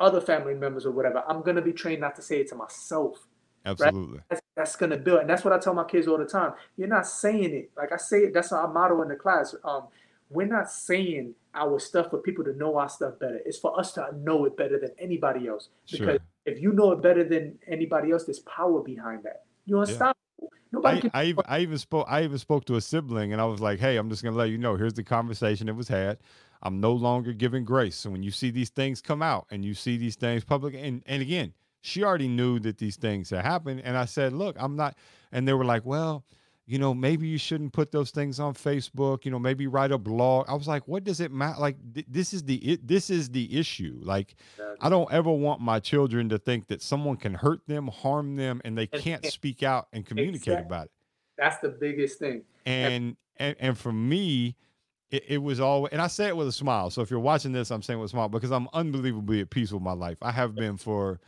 other 0.00 0.20
family 0.20 0.54
members 0.54 0.84
or 0.86 0.90
whatever 0.92 1.22
i'm 1.28 1.42
going 1.42 1.56
to 1.56 1.62
be 1.62 1.72
trained 1.72 2.00
not 2.00 2.16
to 2.16 2.22
say 2.22 2.40
it 2.40 2.48
to 2.48 2.54
myself 2.56 3.26
Absolutely. 3.66 4.20
that's, 4.30 4.40
that's 4.56 4.76
going 4.76 4.90
to 4.90 4.96
build 4.96 5.20
and 5.20 5.28
that's 5.30 5.44
what 5.44 5.52
i 5.52 5.58
tell 5.58 5.74
my 5.74 5.84
kids 5.84 6.08
all 6.08 6.16
the 6.18 6.24
time 6.24 6.52
you're 6.76 6.88
not 6.88 7.06
saying 7.06 7.52
it 7.54 7.70
like 7.76 7.92
i 7.92 7.96
say 7.96 8.20
it 8.24 8.34
that's 8.34 8.52
our 8.52 8.66
motto 8.72 9.02
in 9.02 9.08
the 9.08 9.16
class 9.16 9.54
um 9.64 9.84
we're 10.30 10.46
not 10.46 10.70
saying 10.70 11.34
our 11.54 11.78
stuff 11.78 12.10
for 12.10 12.18
people 12.18 12.44
to 12.44 12.54
know 12.54 12.76
our 12.78 12.88
stuff 12.88 13.18
better 13.18 13.40
it's 13.44 13.58
for 13.58 13.78
us 13.78 13.92
to 13.92 14.08
know 14.18 14.44
it 14.44 14.56
better 14.56 14.78
than 14.78 14.90
anybody 14.98 15.48
else 15.48 15.68
because 15.90 16.06
Sure. 16.06 16.18
if 16.46 16.60
you 16.60 16.72
know 16.72 16.92
it 16.92 17.02
better 17.02 17.24
than 17.24 17.58
anybody 17.66 18.12
else, 18.12 18.24
there's 18.24 18.40
power 18.40 18.82
behind 18.82 19.24
that. 19.24 19.44
You're 19.66 19.82
unstoppable. 19.82 20.16
Nobody 20.72 20.98
I, 20.98 21.00
can. 21.00 21.10
I, 21.12 21.24
even, 21.24 21.44
I 21.48 21.58
even 21.60 21.78
spoke 21.78 22.06
I 22.08 22.22
even 22.22 22.38
spoke 22.38 22.64
to 22.66 22.76
a 22.76 22.80
sibling 22.80 23.32
and 23.32 23.40
I 23.42 23.44
was 23.44 23.60
like, 23.60 23.80
hey, 23.80 23.96
I'm 23.96 24.08
just 24.08 24.22
gonna 24.22 24.36
let 24.36 24.50
you 24.50 24.58
know, 24.58 24.76
here's 24.76 24.94
the 24.94 25.02
conversation 25.02 25.66
that 25.66 25.74
was 25.74 25.88
had. 25.88 26.18
I'm 26.62 26.80
no 26.80 26.92
longer 26.92 27.32
giving 27.32 27.64
grace. 27.64 27.96
So 27.96 28.10
when 28.10 28.22
you 28.22 28.30
see 28.30 28.50
these 28.50 28.70
things 28.70 29.00
come 29.00 29.22
out 29.22 29.46
and 29.50 29.64
you 29.64 29.74
see 29.74 29.96
these 29.96 30.14
things 30.14 30.44
public 30.44 30.74
and, 30.74 31.02
and 31.06 31.22
again, 31.22 31.54
she 31.80 32.04
already 32.04 32.28
knew 32.28 32.58
that 32.60 32.78
these 32.78 32.96
things 32.96 33.30
had 33.30 33.44
happened. 33.44 33.80
And 33.82 33.96
I 33.96 34.04
said, 34.04 34.32
look, 34.32 34.56
I'm 34.58 34.76
not 34.76 34.96
and 35.32 35.48
they 35.48 35.52
were 35.54 35.64
like, 35.64 35.84
well, 35.84 36.24
you 36.70 36.78
know, 36.78 36.94
maybe 36.94 37.26
you 37.26 37.36
shouldn't 37.36 37.72
put 37.72 37.90
those 37.90 38.12
things 38.12 38.38
on 38.38 38.54
Facebook, 38.54 39.24
you 39.24 39.32
know, 39.32 39.40
maybe 39.40 39.66
write 39.66 39.90
a 39.90 39.98
blog. 39.98 40.46
I 40.48 40.54
was 40.54 40.68
like, 40.68 40.86
what 40.86 41.02
does 41.02 41.18
it 41.18 41.32
matter? 41.32 41.60
Like 41.60 41.76
th- 41.94 42.06
this 42.08 42.32
is 42.32 42.44
the 42.44 42.54
it, 42.58 42.86
this 42.86 43.10
is 43.10 43.30
the 43.30 43.58
issue. 43.58 43.98
Like 44.00 44.36
I 44.80 44.88
don't 44.88 45.12
ever 45.12 45.32
want 45.32 45.60
my 45.60 45.80
children 45.80 46.28
to 46.28 46.38
think 46.38 46.68
that 46.68 46.80
someone 46.80 47.16
can 47.16 47.34
hurt 47.34 47.66
them, 47.66 47.88
harm 47.88 48.36
them, 48.36 48.60
and 48.64 48.78
they 48.78 48.86
can't 48.86 49.26
speak 49.26 49.64
out 49.64 49.88
and 49.92 50.06
communicate 50.06 50.46
Exact- 50.46 50.66
about 50.66 50.84
it. 50.84 50.92
That's 51.36 51.58
the 51.58 51.70
biggest 51.70 52.20
thing. 52.20 52.42
And 52.64 53.16
and 53.36 53.56
and 53.58 53.76
for 53.76 53.92
me, 53.92 54.54
it, 55.10 55.24
it 55.26 55.38
was 55.38 55.58
all 55.58 55.88
and 55.90 56.00
I 56.00 56.06
say 56.06 56.28
it 56.28 56.36
with 56.36 56.46
a 56.46 56.52
smile. 56.52 56.90
So 56.90 57.02
if 57.02 57.10
you're 57.10 57.18
watching 57.18 57.50
this, 57.50 57.72
I'm 57.72 57.82
saying 57.82 57.98
with 57.98 58.10
a 58.10 58.12
smile 58.12 58.28
because 58.28 58.52
I'm 58.52 58.68
unbelievably 58.72 59.40
at 59.40 59.50
peace 59.50 59.72
with 59.72 59.82
my 59.82 59.94
life. 59.94 60.18
I 60.22 60.30
have 60.30 60.54
been 60.54 60.76
for 60.76 61.18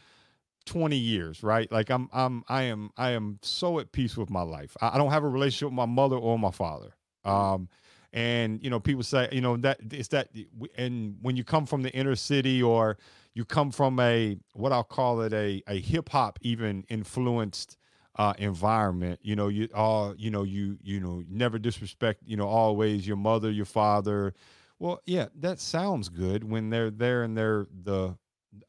20 0.62 0.96
years, 0.96 1.42
right? 1.42 1.70
Like 1.70 1.90
I'm 1.90 2.08
I'm 2.12 2.44
I 2.48 2.62
am 2.62 2.90
I 2.96 3.10
am 3.10 3.38
so 3.42 3.78
at 3.78 3.92
peace 3.92 4.16
with 4.16 4.30
my 4.30 4.42
life. 4.42 4.76
I, 4.80 4.94
I 4.94 4.98
don't 4.98 5.10
have 5.10 5.24
a 5.24 5.28
relationship 5.28 5.68
with 5.68 5.76
my 5.76 5.86
mother 5.86 6.16
or 6.16 6.38
my 6.38 6.50
father. 6.50 6.94
Um 7.24 7.68
and 8.12 8.62
you 8.62 8.70
know 8.70 8.78
people 8.78 9.02
say 9.02 9.28
you 9.32 9.40
know 9.40 9.56
that 9.56 9.78
it's 9.90 10.08
that 10.08 10.28
and 10.76 11.16
when 11.22 11.36
you 11.36 11.44
come 11.44 11.66
from 11.66 11.82
the 11.82 11.90
inner 11.92 12.14
city 12.14 12.62
or 12.62 12.98
you 13.34 13.44
come 13.44 13.70
from 13.70 13.98
a 14.00 14.36
what 14.52 14.72
I'll 14.72 14.84
call 14.84 15.22
it 15.22 15.32
a 15.32 15.62
a 15.66 15.80
hip 15.80 16.10
hop 16.10 16.38
even 16.42 16.84
influenced 16.88 17.76
uh 18.16 18.34
environment 18.38 19.18
you 19.22 19.34
know 19.34 19.48
you 19.48 19.68
all 19.74 20.14
you 20.18 20.30
know 20.30 20.42
you 20.42 20.76
you 20.82 21.00
know 21.00 21.22
never 21.28 21.58
disrespect 21.58 22.22
you 22.26 22.36
know 22.36 22.46
always 22.46 23.06
your 23.06 23.16
mother 23.16 23.50
your 23.50 23.64
father 23.64 24.34
well 24.78 25.00
yeah 25.06 25.28
that 25.34 25.58
sounds 25.58 26.10
good 26.10 26.44
when 26.44 26.68
they're 26.68 26.90
there 26.90 27.22
and 27.22 27.38
they're 27.38 27.66
the 27.84 28.14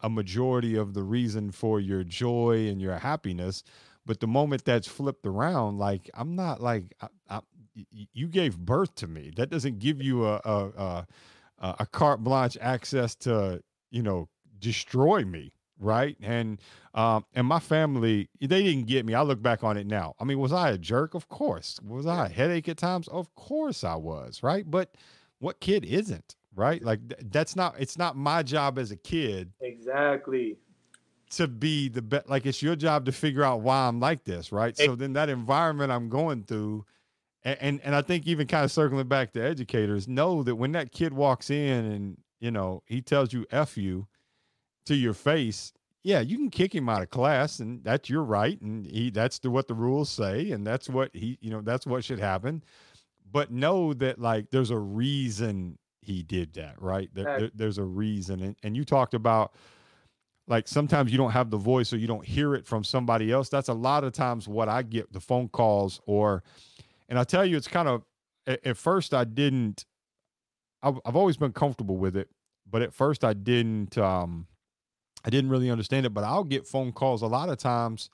a 0.01 0.09
majority 0.09 0.75
of 0.75 0.93
the 0.93 1.03
reason 1.03 1.51
for 1.51 1.79
your 1.79 2.03
joy 2.03 2.67
and 2.67 2.81
your 2.81 2.97
happiness 2.97 3.63
but 4.05 4.19
the 4.19 4.27
moment 4.27 4.65
that's 4.65 4.87
flipped 4.87 5.25
around 5.25 5.77
like 5.77 6.09
i'm 6.13 6.35
not 6.35 6.61
like 6.61 6.93
I, 7.01 7.07
I, 7.29 7.41
you 7.75 8.27
gave 8.27 8.57
birth 8.57 8.95
to 8.95 9.07
me. 9.07 9.31
That 9.35 9.49
doesn't 9.49 9.79
give 9.79 10.01
you 10.01 10.25
a 10.25 10.41
a, 10.43 10.69
a, 10.77 11.07
a 11.59 11.75
a 11.79 11.85
carte 11.85 12.23
blanche 12.23 12.57
access 12.61 13.15
to 13.15 13.63
you 13.91 14.03
know 14.03 14.29
destroy 14.59 15.23
me 15.23 15.53
right? 15.79 16.15
And 16.21 16.61
um 16.93 17.25
and 17.33 17.47
my 17.47 17.59
family 17.59 18.29
they 18.39 18.63
didn't 18.63 18.85
get 18.87 19.05
me. 19.05 19.13
I 19.13 19.21
look 19.21 19.41
back 19.41 19.63
on 19.63 19.75
it 19.75 19.87
now. 19.87 20.13
I 20.19 20.23
mean 20.23 20.39
was 20.39 20.53
i 20.53 20.69
a 20.69 20.77
jerk? 20.77 21.13
Of 21.13 21.27
course. 21.29 21.79
Was 21.85 22.05
i 22.05 22.27
a 22.27 22.29
headache 22.29 22.69
at 22.69 22.77
times? 22.77 23.07
Of 23.07 23.33
course 23.35 23.83
i 23.83 23.95
was 23.95 24.43
right? 24.43 24.69
But 24.69 24.95
what 25.39 25.59
kid 25.59 25.83
isn't 25.83 26.35
right? 26.55 26.83
Like 26.83 27.07
th- 27.09 27.21
that's 27.31 27.55
not 27.55 27.75
it's 27.79 27.97
not 27.97 28.15
my 28.15 28.43
job 28.43 28.77
as 28.77 28.91
a 28.91 28.95
kid 28.97 29.51
Exactly. 29.61 30.57
to 31.31 31.47
be 31.47 31.89
the 31.89 32.01
best 32.01 32.29
like 32.29 32.45
it's 32.45 32.61
your 32.61 32.75
job 32.75 33.05
to 33.05 33.11
figure 33.11 33.43
out 33.43 33.61
why 33.61 33.87
i'm 33.87 33.99
like 33.99 34.23
this 34.23 34.51
right? 34.51 34.77
So 34.77 34.95
then 34.95 35.13
that 35.13 35.29
environment 35.29 35.91
i'm 35.91 36.09
going 36.09 36.43
through 36.43 36.85
and, 37.43 37.57
and 37.61 37.81
and 37.83 37.95
i 37.95 38.01
think 38.01 38.27
even 38.27 38.47
kind 38.47 38.63
of 38.63 38.71
circling 38.71 39.07
back 39.07 39.33
to 39.33 39.41
educators 39.43 40.07
know 40.07 40.43
that 40.43 40.55
when 40.55 40.71
that 40.73 40.91
kid 40.91 41.13
walks 41.13 41.49
in 41.49 41.85
and 41.85 42.17
you 42.39 42.51
know 42.51 42.83
he 42.85 43.01
tells 43.01 43.33
you 43.33 43.45
f 43.51 43.77
you 43.77 44.07
to 44.85 44.95
your 44.95 45.13
face 45.13 45.73
yeah 46.03 46.19
you 46.19 46.37
can 46.37 46.49
kick 46.49 46.73
him 46.75 46.87
out 46.89 47.01
of 47.01 47.09
class 47.09 47.59
and 47.59 47.83
that's 47.83 48.09
your 48.09 48.23
right 48.23 48.61
and 48.61 48.85
he 48.85 49.09
that's 49.09 49.39
the, 49.39 49.49
what 49.49 49.67
the 49.67 49.73
rules 49.73 50.09
say 50.09 50.51
and 50.51 50.67
that's 50.67 50.87
what 50.89 51.09
he 51.15 51.37
you 51.41 51.49
know 51.49 51.61
that's 51.61 51.87
what 51.87 52.03
should 52.03 52.19
happen. 52.19 52.63
But 53.31 53.49
know 53.49 53.93
that 53.95 54.19
like 54.19 54.51
there's 54.51 54.69
a 54.69 54.77
reason 54.77 55.79
he 56.03 56.23
did 56.23 56.53
that 56.53 56.81
right? 56.81 57.09
There, 57.13 57.25
there- 57.39 57.51
there's 57.55 57.77
a 57.77 57.83
reason 57.83 58.41
and, 58.41 58.55
and 58.63 58.75
you 58.77 58.83
talked 58.85 59.13
about 59.13 59.53
like 60.47 60.67
sometimes 60.67 61.11
you 61.11 61.17
don't 61.17 61.31
have 61.31 61.49
the 61.49 61.57
voice 61.57 61.93
or 61.93 61.97
you 61.97 62.07
don't 62.07 62.25
hear 62.25 62.53
it 62.53 62.65
from 62.67 62.83
somebody 62.83 63.31
else. 63.31 63.47
That's 63.49 63.69
a 63.69 63.73
lot 63.73 64.03
of 64.03 64.11
times 64.13 64.47
what 64.47 64.67
i 64.69 64.81
get 64.81 65.11
the 65.13 65.19
phone 65.21 65.47
calls 65.49 66.01
or 66.05 66.43
and 67.09 67.17
i 67.17 67.23
tell 67.23 67.45
you 67.45 67.55
it's 67.57 67.67
kind 67.67 67.87
of 67.87 68.03
at, 68.47 68.65
at 68.65 68.77
first 68.77 69.13
i 69.13 69.23
didn't 69.23 69.85
I've, 70.81 70.99
I've 71.05 71.15
always 71.15 71.37
been 71.37 71.53
comfortable 71.53 71.97
with 71.97 72.17
it 72.17 72.29
but 72.69 72.81
at 72.81 72.93
first 72.93 73.23
i 73.23 73.33
didn't 73.33 73.97
um 73.97 74.47
i 75.23 75.29
didn't 75.29 75.49
really 75.49 75.69
understand 75.69 76.05
it 76.05 76.13
but 76.13 76.23
i'll 76.25 76.43
get 76.43 76.67
phone 76.67 76.91
calls 76.91 77.21
a 77.21 77.27
lot 77.27 77.47
of 77.49 77.57
times 77.57 78.09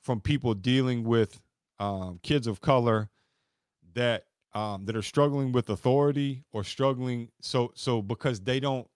from 0.00 0.20
people 0.20 0.52
dealing 0.54 1.04
with 1.04 1.40
um, 1.78 2.18
kids 2.24 2.46
of 2.48 2.60
color 2.60 3.08
that 3.94 4.24
um, 4.54 4.84
that 4.84 4.96
are 4.96 5.02
struggling 5.02 5.52
with 5.52 5.70
authority 5.70 6.44
or 6.52 6.64
struggling 6.64 7.28
so 7.40 7.72
so 7.74 8.02
because 8.02 8.40
they 8.40 8.60
don't 8.60 8.88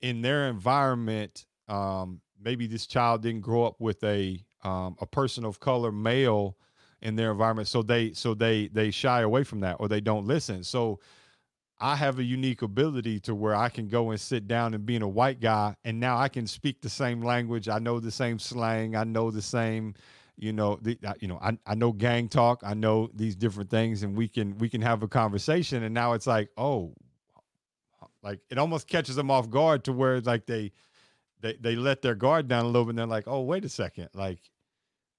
in 0.00 0.22
their 0.22 0.48
environment 0.48 1.46
um, 1.68 2.20
maybe 2.42 2.66
this 2.66 2.86
child 2.86 3.22
didn't 3.22 3.40
grow 3.40 3.64
up 3.64 3.80
with 3.80 4.02
a 4.04 4.44
um, 4.62 4.96
a 5.00 5.06
person 5.06 5.44
of 5.44 5.60
color 5.60 5.92
male 5.92 6.56
in 7.02 7.16
their 7.16 7.30
environment 7.32 7.68
so 7.68 7.82
they 7.82 8.12
so 8.12 8.34
they 8.34 8.68
they 8.68 8.90
shy 8.90 9.22
away 9.22 9.44
from 9.44 9.60
that 9.60 9.76
or 9.80 9.88
they 9.88 10.00
don't 10.00 10.26
listen. 10.26 10.64
So 10.64 11.00
i 11.80 11.96
have 11.96 12.18
a 12.18 12.22
unique 12.22 12.62
ability 12.62 13.18
to 13.18 13.34
where 13.34 13.54
i 13.54 13.68
can 13.68 13.88
go 13.88 14.10
and 14.10 14.20
sit 14.20 14.46
down 14.46 14.74
and 14.74 14.86
being 14.86 15.02
a 15.02 15.08
white 15.08 15.40
guy 15.40 15.74
and 15.84 15.98
now 15.98 16.16
i 16.16 16.28
can 16.28 16.46
speak 16.46 16.80
the 16.80 16.88
same 16.88 17.20
language 17.20 17.68
i 17.68 17.78
know 17.78 17.98
the 17.98 18.10
same 18.10 18.38
slang 18.38 18.94
i 18.94 19.04
know 19.04 19.30
the 19.30 19.42
same 19.42 19.94
you 20.36 20.52
know 20.52 20.78
the 20.82 20.98
you 21.20 21.28
know 21.28 21.38
I, 21.40 21.56
I 21.66 21.74
know 21.74 21.92
gang 21.92 22.28
talk 22.28 22.60
i 22.64 22.74
know 22.74 23.08
these 23.14 23.36
different 23.36 23.70
things 23.70 24.02
and 24.02 24.16
we 24.16 24.28
can 24.28 24.58
we 24.58 24.68
can 24.68 24.82
have 24.82 25.02
a 25.02 25.08
conversation 25.08 25.82
and 25.82 25.94
now 25.94 26.12
it's 26.14 26.26
like 26.26 26.50
oh 26.56 26.94
like 28.22 28.40
it 28.50 28.58
almost 28.58 28.88
catches 28.88 29.16
them 29.16 29.30
off 29.30 29.50
guard 29.50 29.84
to 29.84 29.92
where 29.92 30.20
like 30.20 30.46
they 30.46 30.72
they 31.40 31.54
they 31.60 31.76
let 31.76 32.02
their 32.02 32.14
guard 32.14 32.48
down 32.48 32.64
a 32.64 32.66
little 32.66 32.84
bit 32.84 32.90
and 32.90 32.98
they're 32.98 33.06
like 33.06 33.28
oh 33.28 33.42
wait 33.42 33.64
a 33.64 33.68
second 33.68 34.08
like 34.14 34.40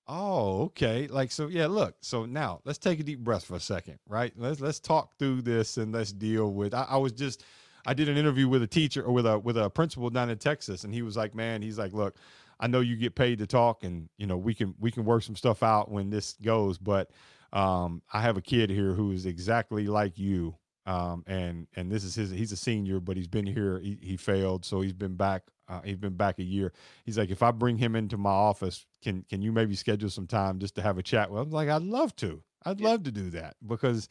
oh 0.08 0.64
okay 0.64 1.08
like 1.08 1.32
so 1.32 1.48
yeah 1.48 1.68
look 1.68 1.96
so 2.02 2.26
now 2.26 2.60
let's 2.66 2.78
take 2.78 3.00
a 3.00 3.04
deep 3.04 3.20
breath 3.20 3.46
for 3.46 3.56
a 3.56 3.60
second 3.60 3.98
right? 4.08 4.34
Let's 4.36 4.60
let's 4.60 4.80
talk 4.80 5.18
through 5.18 5.42
this 5.44 5.78
and 5.78 5.94
let's 5.94 6.12
deal 6.12 6.52
with 6.52 6.74
i, 6.74 6.84
I 6.90 6.98
was 6.98 7.12
just 7.12 7.44
i 7.88 7.94
did 7.94 8.10
an 8.10 8.18
interview 8.18 8.48
with 8.48 8.62
a 8.62 8.68
teacher 8.68 9.04
or 9.04 9.14
with 9.14 9.26
a 9.26 9.40
with 9.40 9.58
a 9.58 9.70
principal 9.70 10.10
down 10.10 10.30
in 10.30 10.38
texas 10.38 10.84
and 10.84 10.94
he 10.94 11.02
was 11.02 11.16
like 11.18 11.34
man 11.34 11.62
he's 11.62 11.80
like 11.80 11.94
look 11.94 12.18
I 12.60 12.68
know 12.68 12.80
you 12.80 12.96
get 12.96 13.16
paid 13.16 13.40
to 13.40 13.48
talk 13.48 13.84
and 13.84 14.10
you 14.18 14.28
know 14.28 14.38
we 14.38 14.54
can 14.54 14.76
we 14.80 14.92
can 14.92 15.06
work 15.06 15.24
some 15.24 15.36
stuff 15.36 15.64
out 15.64 15.92
when 15.92 16.10
this 16.10 16.36
goes 16.42 16.78
but 16.78 17.12
um 17.54 18.02
I 18.14 18.22
have 18.22 18.38
a 18.38 18.42
kid 18.42 18.70
here 18.70 18.94
who 18.94 19.12
is 19.12 19.26
exactly 19.26 19.88
like 19.88 20.18
you 20.18 20.56
um 20.86 21.24
and 21.28 21.68
and 21.76 21.92
this 21.92 22.04
is 22.04 22.16
his 22.16 22.32
he's 22.32 22.52
a 22.52 22.58
senior 22.58 23.00
but 23.00 23.18
he's 23.18 23.28
been 23.28 23.46
here 23.46 23.80
he, 23.80 23.98
he 24.02 24.18
failed 24.18 24.66
so 24.66 24.82
he's 24.82 24.94
been 24.94 25.16
back 25.16 25.44
uh, 25.68 25.82
he's 25.82 25.98
been 25.98 26.16
back 26.16 26.38
a 26.40 26.44
year 26.44 26.72
he's 27.06 27.18
like 27.18 27.32
if 27.32 27.42
I 27.42 27.52
bring 27.52 27.78
him 27.78 27.96
into 27.96 28.18
my 28.18 28.30
office 28.30 28.86
can 29.02 29.24
can 29.30 29.42
you 29.42 29.52
maybe 29.52 29.76
schedule 29.76 30.10
some 30.10 30.28
time 30.28 30.60
just 30.60 30.76
to 30.76 30.82
have 30.82 30.98
a 30.98 31.04
chat 31.04 31.30
with? 31.32 31.42
I'm 31.42 31.50
like 31.50 31.70
I'd 31.70 31.82
love 31.82 32.16
to 32.18 32.44
I'd 32.64 32.80
Yeah. 32.80 32.90
love 32.90 33.04
to 33.04 33.12
do 33.12 33.30
that 33.32 33.56
because 33.66 34.08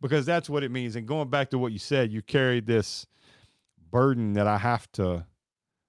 because 0.00 0.24
that's 0.26 0.48
what 0.48 0.62
it 0.62 0.70
means 0.70 0.96
and 0.96 1.06
going 1.06 1.28
back 1.28 1.50
to 1.50 1.58
what 1.58 1.72
you 1.72 1.78
said 1.78 2.12
you 2.12 2.22
carry 2.22 2.60
this 2.60 3.06
burden 3.90 4.32
that 4.34 4.46
I 4.46 4.58
have 4.58 4.90
to 4.92 5.26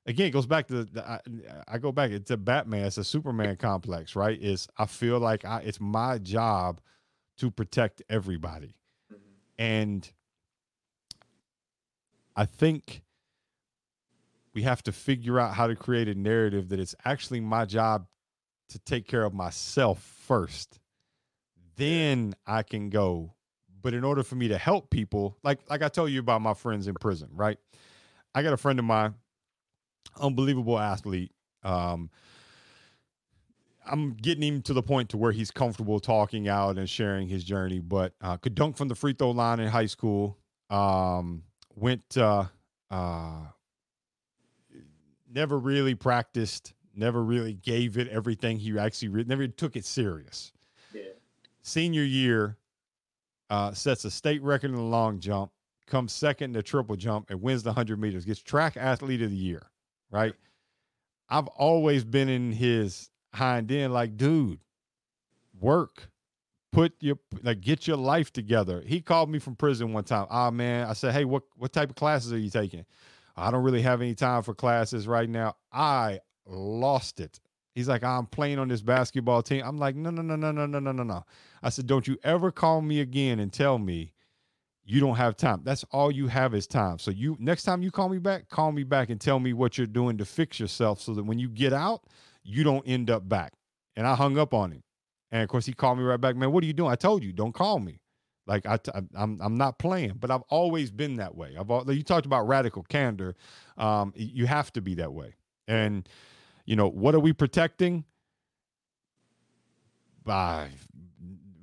again 0.06 0.28
it 0.28 0.32
goes 0.32 0.46
back 0.46 0.68
to 0.68 0.84
the, 0.84 1.08
I, 1.08 1.20
I 1.68 1.78
go 1.78 1.92
back 1.92 2.12
it's 2.12 2.32
a 2.32 2.38
batman 2.38 2.86
it's 2.86 2.98
a 2.98 3.04
superman 3.04 3.56
complex 3.58 4.16
right 4.16 4.40
is 4.42 4.68
i 4.78 4.86
feel 4.86 5.20
like 5.20 5.46
I, 5.46 5.60
it's 5.62 5.80
my 5.80 6.18
job 6.18 6.82
to 7.38 7.52
protect 7.52 8.02
everybody. 8.10 8.76
Mhm. 9.12 9.18
And 9.58 10.14
I 12.36 12.46
think 12.46 13.04
we 14.54 14.64
have 14.64 14.84
to 14.84 14.92
figure 14.92 15.40
out 15.40 15.54
how 15.56 15.68
to 15.68 15.76
create 15.76 16.08
a 16.08 16.16
narrative 16.16 16.70
that 16.70 16.80
it's 16.80 16.96
actually 17.06 17.40
my 17.40 17.66
job 17.66 18.08
to 18.70 18.80
take 18.80 19.08
care 19.08 19.24
of 19.24 19.34
myself 19.34 20.02
first. 20.02 20.80
Then 21.76 22.36
I 22.46 22.64
can 22.64 22.90
go. 22.90 23.34
But 23.82 23.94
in 23.94 24.04
order 24.04 24.24
for 24.24 24.36
me 24.36 24.48
to 24.48 24.58
help 24.58 24.90
people, 24.90 25.38
like 25.44 25.60
like 25.70 25.82
I 25.82 25.90
told 25.90 26.12
you 26.12 26.20
about 26.20 26.42
my 26.42 26.54
friends 26.54 26.88
in 26.88 26.94
prison, 26.96 27.30
right? 27.34 27.58
I 28.34 28.42
got 28.42 28.54
a 28.54 28.58
friend 28.58 28.80
of 28.80 28.86
mine, 28.86 29.16
unbelievable 30.20 30.80
athlete. 30.80 31.32
Um, 31.64 32.10
I'm 33.86 34.14
getting 34.14 34.44
him 34.44 34.62
to 34.64 34.74
the 34.74 34.84
point 34.84 35.10
to 35.10 35.18
where 35.18 35.32
he's 35.32 35.52
comfortable 35.52 36.00
talking 36.00 36.48
out 36.48 36.78
and 36.78 36.90
sharing 36.90 37.28
his 37.28 37.44
journey, 37.44 37.80
but 37.80 38.14
uh, 38.22 38.38
could 38.38 38.56
dunk 38.56 38.78
from 38.78 38.88
the 38.88 38.96
free 38.96 39.14
throw 39.14 39.32
line 39.32 39.60
in 39.60 39.68
high 39.68 39.88
school. 39.88 40.38
Um, 40.70 41.44
went 41.76 42.18
uh, 42.18 42.46
uh, 42.90 43.48
never 45.34 45.58
really 45.58 45.96
practiced, 45.96 46.74
never 46.96 47.24
really 47.24 47.54
gave 47.54 47.98
it 47.98 48.08
everything 48.08 48.58
he 48.58 48.78
actually 48.78 49.10
re- 49.10 49.26
never 49.26 49.48
took 49.48 49.76
it 49.76 49.86
serious. 49.86 50.54
Yeah. 50.94 51.02
Senior 51.62 52.04
year, 52.04 52.58
uh, 53.50 53.74
sets 53.74 54.06
a 54.06 54.12
state 54.12 54.42
record 54.42 54.72
in 54.72 54.76
the 54.76 54.82
long 54.82 55.20
jump, 55.20 55.52
comes 55.88 56.14
second 56.14 56.52
in 56.52 56.54
the 56.54 56.64
triple 56.64 56.96
jump, 56.96 57.30
and 57.30 57.42
wins 57.42 57.64
the 57.64 57.70
100 57.70 58.00
meters, 58.00 58.26
gets 58.26 58.42
track 58.42 58.78
athlete 58.78 59.22
of 59.22 59.30
the 59.30 59.38
year, 59.38 59.64
right? 60.14 60.34
I've 61.30 61.48
always 61.48 62.04
been 62.04 62.30
in 62.30 62.52
his 62.52 63.10
hind 63.34 63.72
end, 63.72 63.92
like, 63.92 64.16
dude, 64.16 64.60
work, 65.60 66.10
put 66.72 66.94
your 67.00 67.18
like 67.42 67.62
get 67.62 67.88
your 67.88 67.98
life 67.98 68.32
together. 68.32 68.84
He 68.86 69.02
called 69.02 69.30
me 69.30 69.40
from 69.40 69.56
prison 69.56 69.92
one 69.94 70.04
time. 70.04 70.28
Ah 70.30 70.52
man, 70.52 70.88
I 70.88 70.94
said, 70.94 71.14
hey, 71.14 71.26
what 71.26 71.44
what 71.58 71.74
type 71.74 71.90
of 71.90 71.96
classes 71.96 72.32
are 72.32 72.38
you 72.38 72.50
taking? 72.50 72.86
I 73.36 73.50
don't 73.50 73.64
really 73.64 73.82
have 73.82 74.02
any 74.02 74.14
time 74.14 74.44
for 74.44 74.54
classes 74.54 75.08
right 75.08 75.30
now. 75.30 75.56
I 75.72 76.20
lost 76.46 77.20
it. 77.20 77.40
He's 77.74 77.88
like, 77.88 78.04
I'm 78.04 78.28
playing 78.28 78.60
on 78.60 78.68
this 78.68 78.84
basketball 78.84 79.42
team. 79.42 79.64
I'm 79.66 79.80
like, 79.80 79.96
no, 79.96 80.12
no, 80.12 80.22
no, 80.22 80.36
no, 80.36 80.52
no, 80.52 80.68
no, 80.68 80.80
no, 80.80 80.92
no, 80.92 81.04
no. 81.04 81.24
I 81.64 81.70
said, 81.70 81.88
don't 81.88 82.08
you 82.08 82.18
ever 82.24 82.52
call 82.52 82.82
me 82.82 83.00
again 83.00 83.40
and 83.40 83.52
tell 83.52 83.80
me 83.80 84.14
you 84.86 85.00
don't 85.00 85.16
have 85.16 85.38
time. 85.38 85.62
That's 85.64 85.86
all 85.92 86.12
you 86.12 86.28
have 86.28 86.54
is 86.54 86.68
time. 86.68 87.00
So 87.00 87.12
you 87.12 87.38
next 87.40 87.64
time 87.64 87.82
you 87.82 87.92
call 87.92 88.10
me 88.10 88.18
back, 88.18 88.50
call 88.50 88.72
me 88.72 88.84
back 88.84 89.10
and 89.10 89.20
tell 89.20 89.40
me 89.40 89.54
what 89.54 89.78
you're 89.78 89.88
doing 89.88 90.18
to 90.18 90.26
fix 90.26 90.60
yourself 90.60 91.02
so 91.02 91.14
that 91.14 91.24
when 91.24 91.40
you 91.40 91.50
get 91.50 91.74
out, 91.74 92.04
you 92.44 92.64
don't 92.64 92.86
end 92.88 93.10
up 93.10 93.28
back. 93.28 93.54
And 93.96 94.06
I 94.06 94.16
hung 94.16 94.38
up 94.38 94.54
on 94.54 94.72
him. 94.72 94.84
And 95.32 95.42
of 95.42 95.50
course 95.50 95.66
he 95.66 95.74
called 95.74 95.98
me 95.98 96.04
right 96.04 96.20
back, 96.20 96.36
man, 96.36 96.52
what 96.52 96.64
are 96.64 96.68
you 96.68 96.74
doing? 96.74 96.92
I 96.92 96.96
told 96.96 97.24
you, 97.24 97.32
don't 97.32 97.54
call 97.54 97.80
me. 97.80 98.02
Like 98.46 98.66
I, 98.66 98.78
am 98.94 99.10
I'm, 99.16 99.40
I'm 99.42 99.58
not 99.58 99.80
playing, 99.80 100.16
but 100.20 100.30
I've 100.30 100.44
always 100.50 100.92
been 100.92 101.16
that 101.16 101.36
way. 101.36 101.56
I've 101.58 101.72
al- 101.72 101.90
you 101.92 102.04
talked 102.04 102.26
about 102.26 102.46
radical 102.48 102.84
candor. 102.84 103.36
Um, 103.78 104.14
you 104.16 104.48
have 104.48 104.72
to 104.74 104.82
be 104.82 104.96
that 104.96 105.14
way. 105.14 105.36
And 105.68 106.08
you 106.66 106.76
know 106.76 106.90
what 106.90 107.16
are 107.16 107.20
we 107.20 107.32
protecting? 107.32 108.04
By 110.26 110.70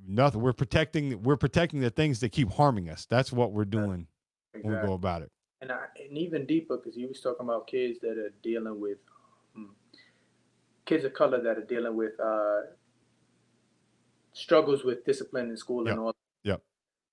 nothing. 0.07 0.41
We're 0.41 0.53
protecting. 0.53 1.21
We're 1.23 1.37
protecting 1.37 1.79
the 1.79 1.89
things 1.89 2.19
that 2.21 2.29
keep 2.29 2.51
harming 2.51 2.89
us. 2.89 3.05
That's 3.05 3.31
what 3.31 3.51
we're 3.53 3.65
doing 3.65 4.07
when 4.53 4.63
we 4.63 4.69
Exactly. 4.69 4.87
go 4.87 4.93
about 4.93 5.21
it. 5.23 5.31
and, 5.61 5.71
I, 5.71 5.85
and 6.03 6.17
even 6.17 6.45
deeper 6.45 6.77
because 6.77 6.97
you 6.97 7.07
was 7.07 7.21
talking 7.21 7.45
about 7.45 7.67
kids 7.67 7.99
that 8.01 8.17
are 8.17 8.33
dealing 8.43 8.79
with 8.79 8.97
um, 9.55 9.75
kids 10.85 11.05
of 11.05 11.13
color 11.13 11.41
that 11.41 11.57
are 11.57 11.65
dealing 11.65 11.95
with 11.95 12.19
uh, 12.19 12.61
struggles 14.33 14.83
with 14.83 15.05
discipline 15.05 15.49
in 15.49 15.57
school 15.57 15.85
Yep. 15.85 15.91
and 15.91 15.99
all. 15.99 16.15
Yep. 16.43 16.61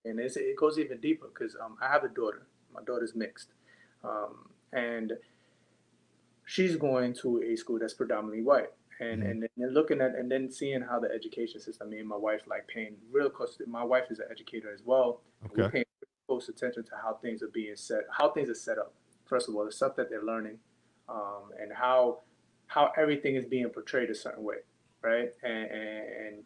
And 0.04 0.18
it's, 0.20 0.36
it 0.36 0.56
goes 0.56 0.78
even 0.78 0.98
deeper 1.00 1.26
because 1.28 1.56
um, 1.62 1.76
I 1.82 1.88
have 1.88 2.04
a 2.04 2.08
daughter. 2.08 2.46
My 2.72 2.82
daughter's 2.82 3.14
mixed, 3.14 3.48
um, 4.04 4.48
and 4.72 5.12
she's 6.44 6.76
going 6.76 7.14
to 7.14 7.42
a 7.42 7.56
school 7.56 7.78
that's 7.78 7.94
predominantly 7.94 8.42
white. 8.42 8.68
And, 9.00 9.22
Mhm. 9.22 9.30
and 9.30 9.42
then 9.56 9.70
looking 9.72 10.00
at 10.00 10.14
and 10.16 10.30
then 10.30 10.50
seeing 10.50 10.80
how 10.82 10.98
the 10.98 11.10
education 11.10 11.60
system, 11.60 11.90
me 11.90 12.00
and 12.00 12.08
my 12.08 12.16
wife 12.16 12.42
like 12.46 12.66
paying 12.66 12.96
real 13.12 13.30
close. 13.30 13.56
To, 13.56 13.66
My 13.66 13.84
wife 13.84 14.10
is 14.10 14.18
an 14.18 14.26
educator 14.30 14.72
as 14.72 14.82
well. 14.84 15.20
and 15.42 15.50
We're 15.52 15.64
Okay. 15.66 15.72
paying 15.72 15.84
close 16.26 16.48
attention 16.48 16.82
to 16.84 16.96
how 16.96 17.14
things 17.14 17.42
are 17.42 17.48
being 17.48 17.76
set, 17.76 18.02
how 18.10 18.30
things 18.30 18.50
are 18.50 18.54
set 18.54 18.76
up. 18.78 18.92
First 19.24 19.48
of 19.48 19.54
all, 19.54 19.64
the 19.64 19.72
stuff 19.72 19.94
that 19.96 20.10
they're 20.10 20.24
learning, 20.24 20.58
um, 21.08 21.52
and 21.58 21.72
how 21.72 22.22
how 22.66 22.92
everything 22.98 23.34
is 23.36 23.46
being 23.46 23.68
portrayed 23.70 24.10
a 24.10 24.14
certain 24.14 24.44
way, 24.44 24.58
right? 25.00 25.32
And, 25.42 25.70
and, 25.70 26.08
and 26.26 26.44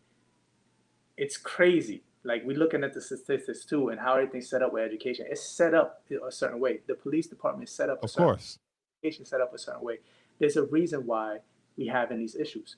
it's 1.16 1.36
crazy. 1.36 2.02
Like 2.24 2.44
we're 2.44 2.56
looking 2.56 2.84
at 2.84 2.92
the 2.94 3.00
statistics 3.00 3.64
too, 3.64 3.88
and 3.88 3.98
how 4.00 4.14
everything's 4.14 4.48
set 4.48 4.62
up 4.62 4.72
with 4.72 4.82
education. 4.84 5.26
It's 5.28 5.42
set 5.44 5.74
up 5.74 6.04
a 6.10 6.30
certain 6.30 6.60
way. 6.60 6.80
The 6.86 6.94
police 6.94 7.26
department 7.26 7.68
is 7.68 7.74
set 7.74 7.88
up 7.90 8.00
a 8.00 8.04
Of 8.04 8.10
certain 8.10 8.26
course. 8.28 8.58
education 9.02 9.24
set 9.24 9.40
up 9.40 9.52
a 9.52 9.58
certain 9.58 9.82
way. 9.82 9.98
There's 10.38 10.56
a 10.56 10.62
reason 10.64 11.06
why 11.06 11.40
we 11.76 11.86
have 11.86 12.10
in 12.10 12.18
these 12.18 12.36
issues. 12.36 12.76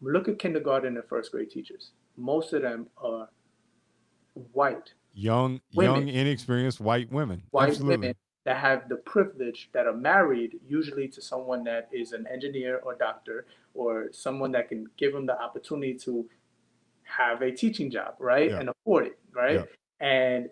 Look 0.00 0.28
at 0.28 0.38
kindergarten 0.38 0.96
and 0.96 1.04
first 1.08 1.32
grade 1.32 1.50
teachers. 1.50 1.92
Most 2.16 2.52
of 2.52 2.62
them 2.62 2.88
are 2.96 3.28
white, 4.52 4.92
Young, 5.14 5.60
Women. 5.74 6.08
young, 6.08 6.08
inexperienced 6.08 6.80
white 6.80 7.10
women. 7.12 7.42
white 7.50 7.68
Absolutely. 7.70 7.96
women 7.96 8.14
that 8.44 8.56
have 8.56 8.88
the 8.88 8.96
privilege 8.96 9.70
that 9.72 9.86
are 9.86 9.94
married 9.94 10.58
usually 10.66 11.06
to 11.08 11.20
someone 11.20 11.62
that 11.64 11.88
is 11.92 12.12
an 12.12 12.26
engineer 12.32 12.78
or 12.78 12.94
doctor 12.94 13.46
or 13.74 14.08
someone 14.12 14.50
that 14.52 14.68
can 14.68 14.86
give 14.96 15.12
them 15.12 15.26
the 15.26 15.40
opportunity 15.40 15.94
to 15.94 16.26
have 17.04 17.42
a 17.42 17.52
teaching 17.52 17.90
job, 17.90 18.14
right? 18.18 18.50
Yeah. 18.50 18.60
And 18.60 18.68
afford 18.70 19.06
it, 19.06 19.18
right? 19.34 19.60
Yeah. 19.60 20.06
And 20.06 20.48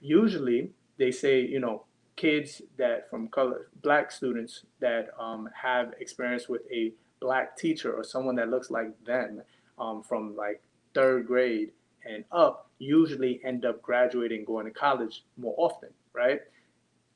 usually 0.00 0.70
they 0.98 1.10
say, 1.12 1.40
you 1.40 1.60
know, 1.60 1.84
kids 2.16 2.60
that 2.76 3.08
from 3.08 3.28
color, 3.28 3.68
black 3.82 4.10
students 4.10 4.64
that 4.80 5.08
um, 5.18 5.48
have 5.54 5.94
experience 6.00 6.48
with 6.48 6.62
a 6.70 6.92
black 7.22 7.56
teacher 7.56 7.90
or 7.92 8.02
someone 8.04 8.36
that 8.36 8.48
looks 8.50 8.70
like 8.70 8.90
them 9.04 9.42
um, 9.78 10.02
from 10.02 10.36
like 10.36 10.60
third 10.92 11.26
grade 11.26 11.70
and 12.04 12.24
up 12.32 12.68
usually 12.78 13.40
end 13.44 13.64
up 13.64 13.80
graduating, 13.80 14.44
going 14.44 14.66
to 14.66 14.72
college 14.72 15.24
more 15.36 15.54
often, 15.56 15.90
right? 16.12 16.40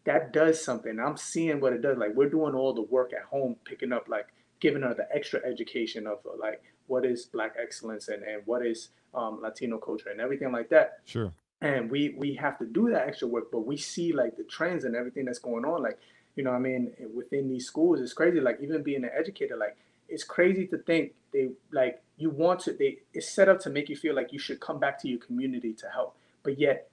That 0.05 0.33
does 0.33 0.65
something. 0.65 1.01
I'm 1.01 1.17
seeing 1.17 1.59
what 1.61 1.73
it 1.73 1.83
does. 1.83 1.99
Like 1.99 2.15
we're 2.15 2.31
doing 2.31 2.55
all 2.55 2.73
the 2.73 2.83
work 2.83 3.13
at 3.13 3.25
home, 3.25 3.57
picking 3.65 3.93
up 3.93 4.09
like 4.09 4.29
giving 4.61 4.83
her 4.83 4.95
the 4.95 5.09
extra 5.15 5.41
education 5.45 6.07
of 6.07 6.19
uh, 6.25 6.37
like 6.41 6.63
what 6.87 7.05
is 7.05 7.25
black 7.27 7.57
excellence 7.61 8.07
and, 8.09 8.23
and 8.23 8.43
what 8.47 8.65
is 8.65 8.91
um, 9.15 9.41
Latino 9.43 9.79
culture 9.79 10.09
and 10.11 10.21
everything 10.21 10.53
like 10.53 10.69
that 10.71 11.01
Sure. 11.05 11.33
and 11.61 11.91
we 11.91 12.15
we 12.17 12.35
have 12.35 12.59
to 12.59 12.67
do 12.67 12.91
that 12.91 13.09
extra 13.09 13.27
work 13.27 13.51
but 13.51 13.67
we 13.67 13.77
see 13.77 14.13
like 14.13 14.37
the 14.37 14.45
trends 14.45 14.85
and 14.85 14.95
everything 14.95 15.25
that's 15.25 15.39
going 15.39 15.65
on 15.65 15.83
like 15.83 15.99
you 16.37 16.45
know 16.45 16.51
what 16.51 16.57
i 16.57 16.61
mean 16.61 16.93
within 17.15 17.49
these 17.49 17.67
schools 17.67 17.99
it's 18.01 18.13
crazy 18.13 18.41
like 18.41 18.59
even 18.63 18.83
being 18.83 19.05
an 19.05 19.11
educator 19.19 19.57
like 19.57 19.75
it's 20.09 20.25
crazy 20.25 20.67
to 20.67 20.79
think 20.79 21.13
they 21.33 21.51
like 21.73 22.03
you 22.17 22.31
want 22.31 22.61
to 22.61 22.73
they 22.73 22.99
it's 23.13 23.29
set 23.29 23.49
up 23.49 23.61
to 23.61 23.71
make 23.71 23.89
you 23.89 23.97
feel 23.97 24.15
like 24.15 24.33
you 24.33 24.39
should 24.39 24.61
come 24.61 24.79
back 24.79 25.01
to 25.03 25.09
your 25.09 25.19
community 25.19 25.73
to 25.73 25.87
help 25.89 26.17
but 26.43 26.59
yet 26.59 26.89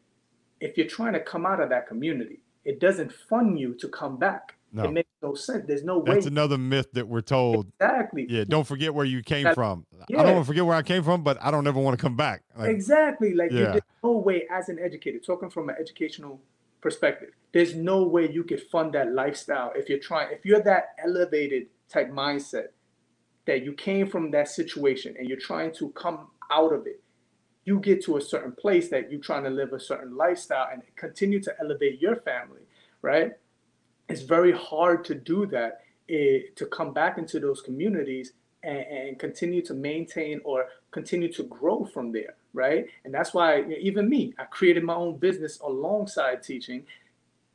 if 0.59 0.77
you're 0.77 0.87
trying 0.87 1.13
to 1.13 1.19
come 1.19 1.45
out 1.45 1.59
of 1.61 1.69
that 1.69 1.87
community 1.87 2.39
it 2.65 2.79
doesn't 2.79 3.11
fund 3.11 3.59
you 3.59 3.73
to 3.75 3.87
come 3.87 4.17
back 4.17 4.55
No. 4.71 4.83
it 4.85 4.91
makes 4.91 5.09
no 5.21 5.33
sense 5.35 5.65
there's 5.67 5.83
no 5.83 5.99
way 5.99 6.15
That's 6.15 6.25
another 6.25 6.57
myth 6.57 6.87
that 6.93 7.07
we're 7.07 7.21
told. 7.21 7.67
exactly 7.79 8.25
Yeah, 8.29 8.43
don't 8.47 8.65
forget 8.67 8.93
where 8.93 9.05
you 9.05 9.21
came 9.21 9.43
That- 9.43 9.55
from. 9.55 9.85
I 10.09 10.23
don't 10.23 10.33
want 10.33 10.45
to 10.45 10.51
forget 10.51 10.65
where 10.65 10.75
I 10.75 10.81
came 10.81 11.01
from, 11.03 11.23
but 11.23 11.37
I 11.41 11.49
don't 11.49 11.65
ever 11.65 11.79
want 11.79 11.97
to 11.97 12.01
come 12.01 12.17
back. 12.17 12.43
Like, 12.57 12.69
exactly. 12.69 13.33
Like 13.33 13.51
Yeah. 13.51 13.71
there's 13.71 13.81
no 14.03 14.11
way 14.17 14.45
as 14.51 14.67
an 14.67 14.79
educator, 14.79 15.17
talking 15.19 15.49
from 15.49 15.69
an 15.69 15.75
educational 15.79 16.41
perspective, 16.81 17.29
there's 17.53 17.73
no 17.73 18.03
way 18.03 18.29
you 18.29 18.43
could 18.43 18.61
fund 18.61 18.91
that 18.93 19.13
lifestyle 19.13 19.71
if 19.75 19.87
you're 19.87 19.99
trying 20.09 20.27
if 20.33 20.45
you're 20.45 20.59
that 20.63 20.93
elevated 21.01 21.67
type 21.87 22.09
mindset 22.11 22.67
that 23.45 23.63
you 23.63 23.73
came 23.73 24.07
from 24.07 24.31
that 24.31 24.47
situation 24.47 25.15
and 25.17 25.27
you're 25.27 25.39
trying 25.39 25.73
to 25.75 25.89
come 25.91 26.27
out 26.51 26.73
of 26.73 26.87
it. 26.87 27.01
You 27.65 27.79
get 27.79 28.03
to 28.05 28.17
a 28.17 28.21
certain 28.21 28.51
place 28.51 28.89
that 28.89 29.11
you're 29.11 29.21
trying 29.21 29.43
to 29.43 29.49
live 29.49 29.73
a 29.73 29.79
certain 29.79 30.15
lifestyle 30.15 30.67
and 30.71 30.81
continue 30.95 31.41
to 31.41 31.53
elevate 31.59 32.01
your 32.01 32.17
family, 32.17 32.61
right? 33.01 33.31
It's 34.09 34.21
very 34.21 34.51
hard 34.51 35.05
to 35.05 35.15
do 35.15 35.45
that, 35.47 35.81
eh, 36.09 36.39
to 36.55 36.65
come 36.65 36.93
back 36.93 37.17
into 37.17 37.39
those 37.39 37.61
communities 37.61 38.33
and, 38.63 38.77
and 38.79 39.19
continue 39.19 39.61
to 39.61 39.73
maintain 39.73 40.41
or 40.43 40.67
continue 40.91 41.31
to 41.33 41.43
grow 41.43 41.85
from 41.85 42.11
there, 42.11 42.35
right? 42.53 42.85
And 43.05 43.13
that's 43.13 43.33
why 43.33 43.57
you 43.57 43.67
know, 43.67 43.75
even 43.79 44.09
me, 44.09 44.33
I 44.37 44.43
created 44.45 44.83
my 44.83 44.95
own 44.95 45.17
business 45.17 45.59
alongside 45.59 46.43
teaching 46.43 46.85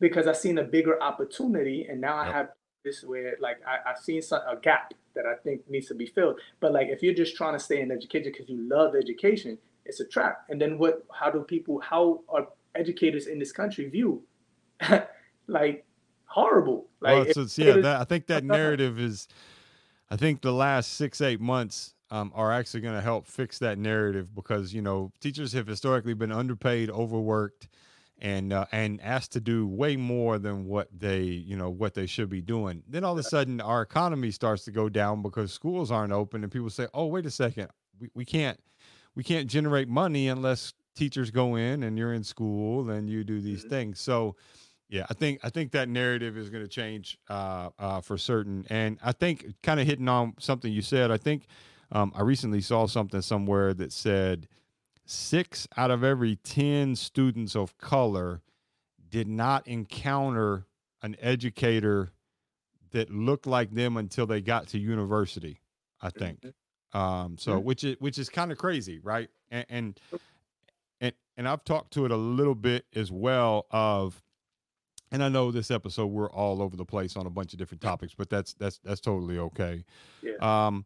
because 0.01 0.27
I 0.27 0.32
seen 0.32 0.59
a 0.59 0.65
bigger 0.65 1.02
opportunity, 1.02 1.86
and 1.89 2.01
now 2.01 2.16
I 2.16 2.31
have 2.31 2.51
this 2.89 3.02
where 3.05 3.36
like 3.40 3.59
I, 3.66 3.90
I've 3.90 3.98
seen 3.98 4.23
some, 4.23 4.40
a 4.48 4.56
gap 4.56 4.94
that 5.15 5.27
I 5.27 5.35
think 5.43 5.69
needs 5.69 5.86
to 5.89 5.94
be 5.94 6.06
filled. 6.06 6.40
But 6.60 6.73
like 6.73 6.89
if 6.89 7.02
you're 7.02 7.15
just 7.15 7.36
trying 7.36 7.55
to 7.55 7.59
stay 7.59 7.81
in 7.81 7.90
education 7.90 8.32
because 8.32 8.48
you 8.48 8.69
love 8.69 8.94
education, 8.94 9.59
it's 9.85 10.01
a 10.01 10.05
trap. 10.05 10.44
And 10.48 10.60
then 10.60 10.78
what? 10.78 11.05
How 11.12 11.31
do 11.31 11.40
people? 11.40 11.81
How 11.81 12.20
are 12.28 12.48
educators 12.74 13.27
in 13.27 13.39
this 13.39 13.52
country 13.52 13.89
view? 13.89 14.23
like 15.47 15.85
horrible. 16.27 16.86
Like 17.01 17.12
well, 17.12 17.23
it's, 17.23 17.36
it's, 17.36 17.59
yeah, 17.59 17.74
that, 17.74 18.01
I 18.01 18.05
think 18.05 18.27
that 18.27 18.44
narrative 18.59 18.98
is. 18.98 19.28
I 20.10 20.16
think 20.16 20.40
the 20.40 20.52
last 20.52 20.94
six 20.94 21.20
eight 21.20 21.40
months 21.40 21.94
um, 22.10 22.32
are 22.35 22.52
actually 22.52 22.81
going 22.81 22.94
to 22.94 23.02
help 23.02 23.27
fix 23.27 23.59
that 23.59 23.78
narrative 23.78 24.35
because 24.35 24.73
you 24.73 24.82
know 24.82 25.12
teachers 25.20 25.52
have 25.52 25.66
historically 25.66 26.15
been 26.15 26.32
underpaid, 26.32 26.90
overworked, 26.90 27.69
and 28.20 28.53
uh, 28.53 28.66
and 28.73 29.01
asked 29.03 29.32
to 29.32 29.40
do 29.40 29.66
way 29.66 29.97
more 29.97 30.39
than 30.39 30.65
what 30.65 30.89
they 30.97 31.23
you 31.23 31.57
know 31.57 31.70
what 31.70 31.95
they 31.95 32.07
should 32.07 32.28
be 32.28 32.40
doing. 32.40 32.82
Then 32.89 33.05
all 33.05 33.12
of 33.12 33.19
a 33.19 33.23
sudden 33.23 33.61
our 33.61 33.82
economy 33.82 34.31
starts 34.31 34.65
to 34.65 34.70
go 34.70 34.89
down 34.89 35.23
because 35.23 35.53
schools 35.53 35.90
aren't 35.90 36.12
open, 36.12 36.43
and 36.43 36.53
people 36.53 36.70
say, 36.70 36.89
"Oh, 36.95 37.07
wait 37.07 37.27
a 37.27 37.31
second, 37.31 37.69
we, 38.01 38.09
we 38.15 38.24
can't 38.24 38.59
we 39.15 39.23
can't 39.23 39.49
generate 39.49 39.89
money 39.89 40.28
unless 40.28 40.74
teachers 40.95 41.31
go 41.31 41.55
in 41.57 41.82
and 41.82 41.97
you're 41.97 42.12
in 42.12 42.24
school 42.24 42.90
and 42.90 43.09
you 43.09 43.24
do 43.24 43.40
these 43.40 43.61
mm-hmm. 43.61 43.70
things." 43.70 44.01
So 44.01 44.36
yeah, 44.89 45.07
I 45.11 45.15
think 45.15 45.40
I 45.43 45.51
think 45.51 45.73
that 45.73 45.89
narrative 45.89 46.36
is 46.36 46.51
going 46.51 46.65
to 46.65 46.69
change 46.69 47.19
uh, 47.28 47.70
uh, 47.78 48.01
for 48.01 48.16
certain, 48.16 48.66
and 48.70 48.99
I 49.03 49.12
think 49.12 49.55
kind 49.62 49.81
of 49.81 49.86
hitting 49.86 50.09
on 50.09 50.35
something 50.39 50.73
you 50.73 50.82
said. 50.82 51.11
I 51.11 51.19
think 51.19 51.47
um, 51.93 52.12
I 52.15 52.23
recently 52.23 52.61
saw 52.61 52.86
something 52.86 53.23
somewhere 53.23 53.74
that 53.74 53.93
said 53.93 54.49
six 55.09 55.67
out 55.77 55.91
of 55.91 56.05
every 56.05 56.37
ten 56.37 56.95
students 56.95 57.57
of 57.57 57.77
color 57.79 58.43
did 59.09 59.27
not 59.27 59.67
encounter 59.67 60.67
an 61.03 61.17
educator 61.21 62.13
that 62.91 63.11
looked 63.11 63.47
like 63.47 63.71
them 63.71 63.97
until 63.97 64.27
they 64.27 64.41
got 64.41 64.69
to 64.69 64.79
university. 64.79 65.61
I 66.01 66.11
think 66.11 66.41
mm-hmm. 66.41 66.99
um, 66.99 67.37
so, 67.39 67.53
mm-hmm. 67.53 67.65
which 67.65 67.85
is 67.85 67.97
which 68.01 68.19
is 68.19 68.29
kind 68.29 68.53
of 68.53 68.59
crazy, 68.59 68.99
right? 68.99 69.29
And, 69.51 69.67
and 69.69 70.01
and 71.01 71.13
and 71.37 71.49
I've 71.49 71.65
talked 71.65 71.93
to 71.95 72.05
it 72.05 72.11
a 72.11 72.17
little 72.17 72.55
bit 72.55 72.85
as 72.95 73.11
well 73.11 73.67
of 73.71 74.23
and 75.11 75.25
I 75.25 75.29
know 75.29 75.51
this 75.51 75.71
episode 75.71 76.07
we're 76.07 76.31
all 76.31 76.63
over 76.63 76.77
the 76.77 76.85
place 76.85 77.17
on 77.17 77.27
a 77.27 77.31
bunch 77.31 77.53
of 77.53 77.59
different 77.59 77.81
topics, 77.81 78.15
but 78.15 78.29
that's 78.29 78.55
that's 78.55 78.79
that's 78.85 79.01
totally 79.01 79.39
okay. 79.39 79.85
Yeah. 80.23 80.35
Um, 80.41 80.85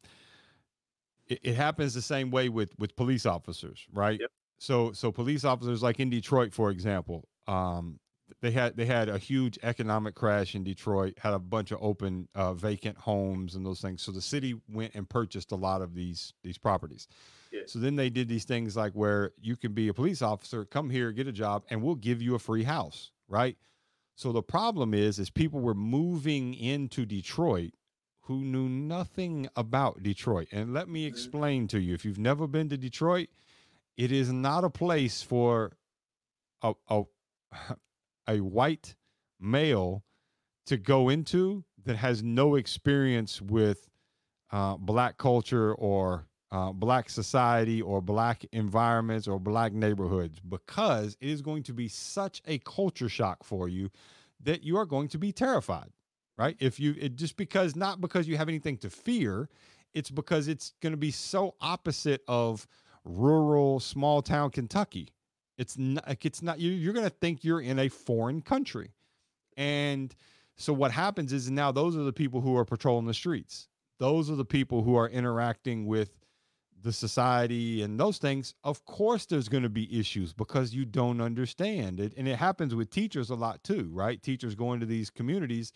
it, 1.32 1.40
it 1.42 1.54
happens 1.54 1.94
the 1.94 2.02
same 2.02 2.30
way 2.30 2.48
with 2.48 2.70
with 2.78 2.94
police 2.96 3.26
officers, 3.26 3.86
right? 3.92 4.20
Yep. 4.20 4.30
So 4.58 4.92
so 4.92 5.10
police 5.10 5.44
officers 5.44 5.82
like 5.82 6.00
in 6.00 6.10
Detroit, 6.10 6.52
for 6.52 6.70
example, 6.70 7.28
um, 7.46 7.98
they 8.40 8.50
had 8.50 8.76
they 8.76 8.86
had 8.86 9.08
a 9.08 9.18
huge 9.18 9.58
economic 9.62 10.14
crash 10.14 10.54
in 10.54 10.64
Detroit, 10.64 11.14
had 11.18 11.34
a 11.34 11.38
bunch 11.38 11.72
of 11.72 11.78
open 11.80 12.28
uh, 12.34 12.54
vacant 12.54 12.98
homes 12.98 13.54
and 13.54 13.64
those 13.64 13.80
things. 13.80 14.02
So 14.02 14.12
the 14.12 14.22
city 14.22 14.54
went 14.68 14.94
and 14.94 15.08
purchased 15.08 15.52
a 15.52 15.56
lot 15.56 15.82
of 15.82 15.94
these 15.94 16.34
these 16.42 16.58
properties. 16.58 17.08
Yeah. 17.50 17.62
So 17.66 17.78
then 17.78 17.96
they 17.96 18.10
did 18.10 18.28
these 18.28 18.44
things 18.44 18.76
like 18.76 18.92
where 18.92 19.32
you 19.40 19.56
can 19.56 19.72
be 19.72 19.88
a 19.88 19.94
police 19.94 20.22
officer, 20.22 20.64
come 20.64 20.90
here, 20.90 21.12
get 21.12 21.26
a 21.26 21.32
job, 21.32 21.64
and 21.70 21.82
we'll 21.82 21.96
give 21.96 22.22
you 22.22 22.34
a 22.34 22.38
free 22.38 22.62
house, 22.62 23.10
right? 23.28 23.56
So 24.14 24.32
the 24.32 24.42
problem 24.42 24.94
is, 24.94 25.18
is 25.18 25.30
people 25.30 25.60
were 25.60 25.74
moving 25.74 26.54
into 26.54 27.04
Detroit 27.04 27.72
who 28.22 28.44
knew 28.44 28.68
nothing 28.68 29.48
about 29.56 30.02
Detroit. 30.02 30.48
And 30.52 30.72
let 30.72 30.88
me 30.88 31.06
explain 31.06 31.68
to 31.68 31.80
you: 31.80 31.94
if 31.94 32.04
you've 32.04 32.18
never 32.18 32.46
been 32.46 32.68
to 32.70 32.76
Detroit, 32.76 33.28
it 33.96 34.12
is 34.12 34.32
not 34.32 34.64
a 34.64 34.70
place 34.70 35.22
for 35.22 35.72
a 36.62 36.74
a, 36.88 37.02
a 38.28 38.40
white 38.40 38.96
male 39.40 40.04
to 40.66 40.76
go 40.76 41.08
into 41.08 41.64
that 41.84 41.96
has 41.96 42.22
no 42.22 42.54
experience 42.54 43.42
with 43.42 43.88
uh, 44.52 44.76
black 44.76 45.18
culture 45.18 45.74
or 45.74 46.26
uh, 46.52 46.70
black 46.70 47.08
society 47.08 47.80
or 47.80 48.00
black 48.00 48.44
environments 48.52 49.26
or 49.26 49.40
black 49.40 49.72
neighborhoods 49.72 50.38
because 50.40 51.16
it 51.20 51.28
is 51.28 51.40
going 51.40 51.62
to 51.62 51.72
be 51.72 51.88
such 51.88 52.42
a 52.46 52.58
culture 52.58 53.08
shock 53.08 53.42
for 53.42 53.68
you 53.68 53.90
that 54.40 54.62
you 54.62 54.76
are 54.76 54.84
going 54.84 55.08
to 55.08 55.18
be 55.18 55.32
terrified 55.32 55.90
right? 56.36 56.56
If 56.60 56.80
you 56.80 56.94
it 56.98 57.16
just 57.16 57.36
because 57.36 57.76
not 57.76 58.00
because 58.00 58.28
you 58.28 58.36
have 58.36 58.48
anything 58.48 58.76
to 58.78 58.90
fear 58.90 59.48
it's 59.94 60.10
because 60.10 60.48
it's 60.48 60.72
going 60.80 60.92
to 60.92 60.98
be 60.98 61.10
so 61.10 61.54
opposite 61.60 62.22
of 62.28 62.66
rural 63.04 63.80
small 63.80 64.22
town 64.22 64.50
kentucky. 64.50 65.08
It's 65.58 65.76
not 65.76 66.16
it's 66.22 66.42
not 66.42 66.60
you, 66.60 66.70
you're 66.70 66.94
going 66.94 67.08
to 67.08 67.10
think 67.10 67.44
you're 67.44 67.60
in 67.60 67.78
a 67.78 67.88
foreign 67.88 68.40
country. 68.40 68.92
And 69.56 70.14
so 70.56 70.72
what 70.72 70.92
happens 70.92 71.32
is 71.32 71.50
now 71.50 71.72
those 71.72 71.96
are 71.96 72.04
the 72.04 72.12
people 72.12 72.40
who 72.40 72.56
are 72.56 72.64
patrolling 72.64 73.06
the 73.06 73.14
streets. 73.14 73.68
Those 73.98 74.30
are 74.30 74.36
the 74.36 74.44
people 74.44 74.82
who 74.82 74.96
are 74.96 75.08
interacting 75.08 75.86
with 75.86 76.10
the 76.80 76.92
society 76.92 77.82
and 77.82 78.00
those 78.00 78.18
things, 78.18 78.54
of 78.64 78.84
course 78.84 79.26
there's 79.26 79.48
going 79.48 79.62
to 79.62 79.68
be 79.68 80.00
issues 80.00 80.32
because 80.32 80.74
you 80.74 80.84
don't 80.84 81.20
understand 81.20 82.00
it. 82.00 82.12
And 82.16 82.26
it 82.26 82.36
happens 82.36 82.74
with 82.74 82.90
teachers 82.90 83.30
a 83.30 83.36
lot 83.36 83.62
too, 83.62 83.88
right? 83.92 84.20
Teachers 84.20 84.56
go 84.56 84.72
into 84.72 84.86
these 84.86 85.10
communities 85.10 85.72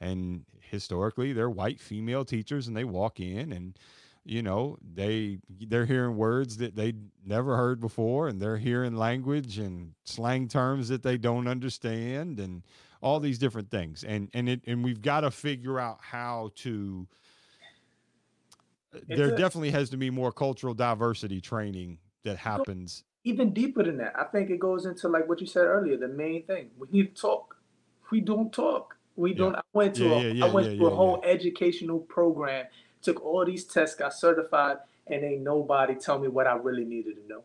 and 0.00 0.44
historically 0.60 1.32
they're 1.32 1.50
white 1.50 1.80
female 1.80 2.24
teachers 2.24 2.68
and 2.68 2.76
they 2.76 2.84
walk 2.84 3.20
in 3.20 3.52
and 3.52 3.78
you 4.24 4.42
know 4.42 4.78
they 4.94 5.38
they're 5.66 5.86
hearing 5.86 6.16
words 6.16 6.58
that 6.58 6.76
they 6.76 6.92
never 7.24 7.56
heard 7.56 7.80
before 7.80 8.28
and 8.28 8.40
they're 8.40 8.56
hearing 8.56 8.94
language 8.94 9.58
and 9.58 9.92
slang 10.04 10.46
terms 10.46 10.88
that 10.88 11.02
they 11.02 11.16
don't 11.16 11.48
understand 11.48 12.38
and 12.38 12.62
all 13.00 13.18
these 13.18 13.38
different 13.38 13.70
things 13.70 14.04
and 14.04 14.28
and 14.34 14.48
it 14.48 14.60
and 14.66 14.84
we've 14.84 15.02
got 15.02 15.20
to 15.20 15.30
figure 15.30 15.80
out 15.80 15.98
how 16.00 16.50
to 16.54 17.06
there 19.08 19.34
a, 19.34 19.36
definitely 19.36 19.70
has 19.70 19.90
to 19.90 19.96
be 19.96 20.10
more 20.10 20.32
cultural 20.32 20.74
diversity 20.74 21.40
training 21.40 21.98
that 22.24 22.36
happens. 22.36 23.04
Even 23.24 23.52
deeper 23.52 23.82
than 23.82 23.98
that, 23.98 24.14
I 24.18 24.24
think 24.24 24.50
it 24.50 24.58
goes 24.58 24.86
into 24.86 25.08
like 25.08 25.28
what 25.28 25.40
you 25.40 25.46
said 25.46 25.64
earlier. 25.64 25.96
The 25.96 26.08
main 26.08 26.44
thing 26.44 26.70
we 26.78 26.88
need 26.90 27.14
to 27.14 27.20
talk. 27.20 27.56
We 28.10 28.20
don't 28.20 28.52
talk. 28.52 28.96
We 29.16 29.34
don't. 29.34 29.54
I 29.54 29.62
went 29.72 29.94
to 29.96 30.04
yeah, 30.04 30.16
a, 30.16 30.32
yeah, 30.32 30.44
I 30.46 30.48
went 30.48 30.78
to 30.78 30.86
a 30.86 30.94
whole 30.94 31.22
educational 31.24 31.98
program, 32.00 32.66
took 33.02 33.24
all 33.24 33.44
these 33.44 33.64
tests, 33.64 33.96
got 33.96 34.14
certified, 34.14 34.78
and 35.06 35.24
ain't 35.24 35.42
nobody 35.42 35.94
tell 35.94 36.18
me 36.18 36.28
what 36.28 36.46
I 36.46 36.54
really 36.54 36.84
needed 36.84 37.16
to 37.16 37.28
know. 37.28 37.42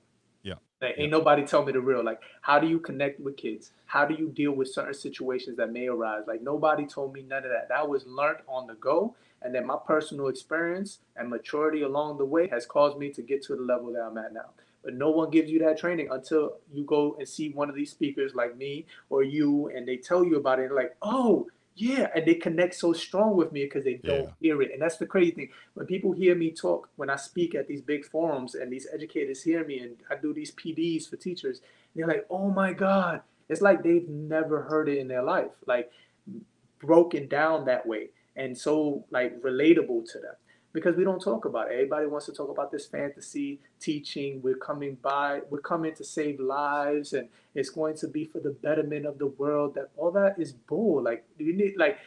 Like, 0.82 0.96
ain't 0.98 1.12
nobody 1.12 1.46
tell 1.46 1.64
me 1.66 1.72
the 1.72 1.80
real. 1.80 2.04
Like, 2.04 2.22
how 2.42 2.60
do 2.60 2.68
you 2.68 2.80
connect 2.80 3.20
with 3.20 3.38
kids? 3.38 3.72
How 3.86 4.06
do 4.06 4.14
you 4.14 4.30
deal 4.30 4.52
with 4.52 4.68
certain 4.68 4.94
situations 4.94 5.58
that 5.58 5.72
may 5.72 5.88
arise? 5.88 6.24
Like, 6.28 6.42
nobody 6.42 6.86
told 6.86 7.14
me 7.14 7.22
none 7.22 7.44
of 7.44 7.50
that. 7.50 7.70
That 7.70 7.88
was 7.88 8.06
learned 8.06 8.40
on 8.48 8.68
the 8.68 8.76
go, 8.76 9.16
and 9.42 9.56
then 9.56 9.66
my 9.66 9.78
personal 9.86 10.28
experience 10.28 11.00
and 11.16 11.30
maturity 11.30 11.82
along 11.82 12.18
the 12.18 12.26
way 12.26 12.48
has 12.50 12.66
caused 12.66 12.98
me 12.98 13.10
to 13.12 13.22
get 13.22 13.42
to 13.44 13.56
the 13.56 13.62
level 13.62 13.94
that 13.94 14.02
I'm 14.02 14.18
at 14.18 14.34
now. 14.34 14.50
But 14.86 14.94
no 14.94 15.10
one 15.10 15.32
gives 15.32 15.52
you 15.52 15.60
that 15.60 15.78
training 15.78 16.10
until 16.12 16.60
you 16.72 16.86
go 16.86 17.16
and 17.20 17.28
see 17.28 17.50
one 17.50 17.70
of 17.70 17.76
these 17.76 17.92
speakers 17.92 18.36
like 18.36 18.56
me 18.56 18.86
or 19.10 19.24
you, 19.24 19.72
and 19.76 19.88
they 19.88 19.98
tell 19.98 20.24
you 20.24 20.38
about 20.38 20.60
it. 20.60 20.72
Like, 20.72 20.96
oh, 21.02 21.48
yeah, 21.76 22.08
and 22.16 22.26
they 22.26 22.36
connect 22.36 22.76
so 22.76 22.94
strong 22.94 23.36
with 23.36 23.52
me 23.52 23.66
because 23.66 23.84
they 23.84 23.96
don't 23.96 24.24
yeah. 24.24 24.32
hear 24.40 24.62
it. 24.62 24.72
And 24.72 24.82
that's 24.82 24.98
the 24.98 25.06
crazy 25.06 25.32
thing. 25.32 25.50
When 25.74 25.86
people 25.88 26.14
hear 26.14 26.36
me 26.36 26.52
talk, 26.52 26.88
when 26.96 27.10
I 27.10 27.18
speak 27.18 27.56
at 27.56 27.68
these 27.68 27.82
big 27.82 28.06
forums 28.06 28.56
and 28.56 28.72
these 28.72 28.88
educators 28.94 29.44
hear 29.44 29.66
me 29.66 29.80
and 29.80 29.98
I 30.10 30.16
do 30.16 30.34
these 30.34 30.52
PDs 30.52 31.10
for 31.10 31.18
teachers, 31.18 31.62
they're 31.96 32.08
like, 32.08 32.26
oh 32.30 32.50
my 32.50 32.72
God. 32.72 33.22
It's 33.50 33.62
like 33.62 33.84
they've 33.84 34.08
never 34.08 34.64
heard 34.64 34.88
it 34.88 34.98
in 34.98 35.08
their 35.08 35.22
life, 35.22 35.52
like 35.68 35.92
broken 36.80 37.28
down 37.28 37.66
that 37.66 37.86
way 37.86 38.10
and 38.36 38.58
so 38.58 39.06
like 39.12 39.42
relatable 39.42 40.10
to 40.12 40.20
them 40.20 40.36
because 40.76 40.98
we 40.98 41.06
don't 41.06 41.22
talk 41.22 41.46
about 41.46 41.72
it. 41.72 41.76
Everybody 41.76 42.06
wants 42.06 42.26
to 42.26 42.34
talk 42.34 42.50
about 42.50 42.70
this 42.70 42.86
fantasy 42.86 43.62
teaching. 43.80 44.42
We're 44.42 44.58
coming 44.58 44.98
by, 45.02 45.40
we're 45.50 45.62
coming 45.62 45.96
to 45.96 46.04
save 46.04 46.42
lives, 46.42 47.14
and 47.14 47.30
it's 47.56 47.70
going 47.70 47.96
to 47.98 48.10
be 48.10 48.26
for 48.26 48.40
the 48.40 48.52
betterment 48.52 49.06
of 49.06 49.18
the 49.18 49.28
world. 49.28 49.76
That 49.76 49.90
all 49.96 50.12
that 50.12 50.36
is 50.38 50.52
bull. 50.52 51.02
Like 51.02 51.26
you 51.38 51.56
need 51.56 51.76
like 51.78 51.98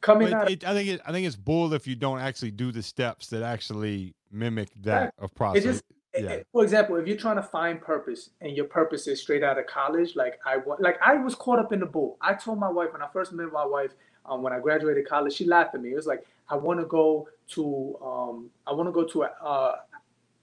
coming 0.00 0.28
it, 0.28 0.32
out. 0.32 0.48
It, 0.48 0.64
I 0.64 0.72
think 0.74 0.88
it, 0.90 1.00
I 1.04 1.10
think 1.10 1.26
it's 1.26 1.34
bull 1.34 1.74
if 1.74 1.88
you 1.88 1.96
don't 1.96 2.20
actually 2.20 2.52
do 2.52 2.70
the 2.70 2.84
steps 2.84 3.26
that 3.28 3.42
actually 3.42 4.14
mimic 4.30 4.68
that 4.82 5.12
of 5.18 5.34
process. 5.34 5.64
Just, 5.64 5.84
yeah. 6.16 6.36
For 6.52 6.62
example, 6.62 6.96
if 6.96 7.08
you're 7.08 7.16
trying 7.16 7.36
to 7.36 7.42
find 7.42 7.80
purpose 7.80 8.30
and 8.40 8.56
your 8.56 8.66
purpose 8.66 9.08
is 9.08 9.20
straight 9.20 9.42
out 9.42 9.58
of 9.58 9.66
college, 9.66 10.14
like 10.14 10.38
I 10.46 10.58
want, 10.58 10.80
like 10.80 10.98
I 11.04 11.16
was 11.16 11.34
caught 11.34 11.58
up 11.58 11.72
in 11.72 11.80
the 11.80 11.86
bull. 11.86 12.16
I 12.20 12.34
told 12.34 12.60
my 12.60 12.68
wife 12.68 12.92
when 12.92 13.02
I 13.02 13.08
first 13.12 13.32
met 13.32 13.50
my 13.52 13.66
wife, 13.66 13.90
um, 14.24 14.40
when 14.42 14.52
I 14.52 14.60
graduated 14.60 15.08
college, 15.08 15.34
she 15.34 15.46
laughed 15.46 15.74
at 15.74 15.82
me. 15.82 15.90
It 15.90 15.96
was 15.96 16.06
like, 16.06 16.24
I 16.48 16.54
want 16.54 16.78
to 16.78 16.86
go 16.86 17.28
to, 17.54 17.98
um, 18.04 18.50
I 18.66 18.72
want 18.72 18.88
to 18.88 18.92
go 18.92 19.04
to, 19.04 19.22
a, 19.22 19.30
uh, 19.44 19.76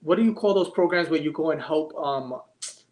what 0.02 0.16
do 0.16 0.24
you 0.24 0.34
call 0.34 0.54
those 0.54 0.70
programs 0.70 1.08
where 1.08 1.20
you 1.20 1.32
go 1.32 1.50
and 1.50 1.60
help 1.60 1.94
um, 1.96 2.40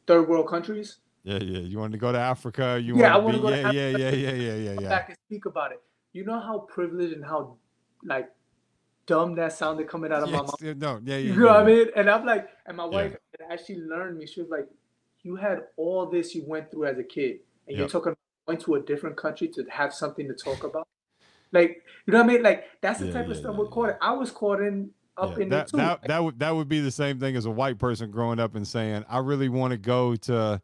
third 0.07 0.28
world 0.28 0.49
countries? 0.49 0.99
Yeah, 1.24 1.39
yeah. 1.39 1.61
You 1.61 1.78
want 1.78 1.93
to 1.93 1.99
go 1.99 2.12
to 2.12 2.19
Africa? 2.19 2.81
You 2.82 2.99
yeah, 2.99 3.16
want 3.16 3.36
to 3.36 3.43
go 3.43 3.51
yeah, 3.51 3.70
to 3.70 3.74
yeah, 3.74 3.89
yeah, 3.89 4.11
yeah, 4.11 4.32
yeah, 4.32 4.55
yeah, 4.55 4.81
yeah. 4.81 4.89
Back 4.89 5.09
and 5.09 5.19
speak 5.27 5.47
about 5.47 5.73
it. 5.73 5.82
You 6.12 6.24
know 6.24 6.40
how 6.40 6.61
privileged 6.61 7.12
and 7.12 7.24
how 7.24 7.57
like 8.05 8.31
dumb 9.07 9.35
that 9.35 9.53
sounded 9.53 9.89
coming 9.89 10.12
out 10.12 10.23
of 10.23 10.31
yes, 10.31 10.39
my 10.39 10.43
mouth. 10.43 10.77
No, 10.77 11.01
yeah, 11.05 11.16
yeah. 11.16 11.32
You 11.32 11.40
know 11.40 11.47
yeah. 11.47 11.53
what 11.53 11.61
I 11.61 11.65
mean? 11.65 11.86
And 11.97 12.11
I'm 12.11 12.24
like, 12.24 12.49
and 12.66 12.77
my 12.77 12.85
wife, 12.85 13.16
yeah. 13.40 13.57
she 13.57 13.77
learned 13.77 14.19
me, 14.19 14.27
she 14.27 14.40
was 14.40 14.51
like, 14.51 14.69
"You 15.23 15.36
had 15.36 15.65
all 15.77 16.07
this 16.07 16.35
you 16.35 16.45
went 16.47 16.70
through 16.70 16.86
as 16.86 16.99
a 16.99 17.05
kid, 17.05 17.40
and 17.66 17.77
yep. 17.77 17.78
you're 17.78 17.89
talking 17.89 18.15
going 18.47 18.59
to 18.61 18.74
a 18.77 18.81
different 18.81 19.16
country 19.16 19.49
to 19.49 19.65
have 19.70 19.93
something 19.93 20.28
to 20.28 20.35
talk 20.35 20.65
about." 20.65 20.86
Like, 21.53 21.83
you 22.07 22.12
know 22.12 22.19
what 22.19 22.31
I 22.31 22.33
mean? 22.35 22.43
Like 22.43 22.65
that's 22.81 23.01
the 23.01 23.07
yeah, 23.07 23.12
type 23.12 23.27
yeah, 23.27 23.33
of 23.33 23.37
stuff 23.39 23.53
yeah, 23.55 23.59
we're 23.61 23.66
caught. 23.69 23.91
In. 23.91 23.97
I 24.01 24.12
was 24.12 24.31
caught 24.31 24.61
in 24.61 24.91
up 25.16 25.39
in 25.39 25.49
that, 25.49 25.69
too. 25.69 25.79
That 25.79 26.03
that 26.03 26.23
would 26.23 26.39
that 26.39 26.55
would 26.55 26.69
be 26.69 26.81
the 26.81 26.91
same 26.91 27.19
thing 27.19 27.37
as 27.37 27.47
a 27.47 27.51
white 27.51 27.79
person 27.79 28.11
growing 28.11 28.39
up 28.39 28.55
and 28.55 28.66
saying, 28.66 29.05
"I 29.09 29.19
really 29.19 29.49
want 29.49 29.73
to 29.73 29.79
go 29.79 30.15
to 30.16 30.61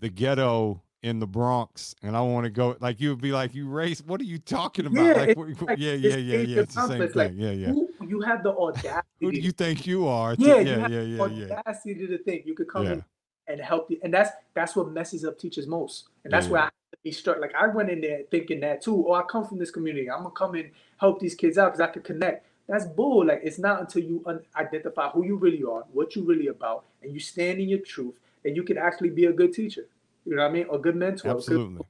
the 0.00 0.08
ghetto 0.08 0.82
in 1.02 1.20
the 1.20 1.26
Bronx 1.26 1.94
and 2.02 2.16
I 2.16 2.20
want 2.22 2.44
to 2.44 2.50
go, 2.50 2.76
like 2.80 3.00
you 3.00 3.10
would 3.10 3.20
be 3.20 3.30
like, 3.30 3.54
you 3.54 3.68
race. 3.68 4.02
What 4.04 4.20
are 4.20 4.24
you 4.24 4.38
talking 4.38 4.86
about? 4.86 5.06
Yeah, 5.06 5.12
like, 5.12 5.36
what- 5.36 5.62
like- 5.62 5.78
yeah, 5.78 5.92
yeah, 5.92 6.16
yeah, 6.16 6.38
yeah. 6.38 6.60
It's 6.62 6.74
the 6.74 6.88
same 6.88 6.98
thing. 6.98 7.10
like, 7.14 7.32
yeah, 7.36 7.50
yeah. 7.50 7.68
Who, 7.68 7.88
you 8.06 8.20
have 8.22 8.42
the 8.42 8.50
audacity. 8.52 9.06
Who 9.20 9.30
do 9.30 9.38
you 9.38 9.52
think 9.52 9.86
you 9.86 10.08
are? 10.08 10.34
to- 10.34 10.42
yeah, 10.42 10.54
yeah, 10.54 10.60
you 10.60 10.66
yeah, 10.68 10.78
have 10.78 10.90
yeah, 10.90 10.98
the 11.00 11.06
yeah, 11.06 11.46
yeah. 11.46 11.54
audacity 11.58 12.06
to 12.06 12.18
think 12.18 12.46
you 12.46 12.54
could 12.54 12.68
come 12.68 12.84
Yeah. 12.84 12.92
in 12.94 13.04
and 13.46 13.60
help 13.60 13.90
you, 13.90 13.98
and 14.02 14.12
that's 14.12 14.30
that's 14.54 14.74
what 14.74 14.90
messes 14.90 15.24
up 15.24 15.38
teachers 15.38 15.66
most, 15.66 16.08
and 16.24 16.32
that's 16.32 16.46
Yeah, 16.46 16.52
where. 16.52 16.62
I 16.62 16.68
to 16.87 16.87
be 17.04 17.12
struck. 17.12 17.38
Like 17.40 17.54
I 17.54 17.66
went 17.68 17.90
in 17.90 18.00
there 18.00 18.22
thinking 18.30 18.60
that 18.60 18.82
too. 18.82 19.06
Oh, 19.08 19.14
I 19.14 19.22
come 19.22 19.46
from 19.46 19.58
this 19.58 19.70
community. 19.70 20.10
I'm 20.10 20.18
gonna 20.22 20.30
come 20.30 20.54
and 20.54 20.70
help 20.98 21.20
these 21.20 21.34
kids 21.34 21.58
out 21.58 21.72
because 21.72 21.80
I 21.80 21.86
could 21.92 22.04
connect. 22.04 22.46
That's 22.68 22.84
bull. 22.86 23.26
Like 23.26 23.40
it's 23.42 23.58
not 23.58 23.80
until 23.80 24.02
you 24.02 24.22
un- 24.26 24.44
identify 24.56 25.08
who 25.10 25.24
you 25.24 25.36
really 25.36 25.62
are, 25.64 25.84
what 25.92 26.14
you 26.16 26.24
really 26.24 26.48
about, 26.48 26.84
and 27.02 27.12
you 27.12 27.20
stand 27.20 27.60
in 27.60 27.68
your 27.68 27.78
truth, 27.80 28.14
that 28.44 28.54
you 28.54 28.62
can 28.62 28.78
actually 28.78 29.10
be 29.10 29.26
a 29.26 29.32
good 29.32 29.52
teacher. 29.52 29.86
You 30.24 30.36
know 30.36 30.42
what 30.42 30.50
I 30.50 30.52
mean? 30.52 30.66
A 30.72 30.78
good 30.78 30.96
mentor. 30.96 31.28
a 31.28 31.32
good- 31.32 31.38
Absolutely. 31.38 31.86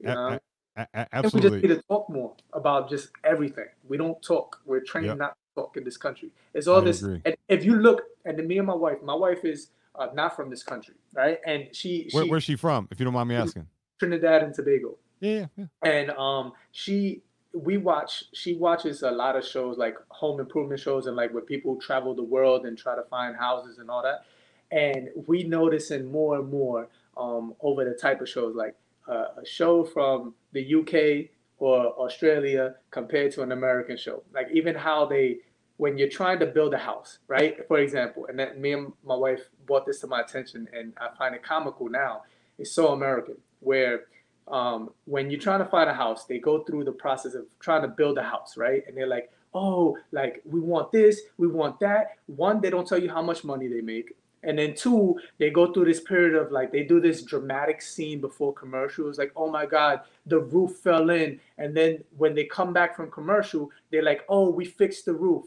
you 0.00 0.06
know? 0.08 0.38
a- 0.76 0.80
a- 0.82 0.88
a- 0.94 1.08
And 1.12 1.32
we 1.32 1.40
just 1.40 1.54
need 1.54 1.68
to 1.68 1.82
talk 1.82 2.08
more 2.10 2.34
about 2.52 2.90
just 2.90 3.10
everything. 3.24 3.66
We 3.88 3.96
don't 3.96 4.20
talk. 4.22 4.60
We're 4.66 4.80
trained 4.80 5.06
Yep. 5.06 5.18
not 5.18 5.28
to 5.30 5.62
talk 5.62 5.76
in 5.76 5.84
this 5.84 5.96
country. 5.96 6.30
It's 6.52 6.66
all 6.66 6.80
I 6.80 6.84
this. 6.84 7.02
agree. 7.02 7.22
And 7.24 7.36
if 7.48 7.64
you 7.64 7.76
look, 7.76 8.02
and 8.24 8.36
me 8.46 8.58
and 8.58 8.66
my 8.66 8.74
wife, 8.74 9.02
my 9.02 9.14
wife 9.14 9.44
is 9.44 9.70
uh, 9.94 10.08
not 10.12 10.36
from 10.36 10.50
this 10.50 10.62
country, 10.62 10.94
right? 11.14 11.38
And 11.46 11.74
she, 11.74 12.10
Where, 12.12 12.24
she 12.24 12.30
where's 12.30 12.44
she 12.44 12.56
from? 12.56 12.86
If 12.90 12.98
you 13.00 13.04
don't 13.04 13.14
mind 13.14 13.30
me 13.30 13.34
asking. 13.36 13.66
Trinidad 13.98 14.42
and 14.42 14.54
Tobago, 14.54 14.96
Yeah, 15.20 15.46
yeah, 15.56 15.66
and 15.82 16.10
um, 16.10 16.52
she 16.72 17.22
we 17.52 17.78
watch. 17.78 18.24
She 18.32 18.54
watches 18.54 19.02
a 19.02 19.10
lot 19.10 19.36
of 19.36 19.44
shows 19.44 19.78
like 19.78 19.96
home 20.08 20.40
improvement 20.40 20.80
shows 20.80 21.06
and 21.06 21.16
like 21.16 21.32
where 21.32 21.42
people 21.42 21.76
travel 21.76 22.14
the 22.14 22.22
world 22.22 22.66
and 22.66 22.76
try 22.76 22.94
to 22.94 23.02
find 23.04 23.36
houses 23.36 23.78
and 23.78 23.90
all 23.90 24.02
that. 24.02 24.24
And 24.70 25.08
we 25.26 25.44
noticing 25.44 26.10
more 26.10 26.36
and 26.36 26.50
more 26.50 26.88
um, 27.16 27.54
over 27.60 27.84
the 27.84 27.94
type 27.94 28.20
of 28.20 28.28
shows 28.28 28.54
like 28.54 28.74
uh, 29.08 29.40
a 29.40 29.46
show 29.46 29.84
from 29.84 30.34
the 30.52 30.74
UK 30.74 31.30
or 31.58 31.86
Australia 31.98 32.74
compared 32.90 33.32
to 33.32 33.42
an 33.42 33.52
American 33.52 33.96
show. 33.96 34.22
Like 34.34 34.48
even 34.52 34.74
how 34.74 35.06
they, 35.06 35.38
when 35.78 35.96
you're 35.96 36.08
trying 36.08 36.38
to 36.40 36.46
build 36.46 36.74
a 36.74 36.78
house, 36.78 37.18
right? 37.28 37.66
For 37.68 37.78
example, 37.78 38.26
and 38.26 38.38
that 38.38 38.58
me 38.58 38.72
and 38.72 38.92
my 39.04 39.16
wife 39.16 39.48
brought 39.66 39.86
this 39.86 40.00
to 40.00 40.06
my 40.06 40.20
attention, 40.20 40.68
and 40.72 40.92
I 40.98 41.08
find 41.16 41.34
it 41.34 41.42
comical 41.42 41.88
now. 41.88 42.22
It's 42.58 42.72
so 42.72 42.88
American, 42.88 43.36
where 43.60 44.04
um, 44.48 44.90
when 45.04 45.30
you're 45.30 45.40
trying 45.40 45.58
to 45.58 45.66
find 45.66 45.90
a 45.90 45.94
house, 45.94 46.24
they 46.24 46.38
go 46.38 46.62
through 46.64 46.84
the 46.84 46.92
process 46.92 47.34
of 47.34 47.46
trying 47.58 47.82
to 47.82 47.88
build 47.88 48.18
a 48.18 48.22
house, 48.22 48.56
right? 48.56 48.84
And 48.86 48.96
they're 48.96 49.06
like, 49.06 49.30
oh, 49.54 49.96
like 50.12 50.42
we 50.44 50.60
want 50.60 50.92
this, 50.92 51.22
we 51.38 51.48
want 51.48 51.80
that. 51.80 52.18
One, 52.26 52.60
they 52.60 52.70
don't 52.70 52.86
tell 52.86 53.02
you 53.02 53.08
how 53.08 53.22
much 53.22 53.42
money 53.44 53.66
they 53.68 53.80
make. 53.80 54.14
And 54.42 54.58
then 54.58 54.74
two, 54.74 55.18
they 55.38 55.50
go 55.50 55.72
through 55.72 55.86
this 55.86 56.00
period 56.00 56.36
of 56.36 56.52
like 56.52 56.70
they 56.70 56.84
do 56.84 57.00
this 57.00 57.22
dramatic 57.22 57.82
scene 57.82 58.20
before 58.20 58.52
commercials, 58.52 59.18
like, 59.18 59.32
oh 59.34 59.50
my 59.50 59.66
God, 59.66 60.02
the 60.26 60.38
roof 60.38 60.76
fell 60.76 61.10
in. 61.10 61.40
And 61.58 61.76
then 61.76 62.04
when 62.16 62.34
they 62.34 62.44
come 62.44 62.72
back 62.72 62.94
from 62.94 63.10
commercial, 63.10 63.70
they're 63.90 64.04
like, 64.04 64.22
oh, 64.28 64.50
we 64.50 64.64
fixed 64.64 65.06
the 65.06 65.14
roof. 65.14 65.46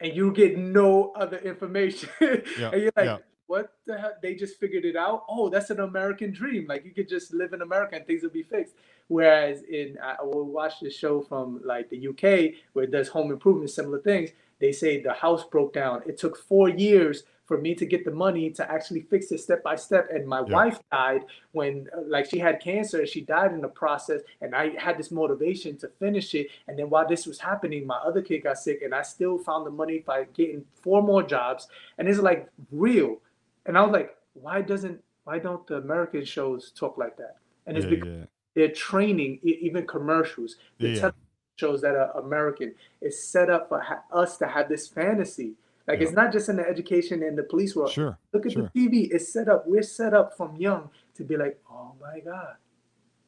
And 0.00 0.16
you 0.16 0.32
get 0.32 0.56
no 0.56 1.12
other 1.14 1.38
information. 1.38 2.08
Yeah, 2.58 2.70
and 2.70 2.82
you're 2.82 2.92
like, 2.96 3.06
yeah. 3.06 3.18
What 3.46 3.72
the 3.86 3.98
hell? 3.98 4.12
They 4.22 4.34
just 4.34 4.58
figured 4.58 4.84
it 4.84 4.96
out. 4.96 5.24
Oh, 5.28 5.48
that's 5.48 5.70
an 5.70 5.80
American 5.80 6.32
dream. 6.32 6.66
Like 6.66 6.84
you 6.84 6.92
could 6.92 7.08
just 7.08 7.32
live 7.32 7.52
in 7.52 7.62
America 7.62 7.96
and 7.96 8.06
things 8.06 8.22
will 8.22 8.30
be 8.30 8.42
fixed. 8.42 8.74
Whereas 9.08 9.62
in 9.64 9.98
I 10.02 10.22
will 10.22 10.46
watch 10.46 10.80
this 10.80 10.96
show 10.96 11.20
from 11.20 11.60
like 11.64 11.90
the 11.90 12.08
UK 12.08 12.54
where 12.72 12.84
it 12.84 12.90
does 12.90 13.08
home 13.08 13.30
improvement, 13.30 13.70
similar 13.70 14.00
things. 14.00 14.30
They 14.60 14.72
say 14.72 15.02
the 15.02 15.12
house 15.12 15.44
broke 15.44 15.74
down. 15.74 16.02
It 16.06 16.16
took 16.16 16.38
four 16.38 16.68
years 16.68 17.24
for 17.44 17.58
me 17.58 17.74
to 17.74 17.84
get 17.84 18.06
the 18.06 18.10
money 18.10 18.48
to 18.48 18.72
actually 18.72 19.02
fix 19.02 19.30
it 19.30 19.38
step 19.38 19.62
by 19.62 19.76
step. 19.76 20.08
And 20.10 20.26
my 20.26 20.38
Yeah. 20.40 20.54
wife 20.54 20.78
died 20.90 21.26
when 21.52 21.90
like 22.06 22.24
she 22.24 22.38
had 22.38 22.60
cancer 22.60 23.00
and 23.00 23.08
she 23.08 23.20
died 23.20 23.52
in 23.52 23.60
the 23.60 23.68
process. 23.68 24.22
And 24.40 24.54
I 24.54 24.70
had 24.78 24.96
this 24.96 25.10
motivation 25.10 25.76
to 25.78 25.88
finish 25.88 26.34
it. 26.34 26.46
And 26.66 26.78
then 26.78 26.88
while 26.88 27.06
this 27.06 27.26
was 27.26 27.38
happening, 27.38 27.86
my 27.86 27.96
other 27.96 28.22
kid 28.22 28.44
got 28.44 28.56
sick 28.58 28.80
and 28.80 28.94
I 28.94 29.02
still 29.02 29.36
found 29.36 29.66
the 29.66 29.70
money 29.70 29.98
by 29.98 30.24
getting 30.32 30.64
four 30.80 31.02
more 31.02 31.22
jobs. 31.22 31.68
And 31.98 32.08
it's 32.08 32.18
like 32.18 32.48
real. 32.72 33.20
And 33.66 33.78
I 33.78 33.82
was 33.82 33.92
like, 33.92 34.16
why 34.34 34.62
doesn't 34.62 35.00
why 35.24 35.38
don't 35.38 35.66
the 35.66 35.76
American 35.76 36.24
shows 36.24 36.70
talk 36.72 36.98
like 36.98 37.16
that? 37.16 37.36
And 37.66 37.76
it's 37.78 37.86
Yeah, 37.86 37.90
because 37.90 38.08
yeah. 38.08 38.24
they're 38.54 38.68
training, 38.72 39.40
even 39.42 39.86
commercials, 39.86 40.56
the 40.78 40.88
Yeah. 40.88 40.94
television 41.00 41.20
shows 41.56 41.80
that 41.80 41.96
are 41.96 42.10
American 42.18 42.74
is 43.00 43.22
set 43.22 43.48
up 43.48 43.70
for 43.70 43.80
ha- 43.80 44.02
us 44.12 44.36
to 44.38 44.46
have 44.46 44.68
this 44.68 44.86
fantasy. 44.86 45.54
Like 45.86 46.00
Yeah. 46.00 46.04
it's 46.06 46.12
not 46.14 46.30
just 46.32 46.48
in 46.50 46.56
the 46.56 46.68
education 46.68 47.22
and 47.22 47.38
the 47.38 47.42
police 47.42 47.74
world. 47.74 47.90
Sure. 47.90 48.18
Look 48.32 48.44
at 48.44 48.52
sure. 48.52 48.70
the 48.74 48.80
TV. 48.80 49.08
It's 49.10 49.32
set 49.32 49.48
up. 49.48 49.66
We're 49.66 49.82
set 49.82 50.12
up 50.12 50.36
from 50.36 50.56
young 50.56 50.90
to 51.14 51.24
be 51.24 51.36
like, 51.38 51.58
oh 51.70 51.92
my 52.00 52.20
god, 52.20 52.56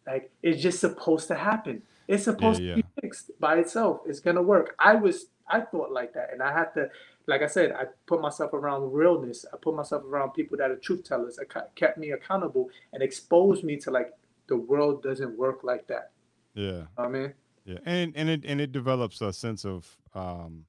like 0.06 0.30
it's 0.42 0.60
just 0.62 0.80
supposed 0.80 1.28
to 1.28 1.34
happen. 1.34 1.82
It's 2.08 2.24
supposed 2.24 2.60
yeah. 2.62 2.76
to 2.76 2.82
be 2.82 2.88
fixed 3.00 3.30
by 3.40 3.56
itself. 3.56 4.02
It's 4.06 4.20
gonna 4.20 4.42
work. 4.42 4.74
I 4.78 4.94
was, 4.96 5.26
I 5.48 5.60
thought 5.60 5.92
like 5.92 6.12
that, 6.14 6.32
and 6.32 6.42
I 6.42 6.52
had 6.52 6.74
to, 6.74 6.90
like 7.26 7.42
I 7.42 7.46
said, 7.46 7.72
I 7.72 7.84
put 8.06 8.20
myself 8.20 8.52
around 8.52 8.92
realness. 8.92 9.44
I 9.52 9.56
put 9.56 9.74
myself 9.74 10.04
around 10.04 10.30
people 10.30 10.56
that 10.58 10.70
are 10.70 10.76
truth 10.76 11.04
tellers. 11.04 11.38
It 11.38 11.52
kept 11.74 11.98
me 11.98 12.12
accountable 12.12 12.70
and 12.92 13.02
exposed 13.02 13.64
me 13.64 13.76
to 13.78 13.90
like 13.90 14.12
the 14.46 14.56
world 14.56 15.02
doesn't 15.02 15.36
work 15.36 15.64
like 15.64 15.88
that. 15.88 16.12
Yeah. 16.54 16.82
I 16.96 17.08
mean, 17.08 17.34
Yeah, 17.64 17.78
and 17.84 18.12
and 18.16 18.28
it 18.28 18.44
and 18.44 18.60
it 18.60 18.70
develops 18.70 19.20
a 19.20 19.32
sense 19.32 19.64
of 19.64 19.96
um, 20.14 20.66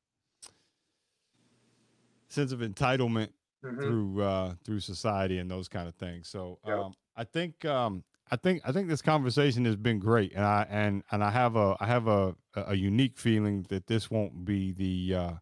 sense 2.29 2.51
of 2.51 2.59
entitlement 2.59 3.29
mhm. 3.63 3.81
through 3.81 4.21
uh, 4.23 4.53
through 4.63 4.79
society 4.79 5.37
and 5.37 5.49
those 5.49 5.67
kind 5.67 5.87
of 5.87 5.95
things. 5.95 6.27
So 6.27 6.59
Yep. 6.65 6.77
um, 6.77 6.93
I 7.15 7.23
think 7.23 7.65
um, 7.65 8.03
I 8.31 8.35
think 8.35 8.61
I 8.65 8.71
think 8.71 8.89
this 8.89 9.03
conversation 9.03 9.63
has 9.65 9.75
been 9.75 9.99
great, 9.99 10.33
and 10.33 10.43
I 10.43 10.65
and 10.69 11.03
and 11.11 11.23
I 11.23 11.29
have 11.29 11.55
a 11.55 11.77
I 11.79 11.85
have 11.85 12.07
a 12.07 12.35
a 12.55 12.75
unique 12.75 13.17
feeling 13.17 13.65
that 13.69 13.85
this 13.85 14.09
won't 14.09 14.43
be 14.43 14.71
the 14.71 15.15
uh, 15.15 15.33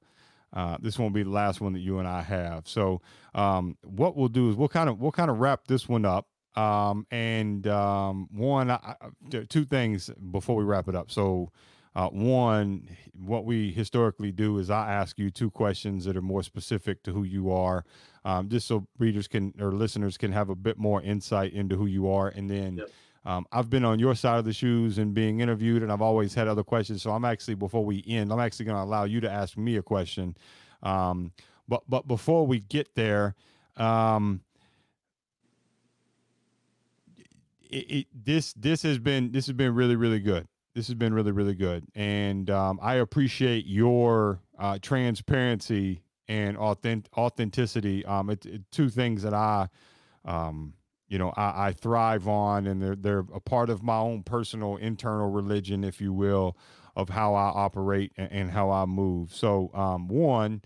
uh, 0.56 0.78
this 0.80 0.98
won't 0.98 1.14
be 1.14 1.24
the 1.24 1.30
last 1.30 1.62
one 1.62 1.74
that 1.74 1.80
you 1.80 2.00
and 2.00 2.08
I 2.08 2.22
have. 2.22 2.68
So 2.68 3.02
um, 3.34 3.78
what 3.84 4.16
we'll 4.16 4.30
do 4.30 4.50
is 4.50 4.56
we'll 4.56 4.70
kind 4.70 4.90
of 4.90 5.00
we'll 5.00 5.12
kind 5.12 5.30
of 5.30 5.40
wrap 5.40 5.68
this 5.68 5.88
one 5.90 6.06
up. 6.06 6.28
Um, 6.56 7.06
and 7.12 7.68
um, 7.68 8.30
one, 8.32 8.72
I, 8.72 8.96
two 9.50 9.66
things 9.66 10.10
before 10.32 10.56
we 10.56 10.64
wrap 10.64 10.88
it 10.88 10.96
up. 10.96 11.12
So 11.12 11.52
uh, 11.96 12.08
one, 12.10 12.88
what 13.14 13.46
we 13.46 13.72
historically 13.72 14.32
do 14.32 14.58
is 14.60 14.70
I 14.70 14.92
ask 14.92 15.20
you 15.20 15.30
two 15.30 15.52
questions 15.52 16.06
that 16.06 16.16
are 16.16 16.22
more 16.22 16.44
specific 16.44 17.04
to 17.04 17.12
who 17.12 17.24
you 17.24 17.52
are, 17.52 17.84
um, 18.24 18.48
just 18.50 18.68
so 18.68 18.88
readers 19.00 19.28
can 19.28 19.54
or 19.60 19.74
listeners 19.74 20.18
can 20.18 20.32
have 20.32 20.50
a 20.50 20.56
bit 20.56 20.78
more 20.78 21.02
insight 21.02 21.54
into 21.54 21.76
who 21.76 21.86
you 21.86 22.10
are. 22.10 22.30
And 22.30 22.50
then 22.50 22.78
Yep. 22.78 22.90
Um, 23.26 23.46
I've 23.52 23.70
been 23.70 23.84
on 23.84 23.98
your 24.00 24.14
side 24.16 24.38
of 24.38 24.46
the 24.46 24.54
shoes 24.54 24.98
and 25.00 25.14
being 25.14 25.40
interviewed, 25.40 25.82
and 25.82 25.92
I've 25.92 26.02
always 26.02 26.34
had 26.34 26.48
other 26.48 26.64
questions. 26.64 27.02
So 27.02 27.12
I'm 27.12 27.26
actually 27.26 27.56
before 27.56 27.84
we 27.84 28.04
end, 28.08 28.32
I'm 28.32 28.40
actually 28.40 28.66
going 28.66 28.78
to 28.78 28.84
allow 28.84 29.06
you 29.06 29.20
to 29.22 29.32
ask 29.32 29.58
me 29.58 29.78
a 29.78 29.82
question. 29.82 30.38
Um, 30.84 31.32
but 31.68 31.84
but 31.90 32.08
before 32.08 32.46
we 32.46 32.60
get 32.60 32.94
there, 32.94 33.36
um, 33.78 34.42
it, 37.70 37.92
it, 37.92 38.08
this 38.14 38.54
this 38.54 38.84
has 38.84 39.00
been 39.00 39.32
this 39.32 39.48
has 39.48 39.56
been 39.56 39.74
really 39.74 39.96
really 39.96 40.20
good. 40.20 40.48
This 40.76 40.88
has 40.88 40.96
been 40.96 41.14
really 41.14 41.32
really 41.32 41.56
good, 41.56 41.86
and 41.96 42.50
um, 42.52 42.80
I 42.82 42.96
appreciate 42.96 43.66
your 43.66 44.40
uh, 44.60 44.78
transparency 44.82 46.04
and 46.28 46.58
authentic 46.58 47.12
authenticity. 47.18 48.06
Um, 48.06 48.30
it's 48.30 48.46
it, 48.46 48.62
two 48.72 48.90
things 48.90 49.24
that 49.24 49.34
I, 49.34 49.68
um, 50.26 50.74
you 51.08 51.18
know, 51.18 51.34
I, 51.36 51.68
I 51.68 51.72
thrive 51.74 52.28
on, 52.28 52.68
and 52.68 52.82
they're 52.82 52.96
they're 52.96 53.26
a 53.34 53.40
part 53.40 53.70
of 53.70 53.84
my 53.84 53.98
own 53.98 54.24
personal 54.24 54.78
internal 54.78 55.30
religion, 55.30 55.84
if 55.84 56.02
you 56.02 56.14
will, 56.14 56.58
of 56.96 57.10
how 57.10 57.36
I 57.36 57.48
operate 57.48 58.14
and, 58.18 58.32
and 58.32 58.52
how 58.52 58.72
I 58.72 58.86
move. 58.86 59.34
So, 59.34 59.70
um, 59.74 60.08
one, 60.08 60.62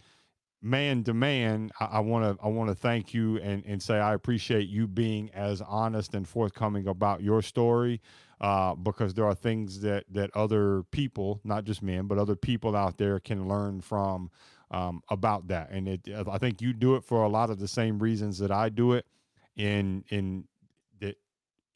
man 0.61 1.03
to 1.05 1.13
man, 1.13 1.71
I 1.79 1.99
want 1.99 2.37
to 2.37 2.43
I 2.43 2.47
want 2.49 2.69
to 2.69 2.75
thank 2.75 3.13
you 3.13 3.37
and 3.37 3.63
and 3.65 3.81
say 3.81 3.95
I 3.95 4.13
appreciate 4.13 4.69
you 4.69 4.87
being 4.87 5.29
as 5.33 5.61
honest 5.61 6.13
and 6.13 6.27
forthcoming 6.27 6.87
about 6.87 7.21
your 7.21 7.41
story, 7.41 8.01
uh, 8.41 8.75
because 8.75 9.13
there 9.13 9.25
are 9.25 9.35
things 9.35 9.81
that 9.81 10.05
that 10.11 10.29
other 10.35 10.83
people, 10.91 11.41
not 11.43 11.65
just 11.65 11.81
men, 11.81 12.07
but 12.07 12.17
other 12.17 12.35
people 12.35 12.75
out 12.75 12.97
there 12.97 13.19
can 13.19 13.47
learn 13.47 13.81
from 13.81 14.31
um, 14.71 15.01
about 15.09 15.47
that. 15.47 15.69
And 15.71 15.87
it, 15.87 16.07
I 16.29 16.37
think 16.37 16.61
you 16.61 16.73
do 16.73 16.95
it 16.95 17.03
for 17.03 17.23
a 17.23 17.29
lot 17.29 17.49
of 17.49 17.59
the 17.59 17.67
same 17.67 17.99
reasons 17.99 18.37
that 18.39 18.51
I 18.51 18.69
do 18.69 18.93
it. 18.93 19.05
In 19.55 20.03
in 20.09 20.47
that 20.99 21.17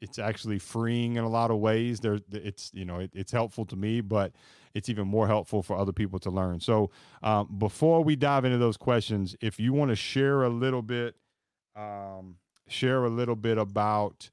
it's 0.01 0.19
actually 0.19 0.59
freeing 0.59 1.15
in 1.17 1.23
a 1.23 1.29
lot 1.29 1.51
of 1.51 1.57
ways. 1.57 1.99
There, 1.99 2.19
it's 2.31 2.71
you 2.73 2.85
know 2.85 2.99
it, 2.99 3.11
it's 3.13 3.31
helpful 3.31 3.65
to 3.65 3.75
me, 3.75 4.01
but 4.01 4.31
it's 4.73 4.89
even 4.89 5.07
more 5.07 5.27
helpful 5.27 5.61
for 5.61 5.77
other 5.77 5.91
people 5.91 6.19
to 6.19 6.29
learn. 6.29 6.59
So 6.59 6.91
um, 7.21 7.47
before 7.57 8.03
we 8.03 8.15
dive 8.15 8.43
into 8.45 8.57
those 8.57 8.77
questions, 8.77 9.35
if 9.41 9.59
you 9.59 9.73
want 9.73 9.89
to 9.89 9.95
share 9.95 10.43
a 10.43 10.49
little 10.49 10.81
bit, 10.81 11.15
um, 11.75 12.37
share 12.67 13.05
a 13.05 13.09
little 13.09 13.35
bit 13.35 13.57
about 13.57 14.29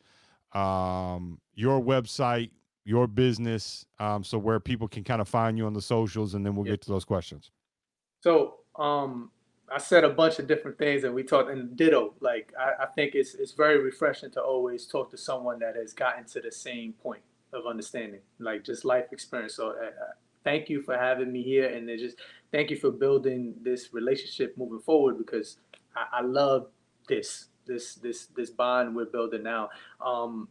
um, 0.52 1.40
your 1.54 1.80
website, 1.80 2.50
your 2.84 3.06
business, 3.06 3.84
um, 3.98 4.24
so 4.24 4.38
where 4.38 4.58
people 4.60 4.88
can 4.88 5.04
kind 5.04 5.20
of 5.20 5.28
find 5.28 5.58
you 5.58 5.66
on 5.66 5.74
the 5.74 5.82
socials, 5.82 6.34
and 6.34 6.44
then 6.44 6.54
we'll 6.56 6.66
Yeah. 6.66 6.72
get 6.72 6.80
to 6.82 6.90
those 6.90 7.04
questions. 7.04 7.50
So, 8.20 8.60
um, 8.76 9.30
I 9.72 9.78
said 9.78 10.04
a 10.04 10.10
bunch 10.10 10.38
of 10.38 10.46
different 10.48 10.78
things 10.78 11.04
and 11.04 11.14
we 11.14 11.22
talked 11.22 11.50
and 11.50 11.76
ditto. 11.76 12.14
Like 12.20 12.52
I, 12.58 12.84
I, 12.84 12.86
think 12.86 13.14
it's 13.14 13.34
it's 13.34 13.52
very 13.52 13.78
refreshing 13.82 14.30
to 14.32 14.42
always 14.42 14.86
talk 14.86 15.10
to 15.12 15.16
someone 15.16 15.60
that 15.60 15.76
has 15.76 15.92
gotten 15.92 16.24
to 16.26 16.40
the 16.40 16.50
same 16.50 16.92
point 16.94 17.22
of 17.52 17.66
understanding, 17.66 18.20
like 18.38 18.64
just 18.64 18.84
life 18.84 19.06
experience. 19.12 19.54
So 19.54 19.68
uh, 19.68 19.86
uh 19.86 20.12
thank 20.44 20.68
you 20.68 20.82
for 20.82 20.96
having 20.96 21.30
me 21.30 21.42
here 21.42 21.68
and 21.68 21.88
just 21.98 22.16
thank 22.50 22.70
you 22.70 22.76
for 22.76 22.90
building 22.90 23.54
this 23.62 23.92
relationship 23.92 24.56
moving 24.56 24.80
forward 24.80 25.18
because 25.18 25.58
I, 25.94 26.18
I 26.18 26.22
love 26.22 26.68
this 27.08 27.46
this 27.66 27.94
this 27.94 28.26
this 28.36 28.50
bond 28.50 28.96
we're 28.96 29.04
building 29.06 29.42
now. 29.42 29.70
Um, 30.04 30.48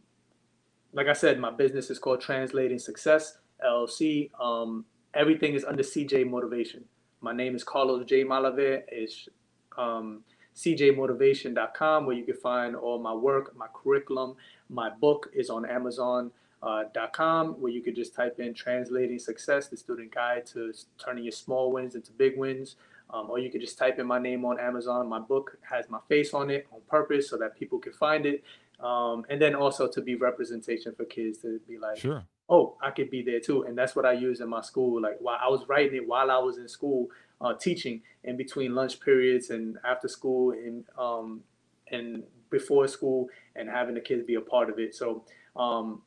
like 0.92 1.06
I 1.06 1.12
said, 1.12 1.38
my 1.38 1.50
business 1.50 1.90
is 1.90 1.98
called 1.98 2.20
Translating 2.20 2.78
Success 2.78 3.38
LLC. 3.64 4.30
Um, 4.40 4.84
everything 5.14 5.54
is 5.54 5.64
under 5.64 5.82
CJ 5.82 6.28
Motivation. 6.28 6.84
My 7.20 7.32
name 7.32 7.54
is 7.54 7.64
Carlos 7.64 8.06
J. 8.06 8.24
Malave. 8.24 8.82
It's 8.88 9.28
um, 9.76 10.22
cjmotivation.com 10.56 12.06
where 12.06 12.16
you 12.16 12.24
can 12.24 12.36
find 12.36 12.74
all 12.74 12.98
my 12.98 13.12
work, 13.12 13.54
my 13.56 13.66
curriculum. 13.74 14.36
My 14.68 14.90
book 14.90 15.30
is 15.34 15.50
on 15.50 15.64
Amazon.com 15.64 16.32
Uh, 16.62 17.52
where 17.54 17.72
you 17.72 17.80
could 17.80 17.96
just 17.96 18.14
type 18.14 18.38
in 18.38 18.52
translating 18.52 19.18
success 19.18 19.68
the 19.68 19.76
student 19.76 20.14
guide 20.14 20.44
to 20.44 20.72
turning 20.98 21.24
your 21.24 21.32
small 21.32 21.72
wins 21.72 21.94
into 21.94 22.12
big 22.12 22.36
wins 22.36 22.76
um, 23.08 23.30
or 23.30 23.38
you 23.38 23.50
could 23.50 23.62
just 23.62 23.78
type 23.78 23.98
in 23.98 24.06
my 24.06 24.18
name 24.18 24.44
on 24.44 24.60
amazon 24.60 25.08
my 25.08 25.18
book 25.18 25.56
has 25.62 25.88
my 25.88 26.00
face 26.06 26.34
on 26.34 26.50
it 26.50 26.66
on 26.70 26.80
purpose 26.86 27.30
so 27.30 27.38
that 27.38 27.58
people 27.58 27.78
can 27.78 27.94
find 27.94 28.26
it 28.26 28.44
um, 28.80 29.24
and 29.30 29.40
then 29.40 29.54
also 29.54 29.88
to 29.88 30.02
be 30.02 30.14
representation 30.16 30.94
for 30.94 31.06
kids 31.06 31.38
to 31.38 31.58
be 31.66 31.78
like 31.78 31.96
sure 31.96 32.22
oh, 32.50 32.76
I 32.82 32.90
could 32.90 33.10
be 33.10 33.22
there 33.22 33.40
too. 33.40 33.62
And 33.62 33.78
that's 33.78 33.94
what 33.94 34.04
I 34.04 34.12
use 34.12 34.40
in 34.40 34.48
my 34.48 34.60
school. 34.60 35.00
Like 35.00 35.16
while 35.20 35.38
I 35.40 35.48
was 35.48 35.66
writing 35.68 35.96
it 35.96 36.06
while 36.06 36.30
I 36.30 36.38
was 36.38 36.58
in 36.58 36.68
school, 36.68 37.08
uh, 37.40 37.54
teaching 37.54 38.02
in 38.24 38.36
between 38.36 38.74
lunch 38.74 39.00
periods 39.00 39.50
and 39.50 39.78
after 39.84 40.08
school 40.08 40.50
and 40.52 40.84
um, 40.98 41.42
and 41.90 42.24
before 42.50 42.88
school 42.88 43.28
and 43.54 43.68
having 43.68 43.94
the 43.94 44.00
kids 44.00 44.24
be 44.24 44.34
a 44.34 44.40
part 44.40 44.68
of 44.68 44.78
it. 44.78 44.94
So 44.94 45.24
um, 45.56 46.02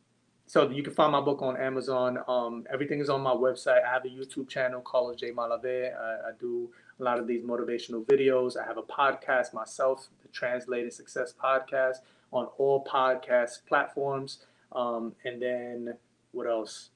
so 0.45 0.69
you 0.69 0.83
can 0.83 0.93
find 0.93 1.13
my 1.13 1.21
book 1.21 1.41
on 1.41 1.55
Amazon. 1.55 2.19
Um, 2.27 2.65
everything 2.71 2.99
is 2.99 3.09
on 3.09 3.21
my 3.21 3.31
website. 3.33 3.83
I 3.85 3.89
have 3.91 4.05
a 4.05 4.09
YouTube 4.09 4.49
channel, 4.49 4.81
Carlos 4.81 5.15
J. 5.19 5.31
Malave. 5.31 5.95
I, 5.95 6.29
I 6.29 6.31
do 6.39 6.69
a 6.99 7.03
lot 7.03 7.17
of 7.17 7.27
these 7.27 7.43
motivational 7.43 8.05
videos. 8.05 8.57
I 8.57 8.65
have 8.65 8.77
a 8.77 8.83
podcast 8.83 9.53
myself, 9.53 10.09
the 10.21 10.27
Translated 10.27 10.91
Success 10.93 11.33
Podcast, 11.33 11.97
on 12.31 12.47
all 12.57 12.83
podcast 12.83 13.65
platforms. 13.67 14.39
Um, 14.73 15.13
and 15.23 15.41
then 15.41 15.93
what 16.33 16.47
else? 16.47 16.89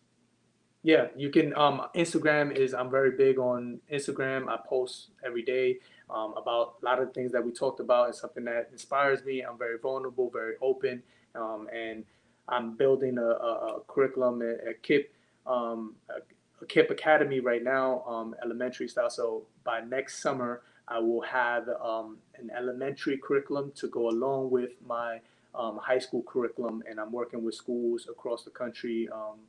Yeah, 0.83 1.07
you 1.15 1.29
can. 1.29 1.55
Um, 1.55 1.81
Instagram 1.95 2.55
is 2.55 2.73
I'm 2.73 2.89
very 2.89 3.11
big 3.11 3.39
on 3.39 3.79
Instagram. 3.91 4.47
I 4.47 4.57
post 4.67 5.09
every 5.25 5.41
day 5.41 5.79
um, 6.09 6.33
about 6.37 6.75
a 6.81 6.85
lot 6.85 7.01
of 7.01 7.13
things 7.13 7.31
that 7.31 7.43
we 7.43 7.51
talked 7.51 7.79
about 7.79 8.07
and 8.07 8.15
something 8.15 8.45
that 8.45 8.69
inspires 8.71 9.23
me. 9.23 9.41
I'm 9.41 9.57
very 9.57 9.77
vulnerable, 9.79 10.29
very 10.29 10.55
open, 10.61 11.03
um, 11.35 11.67
and 11.73 12.05
I'm 12.47 12.75
building 12.75 13.17
a, 13.17 13.25
a, 13.25 13.77
a 13.77 13.81
curriculum 13.87 14.41
at, 14.41 14.67
at 14.67 14.83
KIPP, 14.83 15.05
um, 15.45 15.95
a, 16.09 16.65
KIPP 16.65 16.91
Academy 16.91 17.39
right 17.39 17.63
now, 17.63 18.03
um, 18.07 18.35
elementary 18.43 18.87
style. 18.87 19.09
So 19.09 19.43
by 19.63 19.81
next 19.81 20.21
summer, 20.21 20.61
I 20.87 20.99
will 20.99 21.21
have 21.21 21.67
um, 21.83 22.17
an 22.37 22.49
elementary 22.55 23.17
curriculum 23.17 23.73
to 23.75 23.87
go 23.87 24.09
along 24.09 24.51
with 24.51 24.71
my 24.85 25.19
um, 25.57 25.77
high 25.77 25.99
school 25.99 26.23
curriculum, 26.23 26.83
and 26.89 26.99
I'm 26.99 27.11
working 27.11 27.43
with 27.43 27.55
schools 27.55 28.07
across 28.09 28.43
the 28.43 28.51
country, 28.51 29.09
um, 29.11 29.39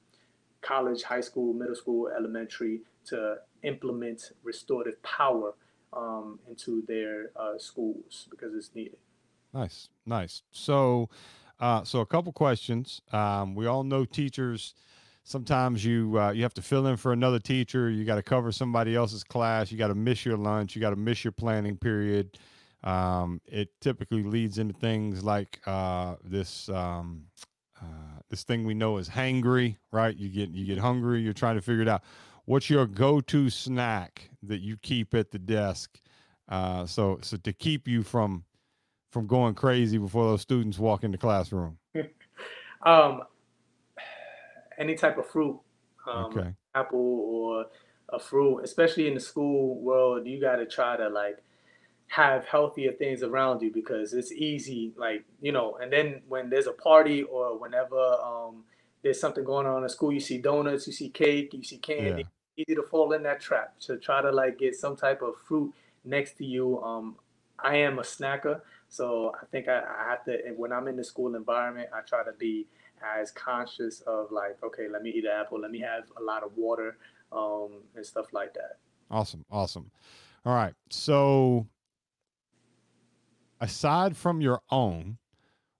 college, 0.63 1.03
high 1.03 1.21
school, 1.21 1.53
middle 1.53 1.75
school, 1.75 2.09
elementary, 2.09 2.81
to 3.07 3.37
implement 3.63 4.33
restorative 4.43 5.01
power 5.03 5.55
um, 5.93 6.39
into 6.49 6.83
their 6.87 7.31
uh, 7.37 7.59
schools 7.59 8.27
because 8.31 8.55
it's 8.55 8.71
needed. 8.75 8.99
Nice, 9.53 9.89
nice. 10.07 10.43
So, 10.51 11.09
uh, 11.61 11.85
so 11.85 12.01
a 12.01 12.07
couple 12.07 12.33
questions. 12.33 13.01
Um, 13.13 13.55
we 13.55 13.67
all 13.67 13.85
know 13.85 14.05
teachers. 14.05 14.75
Sometimes 15.25 15.85
you 15.85 16.19
uh, 16.19 16.31
you 16.31 16.43
have 16.43 16.55
to 16.55 16.63
fill 16.63 16.87
in 16.87 16.97
for 16.97 17.13
another 17.13 17.39
teacher. 17.39 17.91
You 17.91 18.05
got 18.05 18.17
to 18.17 18.23
cover 18.23 18.51
somebody 18.51 18.97
else's 18.97 19.25
class. 19.25 19.71
You 19.71 19.77
got 19.77 19.89
to 19.89 19.95
miss 19.95 20.25
your 20.25 20.39
lunch. 20.39 20.75
You 20.75 20.81
got 20.81 20.91
to 20.91 20.97
miss 20.97 21.23
your 21.25 21.33
planning 21.33 21.77
period. 21.77 22.39
Um, 22.85 23.41
it 23.47 23.69
typically 23.81 24.23
leads 24.23 24.59
into 24.59 24.75
things 24.75 25.25
like 25.25 25.61
uh, 25.67 26.17
this 26.25 26.69
um, 26.69 27.25
uh, 27.81 28.21
this 28.31 28.45
thing 28.45 28.65
we 28.65 28.75
know 28.75 28.99
is 28.99 29.09
hangry, 29.09 29.77
right? 29.91 30.17
You 30.17 30.29
get 30.29 30.51
you 30.51 30.65
get 30.65 30.79
hungry. 30.79 31.21
You're 31.21 31.33
trying 31.33 31.57
to 31.57 31.63
figure 31.63 31.83
it 31.83 31.89
out. 31.89 32.03
What's 32.45 32.71
your 32.71 32.87
go-to 32.87 33.51
snack 33.51 34.31
that 34.43 34.61
you 34.61 34.77
keep 34.79 35.15
at 35.15 35.31
the 35.31 35.39
desk? 35.39 35.99
Uh, 36.49 36.87
so 36.87 37.19
so 37.23 37.37
to 37.39 37.53
keep 37.53 37.89
you 37.89 38.03
from 38.03 38.45
from 39.11 39.27
going 39.27 39.55
crazy 39.55 39.99
before 39.99 40.25
those 40.25 40.43
students 40.43 40.79
walk 40.79 41.03
in 41.03 41.11
the 41.11 41.19
classroom. 41.19 41.79
um, 42.83 43.23
any 44.79 44.95
type 44.95 45.19
of 45.19 45.27
fruit, 45.27 45.59
um, 46.07 46.25
okay. 46.27 46.55
apple 46.75 46.99
or 46.99 47.67
a 48.11 48.19
fruit, 48.19 48.61
especially 48.61 49.09
in 49.09 49.15
the 49.15 49.21
school 49.21 49.81
world, 49.81 50.27
you 50.27 50.41
got 50.41 50.57
to 50.57 50.67
try 50.67 50.97
to 50.97 51.09
like 51.09 51.43
have 52.09 52.45
healthier 52.47 52.93
things 52.93 53.23
around 53.23 53.61
you 53.61 53.71
because 53.73 54.15
it's 54.15 54.33
easy 54.33 54.93
like 54.97 55.25
you 55.41 55.53
know 55.53 55.77
and 55.81 55.93
then 55.93 56.23
when 56.27 56.49
there's 56.49 56.67
a 56.67 56.73
party 56.73 57.23
or 57.23 57.59
whenever 57.59 58.01
um, 58.25 58.65
there's 59.03 59.21
something 59.21 59.45
going 59.45 59.67
on 59.67 59.83
in 59.83 59.89
school 59.89 60.11
you 60.11 60.21
see 60.21 60.39
donuts 60.39 60.87
you 60.87 60.93
see 60.93 61.11
cake 61.11 61.53
you 61.53 61.63
see 61.63 61.77
candy 61.77 62.25
yeah. 62.57 62.65
easy 62.65 62.75
to 62.75 62.83
fall 62.83 63.13
in 63.13 63.23
that 63.23 63.41
trap 63.41 63.75
to 63.79 63.99
try 63.99 64.23
to 64.23 64.31
like 64.33 64.59
get 64.59 64.75
some 64.75 64.97
type 64.97 65.23
of 65.23 65.35
fruit 65.47 65.73
next 66.05 66.39
to 66.39 66.45
you. 66.45 66.83
Um, 66.83 67.17
i 67.59 67.77
am 67.77 67.99
a 67.99 68.03
snacker 68.03 68.61
so 68.89 69.35
i 69.43 69.45
think 69.47 69.69
I, 69.69 69.81
I 69.81 70.11
have 70.11 70.25
to 70.25 70.39
when 70.57 70.73
i'm 70.73 70.89
in 70.89 70.97
the 70.97 71.05
school 71.05 71.35
environment 71.35 71.91
i 71.95 72.01
try 72.01 72.25
to 72.25 72.33
be 72.33 72.67
as 73.21 73.33
conscious 73.33 74.01
of 74.03 74.31
like 74.31 74.59
okay 74.63 74.89
let 74.89 75.03
me 75.03 75.11
eat 75.11 75.25
an 75.25 75.33
apple 75.33 75.61
let 75.61 75.71
me 75.71 75.81
have 75.81 76.05
a 76.19 76.23
lot 76.23 76.43
of 76.43 76.57
water 76.57 76.97
um, 77.31 77.83
and 77.95 78.07
stuff 78.07 78.33
like 78.33 78.55
that. 78.55 78.79
Awesome 79.11 79.45
awesome. 79.51 79.91
All 80.47 80.55
right 80.55 80.75
so 80.89 81.67
aside 83.61 84.17
from 84.17 84.41
your 84.41 84.61
own, 84.71 85.19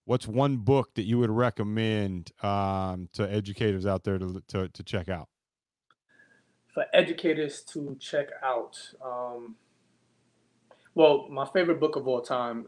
what's 0.05 0.27
one 0.27 0.57
book 0.57 0.95
that 0.95 1.03
you 1.03 1.19
would 1.19 1.31
recommend 1.31 2.33
um, 2.43 3.09
to 3.13 3.31
educators 3.31 3.87
out 3.87 4.05
there 4.05 4.19
to, 4.19 4.43
to, 4.49 4.69
to 4.69 4.83
check 4.83 5.09
out? 5.09 5.29
For 6.73 6.87
educators 6.93 7.63
to 7.73 7.97
check 8.01 8.29
out, 8.43 8.79
um, 9.05 9.57
well, 10.95 11.29
my 11.29 11.47
favorite 11.53 11.81
book 11.81 11.97
of 11.97 12.07
all 12.07 12.21
time, 12.21 12.67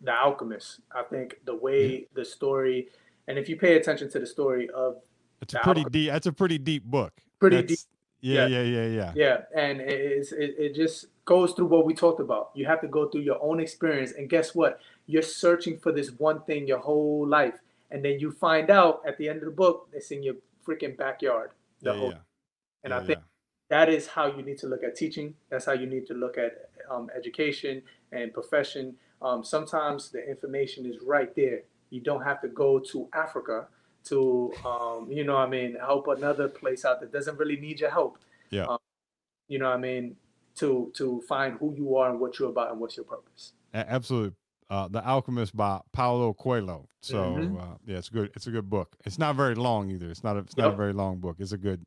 The 0.00 0.12
Alchemist. 0.12 0.80
I 0.94 1.02
think 1.02 1.36
the 1.44 1.54
way 1.54 1.90
yeah. 1.90 2.06
the 2.14 2.24
story, 2.24 2.88
and 3.28 3.38
if 3.38 3.48
you 3.48 3.56
pay 3.56 3.76
attention 3.76 4.10
to 4.10 4.18
the 4.18 4.26
story 4.26 4.68
of, 4.70 4.96
it's 5.42 5.54
a 5.54 5.58
pretty 5.58 5.84
deep. 5.84 6.10
That's 6.10 6.26
a 6.26 6.32
pretty 6.32 6.58
deep 6.58 6.84
book. 6.84 7.12
Pretty 7.38 7.56
that's, 7.56 7.68
deep. 7.68 7.78
Yeah, 8.20 8.46
yeah, 8.46 8.62
yeah, 8.62 8.86
yeah, 8.86 9.12
yeah. 9.14 9.36
and 9.54 9.80
it, 9.80 10.26
it, 10.32 10.54
it 10.58 10.74
just 10.74 11.06
goes 11.26 11.52
through 11.52 11.66
what 11.66 11.84
we 11.84 11.92
talked 11.92 12.20
about. 12.20 12.50
You 12.54 12.64
have 12.66 12.80
to 12.80 12.88
go 12.88 13.08
through 13.08 13.20
your 13.22 13.42
own 13.42 13.60
experience, 13.60 14.12
and 14.12 14.30
guess 14.30 14.54
what? 14.54 14.80
You're 15.06 15.22
searching 15.22 15.78
for 15.78 15.92
this 15.92 16.10
one 16.12 16.40
thing 16.42 16.66
your 16.66 16.78
whole 16.78 17.28
life, 17.28 17.58
and 17.90 18.02
then 18.02 18.18
you 18.18 18.30
find 18.30 18.70
out 18.70 19.02
at 19.06 19.18
the 19.18 19.28
end 19.28 19.38
of 19.38 19.44
the 19.44 19.50
book 19.50 19.88
it's 19.92 20.10
in 20.10 20.22
your 20.22 20.36
freaking 20.66 20.96
backyard. 20.96 21.50
The 21.82 21.92
yeah, 21.92 21.98
whole, 21.98 22.10
yeah. 22.10 22.18
And 22.84 22.90
yeah, 22.92 22.98
I 22.98 23.04
think 23.04 23.18
that 23.68 23.88
is 23.88 24.06
how 24.06 24.26
you 24.26 24.42
need 24.42 24.58
to 24.58 24.66
look 24.66 24.82
at 24.82 24.96
teaching. 24.96 25.34
That's 25.50 25.66
how 25.66 25.72
you 25.72 25.86
need 25.86 26.06
to 26.06 26.14
look 26.14 26.38
at 26.38 26.70
um, 26.90 27.10
education 27.14 27.82
and 28.12 28.32
profession. 28.32 28.94
Um, 29.20 29.44
sometimes 29.44 30.10
the 30.10 30.28
information 30.28 30.86
is 30.86 30.96
right 31.04 31.34
there. 31.34 31.62
You 31.90 32.00
don't 32.00 32.22
have 32.22 32.40
to 32.42 32.48
go 32.48 32.78
to 32.78 33.08
Africa 33.12 33.66
to, 34.04 34.52
um, 34.64 35.08
you 35.10 35.24
know, 35.24 35.36
I 35.36 35.46
mean, 35.48 35.76
help 35.80 36.06
another 36.08 36.48
place 36.48 36.84
out 36.84 37.00
that 37.00 37.12
doesn't 37.12 37.38
really 37.38 37.56
need 37.56 37.80
your 37.80 37.90
help. 37.90 38.18
Yeah. 38.50 38.66
Um, 38.66 38.78
you 39.48 39.58
know, 39.58 39.66
I 39.66 39.76
mean, 39.76 40.16
to 40.56 40.90
to 40.94 41.22
find 41.28 41.58
who 41.58 41.74
you 41.74 41.96
are 41.96 42.10
and 42.10 42.20
what 42.20 42.38
you're 42.38 42.48
about 42.48 42.70
and 42.70 42.80
what's 42.80 42.96
your 42.96 43.04
purpose. 43.04 43.52
Absolutely. 43.74 44.34
Uh, 44.68 44.88
the 44.88 45.06
Alchemist 45.06 45.56
by 45.56 45.80
Paulo 45.92 46.34
Coelho. 46.34 46.88
So 47.00 47.16
mm-hmm. 47.16 47.56
uh, 47.56 47.76
yeah, 47.86 47.98
it's 47.98 48.08
good. 48.08 48.30
It's 48.34 48.48
a 48.48 48.50
good 48.50 48.68
book. 48.68 48.96
It's 49.04 49.18
not 49.18 49.36
very 49.36 49.54
long 49.54 49.90
either. 49.90 50.10
It's 50.10 50.24
not 50.24 50.36
a, 50.36 50.40
it's 50.40 50.56
not 50.56 50.72
a 50.74 50.76
very 50.76 50.92
long 50.92 51.18
book. 51.18 51.36
It's 51.38 51.52
a 51.52 51.58
good. 51.58 51.84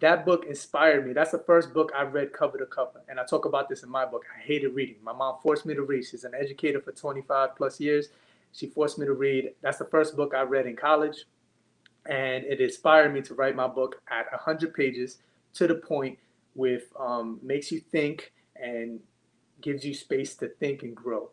That 0.00 0.24
book 0.24 0.46
inspired 0.48 1.06
me. 1.06 1.12
That's 1.12 1.32
the 1.32 1.38
first 1.38 1.74
book 1.74 1.92
I 1.94 2.02
read 2.02 2.32
cover 2.32 2.56
to 2.56 2.66
cover, 2.66 3.02
and 3.08 3.20
I 3.20 3.24
talk 3.24 3.44
about 3.44 3.68
this 3.68 3.82
in 3.82 3.90
my 3.90 4.06
book. 4.06 4.24
I 4.34 4.40
hated 4.40 4.68
reading. 4.74 4.96
My 5.02 5.12
mom 5.12 5.36
forced 5.42 5.66
me 5.66 5.74
to 5.74 5.82
read. 5.82 6.06
She's 6.06 6.24
an 6.24 6.32
educator 6.34 6.80
for 6.80 6.92
25 6.92 7.56
plus 7.56 7.78
years. 7.78 8.08
She 8.52 8.68
forced 8.68 8.98
me 8.98 9.04
to 9.04 9.12
read. 9.12 9.52
That's 9.60 9.78
the 9.78 9.84
first 9.84 10.16
book 10.16 10.32
I 10.34 10.42
read 10.42 10.66
in 10.66 10.76
college, 10.76 11.26
and 12.06 12.44
it 12.44 12.60
inspired 12.60 13.12
me 13.12 13.20
to 13.22 13.34
write 13.34 13.54
my 13.54 13.68
book 13.68 14.00
at 14.08 14.32
100 14.32 14.72
pages 14.72 15.18
to 15.54 15.66
the 15.66 15.74
point 15.74 16.18
with 16.54 16.84
um, 16.98 17.38
makes 17.42 17.70
you 17.72 17.80
think 17.80 18.32
and 18.56 19.00
gives 19.60 19.84
you 19.84 19.94
space 19.94 20.34
to 20.36 20.48
think 20.48 20.82
and 20.82 20.94
grow. 20.94 21.30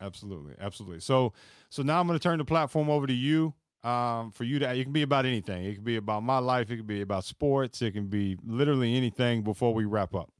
Absolutely, 0.00 0.54
absolutely. 0.60 1.00
So, 1.00 1.32
so 1.70 1.82
now 1.82 2.00
I'm 2.00 2.06
going 2.06 2.18
to 2.18 2.22
turn 2.22 2.38
the 2.38 2.44
platform 2.44 2.90
over 2.90 3.06
to 3.06 3.12
you. 3.12 3.54
Um, 3.82 4.30
for 4.30 4.44
you 4.44 4.58
to, 4.60 4.74
it 4.74 4.82
can 4.84 4.92
be 4.92 5.02
about 5.02 5.26
anything. 5.26 5.64
It 5.64 5.74
can 5.74 5.84
be 5.84 5.96
about 5.96 6.22
my 6.22 6.38
life. 6.38 6.70
It 6.70 6.78
can 6.78 6.86
be 6.86 7.02
about 7.02 7.24
sports. 7.24 7.82
It 7.82 7.92
can 7.92 8.06
be 8.06 8.38
literally 8.46 8.96
anything. 8.96 9.42
Before 9.42 9.74
we 9.74 9.84
wrap 9.84 10.14
up. 10.14 10.30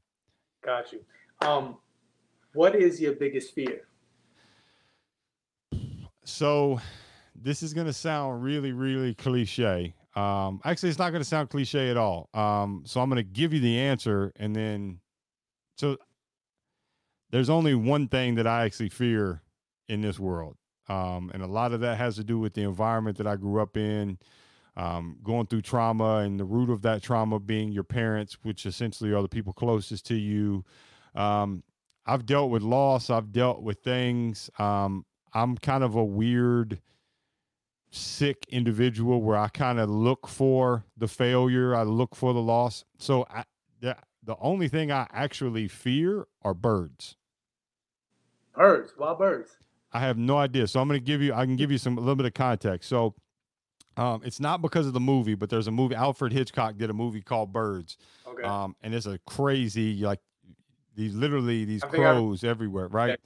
Got 0.63 0.91
you. 0.91 1.01
Um, 1.41 1.77
What 2.53 2.75
is 2.75 2.99
your 2.99 3.13
biggest 3.13 3.53
fear? 3.53 3.81
So, 6.23 6.79
this 7.35 7.61
is 7.61 7.73
going 7.73 7.85
to 7.85 7.93
sound 7.93 8.41
really, 8.43 8.71
really 8.71 9.13
cliche. 9.13 9.93
Um, 10.15 10.61
actually, 10.63 10.89
it's 10.89 10.99
not 10.99 11.09
going 11.09 11.21
to 11.21 11.27
sound 11.27 11.49
cliche 11.49 11.89
at 11.89 11.97
all. 11.97 12.29
Um, 12.33 12.83
so 12.85 13.01
I'm 13.01 13.09
going 13.09 13.17
to 13.17 13.23
give 13.23 13.53
you 13.53 13.59
the 13.59 13.79
answer, 13.79 14.31
and 14.37 14.55
then, 14.55 14.99
so 15.77 15.97
there's 17.31 17.49
only 17.49 17.75
one 17.75 18.07
thing 18.07 18.35
that 18.35 18.47
I 18.47 18.63
actually 18.63 18.89
fear 18.89 19.41
in 19.89 20.01
this 20.01 20.17
world, 20.17 20.55
um, 20.87 21.31
and 21.33 21.43
a 21.43 21.47
lot 21.47 21.73
of 21.73 21.81
that 21.81 21.97
has 21.97 22.15
to 22.15 22.23
do 22.23 22.39
with 22.39 22.53
the 22.53 22.61
environment 22.61 23.17
that 23.17 23.27
I 23.27 23.35
grew 23.35 23.61
up 23.61 23.75
in, 23.75 24.17
um, 24.77 25.17
going 25.21 25.47
through 25.47 25.63
trauma, 25.63 26.19
and 26.19 26.39
the 26.39 26.45
root 26.45 26.69
of 26.69 26.81
that 26.83 27.03
trauma 27.03 27.39
being 27.39 27.71
your 27.71 27.83
parents, 27.83 28.37
which 28.43 28.65
essentially 28.65 29.11
are 29.13 29.21
the 29.21 29.27
people 29.27 29.51
closest 29.51 30.05
to 30.07 30.15
you. 30.15 30.63
Um, 31.13 31.63
I've 32.05 32.25
dealt 32.25 32.51
with 32.51 32.61
loss. 32.61 33.09
I've 33.09 33.31
dealt 33.31 33.63
with 33.63 33.79
things. 33.79 34.49
Um, 34.59 35.05
I'm 35.33 35.57
kind 35.57 35.83
of 35.83 35.95
a 35.95 36.03
weird 36.03 36.79
sick 37.91 38.45
individual 38.49 39.21
where 39.21 39.37
I 39.37 39.47
kind 39.47 39.79
of 39.79 39.89
look 39.89 40.27
for 40.27 40.85
the 40.97 41.07
failure, 41.07 41.75
I 41.75 41.83
look 41.83 42.15
for 42.15 42.33
the 42.33 42.41
loss. 42.41 42.83
So 42.97 43.25
I, 43.29 43.43
the, 43.79 43.95
the 44.23 44.35
only 44.39 44.67
thing 44.67 44.91
I 44.91 45.07
actually 45.11 45.67
fear 45.67 46.27
are 46.41 46.53
birds. 46.53 47.15
Birds, 48.55 48.93
wild 48.97 49.19
birds. 49.19 49.57
I 49.91 49.99
have 49.99 50.17
no 50.17 50.37
idea. 50.37 50.67
So 50.67 50.81
I'm 50.81 50.87
going 50.87 50.99
to 50.99 51.05
give 51.05 51.21
you, 51.21 51.33
I 51.33 51.45
can 51.45 51.55
give 51.55 51.71
you 51.71 51.77
some 51.77 51.97
a 51.97 52.01
little 52.01 52.15
bit 52.15 52.25
of 52.25 52.33
context. 52.33 52.89
So 52.89 53.15
um, 53.97 54.21
it's 54.25 54.39
not 54.39 54.61
because 54.61 54.87
of 54.87 54.93
the 54.93 54.99
movie, 54.99 55.35
but 55.35 55.49
there's 55.49 55.67
a 55.67 55.71
movie. 55.71 55.95
Alfred 55.95 56.33
Hitchcock 56.33 56.77
did 56.77 56.89
a 56.89 56.93
movie 56.93 57.21
called 57.21 57.53
Birds. 57.53 57.97
Okay. 58.27 58.43
Um, 58.43 58.75
and 58.81 58.93
it's 58.93 59.05
a 59.05 59.19
crazy, 59.25 59.95
like 60.03 60.19
these 60.95 61.13
literally 61.13 61.63
these 61.65 61.83
crows 61.83 62.43
everywhere, 62.43 62.87
right? 62.87 63.11
Okay. 63.11 63.21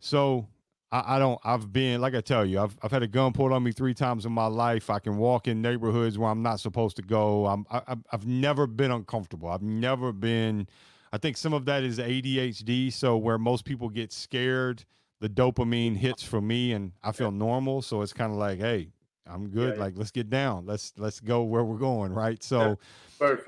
So 0.00 0.46
I, 0.90 1.16
I, 1.16 1.18
don't. 1.18 1.38
I've 1.44 1.72
been 1.72 2.00
like 2.00 2.14
I 2.14 2.20
tell 2.20 2.44
you. 2.44 2.60
I've 2.60 2.76
I've 2.82 2.90
had 2.90 3.02
a 3.02 3.08
gun 3.08 3.32
pulled 3.32 3.52
on 3.52 3.62
me 3.62 3.72
three 3.72 3.94
times 3.94 4.24
in 4.24 4.32
my 4.32 4.46
life. 4.46 4.90
I 4.90 4.98
can 4.98 5.18
walk 5.18 5.46
in 5.46 5.60
neighborhoods 5.60 6.18
where 6.18 6.30
I'm 6.30 6.42
not 6.42 6.60
supposed 6.60 6.96
to 6.96 7.02
go. 7.02 7.46
I'm. 7.46 7.66
I, 7.70 7.96
I've 8.10 8.26
never 8.26 8.66
been 8.66 8.90
uncomfortable. 8.90 9.48
I've 9.48 9.62
never 9.62 10.12
been. 10.12 10.66
I 11.12 11.18
think 11.18 11.36
some 11.36 11.52
of 11.52 11.64
that 11.66 11.82
is 11.82 11.98
ADHD. 11.98 12.92
So 12.92 13.16
where 13.16 13.38
most 13.38 13.64
people 13.64 13.88
get 13.88 14.12
scared, 14.12 14.84
the 15.20 15.28
dopamine 15.28 15.96
hits 15.96 16.22
for 16.22 16.40
me, 16.40 16.72
and 16.72 16.92
I 17.02 17.12
feel 17.12 17.32
yeah. 17.32 17.38
normal. 17.38 17.82
So 17.82 18.02
it's 18.02 18.12
kind 18.14 18.32
of 18.32 18.38
like, 18.38 18.58
hey, 18.58 18.88
I'm 19.26 19.48
good. 19.48 19.76
Yeah, 19.76 19.82
like 19.82 19.94
let's 19.96 20.10
get 20.10 20.30
down. 20.30 20.64
Let's 20.64 20.94
let's 20.96 21.20
go 21.20 21.42
where 21.42 21.64
we're 21.64 21.78
going. 21.78 22.12
Right. 22.12 22.42
So, 22.42 22.78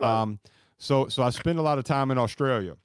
um, 0.00 0.38
so 0.76 1.08
so 1.08 1.22
I 1.22 1.30
spend 1.30 1.58
a 1.58 1.62
lot 1.62 1.78
of 1.78 1.84
time 1.84 2.10
in 2.10 2.18
Australia 2.18 2.76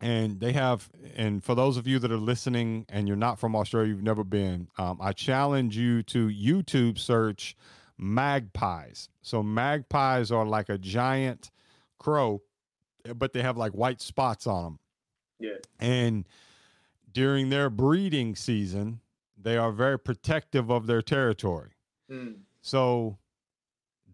and 0.00 0.40
they 0.40 0.52
have 0.52 0.88
and 1.16 1.44
for 1.44 1.54
those 1.54 1.76
of 1.76 1.86
you 1.86 1.98
that 1.98 2.10
are 2.10 2.16
listening 2.16 2.86
and 2.88 3.06
you're 3.06 3.16
not 3.16 3.38
from 3.38 3.54
australia 3.54 3.90
you've 3.90 4.02
never 4.02 4.24
been 4.24 4.68
um, 4.78 4.98
i 5.00 5.12
challenge 5.12 5.76
you 5.76 6.02
to 6.02 6.28
youtube 6.28 6.98
search 6.98 7.56
magpies. 7.98 9.10
So 9.20 9.42
magpies 9.42 10.32
are 10.32 10.46
like 10.46 10.70
a 10.70 10.78
giant 10.78 11.50
crow 11.98 12.40
but 13.14 13.32
they 13.32 13.42
have 13.42 13.56
like 13.58 13.72
white 13.72 14.00
spots 14.00 14.46
on 14.46 14.64
them 14.64 14.78
yeah. 15.38 15.56
And 15.78 16.28
during 17.12 17.48
their 17.48 17.70
breeding 17.70 18.36
season 18.36 19.00
they 19.42 19.56
are 19.56 19.72
very 19.72 19.98
protective 19.98 20.70
of 20.70 20.86
their 20.86 21.02
territory. 21.02 21.70
Mm. 22.10 22.40
so 22.60 23.18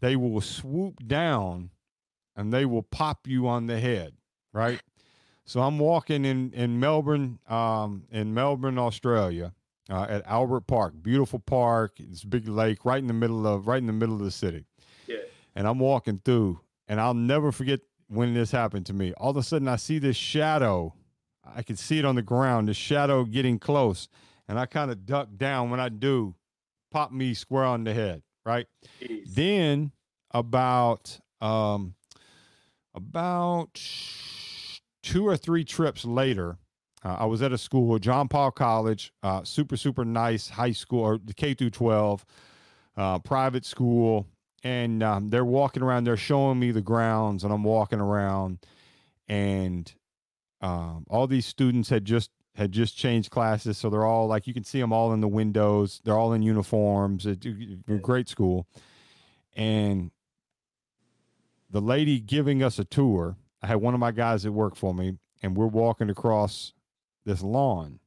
they 0.01 0.17
will 0.17 0.41
swoop 0.41 1.07
down 1.07 1.71
and 2.37 2.53
they 2.53 2.67
will 2.67 2.83
pop 2.83 3.27
you 3.27 3.49
on 3.49 3.67
the 3.67 3.81
head 3.81 4.13
right 4.53 4.81
so 5.47 5.61
I'm 5.61 5.79
walking 5.79 6.25
in 6.25 6.53
in 6.53 6.79
Melbourne, 6.81 7.39
um, 7.49 8.03
in 8.11 8.35
Melbourne, 8.35 8.79
Australia, 8.79 9.53
uh, 9.89 10.07
at 10.09 10.27
Albert 10.27 10.67
Park, 10.67 10.95
beautiful 11.01 11.39
park. 11.39 11.99
It's 11.99 12.25
a 12.25 12.27
big 12.27 12.49
lake 12.49 12.85
right 12.85 12.99
in 12.99 13.07
the 13.07 13.15
middle 13.15 13.47
of 13.47 13.69
right 13.69 13.79
in 13.79 13.87
the 13.87 13.93
middle 13.93 14.17
of 14.17 14.23
the 14.23 14.31
city. 14.31 14.65
Yeah. 15.07 15.19
And 15.55 15.67
I'm 15.67 15.79
walking 15.79 16.21
through, 16.25 16.61
and 16.89 17.01
I'll 17.01 17.15
never 17.15 17.53
forget 17.53 17.81
when 18.09 18.35
this 18.35 18.51
happened 18.51 18.87
to 18.87 18.93
me. 18.93 19.13
All 19.15 19.31
of 19.31 19.37
a 19.37 19.43
sudden, 19.43 19.69
I 19.69 19.77
see 19.77 19.99
this 19.99 20.17
shadow. 20.17 20.95
I 21.45 21.63
can 21.63 21.77
see 21.77 22.01
it 22.01 22.05
on 22.05 22.17
the 22.17 22.23
ground. 22.23 22.69
The 22.69 22.75
shadow 22.75 23.25
getting 23.25 23.61
close, 23.61 24.09
and 24.49 24.59
I 24.59 24.67
kind 24.67 24.91
of 24.91 25.07
duck 25.07 25.29
down. 25.37 25.71
When 25.71 25.79
I 25.79 25.89
do, 25.89 26.35
pop 26.91 27.13
me 27.13 27.35
square 27.35 27.65
on 27.65 27.85
the 27.85 27.95
head. 27.95 28.23
Right. 28.45 28.67
Jeez. 29.01 29.35
Then 29.35 29.93
about 30.33 31.21
um 31.41 31.95
about 32.95 33.81
two 35.07 35.27
or 35.27 35.37
three 35.37 35.65
trips 35.65 36.05
later, 36.05 36.59
uh, 37.05 37.17
I 37.21 37.27
was 37.27 37.41
at 37.41 37.53
a 37.53 37.59
school, 37.59 37.99
John 38.01 38.27
Paul 38.27 38.51
College, 38.51 39.13
uh, 39.23 39.45
super 39.45 39.77
super 39.77 40.05
nice 40.05 40.49
high 40.49 40.73
school 40.73 41.01
or 41.01 41.19
the 41.25 41.33
K 41.33 41.55
through 41.55 41.71
twelve, 41.71 42.27
uh, 42.97 43.21
private 43.21 43.65
school, 43.65 44.27
and 44.65 45.03
um, 45.03 45.29
they're 45.29 45.45
walking 45.45 45.85
around. 45.85 46.05
They're 46.05 46.17
showing 46.17 46.59
me 46.59 46.73
the 46.73 46.83
grounds, 46.83 47.45
and 47.45 47.53
I'm 47.53 47.63
walking 47.63 48.01
around, 48.01 48.59
and 49.29 49.91
um, 50.61 51.07
all 51.09 51.29
these 51.29 51.47
students 51.47 51.89
had 51.89 52.05
just 52.05 52.31
had 52.57 52.73
just 52.73 52.97
changed 52.97 53.31
classes, 53.31 53.79
so 53.79 53.89
they're 53.89 54.05
all 54.05 54.27
like 54.27 54.49
you 54.49 54.55
can 54.55 54.65
see 54.65 54.81
them 54.81 54.93
all 54.93 55.13
in 55.13 55.21
the 55.21 55.29
windows. 55.29 56.01
They're 56.05 56.19
all 56.19 56.33
in 56.33 56.43
uniforms. 56.43 57.27
It's 57.27 57.47
a 57.47 57.99
great 57.99 58.29
school, 58.29 58.67
and 59.55 60.11
the 61.71 61.81
lady 61.81 62.19
giving 62.19 62.61
us 62.61 62.81
a 62.81 62.85
tour 62.85 63.37
I 63.63 63.67
had 63.67 63.77
one 63.77 63.95
of 63.95 64.01
my 64.01 64.13
guys 64.13 64.43
that 64.43 64.53
worked 64.53 64.77
for 64.77 64.95
me, 64.95 65.19
and 65.43 65.57
we're 65.57 65.67
walking 65.67 66.11
across 66.11 66.73
this 67.25 67.43
lawn. 67.43 67.99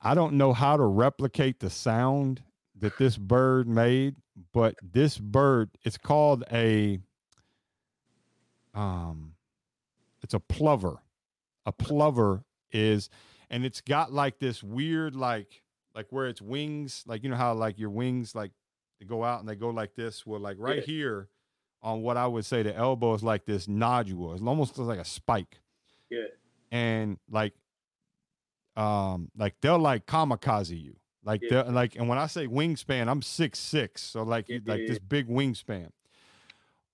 I 0.00 0.14
don't 0.14 0.34
know 0.34 0.52
how 0.52 0.76
to 0.76 0.84
replicate 0.84 1.60
the 1.60 1.70
sound 1.70 2.42
that 2.78 2.98
this 2.98 3.16
bird 3.16 3.66
made, 3.68 4.16
but 4.52 4.76
this 4.82 5.18
bird, 5.18 5.70
it's 5.82 5.98
called 5.98 6.44
a 6.52 7.00
um 8.74 9.34
it's 10.22 10.34
a 10.34 10.40
plover. 10.40 10.98
A 11.66 11.72
plover 11.72 12.44
is 12.70 13.10
and 13.50 13.64
it's 13.64 13.80
got 13.80 14.12
like 14.12 14.38
this 14.38 14.62
weird 14.62 15.16
like 15.16 15.62
like 15.94 16.06
where 16.10 16.28
its 16.28 16.40
wings, 16.40 17.02
like 17.06 17.24
you 17.24 17.30
know 17.30 17.36
how 17.36 17.54
like 17.54 17.78
your 17.78 17.90
wings 17.90 18.34
like 18.34 18.52
they 19.00 19.06
go 19.06 19.24
out 19.24 19.40
and 19.40 19.48
they 19.48 19.56
go 19.56 19.70
like 19.70 19.94
this. 19.94 20.24
Well, 20.24 20.40
like 20.40 20.56
right 20.58 20.76
yeah. 20.76 20.82
here, 20.82 21.28
on 21.82 22.02
what 22.02 22.16
I 22.16 22.26
would 22.26 22.44
say 22.44 22.62
the 22.62 22.74
elbow 22.74 23.14
is 23.14 23.22
like 23.22 23.44
this 23.44 23.68
nodule. 23.68 24.32
It's 24.32 24.42
almost 24.42 24.78
like 24.78 24.98
a 24.98 25.04
spike. 25.04 25.60
Yeah. 26.10 26.24
And 26.70 27.18
like 27.30 27.54
um 28.76 29.30
like 29.36 29.54
they'll 29.60 29.78
like 29.78 30.06
kamikaze 30.06 30.80
you. 30.80 30.96
Like 31.24 31.42
yeah. 31.42 31.62
they're 31.62 31.72
like 31.72 31.96
and 31.96 32.08
when 32.08 32.18
I 32.18 32.26
say 32.26 32.46
wingspan, 32.46 33.08
I'm 33.08 33.22
six 33.22 33.58
six. 33.58 34.02
So 34.02 34.22
like 34.22 34.48
yeah, 34.48 34.58
like 34.66 34.80
yeah, 34.80 34.88
this 34.88 34.98
big 34.98 35.28
wingspan. 35.28 35.90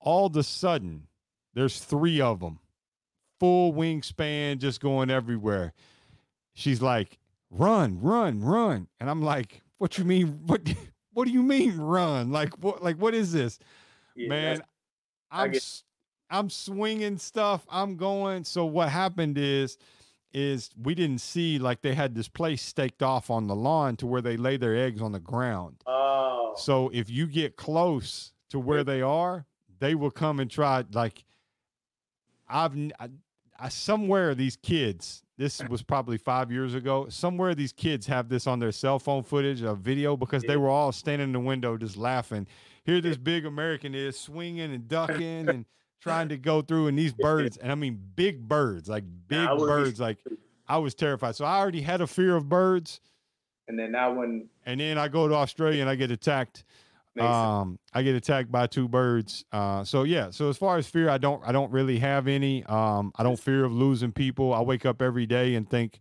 All 0.01 0.27
of 0.27 0.37
a 0.37 0.43
sudden, 0.43 1.07
there's 1.55 1.79
three 1.79 2.21
of 2.21 2.41
them. 2.41 2.59
Full 3.41 3.73
wingspan 3.73 4.59
just 4.59 4.81
going 4.81 5.11
everywhere. 5.11 5.73
She's 6.53 6.83
like, 6.83 7.19
run, 7.51 8.01
run, 8.01 8.43
run. 8.43 8.89
And 9.01 9.09
I'm 9.09 9.23
like, 9.23 9.63
what 9.79 9.99
you 9.99 10.05
mean? 10.05 10.41
What 10.47 10.63
what 11.15 11.27
do 11.27 11.33
you 11.33 11.43
mean 11.43 11.79
run? 11.79 12.31
Like 12.31 12.55
what 12.63 12.83
like 12.83 12.97
what 12.97 13.15
is 13.15 13.33
this? 13.33 13.59
Man, 14.17 14.63
I'm 15.35 15.53
I'm 16.31 16.51
swinging 16.51 17.19
stuff. 17.19 17.67
I'm 17.71 17.97
going. 17.97 18.45
So 18.45 18.65
what 18.65 18.89
happened 18.89 19.39
is 19.39 19.77
is 20.33 20.71
we 20.83 20.95
didn't 20.97 21.21
see 21.21 21.59
like 21.59 21.81
they 21.81 21.95
had 21.95 22.15
this 22.15 22.29
place 22.29 22.61
staked 22.61 23.03
off 23.03 23.31
on 23.31 23.47
the 23.47 23.55
lawn 23.55 23.97
to 23.97 24.07
where 24.07 24.21
they 24.21 24.37
lay 24.37 24.57
their 24.57 24.77
eggs 24.77 25.01
on 25.01 25.13
the 25.13 25.21
ground. 25.21 25.77
Oh. 25.87 26.55
So 26.57 26.91
if 26.93 27.09
you 27.09 27.27
get 27.27 27.57
close 27.57 28.33
to 28.51 28.59
where 28.59 28.83
they 28.83 29.01
are, 29.01 29.47
they 29.79 29.95
will 29.95 30.11
come 30.11 30.41
and 30.41 30.51
try 30.51 30.85
like 30.93 31.25
I've 32.49 32.77
I, 32.99 33.09
I, 33.59 33.69
somewhere 33.69 34.35
these 34.35 34.57
kids 34.57 35.23
this 35.37 35.61
was 35.69 35.83
probably 35.83 36.17
five 36.17 36.51
years 36.53 36.75
ago 36.75 37.07
somewhere 37.09 37.55
these 37.55 37.73
kids 37.73 38.07
have 38.07 38.29
this 38.29 38.47
on 38.47 38.59
their 38.59 38.73
cell 38.73 38.99
phone 38.99 39.23
footage 39.23 39.63
a 39.63 39.75
video 39.75 40.17
because 40.17 40.43
they 40.43 40.57
were 40.57 40.69
all 40.69 40.93
standing 40.93 41.29
in 41.29 41.33
the 41.33 41.41
window 41.41 41.77
just 41.77 41.97
laughing 41.97 42.47
here 42.85 43.01
this 43.01 43.17
big 43.17 43.45
American 43.47 43.95
is 43.95 44.19
swinging 44.19 44.73
and 44.73 44.89
ducking 44.89 45.49
and 45.49 45.65
trying 46.01 46.29
to 46.29 46.37
go 46.37 46.63
through, 46.63 46.87
and 46.89 46.99
these 46.99 47.13
birds, 47.13 47.57
and 47.57 47.73
I 47.73 47.75
mean 47.75 47.99
big 48.15 48.47
birds, 48.47 48.89
like 48.89 49.05
big 49.29 49.49
birds, 49.59 49.99
like 50.01 50.19
I 50.69 50.79
was 50.79 50.95
terrified. 50.95 51.37
So 51.37 51.45
I 51.45 51.59
already 51.59 51.81
had 51.81 52.01
a 52.01 52.07
fear 52.07 52.37
of 52.37 52.49
birds. 52.49 53.01
And 53.67 53.79
then 53.79 53.93
now 53.93 54.13
when 54.13 54.49
and 54.67 54.81
then 54.81 54.99
I 54.99 55.09
go 55.09 55.27
to 55.29 55.35
Australia 55.35 55.81
and 55.81 55.91
I 55.91 55.95
get 55.95 56.11
attacked. 56.11 56.65
Um, 57.19 57.79
I 57.93 58.03
get 58.03 58.17
attacked 58.17 58.51
by 58.51 58.67
two 58.67 58.89
birds. 58.89 59.45
Uh, 59.53 59.85
so 59.85 60.03
yeah. 60.03 60.31
So 60.31 60.49
as 60.49 60.59
far 60.59 60.79
as 60.79 60.89
fear, 60.89 61.09
I 61.09 61.17
don't, 61.17 61.41
I 61.47 61.53
don't 61.53 61.71
really 61.71 62.01
have 62.01 62.27
any. 62.27 62.65
Um, 62.65 63.13
I 63.15 63.23
don't 63.23 63.39
fear 63.39 63.65
of 63.65 63.73
losing 63.73 64.11
people. 64.11 64.53
I 64.53 64.61
wake 64.61 64.85
up 64.85 65.01
every 65.01 65.25
day 65.25 65.55
and 65.55 65.69
think, 65.71 66.01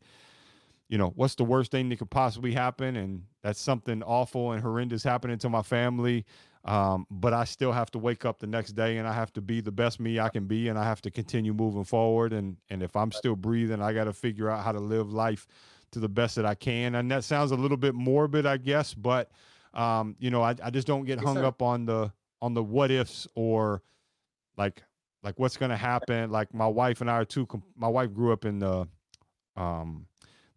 you 0.94 1.00
know, 1.00 1.12
what's 1.16 1.34
the 1.34 1.44
worst 1.44 1.72
thing 1.72 1.90
that 1.90 1.98
could 1.98 2.12
possibly 2.12 2.54
happen? 2.54 2.98
And 2.98 3.24
that's 3.42 3.60
something 3.60 4.04
awful 4.04 4.52
and 4.52 4.62
horrendous 4.62 5.04
happening 5.04 5.40
to 5.40 5.50
my 5.50 5.64
family. 5.64 6.24
Um, 6.66 7.08
but 7.10 7.34
I 7.34 7.46
still 7.46 7.72
have 7.72 7.90
to 7.94 7.98
wake 7.98 8.26
up 8.26 8.38
the 8.38 8.46
next 8.46 8.74
day 8.74 8.98
and 8.98 9.08
I 9.08 9.12
have 9.12 9.34
to 9.34 9.42
be 9.42 9.60
the 9.60 9.72
best 9.72 10.00
me 10.00 10.20
I 10.20 10.30
can 10.30 10.46
be 10.46 10.68
and 10.68 10.78
I 10.78 10.84
have 10.84 11.02
to 11.02 11.10
continue 11.10 11.52
moving 11.52 11.84
forward. 11.84 12.32
And 12.32 12.58
and 12.70 12.84
if 12.84 12.96
I'm 12.96 13.12
still 13.12 13.36
breathing, 13.36 13.82
I 13.82 13.92
got 13.92 14.04
to 14.04 14.14
figure 14.14 14.52
out 14.52 14.64
how 14.64 14.72
to 14.72 14.80
live 14.80 15.12
life 15.12 15.48
to 15.94 16.00
the 16.00 16.08
best 16.08 16.36
that 16.36 16.46
I 16.46 16.54
can. 16.54 16.94
And 16.94 17.10
that 17.10 17.24
sounds 17.24 17.50
a 17.50 17.56
little 17.56 17.76
bit 17.76 17.96
morbid, 17.96 18.46
I 18.46 18.58
guess, 18.58 18.94
but 18.94 19.32
um, 19.74 20.16
you 20.20 20.30
know, 20.30 20.44
I, 20.44 20.54
I 20.64 20.70
just 20.70 20.86
don't 20.86 21.06
get 21.06 21.18
hung 21.20 21.40
up 21.40 21.64
on 21.64 21.88
the 21.88 22.14
on 22.40 22.54
the 22.54 22.64
what 22.64 22.92
ifs 22.92 23.28
or 23.34 23.82
like 24.58 24.84
like 25.24 25.40
what's 25.40 25.58
going 25.58 25.72
to 25.72 25.76
happen. 25.76 26.30
Like 26.30 26.54
my 26.54 26.68
wife 26.68 27.02
and 27.02 27.10
I 27.10 27.14
are 27.14 27.26
two. 27.26 27.48
My 27.76 27.88
wife 27.88 28.14
grew 28.14 28.32
up 28.32 28.46
in 28.46 28.60
the 28.60 28.88
um 29.56 30.06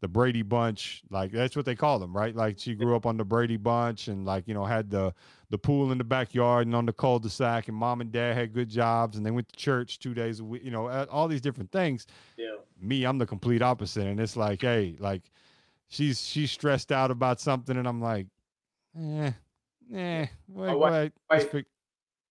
the 0.00 0.08
Brady 0.08 0.42
Bunch, 0.42 1.02
like 1.10 1.32
that's 1.32 1.56
what 1.56 1.64
they 1.64 1.74
call 1.74 1.98
them, 1.98 2.14
right? 2.14 2.34
Like 2.34 2.58
she 2.58 2.74
grew 2.74 2.94
up 2.94 3.06
on 3.06 3.16
the 3.16 3.24
Brady 3.24 3.56
Bunch 3.56 4.08
and 4.08 4.26
like 4.26 4.46
you 4.46 4.54
know 4.54 4.64
had 4.64 4.90
the 4.90 5.14
the 5.50 5.58
pool 5.58 5.92
in 5.92 5.98
the 5.98 6.04
backyard 6.04 6.66
and 6.66 6.74
on 6.74 6.86
the 6.86 6.92
cul-de-sac, 6.92 7.68
and 7.68 7.76
mom 7.76 8.00
and 8.00 8.12
dad 8.12 8.36
had 8.36 8.52
good 8.52 8.68
jobs, 8.68 9.16
and 9.16 9.24
they 9.24 9.30
went 9.30 9.48
to 9.48 9.56
church 9.56 9.98
two 9.98 10.12
days 10.12 10.40
a 10.40 10.44
week, 10.44 10.64
you 10.64 10.72
know, 10.72 10.88
all 11.06 11.28
these 11.28 11.40
different 11.40 11.70
things. 11.70 12.06
Yeah. 12.36 12.56
Me, 12.80 13.04
I'm 13.04 13.18
the 13.18 13.26
complete 13.26 13.62
opposite, 13.62 14.06
and 14.06 14.20
it's 14.20 14.36
like, 14.36 14.60
hey, 14.60 14.96
like 14.98 15.22
she's 15.88 16.20
she's 16.20 16.50
stressed 16.50 16.92
out 16.92 17.10
about 17.10 17.40
something, 17.40 17.76
and 17.76 17.88
I'm 17.88 18.02
like, 18.02 18.26
eh, 18.98 19.30
eh, 19.94 20.26
wait, 20.48 20.66
my 20.66 20.74
wife, 20.74 21.12
wait, 21.30 21.66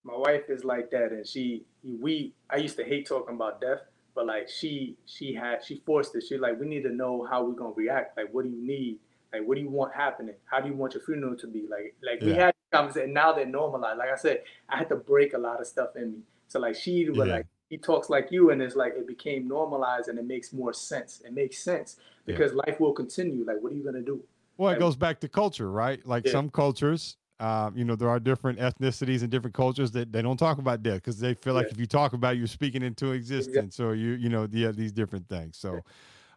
my 0.03 0.15
wife 0.15 0.49
is 0.49 0.63
like 0.63 0.91
that, 0.91 1.11
and 1.11 1.25
she 1.25 1.63
we 1.83 2.33
I 2.49 2.57
used 2.57 2.77
to 2.77 2.83
hate 2.83 3.07
talking 3.07 3.35
about 3.35 3.59
death 3.59 3.81
but 4.15 4.25
like 4.25 4.49
she 4.49 4.95
she 5.05 5.33
had 5.33 5.63
she 5.63 5.81
forced 5.85 6.15
it. 6.15 6.23
She 6.27 6.37
like 6.37 6.59
we 6.59 6.65
need 6.65 6.83
to 6.83 6.93
know 6.93 7.27
how 7.29 7.43
we're 7.43 7.53
gonna 7.53 7.73
react. 7.75 8.17
Like 8.17 8.33
what 8.33 8.45
do 8.45 8.49
you 8.49 8.65
need? 8.65 8.97
Like 9.33 9.45
what 9.45 9.55
do 9.55 9.61
you 9.61 9.69
want 9.69 9.93
happening? 9.93 10.35
How 10.45 10.61
do 10.61 10.69
you 10.69 10.73
want 10.73 10.93
your 10.93 11.03
funeral 11.03 11.35
to 11.35 11.47
be? 11.47 11.67
Like 11.69 11.95
like 12.01 12.21
yeah. 12.21 12.27
we 12.27 12.33
had 12.33 12.53
conversations. 12.71 13.13
Now 13.13 13.33
they're 13.33 13.45
normalized. 13.45 13.99
Like 13.99 14.09
I 14.09 14.15
said, 14.15 14.43
I 14.69 14.77
had 14.77 14.89
to 14.89 14.95
break 14.95 15.33
a 15.33 15.37
lot 15.37 15.59
of 15.59 15.67
stuff 15.67 15.95
in 15.97 16.13
me. 16.13 16.17
So 16.47 16.59
like 16.59 16.75
she 16.75 17.09
was 17.09 17.27
yeah. 17.27 17.35
like 17.35 17.47
he 17.69 17.77
talks 17.77 18.09
like 18.09 18.31
you, 18.31 18.51
and 18.51 18.61
it's 18.61 18.75
like 18.75 18.93
it 18.95 19.07
became 19.07 19.47
normalized, 19.47 20.07
and 20.07 20.17
it 20.17 20.25
makes 20.25 20.53
more 20.53 20.71
sense. 20.71 21.21
It 21.25 21.33
makes 21.33 21.59
sense 21.59 21.97
because 22.25 22.51
yeah. 22.51 22.61
life 22.67 22.79
will 22.79 22.93
continue. 22.93 23.43
Like 23.45 23.57
what 23.61 23.73
are 23.73 23.75
you 23.75 23.83
gonna 23.83 24.01
do? 24.01 24.23
Well, 24.57 24.71
it 24.71 24.79
goes 24.79 24.95
back 24.95 25.19
to 25.19 25.27
culture, 25.27 25.69
right? 25.69 26.05
Like 26.07 26.25
some 26.27 26.49
cultures 26.49 27.17
um, 27.39 27.77
you 27.77 27.83
know, 27.83 27.95
there 27.95 28.09
are 28.09 28.19
different 28.19 28.59
ethnicities 28.59 29.21
and 29.21 29.29
different 29.29 29.53
cultures 29.53 29.91
that 29.91 30.11
they 30.11 30.21
don't 30.21 30.37
talk 30.37 30.57
about 30.57 30.83
death 30.83 30.95
because 30.95 31.19
they 31.19 31.33
feel 31.33 31.53
like 31.53 31.65
yeah. 31.67 31.73
if 31.73 31.79
you 31.79 31.85
talk 31.85 32.13
about 32.13 32.35
it, 32.35 32.37
you're 32.37 32.47
speaking 32.47 32.81
into 32.81 33.11
existence 33.11 33.79
or 33.79 33.93
you, 33.95 34.11
you 34.13 34.29
know, 34.29 34.47
yeah, 34.51 34.71
these 34.71 34.93
different 34.93 35.27
things. 35.27 35.57
So, 35.57 35.81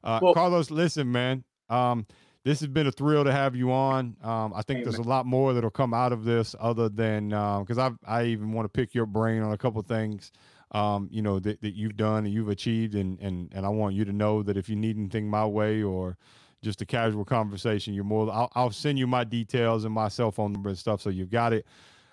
uh, 0.02 0.18
well, 0.20 0.34
Carlos, 0.34 0.70
listen, 0.70 1.10
man, 1.10 1.44
um, 1.70 2.04
this 2.44 2.60
has 2.60 2.68
been 2.68 2.86
a 2.86 2.92
thrill 2.92 3.24
to 3.24 3.32
have 3.32 3.54
you 3.54 3.70
on. 3.70 4.16
Um, 4.22 4.52
I 4.56 4.62
think 4.62 4.82
there's 4.82 4.98
a 4.98 5.02
lot 5.02 5.26
more 5.26 5.52
that'll 5.52 5.70
come 5.70 5.94
out 5.94 6.12
of 6.12 6.24
this 6.24 6.56
other 6.58 6.88
than 6.88 7.28
because 7.28 7.78
um, 7.78 7.98
I 8.06 8.20
I 8.20 8.24
even 8.24 8.52
want 8.52 8.64
to 8.64 8.68
pick 8.68 8.94
your 8.94 9.06
brain 9.06 9.42
on 9.42 9.52
a 9.52 9.58
couple 9.58 9.80
things. 9.82 10.32
Um, 10.72 11.08
you 11.10 11.22
know 11.22 11.38
that, 11.38 11.62
that 11.62 11.74
you've 11.74 11.96
done 11.96 12.24
and 12.24 12.32
you've 12.32 12.48
achieved, 12.48 12.94
and 12.94 13.18
and 13.20 13.50
and 13.54 13.66
I 13.66 13.68
want 13.68 13.94
you 13.94 14.04
to 14.04 14.12
know 14.12 14.42
that 14.42 14.56
if 14.56 14.68
you 14.68 14.76
need 14.76 14.96
anything 14.96 15.28
my 15.28 15.46
way 15.46 15.82
or 15.82 16.16
just 16.62 16.82
a 16.82 16.86
casual 16.86 17.24
conversation, 17.24 17.94
you're 17.94 18.04
more. 18.04 18.30
I'll, 18.32 18.50
I'll 18.54 18.70
send 18.70 18.98
you 18.98 19.06
my 19.06 19.24
details 19.24 19.84
and 19.84 19.94
my 19.94 20.08
cell 20.08 20.30
phone 20.30 20.52
number 20.52 20.68
and 20.68 20.78
stuff, 20.78 21.00
so 21.00 21.10
you've 21.10 21.30
got 21.30 21.52
it. 21.52 21.66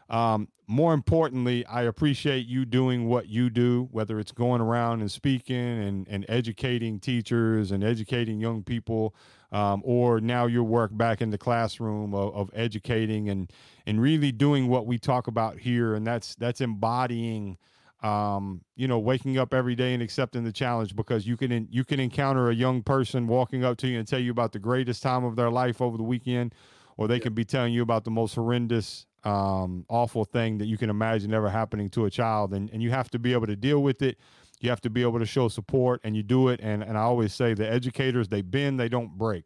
Um, 0.09 0.49
more 0.67 0.93
importantly, 0.93 1.65
I 1.65 1.83
appreciate 1.83 2.47
you 2.47 2.65
doing 2.65 3.07
what 3.07 3.27
you 3.27 3.49
do, 3.49 3.87
whether 3.91 4.19
it's 4.19 4.31
going 4.31 4.61
around 4.61 5.01
and 5.01 5.11
speaking 5.11 5.55
and, 5.55 6.07
and 6.07 6.25
educating 6.27 6.99
teachers 6.99 7.71
and 7.71 7.83
educating 7.83 8.39
young 8.39 8.63
people, 8.63 9.15
um, 9.51 9.81
or 9.85 10.19
now 10.19 10.47
your 10.47 10.63
work 10.63 10.95
back 10.95 11.21
in 11.21 11.29
the 11.29 11.37
classroom 11.37 12.13
of, 12.13 12.35
of, 12.35 12.49
educating 12.53 13.29
and 13.29 13.51
and 13.85 14.01
really 14.01 14.31
doing 14.31 14.67
what 14.67 14.85
we 14.85 14.97
talk 14.97 15.27
about 15.27 15.59
here, 15.59 15.93
and 15.93 16.05
that's 16.05 16.35
that's 16.35 16.61
embodying 16.61 17.57
um, 18.05 18.61
you 18.75 18.87
know, 18.87 18.99
waking 18.99 19.39
up 19.39 19.51
every 19.51 19.73
day 19.73 19.95
and 19.95 20.03
accepting 20.03 20.43
the 20.43 20.51
challenge 20.51 20.95
because 20.95 21.25
you 21.25 21.35
can 21.35 21.67
you 21.71 21.83
can 21.83 21.99
encounter 21.99 22.51
a 22.51 22.53
young 22.53 22.83
person 22.83 23.25
walking 23.25 23.63
up 23.63 23.77
to 23.77 23.87
you 23.87 23.97
and 23.97 24.07
tell 24.07 24.19
you 24.19 24.29
about 24.29 24.51
the 24.51 24.59
greatest 24.59 25.01
time 25.01 25.23
of 25.23 25.35
their 25.35 25.49
life 25.49 25.81
over 25.81 25.97
the 25.97 26.03
weekend, 26.03 26.53
or 26.97 27.07
they 27.07 27.15
yeah. 27.15 27.21
can 27.21 27.33
be 27.33 27.43
telling 27.43 27.73
you 27.73 27.81
about 27.81 28.03
the 28.03 28.11
most 28.11 28.35
horrendous, 28.35 29.07
um, 29.23 29.85
awful 29.89 30.23
thing 30.23 30.59
that 30.59 30.67
you 30.67 30.77
can 30.77 30.91
imagine 30.91 31.33
ever 31.33 31.49
happening 31.49 31.89
to 31.89 32.05
a 32.05 32.11
child, 32.11 32.53
and 32.53 32.69
and 32.69 32.83
you 32.83 32.91
have 32.91 33.09
to 33.09 33.17
be 33.17 33.33
able 33.33 33.47
to 33.47 33.55
deal 33.55 33.81
with 33.81 34.03
it. 34.03 34.19
You 34.59 34.69
have 34.69 34.81
to 34.81 34.91
be 34.91 35.01
able 35.01 35.17
to 35.17 35.25
show 35.25 35.47
support, 35.47 35.99
and 36.03 36.15
you 36.15 36.21
do 36.21 36.49
it. 36.49 36.59
And 36.61 36.83
and 36.83 36.99
I 36.99 37.01
always 37.01 37.33
say 37.33 37.55
the 37.55 37.67
educators 37.67 38.27
they 38.27 38.43
bend, 38.43 38.79
they 38.79 38.89
don't 38.89 39.17
break, 39.17 39.45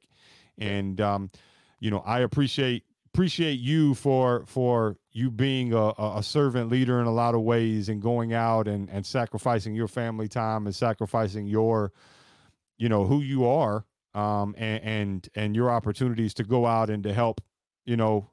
and 0.57 0.99
um, 0.99 1.31
you 1.79 1.91
know 1.91 1.99
I 1.99 2.19
appreciate 2.19 2.83
appreciate 3.13 3.59
you 3.59 3.95
for 3.95 4.45
for 4.45 4.95
you 5.11 5.31
being 5.31 5.73
a, 5.73 5.93
a 5.97 6.21
servant 6.21 6.69
leader 6.69 7.01
in 7.01 7.07
a 7.07 7.11
lot 7.11 7.33
of 7.33 7.41
ways 7.41 7.89
and 7.89 8.01
going 8.01 8.33
out 8.33 8.67
and 8.67 8.89
and 8.89 9.05
sacrificing 9.05 9.73
your 9.73 9.87
family 9.87 10.27
time 10.27 10.65
and 10.65 10.75
sacrificing 10.75 11.47
your 11.47 11.91
you 12.77 12.87
know 12.87 13.05
who 13.05 13.21
you 13.21 13.45
are 13.45 13.85
um 14.13 14.53
and 14.57 14.83
and 14.83 15.29
and 15.35 15.55
your 15.55 15.71
opportunities 15.71 16.33
to 16.33 16.43
go 16.43 16.65
out 16.65 16.89
and 16.89 17.03
to 17.03 17.13
help 17.13 17.41
you 17.85 17.97
know 17.97 18.29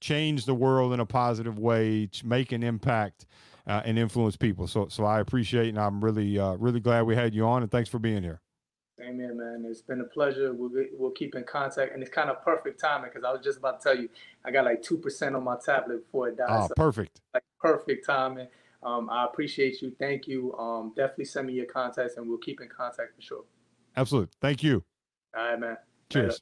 change 0.00 0.44
the 0.46 0.54
world 0.54 0.92
in 0.92 1.00
a 1.00 1.06
positive 1.06 1.58
way 1.58 2.08
make 2.24 2.52
an 2.52 2.62
impact 2.62 3.26
uh, 3.66 3.82
and 3.84 3.98
influence 3.98 4.36
people. 4.36 4.66
So 4.66 4.88
so 4.88 5.04
i 5.04 5.20
appreciate 5.20 5.68
and 5.68 5.78
i'm 5.78 6.04
really 6.04 6.38
uh, 6.38 6.54
really 6.54 6.80
glad 6.80 7.02
we 7.02 7.14
had 7.14 7.34
you 7.34 7.46
on 7.46 7.62
and 7.62 7.70
thanks 7.70 7.88
for 7.88 7.98
being 7.98 8.22
here 8.22 8.40
Amen, 9.00 9.36
man. 9.36 9.64
It's 9.68 9.80
been 9.80 10.00
a 10.00 10.04
pleasure. 10.04 10.52
We'll, 10.52 10.70
we'll 10.92 11.10
keep 11.10 11.34
in 11.34 11.44
contact. 11.44 11.94
And 11.94 12.02
it's 12.02 12.10
kind 12.10 12.30
of 12.30 12.42
perfect 12.42 12.80
timing 12.80 13.10
because 13.12 13.24
I 13.24 13.32
was 13.32 13.40
just 13.42 13.58
about 13.58 13.80
to 13.80 13.88
tell 13.88 14.00
you, 14.00 14.08
I 14.44 14.50
got 14.50 14.64
like 14.64 14.82
2% 14.82 15.36
on 15.36 15.44
my 15.44 15.56
tablet 15.64 16.04
before 16.04 16.28
it 16.28 16.36
dies. 16.36 16.48
Oh, 16.50 16.66
so 16.66 16.74
perfect. 16.74 17.20
Like 17.34 17.44
perfect 17.60 18.06
timing. 18.06 18.48
Um, 18.82 19.08
I 19.10 19.24
appreciate 19.24 19.82
you. 19.82 19.92
Thank 19.98 20.26
you. 20.26 20.56
Um, 20.56 20.92
definitely 20.96 21.26
send 21.26 21.46
me 21.46 21.54
your 21.54 21.66
contacts 21.66 22.16
and 22.16 22.28
we'll 22.28 22.38
keep 22.38 22.60
in 22.60 22.68
contact 22.68 23.14
for 23.16 23.22
sure. 23.22 23.44
Absolutely. 23.96 24.30
Thank 24.40 24.62
you. 24.62 24.84
All 25.36 25.44
right, 25.44 25.60
man. 25.60 25.76
Cheers. 26.10 26.24
Later. 26.24 26.38